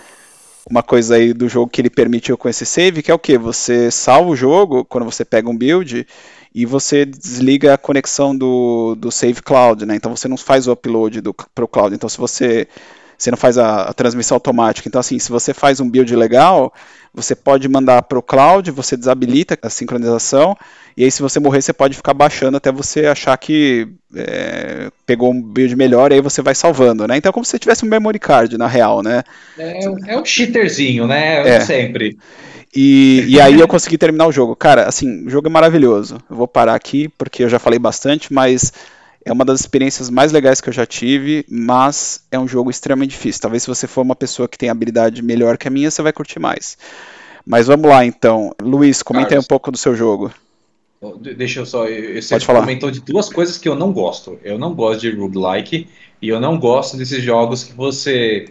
uma 0.68 0.82
coisa 0.82 1.14
aí 1.14 1.32
do 1.32 1.48
jogo 1.48 1.70
que 1.70 1.80
ele 1.80 1.88
permitiu 1.88 2.36
com 2.36 2.48
esse 2.48 2.66
save, 2.66 3.02
que 3.02 3.10
é 3.10 3.14
o 3.14 3.18
que? 3.18 3.38
Você 3.38 3.88
salva 3.90 4.30
o 4.30 4.36
jogo 4.36 4.84
quando 4.84 5.04
você 5.04 5.24
pega 5.24 5.48
um 5.48 5.56
build 5.56 6.04
e 6.52 6.66
você 6.66 7.04
desliga 7.04 7.74
a 7.74 7.78
conexão 7.78 8.36
do, 8.36 8.96
do 8.96 9.12
Save 9.12 9.42
Cloud, 9.42 9.86
né? 9.86 9.94
Então 9.94 10.14
você 10.14 10.26
não 10.26 10.36
faz 10.36 10.66
o 10.66 10.72
upload 10.72 11.22
para 11.54 11.64
o 11.64 11.68
cloud. 11.68 11.94
Então 11.94 12.08
se 12.08 12.18
você 12.18 12.66
você 13.16 13.30
não 13.30 13.38
faz 13.38 13.58
a, 13.58 13.82
a, 13.82 13.92
transmissão 13.92 14.36
automática. 14.36 14.88
Então 14.88 15.00
assim, 15.00 15.18
se 15.18 15.30
você 15.30 15.54
faz 15.54 15.80
um 15.80 15.88
build 15.88 16.14
legal, 16.14 16.72
você 17.12 17.34
pode 17.34 17.68
mandar 17.68 18.02
para 18.02 18.18
o 18.18 18.22
cloud, 18.22 18.70
você 18.70 18.96
desabilita 18.96 19.58
a 19.62 19.70
sincronização 19.70 20.56
e 20.96 21.04
aí 21.04 21.10
se 21.10 21.22
você 21.22 21.38
morrer 21.40 21.62
você 21.62 21.72
pode 21.72 21.96
ficar 21.96 22.14
baixando 22.14 22.56
até 22.56 22.72
você 22.72 23.06
achar 23.06 23.36
que 23.36 23.88
é, 24.14 24.90
pegou 25.04 25.32
um 25.32 25.42
build 25.42 25.74
melhor 25.76 26.10
e 26.10 26.16
aí 26.16 26.20
você 26.20 26.42
vai 26.42 26.54
salvando, 26.54 27.06
né? 27.06 27.16
Então 27.16 27.30
é 27.30 27.32
como 27.32 27.44
se 27.44 27.50
você 27.50 27.58
tivesse 27.58 27.84
um 27.84 27.88
memory 27.88 28.18
card 28.18 28.56
na 28.56 28.66
real, 28.66 29.02
né? 29.02 29.22
É, 29.58 29.84
é 30.08 30.18
um 30.18 30.24
cheaterzinho, 30.24 31.06
né? 31.06 31.46
É. 31.48 31.60
Sempre. 31.60 32.16
E, 32.74 33.24
e 33.28 33.40
aí 33.40 33.58
eu 33.58 33.66
consegui 33.66 33.96
terminar 33.96 34.26
o 34.26 34.32
jogo. 34.32 34.54
Cara, 34.54 34.86
assim, 34.86 35.26
o 35.26 35.30
jogo 35.30 35.48
é 35.48 35.50
maravilhoso. 35.50 36.18
Eu 36.28 36.36
vou 36.36 36.46
parar 36.46 36.74
aqui 36.74 37.08
porque 37.16 37.42
eu 37.42 37.48
já 37.48 37.58
falei 37.58 37.78
bastante, 37.78 38.30
mas 38.30 38.70
é 39.26 39.32
uma 39.32 39.44
das 39.44 39.58
experiências 39.58 40.08
mais 40.08 40.30
legais 40.30 40.60
que 40.60 40.68
eu 40.68 40.72
já 40.72 40.86
tive, 40.86 41.44
mas 41.50 42.24
é 42.30 42.38
um 42.38 42.46
jogo 42.46 42.70
extremamente 42.70 43.10
difícil. 43.10 43.42
Talvez 43.42 43.64
se 43.64 43.68
você 43.68 43.88
for 43.88 44.02
uma 44.02 44.14
pessoa 44.14 44.46
que 44.46 44.56
tem 44.56 44.68
habilidade 44.68 45.20
melhor 45.20 45.58
que 45.58 45.66
a 45.66 45.70
minha, 45.70 45.90
você 45.90 46.00
vai 46.00 46.12
curtir 46.12 46.38
mais. 46.38 46.78
Mas 47.44 47.66
vamos 47.66 47.90
lá 47.90 48.04
então. 48.04 48.54
Luiz, 48.62 49.02
comenta 49.02 49.34
aí 49.34 49.38
um 49.40 49.42
pouco 49.42 49.72
do 49.72 49.76
seu 49.76 49.96
jogo. 49.96 50.32
Deixa 51.36 51.58
eu 51.58 51.66
só. 51.66 51.86
Você 51.86 52.28
Pode 52.30 52.46
falar. 52.46 52.60
comentou 52.60 52.88
de 52.88 53.00
duas 53.00 53.28
coisas 53.28 53.58
que 53.58 53.68
eu 53.68 53.74
não 53.74 53.92
gosto. 53.92 54.38
Eu 54.44 54.58
não 54.58 54.72
gosto 54.72 55.00
de 55.00 55.10
roguelike 55.10 55.88
e 56.22 56.28
eu 56.28 56.40
não 56.40 56.56
gosto 56.56 56.96
desses 56.96 57.20
jogos 57.20 57.64
que 57.64 57.72
você 57.72 58.46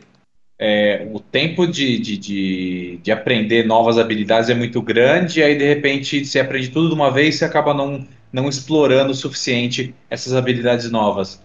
é, 0.59 1.07
o 1.13 1.19
tempo 1.21 1.65
de, 1.65 1.97
de, 1.99 2.17
de, 2.17 2.99
de, 3.01 3.11
aprender 3.11 3.65
novas 3.65 3.97
habilidades 3.97 4.49
é 4.49 4.53
muito 4.53 4.81
grande, 4.81 5.39
e 5.39 5.43
aí 5.43 5.57
de 5.57 5.65
repente 5.65 6.25
você 6.25 6.39
aprende 6.39 6.69
tudo 6.69 6.89
de 6.89 6.95
uma 6.95 7.11
vez 7.11 7.35
e 7.35 7.37
você 7.39 7.45
acaba 7.45 7.73
não, 7.73 8.07
não 8.35 8.49
explorando 8.49 9.11
o 9.11 9.15
suficiente 9.15 9.95
essas 10.09 10.33
habilidades 10.33 10.91
novas. 10.91 11.41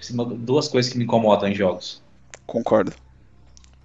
São 0.00 0.24
duas 0.24 0.66
coisas 0.66 0.90
que 0.90 0.96
me 0.96 1.04
incomodam 1.04 1.50
em 1.50 1.54
jogos. 1.54 2.02
Concordo. 2.46 2.92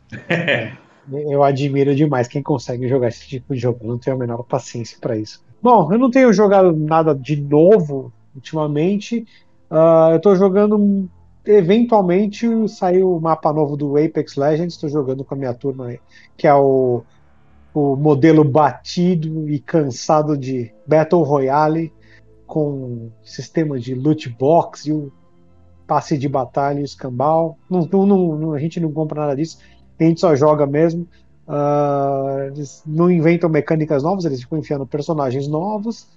eu 1.11 1.43
admiro 1.43 1.93
demais 1.93 2.29
quem 2.29 2.41
consegue 2.41 2.87
jogar 2.87 3.09
esse 3.09 3.27
tipo 3.27 3.53
de 3.53 3.59
jogo. 3.59 3.79
Eu 3.83 3.89
não 3.89 3.97
tenho 3.97 4.15
a 4.15 4.19
menor 4.19 4.41
paciência 4.43 4.97
para 5.01 5.17
isso. 5.17 5.43
Bom, 5.61 5.91
eu 5.91 5.99
não 5.99 6.09
tenho 6.09 6.31
jogado 6.31 6.71
nada 6.71 7.13
de 7.13 7.35
novo 7.35 8.13
ultimamente. 8.33 9.27
Uh, 9.69 10.11
eu 10.11 10.17
estou 10.17 10.33
jogando 10.37 11.09
eventualmente 11.45 12.47
saiu 12.67 13.15
o 13.15 13.21
mapa 13.21 13.53
novo 13.53 13.77
do 13.77 13.97
Apex 13.97 14.35
Legends, 14.35 14.73
estou 14.73 14.89
jogando 14.89 15.23
com 15.23 15.33
a 15.33 15.37
minha 15.37 15.53
turma 15.53 15.87
aí, 15.87 15.99
que 16.35 16.45
é 16.45 16.53
o, 16.53 17.03
o 17.73 17.95
modelo 17.95 18.43
batido 18.43 19.49
e 19.49 19.59
cansado 19.59 20.37
de 20.37 20.73
Battle 20.85 21.23
Royale, 21.23 21.93
com 22.47 23.11
sistema 23.23 23.79
de 23.79 23.93
loot 23.93 24.29
box 24.29 24.87
e 24.87 24.93
o 24.93 25.11
passe 25.85 26.17
de 26.17 26.27
batalha 26.27 26.79
e 26.79 26.83
escambau. 26.83 27.57
Não, 27.69 27.81
não, 27.81 28.37
não, 28.37 28.53
a 28.53 28.59
gente 28.59 28.79
não 28.79 28.91
compra 28.91 29.21
nada 29.21 29.35
disso, 29.35 29.59
a 29.99 30.03
gente 30.03 30.19
só 30.19 30.35
joga 30.35 30.65
mesmo. 30.65 31.07
Uh, 31.47 32.47
eles 32.47 32.83
não 32.85 33.09
inventam 33.11 33.49
mecânicas 33.49 34.03
novas, 34.03 34.25
eles 34.25 34.41
ficam 34.41 34.57
enfiando 34.57 34.85
personagens 34.85 35.47
novos. 35.47 36.07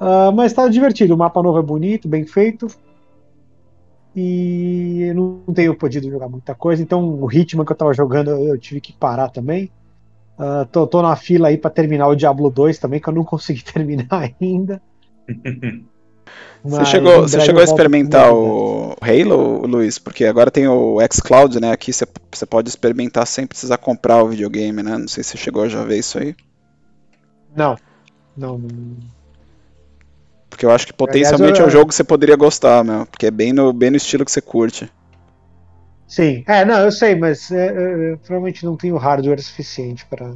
Uh, 0.00 0.32
mas 0.34 0.52
está 0.52 0.68
divertido, 0.68 1.14
o 1.14 1.18
mapa 1.18 1.42
novo 1.42 1.58
é 1.58 1.62
bonito, 1.62 2.08
bem 2.08 2.26
feito 2.26 2.66
e 4.14 5.02
eu 5.02 5.14
não 5.14 5.54
tenho 5.54 5.74
podido 5.74 6.08
jogar 6.08 6.28
muita 6.28 6.54
coisa, 6.54 6.82
então 6.82 7.04
o 7.04 7.26
ritmo 7.26 7.64
que 7.64 7.72
eu 7.72 7.76
tava 7.76 7.92
jogando 7.92 8.30
eu 8.30 8.56
tive 8.58 8.80
que 8.80 8.92
parar 8.92 9.28
também. 9.28 9.70
Uh, 10.38 10.66
tô, 10.70 10.86
tô, 10.86 11.02
na 11.02 11.14
fila 11.16 11.48
aí 11.48 11.58
para 11.58 11.70
terminar 11.70 12.08
o 12.08 12.14
Diablo 12.14 12.50
2 12.50 12.78
também, 12.78 13.00
que 13.00 13.08
eu 13.08 13.12
não 13.12 13.24
consegui 13.24 13.62
terminar 13.64 14.32
ainda. 14.40 14.80
Você 16.62 16.84
chegou, 16.84 17.22
você 17.22 17.40
chegou 17.40 17.60
a 17.60 17.64
experimentar 17.64 18.32
o 18.32 18.96
Halo, 19.00 19.66
Luiz? 19.66 19.98
Porque 19.98 20.24
agora 20.24 20.50
tem 20.50 20.66
o 20.68 20.98
xCloud, 21.12 21.60
né? 21.60 21.72
Aqui 21.72 21.92
você, 21.92 22.06
você 22.32 22.46
pode 22.46 22.68
experimentar 22.68 23.26
sem 23.26 23.46
precisar 23.46 23.78
comprar 23.78 24.22
o 24.22 24.28
videogame, 24.28 24.82
né? 24.82 24.98
Não 24.98 25.08
sei 25.08 25.22
se 25.22 25.30
você 25.30 25.38
chegou 25.38 25.62
a 25.62 25.68
já 25.68 25.82
ver 25.84 25.98
isso 25.98 26.18
aí. 26.18 26.34
Não. 27.54 27.76
Não, 28.36 28.60
porque 30.54 30.64
eu 30.64 30.70
acho 30.70 30.86
que 30.86 30.92
potencialmente 30.92 31.42
Aliás, 31.42 31.58
eu... 31.58 31.64
é 31.64 31.68
um 31.68 31.70
jogo 31.70 31.88
que 31.88 31.94
você 31.96 32.04
poderia 32.04 32.36
gostar, 32.36 32.84
meu. 32.84 33.06
Porque 33.06 33.26
é 33.26 33.30
bem 33.30 33.52
no, 33.52 33.72
bem 33.72 33.90
no 33.90 33.96
estilo 33.96 34.24
que 34.24 34.30
você 34.30 34.40
curte. 34.40 34.88
Sim, 36.06 36.44
é, 36.46 36.64
não, 36.64 36.78
eu 36.78 36.92
sei, 36.92 37.16
mas 37.16 37.50
é, 37.50 37.66
é, 37.66 38.12
eu 38.12 38.18
provavelmente 38.18 38.64
não 38.64 38.76
tenho 38.76 38.96
hardware 38.96 39.42
suficiente 39.42 40.06
para 40.06 40.32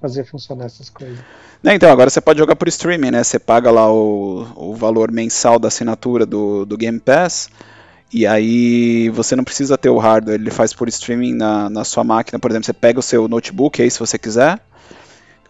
fazer 0.00 0.24
funcionar 0.24 0.66
essas 0.66 0.90
coisas. 0.90 1.18
Né, 1.62 1.74
então, 1.74 1.90
agora 1.90 2.10
você 2.10 2.20
pode 2.20 2.38
jogar 2.38 2.56
por 2.56 2.68
streaming, 2.68 3.10
né? 3.10 3.24
Você 3.24 3.38
paga 3.38 3.70
lá 3.70 3.90
o, 3.92 4.46
o 4.54 4.74
valor 4.74 5.10
mensal 5.10 5.58
da 5.58 5.68
assinatura 5.68 6.26
do, 6.26 6.64
do 6.64 6.76
Game 6.76 7.00
Pass. 7.00 7.48
E 8.12 8.26
aí 8.26 9.08
você 9.10 9.34
não 9.34 9.42
precisa 9.42 9.76
ter 9.76 9.88
o 9.88 9.98
hardware, 9.98 10.40
ele 10.40 10.50
faz 10.50 10.72
por 10.72 10.88
streaming 10.88 11.34
na, 11.34 11.68
na 11.68 11.84
sua 11.84 12.04
máquina. 12.04 12.38
Por 12.38 12.50
exemplo, 12.50 12.66
você 12.66 12.72
pega 12.72 13.00
o 13.00 13.02
seu 13.02 13.26
notebook 13.26 13.82
aí 13.82 13.90
se 13.90 13.98
você 13.98 14.16
quiser, 14.16 14.60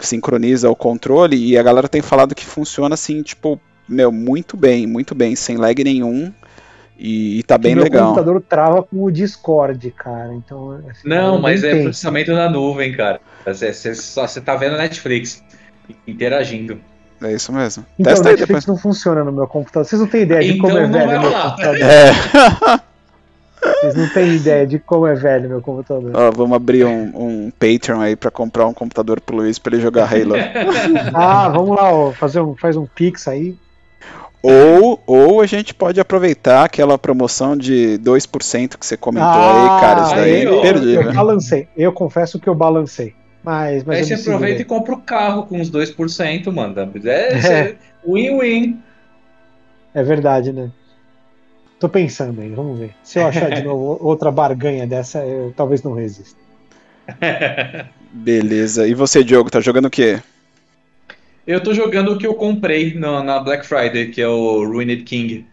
sincroniza 0.01 0.71
o 0.71 0.77
controle 0.77 1.37
e 1.37 1.59
a 1.59 1.63
galera 1.63 1.89
tem 1.89 2.01
falado 2.01 2.35
que 2.35 2.45
funciona 2.45 2.95
assim, 2.95 3.23
tipo, 3.23 3.61
meu, 3.87 4.11
muito 4.11 4.57
bem, 4.57 4.87
muito 4.87 5.15
bem, 5.15 5.37
sem 5.37 5.57
lag 5.57 5.85
nenhum. 5.85 6.33
E, 6.99 7.39
e 7.39 7.43
tá 7.43 7.59
bem 7.59 7.75
meu 7.75 7.85
legal. 7.85 8.07
computador 8.09 8.43
trava 8.49 8.83
com 8.83 9.05
o 9.05 9.11
Discord, 9.11 9.91
cara. 9.91 10.35
Então, 10.35 10.81
assim, 10.91 11.07
Não, 11.09 11.35
eu 11.35 11.41
mas 11.41 11.63
é 11.63 11.83
processamento 11.83 12.33
na 12.33 12.49
nuvem, 12.49 12.93
cara. 12.93 13.21
Você, 13.45 13.95
só, 13.95 14.27
você 14.27 14.41
tá 14.41 14.57
vendo 14.57 14.77
Netflix 14.77 15.43
interagindo. 16.07 16.81
É 17.23 17.33
isso 17.33 17.53
mesmo. 17.53 17.85
Então, 17.99 18.13
Testa 18.13 18.29
aí 18.29 18.37
Netflix 18.37 18.65
depois. 18.65 18.67
não 18.67 18.77
funciona 18.77 19.25
no 19.25 19.33
meu 19.33 19.47
computador. 19.47 19.87
Vocês 19.87 20.01
não 20.01 20.09
têm 20.09 20.23
ideia 20.23 20.43
de 20.43 20.59
Então 20.59 20.71
como 20.71 20.79
é 20.79 20.87
não 20.87 20.93
velho 20.93 21.21
meu 21.21 21.33
computador. 21.33 21.81
É. 21.81 22.81
Vocês 23.81 23.95
não 23.95 24.09
têm 24.11 24.37
ideia 24.37 24.67
de 24.67 24.79
como 24.79 25.07
é 25.07 25.15
velho 25.15 25.49
meu 25.49 25.61
computador. 25.61 26.13
Ó, 26.15 26.31
vamos 26.31 26.57
abrir 26.57 26.85
um, 26.85 27.11
um 27.15 27.51
Patreon 27.51 28.01
aí 28.01 28.17
pra 28.17 28.31
comprar 28.31 28.67
um 28.67 28.75
computador 28.75 29.21
pro 29.21 29.37
Luiz 29.37 29.59
pra 29.59 29.75
ele 29.75 29.83
jogar 29.83 30.13
Halo. 30.13 30.35
Ah, 31.13 31.49
vamos 31.49 31.77
lá, 31.77 31.91
ó, 31.91 32.13
fazer 32.13 32.41
um, 32.41 32.55
faz 32.55 32.77
um 32.77 32.87
pix 32.87 33.27
aí. 33.29 33.57
Ou, 34.47 35.03
ou 35.07 35.41
a 35.41 35.47
gente 35.47 35.75
pode 35.75 35.99
aproveitar 35.99 36.65
aquela 36.65 36.97
promoção 36.97 37.57
de 37.57 37.99
2% 37.99 38.77
que 38.79 38.87
você 38.87 38.97
comentou 38.97 39.29
Ah, 39.29 39.77
aí, 39.77 39.81
cara. 39.81 40.03
Isso 40.03 40.15
daí 40.15 40.35
aí, 40.37 40.47
ó, 40.47 40.55
é 40.55 40.59
imperdível. 40.59 41.03
Eu 41.03 41.13
balancei. 41.15 41.69
Eu 41.77 41.93
confesso 41.93 42.39
que 42.39 42.49
eu 42.49 42.55
balancei. 42.55 43.15
Mas, 43.43 43.83
mas 43.85 43.97
Aí 43.97 44.03
eu 44.03 44.19
você 44.19 44.29
aproveita 44.29 44.63
e 44.63 44.65
compra 44.65 44.95
o 44.95 45.01
carro 45.01 45.47
com 45.47 45.61
os 45.61 45.71
2%, 45.71 46.53
manda. 46.53 46.89
É, 47.05 47.39
É. 47.45 47.59
é 47.61 47.77
win-win. 48.07 48.81
É 49.93 50.03
verdade, 50.03 50.53
né? 50.53 50.71
Tô 51.81 51.89
pensando 51.89 52.41
aí, 52.41 52.49
vamos 52.51 52.79
ver. 52.79 52.95
Se 53.03 53.19
eu 53.19 53.27
achar 53.27 53.51
de 53.51 53.63
novo 53.65 53.99
outra 54.01 54.31
barganha 54.31 54.87
dessa, 54.87 55.25
eu 55.25 55.53
talvez 55.57 55.83
não 55.83 55.93
resista. 55.93 56.39
Beleza. 58.13 58.87
E 58.87 58.95
você, 58.95 59.25
Diogo, 59.25 59.51
tá 59.51 59.61
jogando 59.61 59.87
o 59.87 59.91
quê? 59.91 60.21
Eu 61.47 61.63
tô 61.63 61.73
jogando 61.73 62.13
o 62.13 62.19
que 62.19 62.27
eu 62.27 62.35
comprei 62.35 62.95
na, 62.95 63.23
na 63.23 63.39
Black 63.39 63.65
Friday, 63.65 64.11
que 64.11 64.21
é 64.21 64.27
o 64.27 64.65
Ruined 64.65 65.05
King. 65.05 65.47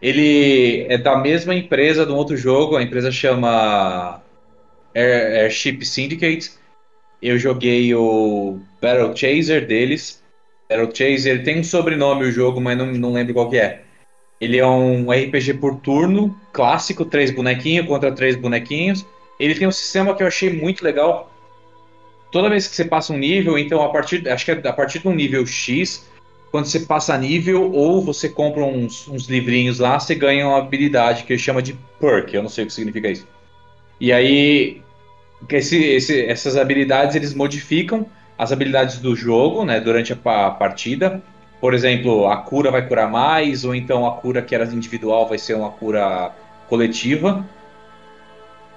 Ele 0.00 0.86
é 0.90 0.98
da 0.98 1.16
mesma 1.16 1.54
empresa 1.54 2.04
de 2.04 2.12
um 2.12 2.16
outro 2.16 2.36
jogo, 2.36 2.76
a 2.76 2.82
empresa 2.82 3.10
chama 3.10 4.20
Air- 4.94 5.42
Airship 5.42 5.84
Syndicate. 5.86 6.50
Eu 7.22 7.38
joguei 7.38 7.94
o 7.94 8.58
Battle 8.80 9.16
Chaser 9.16 9.66
deles. 9.66 10.22
Battle 10.68 10.94
Chaser 10.94 11.42
tem 11.42 11.60
um 11.60 11.64
sobrenome 11.64 12.26
o 12.26 12.32
jogo, 12.32 12.60
mas 12.60 12.76
não, 12.76 12.86
não 12.86 13.12
lembro 13.14 13.32
qual 13.32 13.48
que 13.48 13.56
é. 13.56 13.84
Ele 14.38 14.58
é 14.58 14.66
um 14.66 15.10
RPG 15.10 15.54
por 15.54 15.76
turno, 15.80 16.38
clássico, 16.52 17.06
três 17.06 17.30
bonequinhos 17.30 17.86
contra 17.86 18.12
três 18.12 18.36
bonequinhos. 18.36 19.06
Ele 19.40 19.54
tem 19.54 19.66
um 19.66 19.72
sistema 19.72 20.14
que 20.14 20.22
eu 20.22 20.26
achei 20.26 20.52
muito 20.52 20.84
legal, 20.84 21.31
toda 22.32 22.48
vez 22.50 22.66
que 22.66 22.74
você 22.74 22.84
passa 22.84 23.12
um 23.12 23.18
nível, 23.18 23.58
então 23.58 23.82
a 23.82 23.90
partir, 23.90 24.28
acho 24.28 24.44
que 24.44 24.50
é 24.50 24.54
a 24.68 24.72
partir 24.72 24.98
de 25.00 25.08
um 25.08 25.14
nível 25.14 25.46
X, 25.46 26.08
quando 26.50 26.66
você 26.66 26.80
passa 26.80 27.16
nível 27.16 27.70
ou 27.72 28.02
você 28.02 28.28
compra 28.28 28.64
uns, 28.64 29.06
uns 29.08 29.28
livrinhos 29.28 29.78
lá, 29.78 29.98
você 30.00 30.14
ganha 30.14 30.46
uma 30.48 30.58
habilidade 30.58 31.24
que 31.24 31.38
chama 31.38 31.62
de 31.62 31.78
perk, 32.00 32.34
eu 32.34 32.42
não 32.42 32.50
sei 32.50 32.64
o 32.64 32.66
que 32.66 32.72
significa 32.72 33.08
isso. 33.08 33.26
E 34.00 34.12
aí, 34.12 34.82
esse- 35.50 35.82
esse- 35.84 36.24
essas 36.26 36.56
habilidades 36.56 37.14
eles 37.16 37.34
modificam 37.34 38.06
as 38.38 38.52
habilidades 38.52 38.98
do 38.98 39.14
jogo, 39.14 39.64
né, 39.64 39.80
durante 39.80 40.12
a, 40.12 40.46
a 40.46 40.50
partida. 40.50 41.22
Por 41.60 41.74
exemplo, 41.74 42.26
a 42.28 42.38
cura 42.38 42.70
vai 42.70 42.86
curar 42.86 43.08
mais, 43.10 43.64
ou 43.64 43.74
então 43.74 44.06
a 44.06 44.12
cura 44.16 44.42
que 44.42 44.54
era 44.54 44.64
individual 44.64 45.28
vai 45.28 45.38
ser 45.38 45.54
uma 45.54 45.70
cura 45.70 46.32
coletiva. 46.68 47.46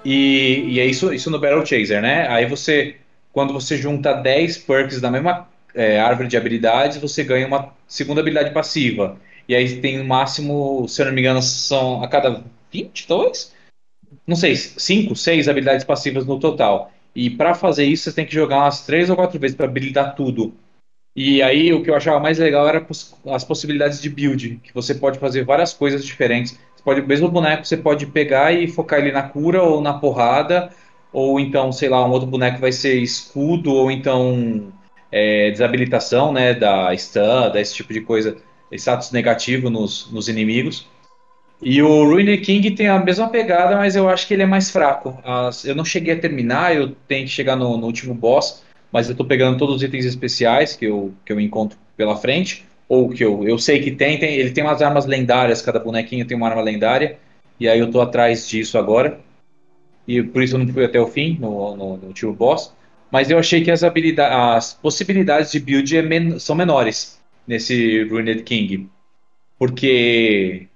E, 0.04 0.66
e 0.76 0.80
é 0.80 0.86
isso, 0.86 1.12
isso 1.14 1.32
no 1.32 1.40
Battle 1.40 1.66
Chaser, 1.66 2.02
né? 2.02 2.28
Aí 2.30 2.46
você, 2.46 2.96
quando 3.36 3.52
você 3.52 3.76
junta 3.76 4.14
10 4.14 4.60
perks 4.60 5.02
da 5.02 5.12
mesma 5.12 5.50
é, 5.74 6.00
árvore 6.00 6.30
de 6.30 6.38
habilidades, 6.38 6.96
você 6.96 7.22
ganha 7.22 7.46
uma 7.46 7.74
segunda 7.86 8.22
habilidade 8.22 8.54
passiva. 8.54 9.20
E 9.46 9.54
aí 9.54 9.82
tem 9.82 9.98
no 9.98 10.06
máximo, 10.06 10.88
se 10.88 11.02
eu 11.02 11.08
não 11.08 11.14
me 11.14 11.20
engano, 11.20 11.42
são 11.42 12.02
a 12.02 12.08
cada 12.08 12.46
20, 12.72 13.06
talvez? 13.06 13.54
Não 14.26 14.38
sei, 14.38 14.56
5, 14.56 15.18
6 15.18 15.50
habilidades 15.50 15.84
passivas 15.84 16.26
no 16.26 16.40
total. 16.40 16.94
E 17.14 17.30
para 17.30 17.54
fazer 17.54 17.84
isso, 17.84 18.06
você 18.06 18.14
tem 18.14 18.26
que 18.26 18.34
jogar 18.34 18.60
umas 18.60 18.86
3 18.86 19.10
ou 19.10 19.18
4 19.18 19.38
vezes 19.38 19.58
para 19.58 19.66
habilitar 19.66 20.16
tudo. 20.16 20.54
E 21.14 21.44
aí 21.44 21.74
o 21.74 21.84
que 21.84 21.90
eu 21.90 21.96
achava 21.96 22.22
mais 22.22 22.40
legal 22.40 22.66
era 22.70 22.88
as 23.34 23.44
possibilidades 23.44 24.02
de 24.02 24.10
build, 24.10 24.62
que 24.64 24.74
você 24.74 24.96
pode 24.96 25.20
fazer 25.20 25.44
várias 25.44 25.74
coisas 25.74 26.06
diferentes. 26.06 26.58
Você 26.74 26.84
pode, 26.86 27.02
o 27.02 27.08
mesmo 27.08 27.28
boneco 27.28 27.66
você 27.66 27.76
pode 27.76 28.06
pegar 28.06 28.54
e 28.54 28.66
focar 28.66 29.00
ele 29.00 29.12
na 29.12 29.24
cura 29.24 29.62
ou 29.62 29.82
na 29.82 29.94
porrada, 30.00 30.72
ou 31.16 31.40
então, 31.40 31.72
sei 31.72 31.90
lá, 31.90 32.06
um 32.06 32.12
outro 32.12 32.28
boneco 32.28 32.60
vai 32.60 32.72
ser 32.74 32.96
escudo, 33.02 33.74
ou 33.74 33.90
então 33.90 34.74
é, 35.12 35.50
desabilitação, 35.52 36.34
né, 36.34 36.54
da 36.54 36.94
stun, 36.98 37.52
desse 37.54 37.74
tipo 37.76 37.94
de 37.94 38.02
coisa, 38.02 38.38
status 38.72 39.12
negativo 39.12 39.70
nos, 39.70 40.12
nos 40.12 40.28
inimigos. 40.28 40.88
E 41.62 41.82
o 41.82 42.04
Ruined 42.06 42.38
King 42.42 42.72
tem 42.72 42.88
a 42.88 43.00
mesma 43.00 43.30
pegada, 43.30 43.78
mas 43.78 43.96
eu 43.96 44.10
acho 44.10 44.28
que 44.28 44.34
ele 44.34 44.44
é 44.44 44.46
mais 44.46 44.70
fraco. 44.70 45.18
As- 45.24 45.66
eu 45.66 45.76
não 45.76 45.86
cheguei 45.86 46.14
a 46.14 46.20
terminar, 46.20 46.76
eu 46.76 46.92
tenho 47.08 47.26
que 47.26 47.32
chegar 47.32 47.56
no, 47.56 47.78
no 47.78 47.86
último 47.88 48.14
boss, 48.14 48.64
mas 48.92 49.10
eu 49.10 49.16
tô 49.16 49.26
pegando 49.26 49.58
todos 49.58 49.76
os 49.78 49.84
itens 49.84 50.06
especiais 50.06 50.76
que 50.76 50.86
eu, 50.86 51.14
que 51.26 51.32
eu 51.34 51.40
encontro 51.40 51.78
pela 51.98 52.16
frente, 52.18 52.66
ou 52.90 53.10
que 53.10 53.24
eu, 53.24 53.48
eu 53.48 53.58
sei 53.58 53.82
que 53.82 53.92
tem, 53.92 54.20
tem. 54.20 54.36
Ele 54.36 54.52
tem 54.52 54.64
umas 54.64 54.82
armas 54.82 55.06
lendárias, 55.06 55.62
cada 55.62 55.80
bonequinho 55.80 56.26
tem 56.28 56.36
uma 56.38 56.48
arma 56.50 56.62
lendária, 56.62 57.18
e 57.60 57.68
aí 57.70 57.80
eu 57.80 57.90
tô 57.90 58.02
atrás 58.02 58.48
disso 58.48 58.78
agora. 58.78 59.20
E 60.08 60.22
por 60.22 60.44
isso 60.44 60.56
eu 60.56 60.60
não 60.60 60.68
fui 60.72 60.86
até 60.86 61.00
o 61.00 61.08
fim, 61.08 61.38
no, 61.40 61.76
no, 61.76 61.98
no 61.98 62.08
último 62.08 62.34
boss. 62.34 62.74
Mas 63.12 63.30
eu 63.30 63.38
achei 63.40 63.64
que 63.64 63.72
as, 63.72 63.84
habilidades, 63.84 64.38
as 64.38 64.74
possibilidades 64.74 65.52
de 65.52 65.60
build 65.60 65.96
é 65.98 66.02
men- 66.02 66.40
são 66.40 66.56
menores 66.56 67.22
nesse 67.48 68.04
Ruined 68.04 68.44
King. 68.44 68.90
Porque 69.58 70.68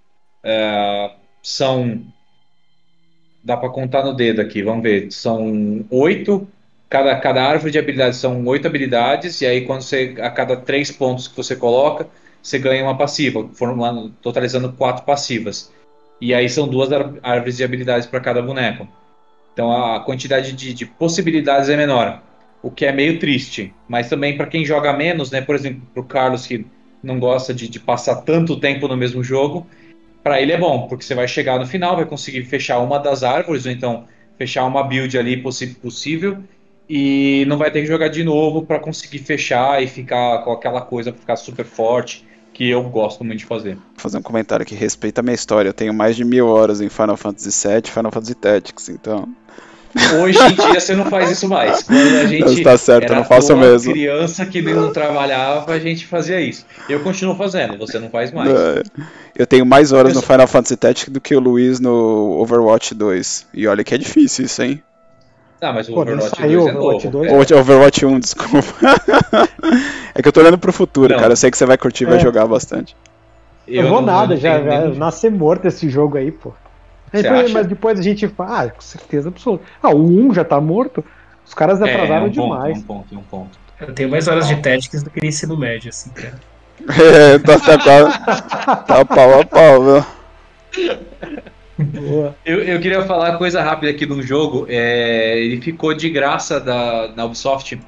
é, 0.43 1.11
são. 1.43 2.01
Dá 3.43 3.55
pra 3.57 3.69
contar 3.69 4.03
no 4.03 4.13
dedo 4.13 4.41
aqui, 4.41 4.61
vamos 4.61 4.83
ver. 4.83 5.11
São 5.11 5.85
oito. 5.89 6.47
Cada, 6.89 7.15
cada 7.19 7.43
árvore 7.43 7.71
de 7.71 7.77
habilidades 7.77 8.17
são 8.17 8.43
oito 8.47 8.67
habilidades, 8.67 9.41
e 9.41 9.45
aí 9.45 9.61
quando 9.65 9.81
você. 9.81 10.15
A 10.19 10.29
cada 10.29 10.57
três 10.57 10.91
pontos 10.91 11.27
que 11.27 11.37
você 11.37 11.55
coloca, 11.55 12.07
você 12.41 12.57
ganha 12.57 12.83
uma 12.83 12.97
passiva, 12.97 13.47
totalizando 14.21 14.73
quatro 14.73 15.05
passivas. 15.05 15.71
E 16.21 16.33
aí 16.33 16.49
são 16.49 16.67
duas 16.67 16.89
árvores 17.21 17.57
de 17.57 17.63
habilidades 17.63 18.07
para 18.07 18.19
cada 18.19 18.41
boneco. 18.41 18.87
Então 19.53 19.71
a 19.71 19.99
quantidade 19.99 20.53
de, 20.53 20.73
de 20.73 20.85
possibilidades 20.85 21.69
é 21.69 21.77
menor, 21.77 22.21
o 22.61 22.71
que 22.71 22.85
é 22.85 22.91
meio 22.91 23.19
triste. 23.19 23.73
Mas 23.87 24.09
também 24.09 24.37
para 24.37 24.47
quem 24.47 24.65
joga 24.65 24.93
menos, 24.93 25.31
né? 25.31 25.41
Por 25.41 25.55
exemplo, 25.55 25.81
para 25.93 26.01
o 26.01 26.05
Carlos 26.05 26.47
que 26.47 26.65
não 27.01 27.19
gosta 27.19 27.53
de, 27.53 27.67
de 27.67 27.79
passar 27.79 28.17
tanto 28.17 28.59
tempo 28.59 28.87
no 28.87 28.97
mesmo 28.97 29.23
jogo, 29.23 29.67
para 30.23 30.41
ele 30.41 30.51
é 30.51 30.57
bom, 30.57 30.87
porque 30.87 31.03
você 31.03 31.15
vai 31.15 31.27
chegar 31.27 31.59
no 31.59 31.65
final, 31.65 31.95
vai 31.95 32.05
conseguir 32.05 32.43
fechar 32.43 32.79
uma 32.79 32.99
das 32.99 33.23
árvores, 33.23 33.65
ou 33.65 33.71
então 33.71 34.05
fechar 34.37 34.65
uma 34.65 34.83
build 34.83 35.17
ali 35.17 35.41
possível, 35.41 36.43
e 36.89 37.45
não 37.47 37.57
vai 37.57 37.71
ter 37.71 37.81
que 37.81 37.87
jogar 37.87 38.09
de 38.09 38.23
novo 38.23 38.65
para 38.65 38.79
conseguir 38.79 39.19
fechar 39.19 39.81
e 39.81 39.87
ficar 39.87 40.39
com 40.39 40.51
aquela 40.51 40.81
coisa 40.81 41.13
ficar 41.13 41.35
super 41.35 41.65
forte, 41.65 42.25
que 42.59 42.69
eu 42.69 42.83
gosto 42.83 43.23
muito 43.23 43.39
de 43.39 43.45
fazer. 43.45 43.75
Vou 43.75 43.83
fazer 43.95 44.17
um 44.17 44.21
comentário 44.21 44.63
aqui, 44.63 44.75
respeita 44.75 45.21
a 45.21 45.23
minha 45.23 45.33
história. 45.33 45.69
Eu 45.69 45.73
tenho 45.73 45.93
mais 45.93 46.17
de 46.17 46.25
mil 46.25 46.45
horas 46.45 46.81
em 46.81 46.89
Final 46.89 47.15
Fantasy 47.15 47.65
VII 47.65 47.83
e 47.85 47.89
Final 47.89 48.11
Fantasy 48.11 48.35
Tactics, 48.35 48.89
então. 48.89 49.29
Hoje 50.21 50.37
em 50.43 50.55
dia 50.55 50.77
você 50.77 50.93
não 50.93 51.05
faz 51.05 51.31
isso 51.31 51.47
mais. 51.47 51.83
Quando 51.83 52.17
a 52.17 52.25
gente 52.25 52.61
Tá 52.61 52.77
certo, 52.77 53.05
era 53.05 53.13
eu 53.13 53.17
não 53.19 53.23
faço 53.23 53.55
mesmo. 53.55 53.93
criança 53.93 54.45
que 54.45 54.61
não 54.61 54.91
trabalhava, 54.91 55.71
a 55.71 55.79
gente 55.79 56.05
fazia 56.05 56.41
isso. 56.41 56.65
Eu 56.89 56.99
continuo 56.99 57.33
fazendo, 57.33 57.77
você 57.77 57.97
não 57.97 58.09
faz 58.09 58.33
mais. 58.33 58.49
É, 58.51 58.83
Eu 59.37 59.47
tenho 59.47 59.65
mais 59.65 59.93
horas 59.93 60.13
Eu 60.13 60.19
no 60.19 60.21
Final 60.21 60.45
Fantasy 60.45 60.75
Tactics 60.75 61.13
do 61.13 61.21
que 61.21 61.33
o 61.33 61.39
Luiz 61.39 61.79
no 61.79 62.41
Overwatch 62.41 62.93
2. 62.93 63.47
E 63.53 63.67
olha 63.67 63.85
que 63.85 63.95
é 63.95 63.97
difícil 63.97 64.43
isso, 64.43 64.61
hein? 64.61 64.83
Ah, 65.61 65.73
mas 65.73 65.89
o 65.89 65.93
Pô, 65.93 66.01
Overwatch 66.01 66.35
saiu 66.37 66.59
2 66.61 66.67
é 66.67 66.77
Overwatch 66.77 67.05
novo. 67.05 67.17
2. 67.17 67.27
Overwatch, 67.31 67.53
Overwatch 67.53 68.05
1, 68.05 68.19
desculpa. 68.19 68.73
é 70.15 70.21
que 70.21 70.27
eu 70.27 70.31
tô 70.31 70.39
olhando 70.39 70.57
pro 70.57 70.71
futuro, 70.71 71.13
Não. 71.13 71.19
cara. 71.19 71.33
Eu 71.33 71.37
sei 71.37 71.51
que 71.51 71.57
você 71.57 71.65
vai 71.65 71.77
curtir 71.77 72.03
e 72.03 72.07
vai 72.07 72.17
É. 72.17 72.19
jogar 72.19 72.45
bastante. 72.47 72.95
Eu, 73.67 73.87
vou 73.87 74.01
não- 74.01 74.07
nada, 74.13 74.33
não 74.35 74.41
já, 74.41 74.61
já 74.61 74.87
nascer 74.89 75.29
morto 75.31 75.67
esse 75.67 75.89
jogo 75.89 76.17
aí, 76.17 76.31
pô. 76.31 76.53
Depois- 77.11 77.51
mas 77.51 77.67
depois 77.67 77.99
a 77.99 78.03
gente 78.03 78.27
fala, 78.27 78.61
ah, 78.63 78.69
com 78.69 78.81
certeza 78.81 79.29
absoluta. 79.29 79.63
Ah, 79.81 79.89
o 79.89 79.97
1 80.27 80.33
já 80.33 80.43
tá 80.43 80.59
morto. 80.61 81.03
Os 81.45 81.53
caras 81.53 81.81
É, 81.81 81.87
é 81.89 81.93
atrasaram 81.93 82.27
um 82.27 82.31
ponto, 82.31 82.39
é 82.39 82.43
demais. 82.43 82.77
um 82.77 82.81
ponto, 82.83 83.15
é 83.15 83.17
um 83.17 83.21
ponto. 83.23 83.59
Eu 83.81 83.93
tenho 83.93 84.09
mais 84.09 84.27
horas 84.27 84.47
de 84.47 84.55
Tactics 84.57 85.03
do 85.03 85.09
que 85.09 85.25
ensino 85.25 85.57
médio, 85.57 85.89
assim, 85.89 86.09
cara. 86.11 86.35
É, 86.87 87.37
tá, 87.39 87.59
tá, 87.59 87.77
quase- 87.83 88.19
tá 88.85 89.03
pau 89.05 89.39
a 89.41 89.45
pau, 89.45 89.83
viu? 89.83 90.05
Boa. 91.83 92.35
Eu, 92.45 92.61
eu 92.61 92.79
queria 92.79 93.05
falar 93.05 93.37
coisa 93.37 93.61
rápida 93.61 93.91
aqui 93.91 94.05
de 94.05 94.11
um 94.11 94.21
jogo. 94.21 94.65
É, 94.67 95.39
ele 95.39 95.61
ficou 95.61 95.93
de 95.93 96.09
graça 96.09 96.59
da, 96.59 97.11
na 97.15 97.25
Ubisoft. 97.25 97.79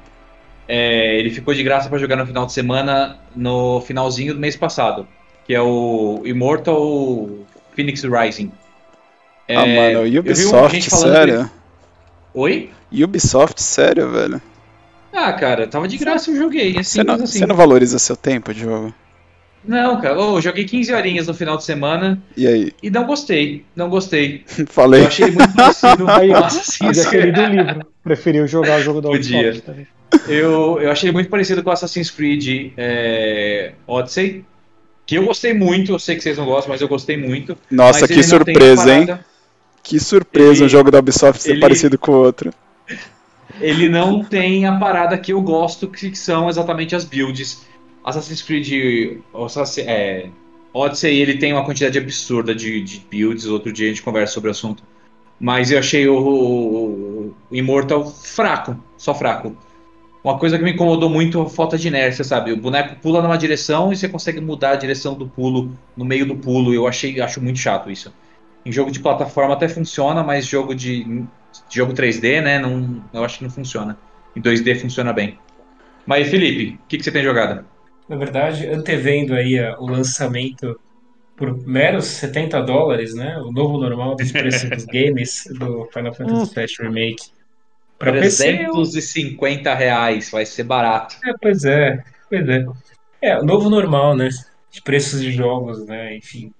É, 0.66 1.18
ele 1.18 1.30
ficou 1.30 1.52
de 1.52 1.62
graça 1.62 1.88
para 1.88 1.98
jogar 1.98 2.16
no 2.16 2.26
final 2.26 2.46
de 2.46 2.52
semana, 2.52 3.18
no 3.36 3.80
finalzinho 3.82 4.34
do 4.34 4.40
mês 4.40 4.56
passado. 4.56 5.06
Que 5.44 5.54
é 5.54 5.60
o 5.60 6.22
Immortal 6.24 7.28
Phoenix 7.74 8.02
Rising. 8.02 8.50
É, 9.46 9.56
ah, 9.56 9.66
mano, 9.66 10.20
Ubisoft, 10.20 10.90
sério? 10.90 11.50
Oi? 12.32 12.70
Ubisoft, 12.90 13.60
sério, 13.60 14.10
velho? 14.10 14.40
Ah, 15.12 15.32
cara, 15.34 15.66
tava 15.66 15.86
de 15.86 15.98
graça 15.98 16.30
eu 16.30 16.36
joguei. 16.36 16.76
É 16.78 16.82
Você 16.82 17.04
não, 17.04 17.14
assim. 17.14 17.26
você 17.26 17.46
não 17.46 17.54
valoriza 17.54 17.98
seu 17.98 18.16
tempo 18.16 18.54
de 18.54 18.60
jogo? 18.60 18.94
Não, 19.64 20.00
cara, 20.00 20.14
eu 20.14 20.40
joguei 20.40 20.64
15 20.64 20.92
horinhas 20.92 21.26
no 21.28 21.34
final 21.34 21.56
de 21.56 21.64
semana 21.64 22.20
E 22.36 22.46
aí? 22.46 22.72
e 22.82 22.90
não 22.90 23.04
gostei. 23.06 23.64
Não 23.76 23.88
gostei. 23.88 24.44
Falei. 24.68 25.02
Eu 25.02 25.06
achei 25.06 25.30
muito 25.30 25.54
parecido 25.54 26.10
Aí, 26.10 26.32
Assassin's 26.32 27.06
o 27.06 27.10
livro. 27.16 27.86
Preferiu 28.02 28.46
jogar 28.48 28.80
o 28.80 28.82
jogo 28.82 29.00
da 29.00 29.08
Podia. 29.08 29.38
Ubisoft 29.40 29.62
também. 29.66 29.86
Eu, 30.28 30.78
eu 30.80 30.90
achei 30.90 31.10
muito 31.12 31.30
parecido 31.30 31.62
com 31.62 31.70
Assassin's 31.70 32.10
Creed 32.10 32.72
é, 32.76 33.72
Odyssey, 33.86 34.44
que 35.06 35.16
eu 35.16 35.24
gostei 35.24 35.54
muito. 35.54 35.92
Eu 35.92 35.98
sei 35.98 36.16
que 36.16 36.22
vocês 36.22 36.36
não 36.36 36.44
gostam, 36.44 36.70
mas 36.72 36.80
eu 36.80 36.88
gostei 36.88 37.16
muito. 37.16 37.56
Nossa, 37.70 38.06
que 38.08 38.22
surpresa, 38.22 38.92
hein? 38.94 39.18
Que 39.82 39.98
surpresa 39.98 40.58
Ele- 40.58 40.64
um 40.64 40.68
jogo 40.68 40.90
da 40.90 40.98
Ubisoft 40.98 41.42
ser 41.42 41.52
ele- 41.52 41.60
parecido 41.60 41.98
com 41.98 42.12
o 42.12 42.16
outro. 42.16 42.52
Ele 43.60 43.88
não 43.88 44.24
tem 44.24 44.66
a 44.66 44.76
parada 44.76 45.16
que 45.16 45.32
eu 45.32 45.40
gosto, 45.40 45.86
que 45.88 46.16
são 46.16 46.48
exatamente 46.48 46.94
as 46.96 47.04
builds. 47.04 47.62
Assassin's 48.04 48.42
Creed 48.42 49.24
Assassin- 49.34 49.82
é, 49.82 50.32
Odyssey, 50.72 51.18
ele 51.20 51.38
tem 51.38 51.52
uma 51.52 51.64
quantidade 51.64 51.98
absurda 51.98 52.54
de, 52.54 52.82
de 52.82 53.00
builds. 53.10 53.44
Outro 53.46 53.72
dia 53.72 53.86
a 53.86 53.90
gente 53.90 54.02
conversa 54.02 54.34
sobre 54.34 54.48
o 54.48 54.52
assunto. 54.52 54.84
Mas 55.38 55.70
eu 55.70 55.78
achei 55.78 56.08
o, 56.08 56.16
o- 56.18 57.36
o 57.50 57.56
Immortal 57.56 58.06
fraco, 58.06 58.82
só 58.96 59.14
fraco. 59.14 59.56
Uma 60.24 60.38
coisa 60.38 60.56
que 60.58 60.64
me 60.64 60.72
incomodou 60.72 61.10
muito 61.10 61.40
é 61.40 61.42
a 61.46 61.48
falta 61.48 61.76
de 61.78 61.88
inércia, 61.88 62.24
sabe? 62.24 62.52
O 62.52 62.56
boneco 62.60 63.00
pula 63.00 63.20
numa 63.22 63.36
direção 63.38 63.92
e 63.92 63.96
você 63.96 64.08
consegue 64.08 64.40
mudar 64.40 64.72
a 64.72 64.76
direção 64.76 65.16
do 65.18 65.28
pulo 65.28 65.76
no 65.96 66.04
meio 66.04 66.26
do 66.26 66.38
pulo. 66.38 66.72
Eu 66.74 66.86
achei, 66.86 67.20
acho 67.20 67.42
muito 67.42 67.58
chato 67.58 67.90
isso. 67.90 68.16
Em 68.64 68.70
jogo 68.72 68.90
de 68.92 69.00
plataforma 69.00 69.54
até 69.54 69.68
funciona, 69.68 70.22
mas 70.22 70.46
jogo 70.46 70.74
de 70.74 71.28
jogo 71.68 71.92
3D, 71.94 72.40
né? 72.40 72.58
Não, 72.58 73.08
eu 73.12 73.24
acho 73.24 73.38
que 73.38 73.44
não 73.44 73.50
funciona. 73.50 74.00
Em 74.36 74.40
2D 74.40 74.74
funciona 74.76 75.12
bem. 75.12 75.42
Mas 76.06 76.28
Felipe, 76.30 76.82
o 76.84 76.86
que, 76.88 76.98
que 76.98 77.04
você 77.04 77.12
tem 77.12 77.24
jogado? 77.24 77.71
Na 78.12 78.18
verdade, 78.18 78.66
antevendo 78.68 79.32
aí 79.34 79.58
o 79.78 79.86
lançamento 79.86 80.78
por 81.34 81.66
meros 81.66 82.04
70 82.04 82.60
dólares, 82.60 83.14
né? 83.14 83.38
O 83.38 83.50
novo 83.50 83.78
normal 83.80 84.16
dos 84.16 84.30
preços 84.30 84.68
dos 84.68 84.84
games 84.84 85.44
do 85.58 85.88
Final 85.90 86.12
Fantasy 86.12 86.54
VII 86.54 86.76
Remake. 86.80 87.30
Pra 87.98 88.12
PC, 88.12 88.66
eu- 88.66 88.72
350 88.72 89.74
reais, 89.74 90.30
vai 90.30 90.44
ser 90.44 90.64
barato. 90.64 91.16
É, 91.24 91.32
pois 91.40 91.64
é, 91.64 92.04
pois 92.28 92.46
é. 92.46 92.66
É, 93.22 93.38
o 93.38 93.44
novo 93.46 93.70
normal, 93.70 94.14
né? 94.14 94.28
De 94.70 94.82
preços 94.82 95.22
de 95.22 95.32
jogos, 95.32 95.82
né? 95.86 96.14
Enfim, 96.14 96.52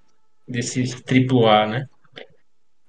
desses 0.47 0.91
AAA, 1.05 1.67
né? 1.67 1.85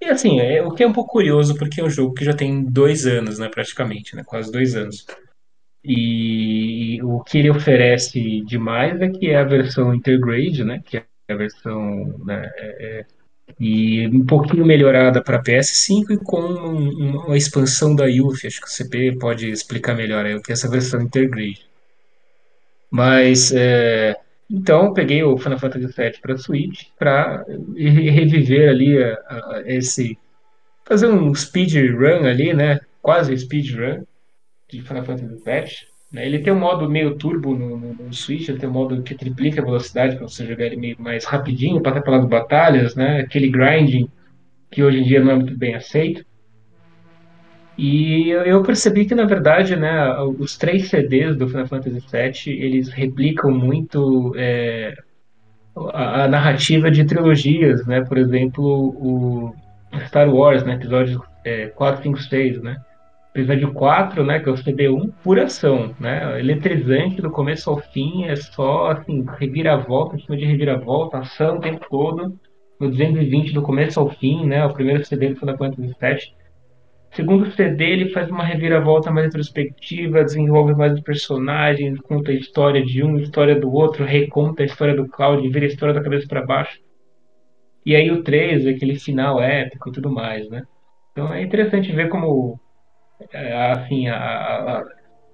E 0.00 0.06
assim, 0.06 0.40
é, 0.40 0.62
o 0.62 0.72
que 0.72 0.82
é 0.82 0.86
um 0.86 0.92
pouco 0.94 1.12
curioso, 1.12 1.54
porque 1.54 1.82
é 1.82 1.84
um 1.84 1.90
jogo 1.90 2.14
que 2.14 2.24
já 2.24 2.32
tem 2.34 2.64
dois 2.64 3.04
anos, 3.04 3.38
né? 3.38 3.50
Praticamente, 3.50 4.16
né? 4.16 4.22
Quase 4.24 4.50
dois 4.50 4.74
anos. 4.74 5.04
E 5.84 7.00
o 7.02 7.22
que 7.22 7.38
ele 7.38 7.50
oferece 7.50 8.40
demais 8.44 9.00
é 9.00 9.08
que 9.08 9.28
é 9.30 9.36
a 9.36 9.44
versão 9.44 9.94
Intergrade, 9.94 10.64
né? 10.64 10.82
Que 10.84 10.98
é 10.98 11.04
a 11.30 11.36
versão 11.36 12.18
né, 12.24 12.50
é- 12.56 13.00
é- 13.00 13.04
e 13.60 14.08
um 14.08 14.24
pouquinho 14.24 14.64
melhorada 14.66 15.22
para 15.22 15.42
PS5 15.42 16.12
e 16.12 16.18
com 16.18 16.40
um- 16.40 17.18
uma 17.26 17.36
expansão 17.36 17.94
da 17.94 18.04
UFI. 18.06 18.46
Acho 18.48 18.60
que 18.60 18.66
o 18.66 18.70
CP 18.70 19.16
pode 19.18 19.50
explicar 19.50 19.94
melhor 19.94 20.24
aí 20.26 20.34
o 20.34 20.42
que 20.42 20.52
é 20.52 20.54
essa 20.54 20.70
versão 20.70 21.02
Intergrade. 21.02 21.62
Mas 22.90 23.52
é, 23.52 24.16
então 24.50 24.92
peguei 24.92 25.22
o 25.22 25.36
Final 25.36 25.58
Fantasy 25.58 25.92
VII 25.92 26.20
para 26.20 26.36
Switch 26.38 26.84
para 26.98 27.44
reviver 27.76 28.68
ali 28.70 29.02
a- 29.02 29.18
a- 29.28 29.62
esse 29.66 30.16
fazer 30.86 31.08
um 31.08 31.34
speed 31.34 31.74
run 31.92 32.26
ali, 32.26 32.54
né? 32.54 32.80
Quase 33.02 33.36
speed 33.38 33.74
run 33.74 34.04
de 34.76 34.82
Final 34.82 35.04
Fantasy 35.04 35.38
VII. 35.42 35.86
né? 36.12 36.26
Ele 36.26 36.40
tem 36.42 36.52
um 36.52 36.58
modo 36.60 36.88
meio 36.90 37.16
turbo 37.18 37.56
no, 37.56 37.78
no, 37.78 37.94
no 37.94 38.12
Switch, 38.12 38.48
ele 38.48 38.58
tem 38.58 38.68
um 38.68 38.72
modo 38.72 39.02
que 39.02 39.16
triplica 39.16 39.60
a 39.62 39.64
velocidade 39.64 40.16
para 40.16 40.28
você 40.28 40.46
jogar 40.46 40.66
ele 40.66 40.76
meio 40.76 40.96
mais 41.00 41.24
rapidinho, 41.24 41.82
passar 41.82 42.02
pelas 42.02 42.26
batalhas, 42.28 42.94
né? 42.96 43.20
Aquele 43.20 43.50
grinding 43.50 44.08
que 44.72 44.82
hoje 44.84 44.98
em 45.00 45.04
dia 45.04 45.22
não 45.24 45.32
é 45.32 45.36
muito 45.36 45.56
bem 45.58 45.74
aceito. 45.76 46.24
E 47.76 48.28
eu- 48.30 48.62
percebi 48.62 49.04
que, 49.06 49.14
na 49.14 49.24
verdade, 49.26 49.74
né, 49.76 49.90
os 50.38 50.56
três 50.56 50.88
CDs 50.90 51.36
do 51.36 51.48
Final 51.48 51.66
Fantasy 51.66 52.00
VII, 52.00 52.50
eles 52.50 52.88
replicam 52.88 53.50
muito 53.50 54.32
é, 54.36 54.94
a, 55.92 56.24
a 56.24 56.28
narrativa 56.28 56.90
de 56.90 57.04
trilogias, 57.06 57.86
né? 57.86 58.02
Por 58.04 58.18
exemplo, 58.18 58.64
o 58.64 59.54
Star 60.08 60.28
Wars, 60.34 60.64
né? 60.64 60.74
Episódios 60.74 61.18
é, 61.44 61.68
4, 61.70 62.02
5, 62.04 62.18
6, 62.22 62.60
né? 62.62 62.76
Episódio 63.34 63.72
4, 63.72 64.24
né, 64.24 64.38
que 64.38 64.48
é 64.48 64.52
o 64.52 64.54
CD1, 64.54 65.12
pura 65.24 65.46
ação, 65.46 65.92
né? 65.98 66.38
Eletrizante 66.38 67.20
do 67.20 67.32
começo 67.32 67.68
ao 67.68 67.80
fim, 67.80 68.26
é 68.26 68.36
só 68.36 68.92
assim, 68.92 69.24
reviravolta, 69.38 70.14
em 70.14 70.20
cima 70.20 70.36
de 70.36 70.44
reviravolta, 70.44 71.18
ação 71.18 71.56
o 71.56 71.60
tempo 71.60 71.84
todo. 71.90 72.38
No 72.78 72.88
220 72.88 73.52
do 73.52 73.60
começo 73.60 73.98
ao 73.98 74.08
fim, 74.08 74.46
né? 74.46 74.64
O 74.64 74.72
primeiro 74.72 75.04
CD 75.04 75.30
do 75.30 75.36
Final 75.36 75.58
Fantasy 75.58 75.96
VII. 76.00 76.44
Segundo 77.10 77.50
CD, 77.50 77.84
ele 77.84 78.10
faz 78.10 78.30
uma 78.30 78.44
reviravolta 78.44 79.10
mais 79.10 79.26
retrospectiva, 79.26 80.22
desenvolve 80.22 80.74
mais 80.74 80.92
os 80.92 81.00
personagens, 81.00 81.98
conta 82.02 82.30
a 82.30 82.34
história 82.34 82.84
de 82.84 83.02
um, 83.02 83.16
a 83.16 83.20
história 83.20 83.58
do 83.58 83.72
outro, 83.72 84.04
reconta 84.04 84.62
a 84.62 84.66
história 84.66 84.94
do 84.94 85.08
Cloud, 85.08 85.48
vira 85.48 85.64
a 85.64 85.68
história 85.68 85.94
da 85.94 86.02
cabeça 86.02 86.28
para 86.28 86.46
baixo. 86.46 86.78
E 87.84 87.96
aí 87.96 88.12
o 88.12 88.22
3, 88.22 88.64
aquele 88.66 88.96
final 88.96 89.40
épico 89.40 89.88
e 89.88 89.92
tudo 89.92 90.08
mais, 90.08 90.48
né? 90.48 90.62
Então 91.10 91.34
é 91.34 91.42
interessante 91.42 91.90
ver 91.92 92.08
como 92.08 92.60
assim, 93.72 94.08
a, 94.08 94.16
a- 94.80 94.84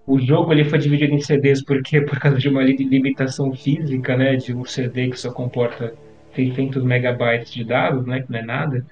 o 0.07 0.19
jogo 0.21 0.53
ele 0.53 0.65
foi 0.65 0.79
dividido 0.79 1.15
em 1.15 1.21
CDs 1.21 1.65
porque 1.65 2.01
por 2.07 2.19
causa 2.19 2.39
de 2.39 2.49
uma 2.49 2.63
li- 2.63 2.77
limitação 2.77 3.53
física, 3.55 4.17
né, 4.17 4.37
de 4.37 4.55
um 4.55 4.65
CD 4.65 5.11
que 5.11 5.17
só 5.19 5.33
comporta 5.33 5.95
600 6.35 6.85
megabytes 6.85 7.53
de 7.53 7.65
dados, 7.65 8.07
né, 8.07 8.23
que 8.23 8.31
não 8.33 8.39
é 8.41 8.43
nada. 8.45 8.87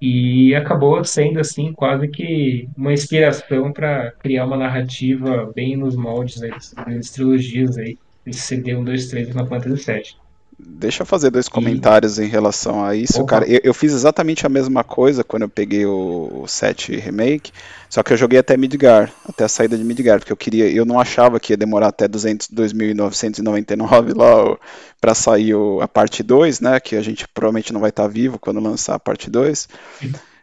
E 0.00 0.54
acabou 0.56 1.04
sendo 1.04 1.38
assim 1.40 1.72
quase 1.72 2.08
que 2.08 2.68
uma 2.76 2.92
inspiração 2.92 3.72
para 3.72 4.12
criar 4.12 4.44
uma 4.46 4.56
narrativa 4.56 5.52
bem 5.54 5.76
nos 5.76 5.96
moldes 5.96 6.40
dessas 6.40 6.72
grandes 6.74 7.10
trilogias 7.12 7.76
aí, 7.78 7.96
esse 8.26 8.40
CD 8.40 8.74
1, 8.76 8.84
2, 8.84 9.08
3 9.08 9.34
na 9.34 9.46
Fantasy 9.46 9.82
7. 9.82 10.16
Deixa 10.60 11.02
eu 11.02 11.06
fazer 11.06 11.30
dois 11.30 11.48
comentários 11.48 12.18
em 12.18 12.26
relação 12.26 12.84
a 12.84 12.94
isso, 12.94 13.20
Opa. 13.22 13.28
cara. 13.40 13.46
Eu, 13.48 13.60
eu 13.62 13.72
fiz 13.74 13.92
exatamente 13.92 14.44
a 14.44 14.48
mesma 14.48 14.82
coisa 14.82 15.22
quando 15.22 15.42
eu 15.42 15.48
peguei 15.48 15.86
o, 15.86 16.42
o 16.42 16.48
7 16.48 16.96
Remake, 16.96 17.52
só 17.88 18.02
que 18.02 18.12
eu 18.12 18.16
joguei 18.16 18.40
até 18.40 18.56
Midgar, 18.56 19.12
até 19.28 19.44
a 19.44 19.48
saída 19.48 19.78
de 19.78 19.84
Midgar, 19.84 20.18
porque 20.18 20.32
eu 20.32 20.36
queria, 20.36 20.68
eu 20.68 20.84
não 20.84 20.98
achava 20.98 21.38
que 21.38 21.52
ia 21.52 21.56
demorar 21.56 21.88
até 21.88 22.08
200, 22.08 22.48
2.999 22.48 24.14
lá 24.16 24.56
pra 25.00 25.14
sair 25.14 25.54
o- 25.54 25.80
a 25.80 25.86
parte 25.88 26.22
2, 26.22 26.60
né, 26.60 26.80
que 26.80 26.96
a 26.96 27.02
gente 27.02 27.26
provavelmente 27.28 27.72
não 27.72 27.80
vai 27.80 27.90
estar 27.90 28.08
vivo 28.08 28.38
quando 28.38 28.60
lançar 28.60 28.94
a 28.96 28.98
parte 29.00 29.30
2. 29.30 29.68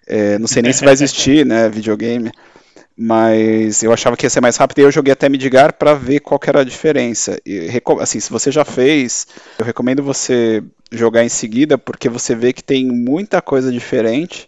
É, 0.07 0.37
não 0.39 0.47
sei 0.47 0.61
nem 0.61 0.71
se 0.71 0.83
vai 0.85 0.93
existir, 0.93 1.45
né, 1.45 1.67
videogame. 1.69 2.31
Mas 2.97 3.83
eu 3.83 3.91
achava 3.91 4.15
que 4.15 4.25
ia 4.25 4.29
ser 4.29 4.39
mais 4.39 4.55
rápido 4.55 4.79
e 4.79 4.81
eu 4.83 4.91
joguei 4.91 5.11
até 5.11 5.27
Midgar 5.27 5.73
para 5.73 5.93
ver 5.93 6.21
qual 6.21 6.39
era 6.47 6.61
a 6.61 6.63
diferença. 6.63 7.37
E, 7.45 7.69
assim, 7.99 8.19
se 8.21 8.31
você 8.31 8.51
já 8.51 8.63
fez, 8.63 9.27
eu 9.59 9.65
recomendo 9.65 10.01
você 10.01 10.63
jogar 10.91 11.23
em 11.23 11.29
seguida, 11.29 11.77
porque 11.77 12.07
você 12.07 12.33
vê 12.33 12.53
que 12.53 12.63
tem 12.63 12.85
muita 12.85 13.41
coisa 13.41 13.69
diferente, 13.69 14.47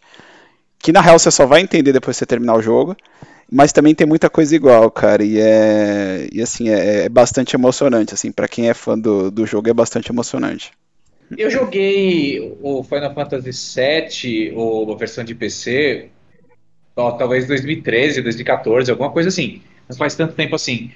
que 0.80 0.94
na 0.94 1.02
real 1.02 1.20
você 1.20 1.30
só 1.30 1.46
vai 1.46 1.62
entender 1.62 1.92
depois 1.92 2.16
que 2.16 2.20
você 2.20 2.26
terminar 2.26 2.56
o 2.56 2.62
jogo, 2.62 2.96
mas 3.52 3.74
também 3.74 3.94
tem 3.94 4.08
muita 4.08 4.30
coisa 4.30 4.56
igual, 4.56 4.90
cara, 4.92 5.24
e 5.24 5.40
é, 5.40 6.28
e 6.32 6.42
assim, 6.42 6.70
é, 6.70 7.06
é 7.06 7.10
bastante 7.10 7.56
emocionante, 7.56 8.14
assim, 8.14 8.32
para 8.32 8.48
quem 8.48 8.70
é 8.70 8.74
fã 8.74 8.98
do, 8.98 9.30
do 9.30 9.46
jogo 9.46 9.70
é 9.70 9.74
bastante 9.74 10.12
emocionante. 10.12 10.72
Eu 11.38 11.50
joguei 11.50 12.58
o 12.62 12.84
Final 12.84 13.14
Fantasy 13.14 13.52
VII, 13.52 14.54
ou 14.56 14.94
a 14.94 14.96
versão 14.96 15.24
de 15.24 15.36
PC, 15.36 16.10
talvez 16.98 17.48
2013, 17.48 18.22
2014, 18.22 18.92
alguma 18.92 19.12
coisa 19.12 19.30
assim. 19.30 19.62
Não 19.88 19.96
faz 19.96 20.16
tanto 20.16 20.34
tempo 20.34 20.56
assim. 20.56 20.92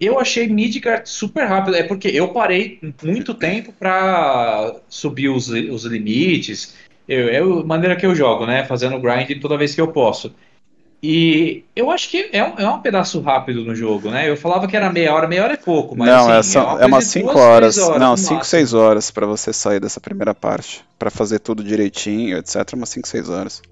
Eu 0.00 0.18
achei 0.20 0.48
Midgard 0.48 1.08
super 1.08 1.44
rápido, 1.44 1.76
é 1.76 1.82
porque 1.82 2.08
eu 2.08 2.28
parei 2.28 2.78
muito 3.02 3.34
tempo 3.34 3.72
pra 3.72 4.76
subir 4.88 5.28
os, 5.28 5.48
os 5.48 5.84
limites. 5.84 6.76
Eu, 7.08 7.28
é 7.28 7.38
a 7.38 7.64
maneira 7.64 7.96
que 7.96 8.06
eu 8.06 8.14
jogo, 8.14 8.46
né? 8.46 8.64
Fazendo 8.64 9.00
grind 9.00 9.40
toda 9.40 9.56
vez 9.56 9.74
que 9.74 9.80
eu 9.80 9.88
posso. 9.88 10.32
E 11.02 11.64
eu 11.76 11.90
acho 11.90 12.10
que 12.10 12.28
é 12.32 12.42
um, 12.42 12.58
é 12.58 12.68
um 12.68 12.80
pedaço 12.80 13.20
rápido 13.20 13.64
no 13.64 13.74
jogo, 13.74 14.10
né? 14.10 14.28
Eu 14.28 14.36
falava 14.36 14.66
que 14.66 14.76
era 14.76 14.92
meia 14.92 15.14
hora, 15.14 15.28
meia 15.28 15.44
hora 15.44 15.54
é 15.54 15.56
pouco, 15.56 15.96
mas 15.96 16.08
não, 16.08 16.30
assim, 16.30 16.58
é, 16.58 16.62
só, 16.62 16.78
é 16.80 16.86
umas 16.86 16.90
coisa 16.90 17.06
de 17.06 17.12
5 17.12 17.26
duas, 17.26 17.36
horas. 17.36 17.78
horas 17.78 18.00
Não, 18.00 18.10
no 18.10 18.16
5, 18.16 18.34
máximo. 18.34 18.50
6 18.50 18.74
horas 18.74 19.10
pra 19.10 19.26
você 19.26 19.52
sair 19.52 19.80
dessa 19.80 20.00
primeira 20.00 20.34
parte. 20.34 20.84
Pra 20.98 21.10
fazer 21.10 21.38
tudo 21.38 21.62
direitinho, 21.62 22.36
etc. 22.38 22.72
Umas 22.74 22.88
5, 22.88 23.06
6 23.06 23.30
horas. 23.30 23.62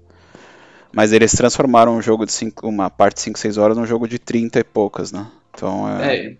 Mas 0.91 1.11
eles 1.11 1.31
transformaram 1.33 1.95
um 1.95 2.01
jogo 2.01 2.25
de 2.25 2.31
cinco, 2.31 2.67
uma 2.67 2.89
parte 2.89 3.15
de 3.15 3.21
5, 3.21 3.39
6 3.39 3.57
horas 3.57 3.77
num 3.77 3.85
jogo 3.85 4.07
de 4.07 4.17
30 4.19 4.59
e 4.59 4.63
poucas, 4.63 5.11
né? 5.11 5.27
Então 5.53 5.87
é. 5.99 6.15
É, 6.15 6.37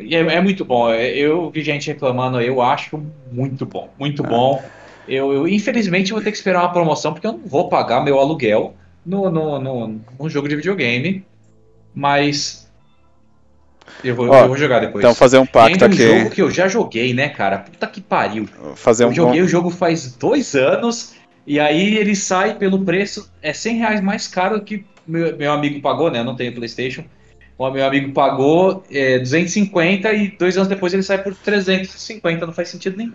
é, 0.00 0.16
é 0.36 0.40
muito 0.40 0.64
bom. 0.64 0.90
É, 0.90 1.10
Eu 1.10 1.50
vi 1.50 1.62
gente 1.62 1.86
reclamando, 1.88 2.40
eu 2.40 2.60
acho 2.60 3.02
muito 3.30 3.64
bom, 3.64 3.88
muito 3.98 4.24
É. 4.24 4.28
bom. 4.28 4.62
Eu, 5.06 5.32
eu, 5.32 5.48
infelizmente 5.48 6.12
vou 6.12 6.22
ter 6.22 6.30
que 6.30 6.36
esperar 6.36 6.60
uma 6.62 6.72
promoção 6.72 7.12
porque 7.12 7.26
eu 7.26 7.32
não 7.32 7.46
vou 7.46 7.68
pagar 7.68 8.02
meu 8.02 8.18
aluguel 8.18 8.74
no, 9.04 9.30
no, 9.30 9.58
no, 9.60 10.00
num 10.18 10.28
jogo 10.30 10.48
de 10.48 10.56
videogame, 10.56 11.24
mas 11.94 12.64
eu 14.02 14.14
vou, 14.14 14.28
Ó, 14.30 14.40
eu 14.42 14.48
vou 14.48 14.56
jogar 14.56 14.80
depois. 14.80 15.04
Então 15.04 15.14
fazer 15.14 15.38
um 15.38 15.46
pacto 15.46 15.84
ainda 15.84 15.86
um 15.86 15.88
aqui. 15.88 16.18
jogo 16.18 16.30
que 16.30 16.42
eu 16.42 16.50
já 16.50 16.68
joguei, 16.68 17.12
né, 17.12 17.28
cara? 17.28 17.58
Puta 17.58 17.86
que 17.86 18.00
pariu. 18.00 18.48
Fazer 18.74 19.04
um 19.04 19.08
Eu 19.08 19.14
joguei 19.14 19.42
o 19.42 19.48
jogo 19.48 19.70
faz 19.70 20.14
dois 20.16 20.54
anos 20.54 21.14
e 21.46 21.60
aí 21.60 21.96
ele 21.96 22.16
sai 22.16 22.56
pelo 22.56 22.84
preço, 22.84 23.30
é 23.42 23.52
100 23.52 23.76
reais 23.78 24.00
mais 24.00 24.26
caro 24.26 24.60
que 24.62 24.84
meu, 25.06 25.36
meu 25.36 25.52
amigo 25.52 25.80
pagou, 25.80 26.10
né? 26.10 26.20
Eu 26.20 26.24
não 26.24 26.36
tenho 26.36 26.54
PlayStation. 26.54 27.04
O 27.56 27.70
meu 27.70 27.86
amigo 27.86 28.12
pagou 28.12 28.82
é, 28.90 29.18
250 29.18 30.12
e 30.12 30.28
dois 30.36 30.56
anos 30.56 30.68
depois 30.68 30.92
ele 30.92 31.02
sai 31.02 31.22
por 31.22 31.34
350, 31.34 32.46
não 32.46 32.52
faz 32.52 32.68
sentido 32.68 32.96
nenhum. 32.96 33.12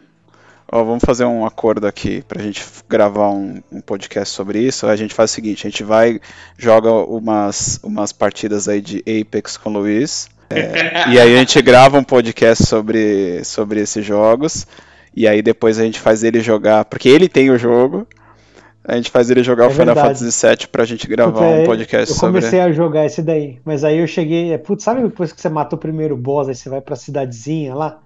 Ó, 0.72 0.84
vamos 0.84 1.04
fazer 1.04 1.26
um 1.26 1.46
acordo 1.46 1.88
aqui 1.88 2.24
pra 2.28 2.42
gente 2.42 2.64
gravar 2.88 3.32
um, 3.32 3.62
um 3.72 3.82
podcast 3.82 4.34
sobre 4.34 4.60
isso. 4.60 4.86
A 4.86 4.96
gente 4.96 5.14
faz 5.14 5.32
o 5.32 5.34
seguinte, 5.34 5.66
a 5.66 5.70
gente 5.70 5.84
vai, 5.84 6.22
joga 6.58 6.92
umas, 6.92 7.80
umas 7.84 8.12
partidas 8.12 8.70
aí 8.70 8.80
de 8.80 9.00
Apex 9.00 9.58
com 9.58 9.72
o 9.72 9.74
Luiz. 9.74 10.30
é, 10.50 11.10
e 11.10 11.20
aí 11.20 11.36
a 11.36 11.40
gente 11.40 11.60
grava 11.62 11.98
um 11.98 12.04
podcast 12.04 12.66
sobre, 12.66 13.44
sobre 13.44 13.82
esses 13.82 14.06
jogos. 14.06 14.68
E 15.20 15.28
aí 15.28 15.42
depois 15.42 15.78
a 15.78 15.84
gente 15.84 16.00
faz 16.00 16.24
ele 16.24 16.40
jogar, 16.40 16.86
porque 16.86 17.10
ele 17.10 17.28
tem 17.28 17.50
o 17.52 17.58
jogo. 17.58 18.08
A 18.86 18.96
gente 18.96 19.12
faz 19.12 19.30
ele 19.30 19.44
jogar 19.44 19.66
É 19.66 19.68
o 19.68 19.72
Final 19.72 19.88
verdade. 19.94 20.18
Fantasy 20.20 20.48
VII 20.48 20.68
pra 20.68 20.86
gente 20.86 21.06
gravar 21.08 21.34
Puta, 21.34 21.46
um 21.46 21.64
podcast 21.66 22.10
Eu 22.10 22.16
sobre. 22.18 22.40
comecei 22.40 22.62
a 22.62 22.72
jogar 22.72 23.06
esse 23.06 23.22
daí, 23.22 23.60
mas 23.66 23.84
aí 23.84 24.00
eu 24.00 24.08
cheguei. 24.08 24.54
é, 24.54 24.58
Putz, 24.58 24.84
sabe 24.86 25.02
depois 25.04 25.34
que 25.34 25.42
você 25.42 25.50
mata 25.50 25.76
o 25.76 25.80
primeiro 25.80 26.16
boss, 26.16 26.48
aí 26.48 26.56
você 26.56 26.70
vai 26.70 26.80
pra 26.80 26.96
cidadezinha 26.96 27.76
lá? 27.76 28.00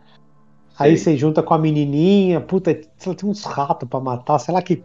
Aí 0.77 0.97
Sei. 0.97 1.13
você 1.13 1.19
junta 1.19 1.43
com 1.43 1.53
a 1.53 1.59
menininha, 1.59 2.41
puta, 2.41 2.71
sei 2.97 3.11
lá, 3.11 3.15
tem 3.15 3.29
uns 3.29 3.43
ratos 3.45 3.87
pra 3.87 3.99
matar, 3.99 4.39
sei 4.39 4.51
lá 4.53 4.61
que 4.63 4.83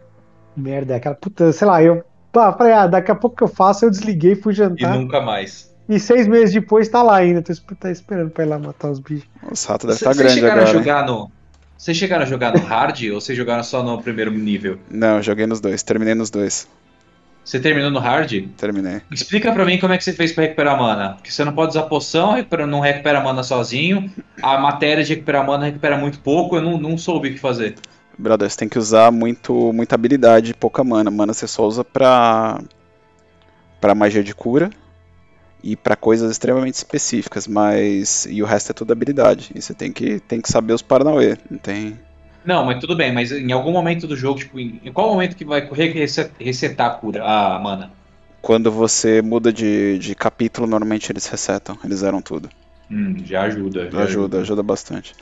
merda 0.55 0.93
é 0.93 0.97
aquela. 0.97 1.15
Puta, 1.15 1.51
sei 1.51 1.67
lá, 1.67 1.81
eu. 1.81 2.03
Pá, 2.31 2.53
falei, 2.53 2.73
ah, 2.73 2.85
daqui 2.85 3.09
a 3.09 3.15
pouco 3.15 3.35
que 3.35 3.43
eu 3.43 3.47
faço, 3.47 3.85
eu 3.85 3.89
desliguei, 3.89 4.35
fui 4.35 4.53
E 4.53 4.55
jantar. 4.55 4.95
E, 4.95 4.99
nunca 4.99 5.19
mais. 5.19 5.73
seis 5.99 6.27
meses 6.27 6.53
depois 6.53 6.87
tá 6.87 7.01
lá 7.01 7.15
ainda. 7.15 7.41
Tô 7.41 7.51
esp- 7.51 7.71
tá 7.79 7.89
esperando 7.89 8.29
pra 8.29 8.45
ir 8.45 8.47
lá 8.47 8.59
matar 8.59 8.91
os 8.91 8.99
bichos. 8.99 9.27
Os 9.51 9.65
ratos 9.65 9.87
devem 9.87 9.97
Vocês 9.97 10.11
estar 10.11 10.13
grandes 10.13 10.35
chegaram 10.35 10.61
agora. 10.61 10.67
a 10.69 10.71
hein? 10.71 10.79
jogar 10.83 11.05
no. 11.07 11.31
Vocês 11.79 11.95
chegaram 11.95 12.23
a 12.23 12.25
jogar 12.25 12.53
no 12.53 12.59
hard 12.59 13.05
ou 13.13 13.21
vocês 13.21 13.37
jogaram 13.37 13.63
só 13.63 13.81
no 13.81 14.01
primeiro 14.01 14.29
nível? 14.31 14.77
Não, 14.91 15.21
joguei 15.21 15.47
nos 15.47 15.61
dois, 15.61 15.81
terminei 15.81 16.13
nos 16.13 16.29
dois. 16.29 16.67
Você 17.41 17.57
terminou 17.57 17.89
no 17.89 17.99
hard? 17.99 18.49
Terminei. 18.57 19.01
Explica 19.09 19.49
pra 19.53 19.63
mim 19.63 19.79
como 19.79 19.93
é 19.93 19.97
que 19.97 20.03
você 20.03 20.11
fez 20.11 20.33
pra 20.33 20.43
recuperar 20.43 20.77
mana. 20.77 21.13
Porque 21.13 21.31
você 21.31 21.45
não 21.45 21.53
pode 21.53 21.69
usar 21.69 21.83
poção, 21.83 22.35
não 22.67 22.81
recupera 22.81 23.21
mana 23.21 23.43
sozinho. 23.43 24.11
A 24.41 24.57
matéria 24.57 25.05
de 25.05 25.13
recuperar 25.13 25.47
mana 25.47 25.67
recupera 25.67 25.97
muito 25.97 26.19
pouco. 26.19 26.57
Eu 26.57 26.61
não, 26.61 26.77
não 26.77 26.97
soube 26.97 27.29
o 27.29 27.31
que 27.31 27.39
fazer. 27.39 27.75
Brother, 28.17 28.49
você 28.49 28.57
tem 28.57 28.67
que 28.67 28.77
usar 28.77 29.09
muito, 29.09 29.71
muita 29.71 29.95
habilidade 29.95 30.51
e 30.51 30.53
pouca 30.53 30.83
mana. 30.83 31.09
Mana 31.09 31.33
você 31.33 31.47
só 31.47 31.65
usa 31.65 31.85
pra, 31.85 32.61
pra 33.79 33.95
magia 33.95 34.21
de 34.21 34.35
cura 34.35 34.69
e 35.63 35.75
pra 35.75 35.95
coisas 35.95 36.31
extremamente 36.31 36.75
específicas, 36.75 37.47
mas. 37.47 38.25
E 38.29 38.41
o 38.41 38.45
resto 38.45 38.71
é 38.71 38.73
tudo 38.73 38.91
habilidade. 38.91 39.51
E 39.55 39.61
você 39.61 39.73
tem 39.73 39.91
que, 39.91 40.19
tem 40.19 40.41
que 40.41 40.51
saber 40.51 40.73
os 40.73 40.81
Paranauê. 40.81 41.37
Não 41.49 41.57
tem. 41.57 41.99
Não, 42.45 42.65
mas 42.65 42.79
tudo 42.79 42.95
bem, 42.95 43.13
mas 43.13 43.31
em 43.31 43.51
algum 43.51 43.71
momento 43.71 44.07
do 44.07 44.15
jogo, 44.15 44.39
tipo, 44.39 44.59
em 44.59 44.91
qual 44.93 45.09
momento 45.09 45.35
que 45.35 45.43
vai 45.45 45.67
re- 45.71 45.91
reset- 45.91 46.31
resetar 46.39 46.87
a 46.87 46.93
cura, 46.95 47.23
a 47.23 47.59
mana? 47.59 47.91
Quando 48.41 48.71
você 48.71 49.21
muda 49.21 49.51
de, 49.51 49.99
de 49.99 50.15
capítulo, 50.15 50.65
normalmente 50.65 51.11
eles 51.11 51.27
resetam. 51.27 51.77
Eles 51.83 52.01
eram 52.03 52.21
tudo. 52.21 52.49
Hum, 52.89 53.15
já 53.25 53.43
ajuda. 53.43 53.89
já 53.91 54.03
Ajuda, 54.03 54.39
ajuda 54.39 54.63
bastante. 54.63 55.13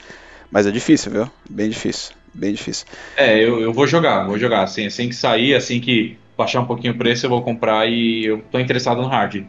Mas 0.51 0.65
é 0.67 0.71
difícil, 0.71 1.11
viu? 1.11 1.29
Bem 1.49 1.69
difícil. 1.69 2.13
Bem 2.33 2.53
difícil. 2.53 2.85
É, 3.17 3.37
eu, 3.43 3.59
eu 3.59 3.73
vou 3.73 3.87
jogar, 3.87 4.25
vou 4.25 4.37
jogar. 4.37 4.63
Assim, 4.63 4.85
assim 4.85 5.09
que 5.09 5.15
sair, 5.15 5.55
assim 5.55 5.81
que 5.81 6.17
baixar 6.37 6.61
um 6.61 6.65
pouquinho 6.65 6.93
o 6.93 6.97
preço, 6.97 7.25
eu 7.25 7.29
vou 7.29 7.41
comprar 7.41 7.87
e 7.89 8.25
eu 8.25 8.41
tô 8.51 8.59
interessado 8.59 9.01
no 9.01 9.07
hard. 9.07 9.43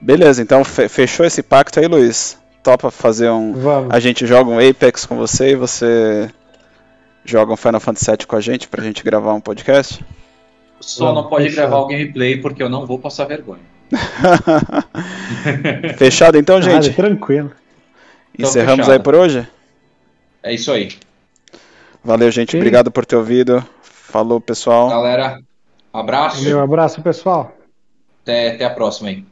Beleza, 0.00 0.42
então 0.42 0.62
fe- 0.64 0.88
fechou 0.88 1.24
esse 1.26 1.42
pacto 1.42 1.80
aí, 1.80 1.86
Luiz? 1.86 2.38
Topa 2.62 2.90
fazer 2.90 3.30
um. 3.30 3.52
Vamos. 3.54 3.94
A 3.94 3.98
gente 4.00 4.26
joga 4.26 4.50
um 4.50 4.58
Apex 4.58 5.06
com 5.06 5.16
você 5.16 5.52
e 5.52 5.56
você 5.56 6.28
joga 7.24 7.52
um 7.52 7.56
Final 7.56 7.80
Fantasy 7.80 8.10
VII 8.10 8.26
com 8.26 8.36
a 8.36 8.40
gente 8.40 8.68
pra 8.68 8.82
gente 8.82 9.02
gravar 9.02 9.32
um 9.34 9.40
podcast? 9.40 10.04
Só 10.80 11.06
Vamos, 11.06 11.22
não 11.22 11.30
pode 11.30 11.48
fechado. 11.48 11.68
gravar 11.68 11.82
o 11.82 11.86
gameplay 11.88 12.36
porque 12.40 12.62
eu 12.62 12.68
não 12.68 12.86
vou 12.86 12.98
passar 12.98 13.24
vergonha. 13.24 13.62
Fechado 15.96 16.36
então, 16.38 16.58
Nada, 16.58 16.82
gente? 16.82 16.94
tranquilo. 16.94 17.52
Então, 18.34 18.50
Encerramos 18.50 18.88
aí 18.88 18.98
por 18.98 19.14
hoje? 19.14 19.46
É 20.42 20.52
isso 20.52 20.70
aí. 20.72 20.90
Valeu, 22.04 22.30
gente. 22.30 22.52
Sim. 22.52 22.58
Obrigado 22.58 22.90
por 22.90 23.06
ter 23.06 23.16
ouvido. 23.16 23.64
Falou, 23.82 24.40
pessoal. 24.40 24.88
Galera, 24.88 25.40
abraço. 25.92 26.42
Meu 26.44 26.60
abraço, 26.60 27.00
pessoal. 27.02 27.52
Até, 28.22 28.54
até 28.54 28.64
a 28.64 28.70
próxima 28.70 29.08
aí. 29.08 29.24